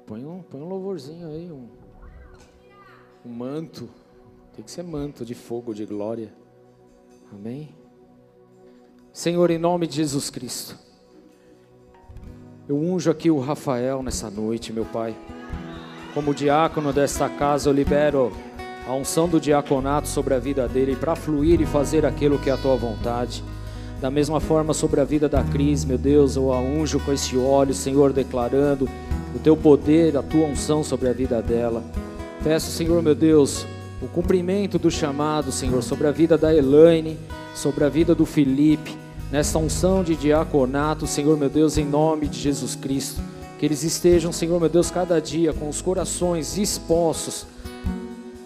Põe 0.07 0.25
um, 0.25 0.41
põe 0.43 0.61
um 0.61 0.69
louvorzinho 0.69 1.29
aí, 1.29 1.51
um 1.51 1.69
um 3.27 3.29
manto, 3.29 3.89
tem 4.55 4.65
que 4.65 4.71
ser 4.71 4.85
manto 4.85 5.25
de 5.25 5.35
fogo, 5.35 5.75
de 5.75 5.85
glória. 5.85 6.33
Amém? 7.33 7.75
Senhor, 9.13 9.51
em 9.51 9.59
nome 9.59 9.89
de 9.89 9.97
Jesus 9.97 10.31
Cristo, 10.31 10.79
eu 12.69 12.77
unjo 12.77 13.11
aqui 13.11 13.29
o 13.29 13.41
Rafael 13.41 14.01
nessa 14.01 14.31
noite, 14.31 14.73
meu 14.73 14.85
Pai. 14.85 15.17
Como 16.15 16.33
diácono 16.33 16.93
desta 16.93 17.29
casa, 17.29 17.69
eu 17.69 17.73
libero 17.73 18.33
a 18.87 18.95
unção 18.95 19.29
do 19.29 19.41
diaconato 19.41 20.07
sobre 20.07 20.33
a 20.33 20.39
vida 20.39 20.69
dele 20.69 20.95
para 20.95 21.17
fluir 21.17 21.61
e 21.61 21.67
fazer 21.67 22.07
aquilo 22.07 22.39
que 22.39 22.49
é 22.49 22.53
a 22.53 22.57
tua 22.57 22.77
vontade. 22.77 23.43
Da 24.01 24.11
mesma 24.11 24.39
forma 24.39 24.73
sobre 24.73 25.01
a 25.01 25.05
vida 25.05 25.29
da 25.29 25.43
Cris, 25.43 25.85
meu 25.85 25.99
Deus, 25.99 26.37
eu 26.37 26.53
a 26.53 26.61
unjo 26.61 27.01
com 27.01 27.13
esse 27.13 27.37
óleo, 27.37 27.75
Senhor, 27.75 28.13
declarando 28.13 28.89
o 29.35 29.39
teu 29.41 29.57
poder, 29.57 30.17
a 30.17 30.23
tua 30.23 30.47
unção 30.47 30.85
sobre 30.85 31.09
a 31.09 31.13
vida 31.13 31.43
dela. 31.43 31.83
Peço, 32.43 32.71
Senhor 32.71 33.03
meu 33.03 33.15
Deus, 33.15 33.67
o 34.01 34.07
cumprimento 34.07 34.79
do 34.79 34.91
chamado, 34.91 35.51
Senhor, 35.51 35.83
sobre 35.83 36.07
a 36.07 36.11
vida 36.11 36.39
da 36.39 36.55
Elaine, 36.55 37.19
sobre 37.55 37.85
a 37.85 37.89
vida 37.89 38.15
do 38.15 38.25
Felipe, 38.25 38.97
nessa 39.31 39.59
unção 39.59 40.05
de 40.05 40.15
diaconato, 40.15 41.07
Senhor 41.07 41.37
meu 41.37 41.49
Deus, 41.49 41.77
em 41.77 41.85
nome 41.85 42.29
de 42.29 42.39
Jesus 42.39 42.75
Cristo. 42.75 43.21
Que 43.59 43.67
eles 43.67 43.83
estejam, 43.83 44.33
Senhor 44.33 44.61
meu 44.61 44.69
Deus, 44.69 44.91
cada 44.91 45.21
dia 45.21 45.53
com 45.53 45.69
os 45.69 45.81
corações 45.81 46.59
expostos 46.59 47.47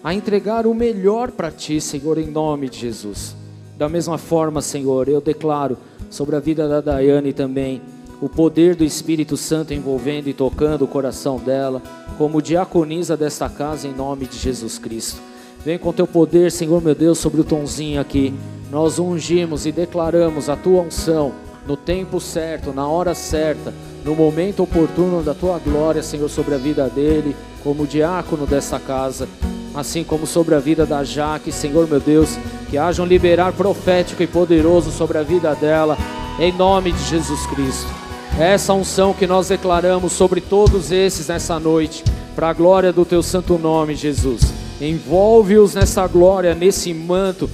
a 0.03 0.13
entregar 0.13 0.65
o 0.65 0.73
melhor 0.73 1.31
para 1.31 1.51
Ti, 1.51 1.79
Senhor, 1.79 2.17
em 2.17 2.27
nome 2.27 2.69
de 2.69 2.79
Jesus. 2.79 3.35
Da 3.77 3.87
mesma 3.87 4.17
forma, 4.17 4.61
Senhor, 4.61 5.07
eu 5.07 5.21
declaro 5.21 5.77
sobre 6.09 6.35
a 6.35 6.39
vida 6.39 6.67
da 6.67 6.81
Daiane 6.81 7.33
também 7.33 7.81
o 8.21 8.29
poder 8.29 8.75
do 8.75 8.85
Espírito 8.85 9.35
Santo 9.35 9.73
envolvendo 9.73 10.27
e 10.27 10.33
tocando 10.33 10.85
o 10.85 10.87
coração 10.87 11.37
dela, 11.37 11.81
como 12.19 12.39
diaconisa 12.39 13.17
desta 13.17 13.49
casa, 13.49 13.87
em 13.87 13.93
nome 13.93 14.27
de 14.27 14.37
Jesus 14.37 14.77
Cristo. 14.77 15.19
Vem 15.65 15.79
com 15.79 15.91
teu 15.91 16.05
poder, 16.05 16.51
Senhor 16.51 16.81
meu 16.83 16.93
Deus, 16.93 17.17
sobre 17.17 17.41
o 17.41 17.43
tonzinho 17.43 17.99
aqui. 17.99 18.31
Nós 18.69 18.99
ungimos 18.99 19.65
e 19.65 19.71
declaramos 19.71 20.49
a 20.49 20.55
tua 20.55 20.83
unção 20.83 21.33
no 21.67 21.75
tempo 21.75 22.19
certo, 22.19 22.71
na 22.71 22.87
hora 22.87 23.15
certa, 23.15 23.73
no 24.05 24.15
momento 24.15 24.63
oportuno 24.63 25.23
da 25.23 25.33
tua 25.33 25.57
glória, 25.57 26.03
Senhor, 26.03 26.29
sobre 26.29 26.53
a 26.53 26.57
vida 26.59 26.87
dele, 26.89 27.35
como 27.63 27.87
diácono 27.87 28.45
desta 28.45 28.79
casa, 28.79 29.27
assim 29.73 30.03
como 30.03 30.27
sobre 30.27 30.53
a 30.53 30.59
vida 30.59 30.85
da 30.85 31.03
Jaque, 31.03 31.51
Senhor 31.51 31.87
meu 31.87 31.99
Deus, 31.99 32.37
que 32.69 32.77
haja 32.77 33.01
um 33.01 33.05
liberar 33.05 33.53
profético 33.53 34.21
e 34.21 34.27
poderoso 34.27 34.91
sobre 34.91 35.17
a 35.17 35.23
vida 35.23 35.55
dela, 35.55 35.97
em 36.39 36.51
nome 36.51 36.91
de 36.91 37.03
Jesus 37.03 37.45
Cristo. 37.47 38.10
Essa 38.39 38.73
unção 38.73 39.13
que 39.13 39.27
nós 39.27 39.49
declaramos 39.49 40.13
sobre 40.13 40.41
todos 40.41 40.91
esses 40.91 41.27
nessa 41.27 41.59
noite, 41.59 42.03
para 42.35 42.49
a 42.49 42.53
glória 42.53 42.91
do 42.91 43.05
teu 43.05 43.21
santo 43.21 43.57
nome, 43.57 43.93
Jesus. 43.95 44.53
Envolve-os 44.79 45.75
nessa 45.75 46.07
glória, 46.07 46.55
nesse 46.55 46.93
manto, 46.93 47.49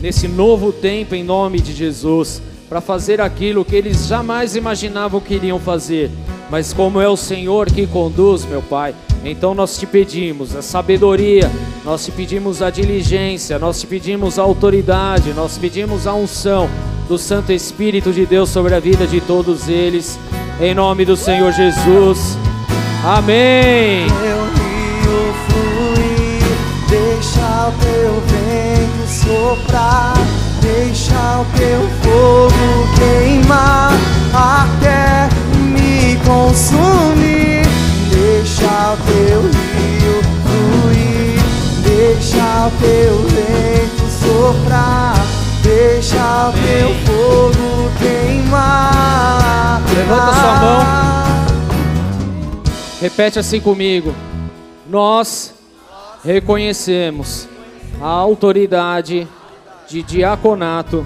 nesse 0.00 0.26
novo 0.26 0.72
tempo 0.72 1.14
em 1.14 1.22
nome 1.22 1.60
de 1.60 1.72
Jesus, 1.72 2.42
para 2.68 2.80
fazer 2.80 3.20
aquilo 3.20 3.64
que 3.64 3.76
eles 3.76 4.06
jamais 4.06 4.56
imaginavam 4.56 5.20
que 5.20 5.34
iriam 5.34 5.60
fazer. 5.60 6.10
Mas 6.50 6.72
como 6.72 7.00
é 7.00 7.08
o 7.08 7.16
Senhor 7.16 7.70
que 7.70 7.86
conduz, 7.86 8.44
meu 8.44 8.62
Pai, 8.62 8.94
então 9.24 9.54
nós 9.54 9.78
te 9.78 9.86
pedimos 9.86 10.56
a 10.56 10.62
sabedoria, 10.62 11.50
nós 11.84 12.04
te 12.04 12.10
pedimos 12.10 12.62
a 12.62 12.70
diligência, 12.70 13.58
nós 13.58 13.80
te 13.80 13.86
pedimos 13.86 14.38
a 14.38 14.42
autoridade, 14.42 15.32
nós 15.34 15.56
pedimos 15.56 16.06
a 16.06 16.14
unção 16.14 16.68
do 17.12 17.18
Santo 17.18 17.52
Espírito 17.52 18.10
de 18.10 18.24
Deus 18.24 18.48
sobre 18.48 18.74
a 18.74 18.80
vida 18.80 19.06
de 19.06 19.20
todos 19.20 19.68
eles, 19.68 20.18
em 20.58 20.74
nome 20.74 21.04
do 21.04 21.14
Senhor 21.14 21.52
Jesus. 21.52 22.38
Amém. 23.04 24.06
Teu 24.06 24.38
rio 24.46 25.34
fluir, 25.44 26.42
deixa 26.88 27.68
o 27.68 27.72
teu 27.82 28.14
vento 28.32 29.06
soprar, 29.06 30.14
deixa 30.62 31.40
o 31.40 31.44
teu 31.54 31.82
fogo 32.00 32.88
queimar 32.96 33.92
até 34.32 35.28
me 35.58 36.16
consumir. 36.24 37.60
Deixa 38.08 38.94
o 38.94 38.96
teu 39.04 39.42
rio 39.42 40.22
fluir, 40.46 41.42
deixa 41.84 42.68
o 42.68 42.70
teu 42.80 43.18
vento 43.28 44.02
soprar. 44.24 45.21
Deixa 45.82 46.48
o 46.48 46.52
teu 46.52 46.94
fogo 47.04 47.90
queimar. 47.98 49.82
Levanta 49.92 50.32
sua 50.32 50.54
mão. 50.60 50.80
Repete 53.00 53.40
assim 53.40 53.60
comigo. 53.60 54.14
Nós 54.88 55.52
reconhecemos 56.24 57.48
a 58.00 58.06
autoridade 58.06 59.26
de 59.88 60.04
diaconato 60.04 61.04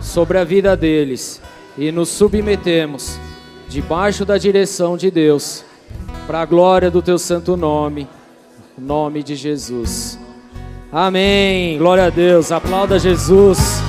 sobre 0.00 0.38
a 0.38 0.44
vida 0.44 0.74
deles 0.74 1.42
e 1.76 1.92
nos 1.92 2.08
submetemos 2.08 3.18
debaixo 3.68 4.24
da 4.24 4.38
direção 4.38 4.96
de 4.96 5.10
Deus 5.10 5.66
para 6.26 6.40
a 6.40 6.46
glória 6.46 6.90
do 6.90 7.02
teu 7.02 7.18
santo 7.18 7.58
nome, 7.58 8.08
nome 8.78 9.22
de 9.22 9.36
Jesus. 9.36 10.18
Amém. 10.90 11.76
Glória 11.76 12.06
a 12.06 12.10
Deus. 12.10 12.50
Aplauda 12.50 12.98
Jesus. 12.98 13.82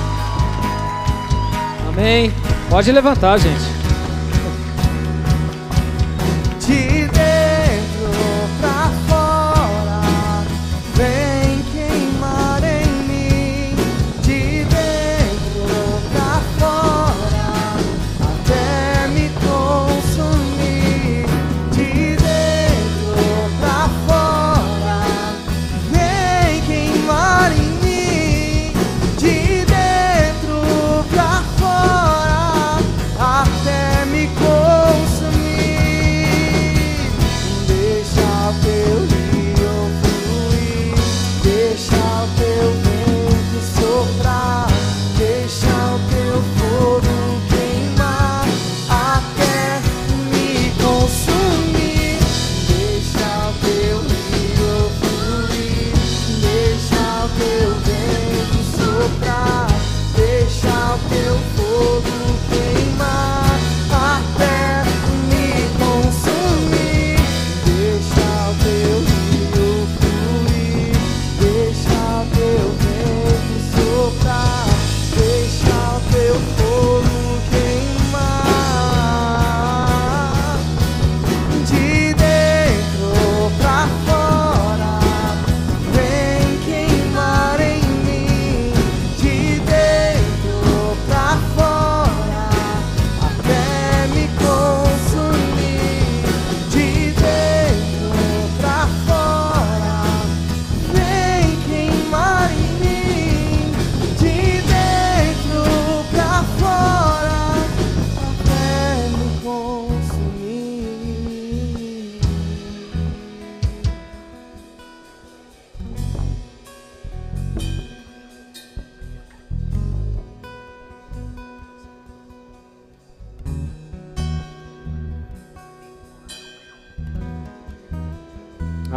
Amém. 1.96 2.30
Pode 2.68 2.92
levantar, 2.92 3.38
gente. 3.38 3.75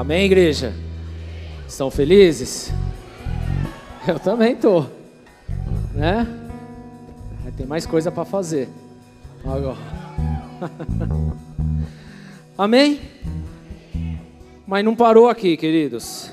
Amém, 0.09 0.25
igreja? 0.25 0.73
Estão 1.67 1.91
felizes? 1.91 2.73
Eu 4.07 4.19
também 4.19 4.55
tô, 4.55 4.87
né? 5.93 6.27
Tem 7.55 7.67
mais 7.67 7.85
coisa 7.85 8.11
para 8.11 8.25
fazer. 8.25 8.67
Agora. 9.45 9.77
Amém? 12.57 12.99
Mas 14.65 14.83
não 14.83 14.95
parou 14.95 15.29
aqui, 15.29 15.55
queridos. 15.55 16.31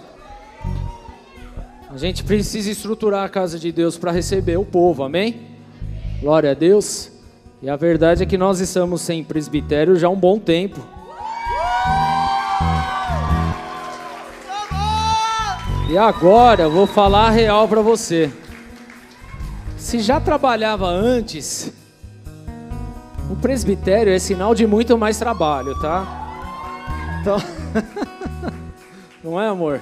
A 1.91 1.99
gente 1.99 2.25
precisa 2.25 2.71
estruturar 2.71 3.25
a 3.25 3.29
casa 3.29 3.59
de 3.59 3.71
Deus 3.71 3.99
para 3.99 4.11
receber 4.11 4.57
o 4.57 4.65
povo, 4.65 5.03
amém? 5.03 5.43
Glória 6.23 6.53
a 6.53 6.55
Deus. 6.55 7.13
E 7.61 7.69
a 7.69 7.77
verdade 7.77 8.23
é 8.23 8.27
que 8.27 8.39
nós 8.39 8.59
estamos 8.59 9.03
sem 9.03 9.23
presbitério 9.23 9.97
já 9.97 10.07
há 10.07 10.11
um 10.11 10.19
bom 10.19 10.39
tempo. 10.39 10.96
E 15.89 15.97
agora 15.97 16.65
eu 16.65 16.71
vou 16.71 16.85
falar 16.85 17.29
a 17.29 17.31
real 17.31 17.69
para 17.69 17.81
você. 17.81 18.33
Se 19.79 20.01
já 20.01 20.19
trabalhava 20.19 20.89
antes, 20.89 21.73
o 23.31 23.37
presbitério 23.37 24.13
é 24.13 24.19
sinal 24.19 24.53
de 24.53 24.67
muito 24.67 24.99
mais 24.99 25.17
trabalho, 25.17 25.79
tá? 25.81 26.05
Então, 27.21 27.37
não 29.23 29.41
é, 29.41 29.47
amor? 29.47 29.81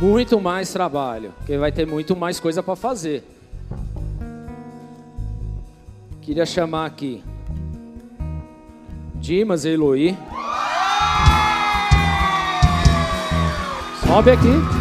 Muito 0.00 0.40
mais 0.40 0.72
trabalho, 0.72 1.34
porque 1.36 1.58
vai 1.58 1.70
ter 1.70 1.86
muito 1.86 2.16
mais 2.16 2.40
coisa 2.40 2.62
para 2.62 2.74
fazer. 2.74 3.22
Queria 6.22 6.46
chamar 6.46 6.86
aqui 6.86 7.22
Dimas 9.16 9.66
e 9.66 9.68
Eloy. 9.68 10.16
Sobe 14.06 14.30
aqui. 14.30 14.79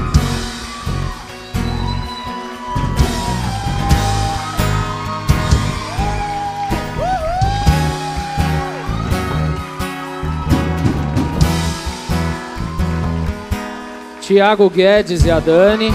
Tiago 14.30 14.69
Guedes 14.69 15.26
e 15.26 15.31
a 15.31 15.39
Dani. 15.39 15.89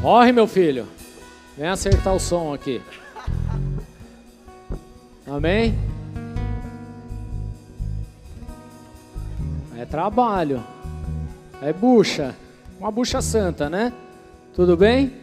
Morre, 0.00 0.32
meu 0.32 0.48
filho. 0.48 0.88
Vem 1.56 1.68
acertar 1.68 2.12
o 2.12 2.18
som 2.18 2.52
aqui. 2.52 2.82
Amém? 5.24 5.78
É 9.78 9.84
trabalho. 9.84 10.64
É 11.62 11.72
bucha. 11.72 12.34
Uma 12.80 12.90
bucha 12.90 13.22
santa, 13.22 13.70
né? 13.70 13.92
Tudo 14.52 14.76
bem? 14.76 15.21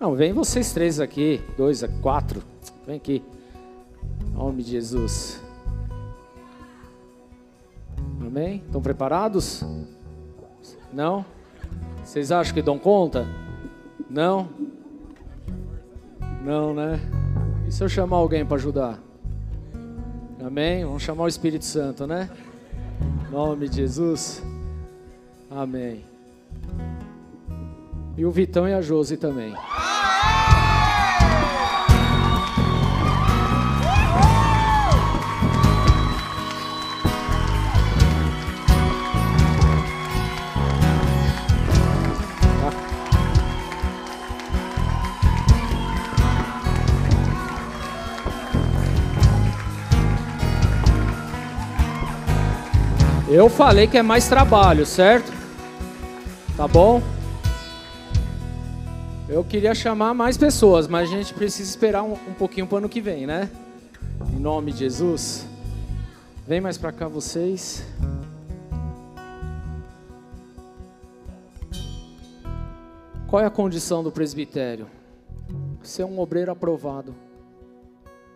Não, 0.00 0.14
vem 0.14 0.32
vocês 0.32 0.72
três 0.72 0.98
aqui, 0.98 1.42
dois, 1.58 1.84
quatro, 2.00 2.42
vem 2.86 2.96
aqui. 2.96 3.22
Em 4.26 4.30
nome 4.30 4.62
de 4.62 4.70
Jesus. 4.70 5.42
Amém? 8.18 8.62
Estão 8.64 8.80
preparados? 8.80 9.62
Não? 10.90 11.22
Vocês 12.02 12.32
acham 12.32 12.54
que 12.54 12.62
dão 12.62 12.78
conta? 12.78 13.28
Não? 14.08 14.48
Não, 16.42 16.72
né? 16.72 16.98
E 17.68 17.70
se 17.70 17.84
eu 17.84 17.88
chamar 17.88 18.16
alguém 18.16 18.46
para 18.46 18.56
ajudar? 18.56 18.98
Amém? 20.42 20.82
Vamos 20.82 21.02
chamar 21.02 21.24
o 21.24 21.28
Espírito 21.28 21.66
Santo, 21.66 22.06
né? 22.06 22.30
Em 23.28 23.30
nome 23.30 23.68
de 23.68 23.76
Jesus. 23.76 24.42
Amém. 25.50 26.02
E 28.20 28.24
o 28.26 28.30
Vitão 28.30 28.68
e 28.68 28.74
a 28.74 28.82
Josi 28.82 29.16
também. 29.16 29.54
Eu 53.30 53.48
falei 53.48 53.86
que 53.86 53.96
é 53.96 54.02
mais 54.02 54.28
trabalho, 54.28 54.84
certo? 54.84 55.32
Tá 56.54 56.68
bom? 56.68 57.00
Eu 59.32 59.44
queria 59.44 59.72
chamar 59.76 60.12
mais 60.12 60.36
pessoas, 60.36 60.88
mas 60.88 61.08
a 61.08 61.12
gente 61.12 61.32
precisa 61.32 61.70
esperar 61.70 62.02
um, 62.02 62.14
um 62.14 62.34
pouquinho 62.36 62.66
para 62.66 62.74
o 62.74 62.78
ano 62.78 62.88
que 62.88 63.00
vem, 63.00 63.28
né? 63.28 63.48
Em 64.34 64.40
nome 64.40 64.72
de 64.72 64.80
Jesus. 64.80 65.46
Vem 66.48 66.60
mais 66.60 66.76
para 66.76 66.90
cá 66.90 67.06
vocês. 67.06 67.86
Qual 73.28 73.40
é 73.40 73.46
a 73.46 73.50
condição 73.50 74.02
do 74.02 74.10
presbitério? 74.10 74.88
Ser 75.80 76.02
um 76.02 76.18
obreiro 76.18 76.50
aprovado. 76.50 77.14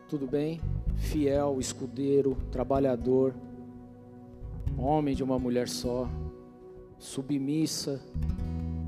Tudo 0.09 0.29
bem? 0.29 0.61
Fiel, 0.97 1.59
escudeiro, 1.59 2.37
trabalhador, 2.53 3.35
homem 4.79 5.16
de 5.16 5.25
uma 5.25 5.41
mulher 5.41 5.69
só, 5.69 6.09
submissa 7.01 8.01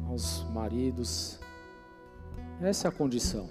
aos 0.09 0.47
maridos. 0.55 1.45
Essa 2.61 2.87
é 2.87 2.89
a 2.89 2.93
condição. 2.93 3.49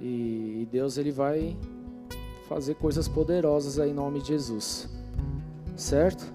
E 0.00 0.68
Deus 0.70 0.98
ele 0.98 1.10
vai 1.10 1.56
fazer 2.48 2.74
coisas 2.74 3.08
poderosas 3.08 3.78
aí 3.78 3.90
em 3.90 3.94
nome 3.94 4.20
de 4.20 4.28
Jesus. 4.28 4.88
Certo? 5.76 6.32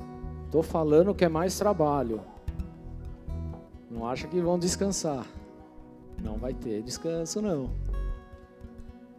Tô 0.52 0.62
falando 0.62 1.16
que 1.16 1.26
é 1.26 1.30
mais 1.30 1.58
trabalho. 1.58 2.22
Não 3.90 4.08
acha 4.08 4.28
que 4.28 4.40
vão 4.42 4.60
descansar. 4.60 5.26
Não 6.22 6.38
vai 6.38 6.54
ter 6.54 6.82
descanso 6.82 7.42
não. 7.42 7.70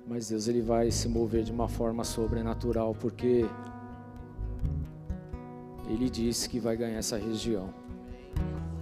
Mas 0.06 0.28
Deus 0.28 0.48
ele 0.48 0.60
vai 0.60 0.90
se 0.90 1.08
mover 1.08 1.42
de 1.44 1.52
uma 1.52 1.68
forma 1.68 2.04
sobrenatural 2.04 2.94
porque 2.94 3.46
ele 5.88 6.08
disse 6.10 6.48
que 6.48 6.58
vai 6.58 6.76
ganhar 6.76 6.98
essa 6.98 7.16
região. 7.16 7.70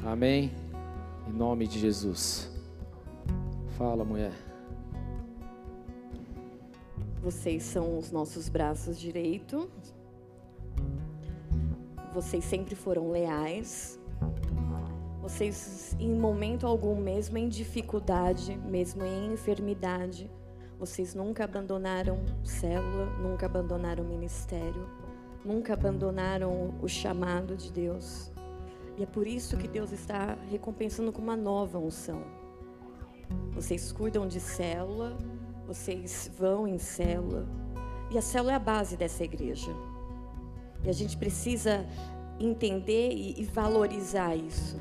Amém. 0.05 0.53
Em 1.31 1.32
nome 1.32 1.69
de 1.69 1.78
Jesus. 1.78 2.51
Fala, 3.78 4.05
mulher. 4.05 4.32
Vocês 7.23 7.62
são 7.62 7.97
os 7.97 8.11
nossos 8.11 8.48
braços 8.48 8.98
direitos. 8.98 9.69
Vocês 12.12 12.44
sempre 12.44 12.74
foram 12.74 13.12
leais. 13.12 13.97
Vocês, 15.23 15.97
em 16.01 16.12
momento 16.12 16.66
algum, 16.66 16.97
mesmo 16.97 17.39
em 17.39 17.48
dificuldade, 17.48 18.57
mesmo 18.57 19.05
em 19.05 19.32
enfermidade, 19.32 20.28
vocês 20.81 21.15
nunca 21.15 21.44
abandonaram 21.44 22.19
célula, 22.43 23.07
nunca 23.19 23.47
abandonaram 23.47 24.02
ministério, 24.02 24.85
nunca 25.44 25.74
abandonaram 25.74 26.74
o 26.82 26.89
chamado 26.89 27.57
de 27.57 27.70
Deus. 27.70 28.32
E 29.01 29.02
é 29.02 29.06
por 29.06 29.27
isso 29.27 29.56
que 29.56 29.66
Deus 29.66 29.93
está 29.93 30.36
recompensando 30.51 31.10
com 31.10 31.22
uma 31.22 31.35
nova 31.35 31.78
unção. 31.78 32.22
Vocês 33.51 33.90
cuidam 33.90 34.28
de 34.28 34.39
célula, 34.39 35.16
vocês 35.66 36.31
vão 36.39 36.68
em 36.68 36.77
célula, 36.77 37.48
e 38.10 38.18
a 38.18 38.20
célula 38.20 38.52
é 38.52 38.56
a 38.56 38.59
base 38.59 38.98
dessa 38.98 39.24
igreja. 39.24 39.70
E 40.85 40.90
a 40.90 40.93
gente 40.93 41.16
precisa 41.16 41.86
entender 42.39 43.10
e, 43.10 43.43
valorizar 43.47 44.36
isso. 44.36 44.78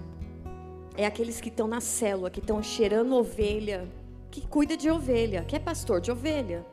É 0.97 1.05
aqueles 1.05 1.39
que 1.39 1.47
estão 1.47 1.65
na 1.65 1.79
célula, 1.79 2.29
que 2.29 2.41
estão 2.41 2.61
cheirando 2.61 3.15
ovelha, 3.15 3.87
que 4.29 4.45
cuida 4.45 4.75
de 4.75 4.91
ovelha, 4.91 5.45
que 5.45 5.55
é 5.55 5.59
pastor 5.59 6.01
de 6.01 6.11
ovelha. 6.11 6.65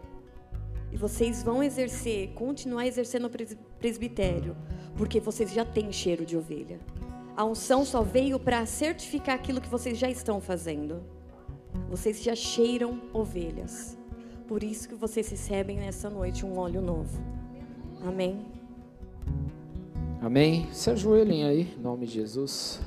E 0.91 0.97
vocês 0.97 1.45
vão 1.45 1.63
exercer, 1.63 2.33
continuar 2.33 2.89
exercendo 2.89 3.29
o 3.29 3.31
presbitério, 3.79 4.57
porque 4.97 5.21
vocês 5.21 5.53
já 5.53 5.65
têm 5.65 5.93
cheiro 5.93 6.27
de 6.27 6.37
ovelha. 6.37 6.81
A 7.37 7.45
unção 7.45 7.85
só 7.85 8.03
veio 8.03 8.39
para 8.39 8.65
certificar 8.65 9.35
aquilo 9.35 9.61
que 9.61 9.69
vocês 9.69 9.99
já 9.99 10.09
estão 10.09 10.41
fazendo. 10.41 11.03
Vocês 11.91 12.23
já 12.23 12.35
cheiram 12.35 13.03
ovelhas. 13.13 13.97
Por 14.49 14.63
isso 14.63 14.89
que 14.89 14.95
vocês 14.95 15.29
recebem 15.29 15.77
nessa 15.77 16.09
noite 16.09 16.47
um 16.47 16.57
óleo 16.57 16.81
novo. 16.81 17.21
Amém. 18.07 18.47
Amém. 20.23 20.67
Se 20.73 20.91
ajoelhem 20.91 21.45
aí, 21.45 21.75
em 21.77 21.83
nome 21.83 22.07
de 22.07 22.15
Jesus. 22.15 22.81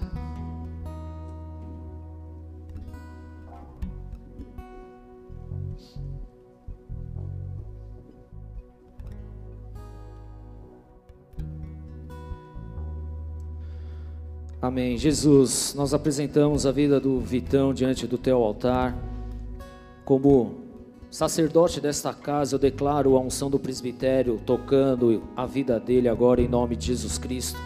Amém. 14.61 14.97
Jesus, 14.97 15.73
nós 15.73 15.93
apresentamos 15.93 16.65
a 16.65 16.71
vida 16.73 16.99
do 16.99 17.17
Vitão 17.21 17.73
diante 17.73 18.05
do 18.05 18.17
teu 18.17 18.43
altar. 18.43 18.93
Como 20.03 20.55
sacerdote 21.09 21.79
desta 21.79 22.13
casa, 22.13 22.55
eu 22.55 22.59
declaro 22.59 23.15
a 23.15 23.21
unção 23.21 23.49
do 23.49 23.57
presbitério 23.57 24.37
tocando 24.45 25.23
a 25.33 25.45
vida 25.45 25.79
dele 25.79 26.09
agora 26.09 26.41
em 26.41 26.47
nome 26.49 26.75
de 26.75 26.87
Jesus 26.87 27.17
Cristo. 27.17 27.57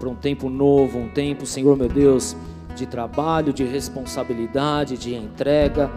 Para 0.00 0.08
um 0.08 0.16
tempo 0.16 0.50
novo, 0.50 0.98
um 0.98 1.08
tempo, 1.08 1.46
Senhor 1.46 1.76
meu 1.76 1.88
Deus, 1.88 2.34
de 2.74 2.86
trabalho, 2.86 3.52
de 3.52 3.62
responsabilidade, 3.62 4.98
de 4.98 5.14
entrega. 5.14 5.88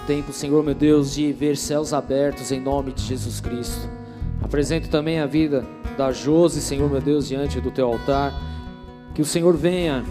Um 0.00 0.06
tempo, 0.06 0.32
Senhor 0.32 0.62
meu 0.62 0.76
Deus, 0.76 1.12
de 1.12 1.32
ver 1.32 1.56
céus 1.56 1.92
abertos 1.92 2.52
em 2.52 2.60
nome 2.60 2.92
de 2.92 3.02
Jesus 3.02 3.40
Cristo. 3.40 3.88
Apresento 4.40 4.88
também 4.90 5.18
a 5.18 5.26
vida 5.26 5.66
da 5.96 6.12
Jose, 6.12 6.60
Senhor 6.60 6.88
meu 6.88 7.00
Deus, 7.00 7.26
diante 7.26 7.60
do 7.60 7.72
teu 7.72 7.88
altar 7.88 8.57
que 9.18 9.22
o 9.22 9.24
Senhor 9.24 9.56
venha, 9.56 10.04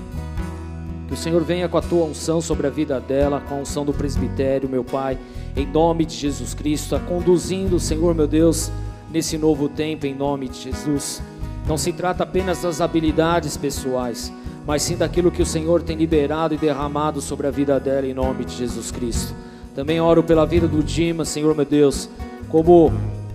que 1.07 1.13
o 1.13 1.15
Senhor 1.15 1.41
venha 1.41 1.69
com 1.69 1.77
a 1.77 1.81
tua 1.81 2.03
unção 2.03 2.41
sobre 2.41 2.67
a 2.67 2.69
vida 2.69 2.99
dela, 2.99 3.39
com 3.39 3.55
a 3.55 3.57
unção 3.59 3.85
do 3.85 3.93
presbitério, 3.93 4.67
meu 4.67 4.83
Pai, 4.83 5.17
em 5.55 5.65
nome 5.65 6.03
de 6.03 6.13
Jesus 6.13 6.53
Cristo, 6.53 6.93
a 6.93 6.99
conduzindo, 6.99 7.79
Senhor 7.79 8.13
meu 8.13 8.27
Deus, 8.27 8.69
nesse 9.09 9.37
novo 9.37 9.69
tempo, 9.69 10.05
em 10.05 10.13
nome 10.13 10.49
de 10.49 10.59
Jesus. 10.59 11.21
Não 11.65 11.77
se 11.77 11.93
trata 11.93 12.23
apenas 12.23 12.63
das 12.63 12.81
habilidades 12.81 13.55
pessoais, 13.55 14.29
mas 14.65 14.81
sim 14.81 14.97
daquilo 14.97 15.31
que 15.31 15.41
o 15.41 15.45
Senhor 15.45 15.81
tem 15.81 15.95
liberado 15.95 16.53
e 16.53 16.57
derramado 16.57 17.21
sobre 17.21 17.47
a 17.47 17.51
vida 17.51 17.79
dela, 17.79 18.05
em 18.05 18.13
nome 18.13 18.43
de 18.43 18.57
Jesus 18.57 18.91
Cristo. 18.91 19.33
Também 19.73 20.01
oro 20.01 20.21
pela 20.21 20.45
vida 20.45 20.67
do 20.67 20.83
Dima, 20.83 21.23
Senhor 21.23 21.55
meu 21.55 21.63
Deus, 21.63 22.09
como 22.49 22.91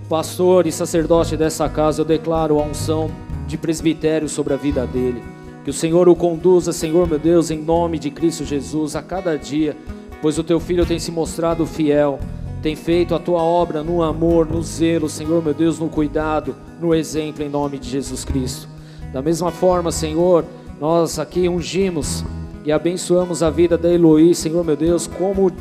pastor 0.07 0.67
e 0.67 0.71
sacerdote 0.71 1.35
dessa 1.35 1.67
casa, 1.67 2.03
eu 2.03 2.05
declaro 2.05 2.61
a 2.61 2.63
unção 2.63 3.11
de 3.47 3.57
presbitério 3.57 4.29
sobre 4.29 4.53
a 4.53 4.57
vida 4.59 4.87
dele. 4.87 5.41
Que 5.65 5.71
o 5.71 5.73
Senhor 5.73 6.09
o 6.09 6.17
conduza, 6.17 6.73
Senhor 6.73 7.09
meu 7.09 7.19
Deus, 7.19 7.51
em 7.51 7.63
nome 7.63 7.99
de 7.99 8.11
Cristo 8.11 8.45
Jesus, 8.45 8.97
a 8.97 9.03
cada 9.03 9.39
dia, 9.39 9.77
pois 10.21 10.37
o 10.37 10.43
teu 10.43 10.59
filho 10.59 10.85
tem 10.85 10.99
se 10.99 11.13
mostrado 11.13 11.65
fiel, 11.65 12.19
tem 12.61 12.75
feito 12.75 13.15
a 13.15 13.19
tua 13.19 13.43
obra 13.43 13.83
no 13.83 14.03
amor, 14.03 14.47
no 14.47 14.63
zelo, 14.63 15.09
Senhor 15.09 15.43
meu 15.43 15.55
Deus, 15.55 15.79
no 15.79 15.89
cuidado, 15.89 16.57
no 16.81 16.95
exemplo, 16.95 17.45
em 17.45 17.49
nome 17.49 17.79
de 17.79 17.89
Jesus 17.89 18.25
Cristo. 18.25 18.69
Da 19.13 19.23
mesma 19.23 19.53
forma, 19.53 19.93
Senhor, 19.93 20.45
nós 20.81 21.19
aqui 21.19 21.49
ungimos 21.49 22.25
e 22.65 22.73
abençoamos 22.73 23.43
a 23.43 23.51
vida 23.51 23.79
da 23.79 23.89
Eloí, 23.89 24.35
Senhor 24.35 24.65
meu 24.65 24.77
Deus, 24.77 25.07
como 25.07 25.53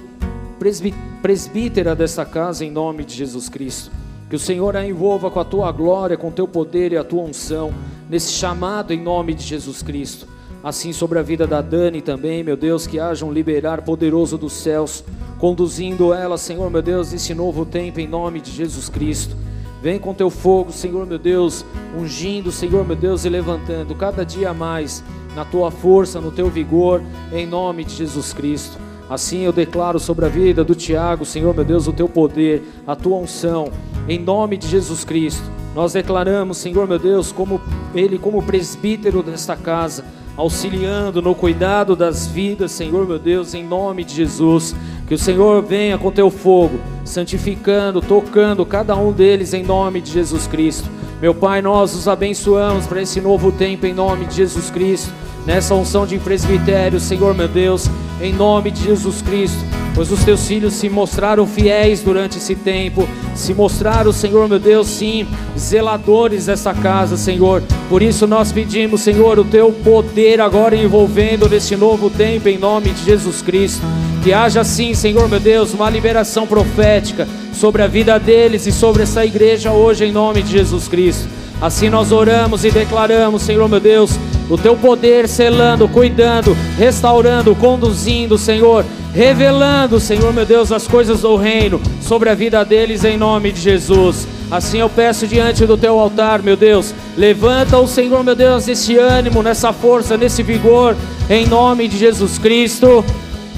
presbítera 1.21 1.95
desta 1.95 2.25
casa, 2.25 2.65
em 2.65 2.71
nome 2.71 3.03
de 3.03 3.15
Jesus 3.15 3.49
Cristo. 3.49 3.91
Que 4.29 4.35
o 4.35 4.39
Senhor 4.39 4.77
a 4.77 4.87
envolva 4.87 5.29
com 5.29 5.39
a 5.39 5.45
tua 5.45 5.71
glória, 5.71 6.17
com 6.17 6.29
o 6.29 6.31
teu 6.31 6.47
poder 6.47 6.91
e 6.93 6.97
a 6.97 7.03
tua 7.03 7.23
unção, 7.23 7.73
nesse 8.11 8.33
chamado 8.33 8.91
em 8.91 9.01
nome 9.01 9.33
de 9.33 9.41
Jesus 9.41 9.81
Cristo. 9.81 10.27
Assim 10.61 10.91
sobre 10.91 11.17
a 11.17 11.21
vida 11.21 11.47
da 11.47 11.61
Dani 11.61 12.01
também, 12.01 12.43
meu 12.43 12.57
Deus, 12.57 12.85
que 12.85 12.99
haja 12.99 13.25
um 13.25 13.31
liberar 13.31 13.83
poderoso 13.83 14.37
dos 14.37 14.51
céus, 14.51 15.01
conduzindo 15.39 16.13
ela, 16.13 16.37
Senhor, 16.37 16.69
meu 16.69 16.81
Deus, 16.81 17.13
nesse 17.13 17.33
novo 17.33 17.65
tempo 17.65 18.01
em 18.01 18.07
nome 18.07 18.41
de 18.41 18.51
Jesus 18.51 18.89
Cristo. 18.89 19.33
Vem 19.81 19.97
com 19.97 20.13
teu 20.13 20.29
fogo, 20.29 20.73
Senhor, 20.73 21.07
meu 21.07 21.17
Deus, 21.17 21.63
ungindo, 21.97 22.51
Senhor, 22.51 22.85
meu 22.85 22.97
Deus, 22.97 23.23
e 23.23 23.29
levantando 23.29 23.95
cada 23.95 24.25
dia 24.25 24.53
mais 24.53 25.01
na 25.33 25.45
tua 25.45 25.71
força, 25.71 26.19
no 26.19 26.33
teu 26.33 26.49
vigor, 26.49 27.01
em 27.31 27.47
nome 27.47 27.85
de 27.85 27.95
Jesus 27.95 28.33
Cristo. 28.33 28.77
Assim 29.11 29.39
eu 29.41 29.51
declaro 29.51 29.99
sobre 29.99 30.25
a 30.25 30.29
vida 30.29 30.63
do 30.63 30.73
Tiago, 30.73 31.25
Senhor 31.25 31.53
meu 31.53 31.65
Deus, 31.65 31.85
o 31.85 31.91
teu 31.91 32.07
poder, 32.07 32.63
a 32.87 32.95
tua 32.95 33.17
unção, 33.17 33.69
em 34.07 34.17
nome 34.17 34.55
de 34.55 34.69
Jesus 34.69 35.03
Cristo. 35.03 35.43
Nós 35.75 35.91
declaramos, 35.91 36.55
Senhor 36.55 36.87
meu 36.87 36.97
Deus, 36.97 37.29
como 37.29 37.59
ele 37.93 38.17
como 38.17 38.41
presbítero 38.41 39.21
desta 39.21 39.53
casa, 39.57 40.05
auxiliando 40.37 41.21
no 41.21 41.35
cuidado 41.35 41.93
das 41.93 42.25
vidas, 42.25 42.71
Senhor 42.71 43.05
meu 43.05 43.19
Deus, 43.19 43.53
em 43.53 43.65
nome 43.65 44.05
de 44.05 44.15
Jesus. 44.15 44.73
Que 45.05 45.15
o 45.15 45.17
Senhor 45.17 45.61
venha 45.61 45.97
com 45.97 46.09
teu 46.09 46.29
fogo, 46.29 46.79
santificando, 47.03 47.99
tocando 47.99 48.65
cada 48.65 48.95
um 48.95 49.11
deles 49.11 49.53
em 49.53 49.61
nome 49.61 49.99
de 49.99 50.09
Jesus 50.09 50.47
Cristo. 50.47 50.89
Meu 51.21 51.35
Pai, 51.35 51.61
nós 51.61 51.93
os 51.93 52.07
abençoamos 52.07 52.87
para 52.87 53.01
esse 53.01 53.21
novo 53.21 53.51
tempo 53.51 53.85
em 53.85 53.93
nome 53.93 54.25
de 54.25 54.35
Jesus 54.35 54.71
Cristo 54.71 55.13
nessa 55.45 55.73
unção 55.73 56.05
de 56.05 56.17
presbitério, 56.19 56.99
Senhor 56.99 57.33
meu 57.33 57.47
Deus, 57.47 57.87
em 58.21 58.33
nome 58.33 58.71
de 58.71 58.83
Jesus 58.83 59.21
Cristo. 59.21 59.59
pois 59.93 60.11
os 60.11 60.23
teus 60.23 60.47
filhos 60.47 60.73
se 60.73 60.89
mostraram 60.89 61.45
fiéis 61.45 62.01
durante 62.01 62.37
esse 62.37 62.55
tempo, 62.55 63.07
se 63.35 63.53
mostraram, 63.53 64.11
Senhor 64.11 64.47
meu 64.47 64.59
Deus, 64.59 64.87
sim, 64.87 65.27
zeladores 65.57 66.45
dessa 66.45 66.73
casa, 66.73 67.17
Senhor. 67.17 67.61
Por 67.89 68.01
isso 68.01 68.25
nós 68.25 68.51
pedimos, 68.51 69.01
Senhor, 69.01 69.37
o 69.37 69.43
teu 69.43 69.71
poder 69.71 70.39
agora 70.39 70.75
envolvendo 70.75 71.49
neste 71.49 71.75
novo 71.75 72.09
tempo, 72.09 72.47
em 72.47 72.57
nome 72.57 72.91
de 72.91 73.03
Jesus 73.03 73.41
Cristo. 73.41 73.85
Que 74.23 74.33
haja 74.33 74.63
sim, 74.63 74.93
Senhor 74.93 75.27
meu 75.27 75.39
Deus, 75.39 75.73
uma 75.73 75.89
liberação 75.89 76.45
profética 76.45 77.27
sobre 77.53 77.81
a 77.81 77.87
vida 77.87 78.19
deles 78.19 78.67
e 78.67 78.71
sobre 78.71 79.01
essa 79.01 79.25
igreja 79.25 79.71
hoje, 79.71 80.05
em 80.05 80.11
nome 80.11 80.43
de 80.43 80.51
Jesus 80.51 80.87
Cristo. 80.87 81.27
Assim 81.59 81.89
nós 81.89 82.11
oramos 82.11 82.63
e 82.63 82.69
declaramos, 82.69 83.41
Senhor 83.41 83.67
meu 83.67 83.79
Deus, 83.79 84.11
o 84.47 84.59
teu 84.59 84.75
poder 84.75 85.27
selando, 85.27 85.87
cuidando, 85.87 86.55
restaurando, 86.77 87.55
conduzindo, 87.55 88.37
Senhor, 88.37 88.85
revelando, 89.11 89.99
Senhor 89.99 90.31
meu 90.31 90.45
Deus, 90.45 90.71
as 90.71 90.87
coisas 90.87 91.21
do 91.21 91.35
reino 91.35 91.81
sobre 91.99 92.29
a 92.29 92.35
vida 92.35 92.63
deles 92.63 93.03
em 93.03 93.17
nome 93.17 93.51
de 93.51 93.59
Jesus. 93.59 94.27
Assim 94.51 94.79
eu 94.79 94.89
peço 94.89 95.25
diante 95.25 95.65
do 95.65 95.77
teu 95.77 95.97
altar, 95.97 96.43
meu 96.43 96.55
Deus, 96.55 96.93
levanta 97.17 97.79
o 97.79 97.87
Senhor 97.87 98.23
meu 98.23 98.35
Deus 98.35 98.67
nesse 98.67 98.97
ânimo, 98.97 99.41
nessa 99.41 99.73
força, 99.73 100.15
nesse 100.15 100.43
vigor, 100.43 100.95
em 101.27 101.47
nome 101.47 101.87
de 101.87 101.97
Jesus 101.97 102.37
Cristo. 102.37 103.03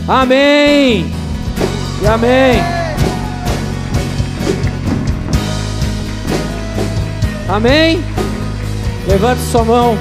Amém. 0.07 1.05
E 2.01 2.07
amém. 2.07 2.59
Amém. 7.47 8.03
Levante 9.07 9.41
sua 9.41 9.63
mão. 9.63 9.97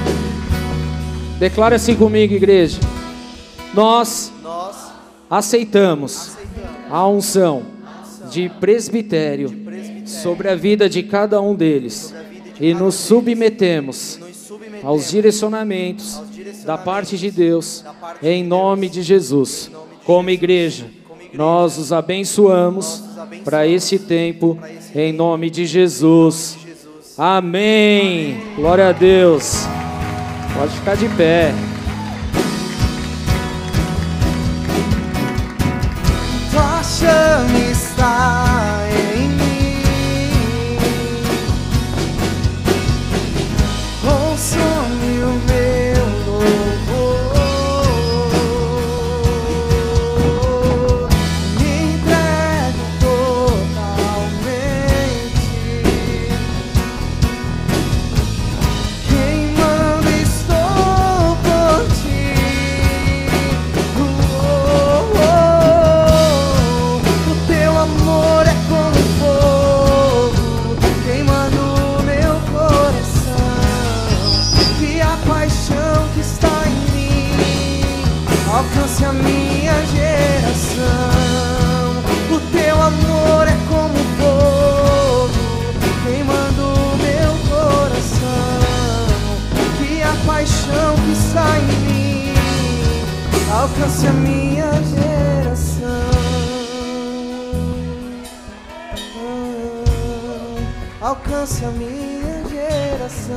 Declara 1.39 1.77
assim 1.77 1.95
comigo, 1.95 2.35
igreja. 2.35 2.79
Nós, 3.75 4.33
Nós 4.43 4.93
aceitamos, 5.31 6.37
aceitamos 6.37 6.91
a 6.91 7.07
unção 7.07 7.63
de 8.31 8.49
presbitério, 8.49 9.63
sobre 10.07 10.49
a 10.49 10.55
vida 10.55 10.89
de 10.89 11.03
cada 11.03 11.41
um 11.41 11.55
deles 11.55 12.15
e 12.61 12.75
nos 12.75 12.95
submetemos 12.95 14.19
aos 14.83 15.11
direcionamentos 15.11 16.21
da 16.65 16.77
parte 16.77 17.17
de 17.17 17.31
Deus, 17.31 17.85
em 18.23 18.45
nome 18.45 18.89
de 18.89 19.03
Jesus. 19.03 19.71
Como 20.05 20.31
igreja, 20.31 20.87
nós 21.33 21.79
os 21.79 21.93
abençoamos 21.93 23.03
para 23.45 23.67
esse 23.67 23.99
tempo, 23.99 24.59
em 24.95 25.13
nome 25.13 25.49
de. 25.49 25.67
Jesus. 25.67 26.59
Amém. 27.17 28.41
Glória 28.57 28.89
a 28.89 28.93
Deus. 28.93 29.67
Pode 30.55 30.73
ficar 30.73 30.97
de 30.97 31.09
pé. 31.11 31.53
Tua 36.51 36.83
chama 36.83 37.59
está 37.71 38.42
Ah, 101.43 101.45
Alcance 101.45 101.65
a 101.65 101.71
minha 101.71 102.49
geração. 102.49 103.35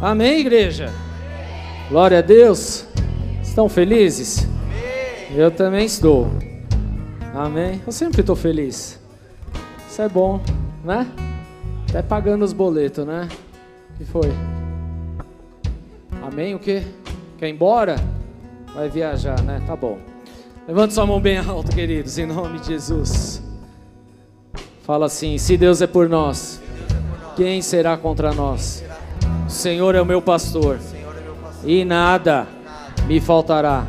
Amém, 0.00 0.40
igreja? 0.40 0.90
Glória 1.90 2.20
a 2.20 2.22
Deus. 2.22 2.86
Estão 3.42 3.68
felizes? 3.68 4.48
Eu 5.36 5.50
também 5.50 5.84
estou. 5.84 6.28
Amém. 7.34 7.82
Eu 7.86 7.92
sempre 7.92 8.22
estou 8.22 8.34
feliz. 8.34 8.98
Isso 9.86 10.00
é 10.00 10.08
bom, 10.08 10.40
né? 10.82 11.06
Até 11.90 12.00
pagando 12.00 12.42
os 12.42 12.54
boletos, 12.54 13.06
né? 13.06 13.28
O 13.90 13.98
que 13.98 14.04
foi? 14.06 14.32
Amém? 16.22 16.54
O 16.54 16.58
quê? 16.58 16.82
Quer 17.36 17.48
ir 17.48 17.52
embora? 17.52 18.21
Vai 18.74 18.88
viajar, 18.88 19.40
né? 19.42 19.62
Tá 19.66 19.76
bom. 19.76 19.98
Levante 20.66 20.94
sua 20.94 21.04
mão 21.04 21.20
bem 21.20 21.38
alto, 21.38 21.70
queridos, 21.74 22.16
em 22.18 22.26
nome 22.26 22.58
de 22.60 22.68
Jesus. 22.68 23.42
Fala 24.82 25.06
assim: 25.06 25.36
se 25.36 25.56
Deus 25.56 25.82
é 25.82 25.86
por 25.86 26.08
nós, 26.08 26.60
quem 27.36 27.60
será 27.60 27.96
contra 27.96 28.32
nós? 28.32 28.82
O 29.46 29.50
Senhor 29.50 29.94
é 29.94 30.00
o 30.00 30.06
meu 30.06 30.22
pastor, 30.22 30.78
e 31.64 31.84
nada 31.84 32.46
me 33.06 33.20
faltará. 33.20 33.86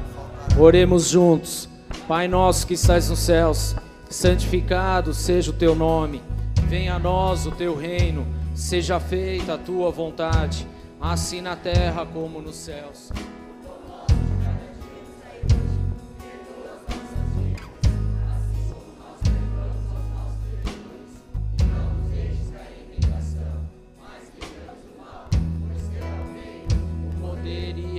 Oremos 0.57 1.10
juntos. 1.10 1.69
Pai 2.07 2.27
nosso 2.27 2.68
que 2.68 2.73
estás 2.73 3.10
nos 3.10 3.19
céus, 3.19 3.76
santificado 4.10 5.14
seja 5.14 5.51
o 5.51 5.53
teu 5.53 5.73
nome. 5.73 6.22
Venha 6.68 6.95
a 6.95 6.99
nós 6.99 7.45
o 7.45 7.51
teu 7.51 7.76
reino. 7.76 8.27
Seja 8.53 8.99
feita 8.99 9.53
a 9.53 9.57
tua 9.57 9.89
vontade, 9.89 10.68
assim 10.99 11.41
na 11.41 11.55
terra 11.55 12.05
como 12.05 12.41
nos 12.41 12.55
céus. 12.55 13.10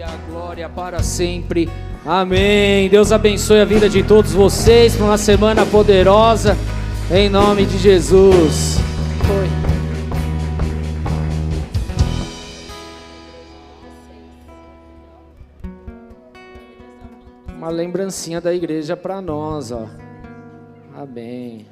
A 0.05 0.31
glória 0.31 0.69
para 0.69 1.03
sempre. 1.03 1.69
Amém. 2.05 2.89
Deus 2.89 3.13
abençoe 3.13 3.61
a 3.61 3.65
vida 3.65 3.89
de 3.89 4.03
todos 4.03 4.33
vocês 4.33 4.95
para 4.95 5.07
uma 5.07 5.19
semana 5.19 5.65
poderosa. 5.65 6.57
Em 7.11 7.29
nome 7.29 7.65
de 7.65 7.79
Jesus. 7.79 8.79
Foi. 9.27 9.65
Uma 17.57 17.71
lembrancinha 17.71 18.41
da 18.41 18.53
igreja 18.53 18.97
para 18.97 19.23
nós, 19.23 19.73
ó. 19.73 19.87
Amém. 20.95 21.67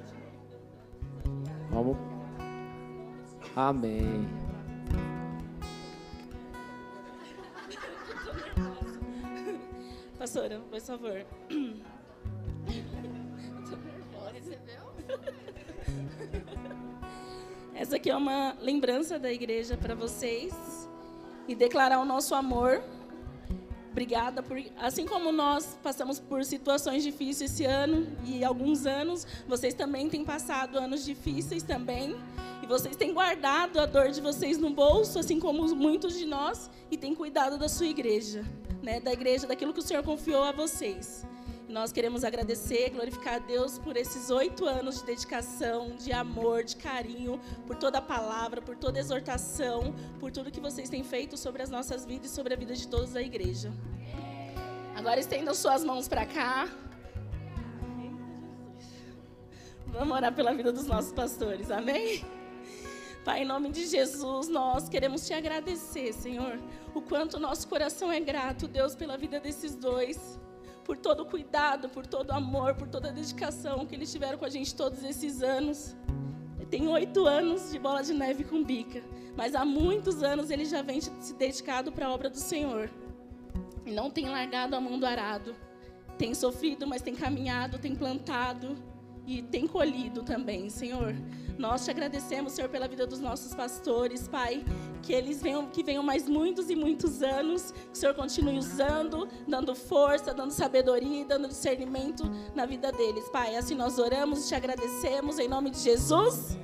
Vamos. 1.71 1.97
Amém. 3.55 4.42
Pastora, 10.23 10.61
por 10.71 10.81
favor. 10.81 11.27
Essa 17.75 17.97
aqui 17.97 18.09
é 18.09 18.15
uma 18.15 18.57
lembrança 18.61 19.19
da 19.19 19.33
igreja 19.33 19.77
para 19.77 19.97
vocês 19.97 20.55
e 21.49 21.57
declarar 21.57 21.99
o 21.99 22.05
nosso 22.05 22.37
amor. 22.37 22.85
Obrigada 23.91 24.45
por, 24.45 24.63
assim 24.79 25.05
como 25.07 25.33
nós 25.33 25.77
passamos 25.83 26.21
por 26.21 26.45
situações 26.45 27.03
difíceis 27.03 27.51
esse 27.51 27.65
ano 27.65 28.07
e 28.25 28.45
alguns 28.45 28.87
anos, 28.87 29.27
vocês 29.49 29.75
também 29.75 30.09
têm 30.09 30.25
passado 30.25 30.79
anos 30.79 31.05
difíceis 31.05 31.65
também. 31.65 32.15
E 32.63 32.67
vocês 32.69 32.95
têm 32.95 33.13
guardado 33.13 33.81
a 33.81 33.87
dor 33.87 34.11
de 34.11 34.21
vocês 34.21 34.57
no 34.57 34.71
bolso, 34.71 35.19
assim 35.19 35.41
como 35.41 35.75
muitos 35.75 36.17
de 36.17 36.27
nós, 36.27 36.71
e 36.93 36.97
têm 36.97 37.13
cuidado 37.13 37.59
da 37.59 37.69
sua 37.69 37.89
igreja, 37.89 38.45
né? 38.83 39.01
Da 39.01 39.13
igreja, 39.13 39.47
daquilo 39.47 39.73
que 39.73 39.81
o 39.81 39.83
Senhor 39.83 40.03
confiou 40.03 40.43
a 40.43 40.53
vocês. 40.53 41.25
Nós 41.69 41.91
queremos 41.91 42.23
agradecer, 42.23 42.91
glorificar 42.91 43.37
a 43.37 43.39
Deus 43.39 43.79
por 43.79 43.97
esses 43.97 44.29
oito 44.29 44.67
anos 44.67 44.99
de 45.01 45.07
dedicação, 45.07 45.97
de 45.97 46.13
amor, 46.13 46.65
de 46.65 46.77
carinho, 46.77 47.41
por 47.67 47.77
toda 47.77 47.97
a 47.99 48.03
palavra, 48.03 48.61
por 48.61 48.77
toda 48.77 48.99
a 48.99 49.01
exortação, 49.01 49.95
por 50.21 50.31
tudo 50.31 50.51
que 50.51 50.61
vocês 50.61 50.91
têm 50.91 51.03
feito 51.03 51.37
sobre 51.39 51.63
as 51.63 51.71
nossas 51.71 52.05
vidas 52.05 52.31
e 52.31 52.35
sobre 52.35 52.53
a 52.53 52.57
vida 52.59 52.75
de 52.75 52.87
todos 52.87 53.13
da 53.13 53.23
igreja. 53.23 53.73
Agora 54.95 55.19
estendam 55.19 55.55
suas 55.55 55.83
mãos 55.83 56.07
para 56.07 56.27
cá. 56.27 56.69
Vamos 59.87 60.15
orar 60.15 60.35
pela 60.35 60.53
vida 60.53 60.73
dos 60.73 60.87
nossos 60.87 61.13
pastores, 61.13 61.71
amém? 61.71 62.42
Pai, 63.25 63.43
em 63.43 63.45
nome 63.45 63.71
de 63.71 63.87
Jesus, 63.87 64.49
nós 64.49 64.89
queremos 64.89 65.27
te 65.27 65.33
agradecer, 65.33 66.13
Senhor, 66.13 66.59
o 66.95 67.01
quanto 67.01 67.39
nosso 67.39 67.69
coração 67.69 68.11
é 68.11 68.19
grato, 68.19 68.67
Deus, 68.67 68.97
pela 68.97 69.17
vida 69.17 69.39
desses 69.39 69.77
dois 69.77 70.41
por 70.85 70.97
todo 70.97 71.21
o 71.21 71.27
cuidado, 71.27 71.89
por 71.89 72.07
todo 72.07 72.31
o 72.31 72.35
amor, 72.35 72.75
por 72.75 72.89
toda 72.89 73.09
a 73.09 73.13
dedicação 73.13 73.87
que 73.87 73.95
eles 73.95 74.11
tiveram 74.11 74.39
com 74.39 74.45
a 74.45 74.51
gente 74.51 74.75
todos 74.75 75.03
esses 75.05 75.43
anos. 75.43 75.97
Tem 76.71 76.89
oito 76.89 77.27
anos 77.27 77.71
de 77.71 77.79
bola 77.79 78.03
de 78.03 78.13
neve 78.13 78.45
com 78.45 78.65
bica, 78.65 79.03
mas 79.37 79.55
há 79.55 79.65
muitos 79.65 80.23
anos 80.23 80.51
ele 80.51 80.65
já 80.65 80.83
vem 80.83 81.01
se 81.01 81.35
dedicado 81.35 81.93
para 81.93 82.07
a 82.07 82.13
obra 82.13 82.31
do 82.31 82.39
Senhor. 82.39 82.91
E 83.85 83.93
não 83.93 84.11
tem 84.11 84.29
largado 84.29 84.75
a 84.75 84.81
mão 84.81 84.99
do 84.99 85.05
arado. 85.05 85.55
Tem 86.17 86.35
sofrido, 86.35 86.87
mas 86.87 87.03
tem 87.03 87.15
caminhado, 87.15 87.79
tem 87.79 87.95
plantado 87.95 88.77
e 89.27 89.43
tem 89.43 89.67
colhido 89.67 90.23
também, 90.23 90.69
Senhor. 90.71 91.15
Nós 91.59 91.85
te 91.85 91.91
agradecemos, 91.91 92.53
Senhor, 92.53 92.69
pela 92.69 92.89
vida 92.89 93.07
dos 93.07 93.21
nossos 93.21 93.55
pastores, 93.55 94.27
Pai, 94.29 94.65
que 95.03 95.13
eles 95.13 95.43
venham, 95.43 95.67
que 95.67 95.83
venham 95.83 96.03
mais 96.03 96.29
muitos 96.29 96.71
e 96.71 96.77
muitos 96.77 97.23
anos, 97.23 97.73
que 97.73 97.93
o 97.93 97.97
Senhor 97.97 98.15
continue 98.15 98.59
usando, 98.59 99.29
dando 99.47 99.75
força, 99.75 100.33
dando 100.33 100.51
sabedoria, 100.53 101.25
dando 101.25 101.49
discernimento 101.49 102.25
na 102.55 102.67
vida 102.67 102.91
deles, 102.93 103.29
Pai. 103.29 103.57
Assim 103.57 103.75
nós 103.75 103.99
oramos 103.99 104.45
e 104.45 104.49
te 104.49 104.55
agradecemos 104.55 105.39
em 105.39 105.49
nome 105.49 105.71
de 105.71 105.79
Jesus. 105.79 106.57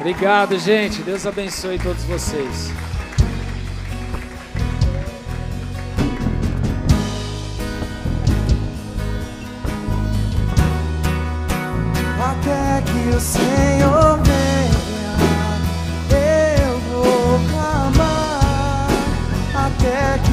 Obrigado, 0.00 0.58
gente. 0.58 1.02
Deus 1.02 1.26
abençoe 1.26 1.78
todos 1.78 2.02
vocês. 2.04 2.91
que 12.86 13.16
o 13.16 13.20
Senhor 13.20 14.18
venha, 14.24 15.14
eu 16.10 16.78
vou 16.90 17.40
clamar 17.50 18.88
até 19.54 20.18
que 20.24 20.31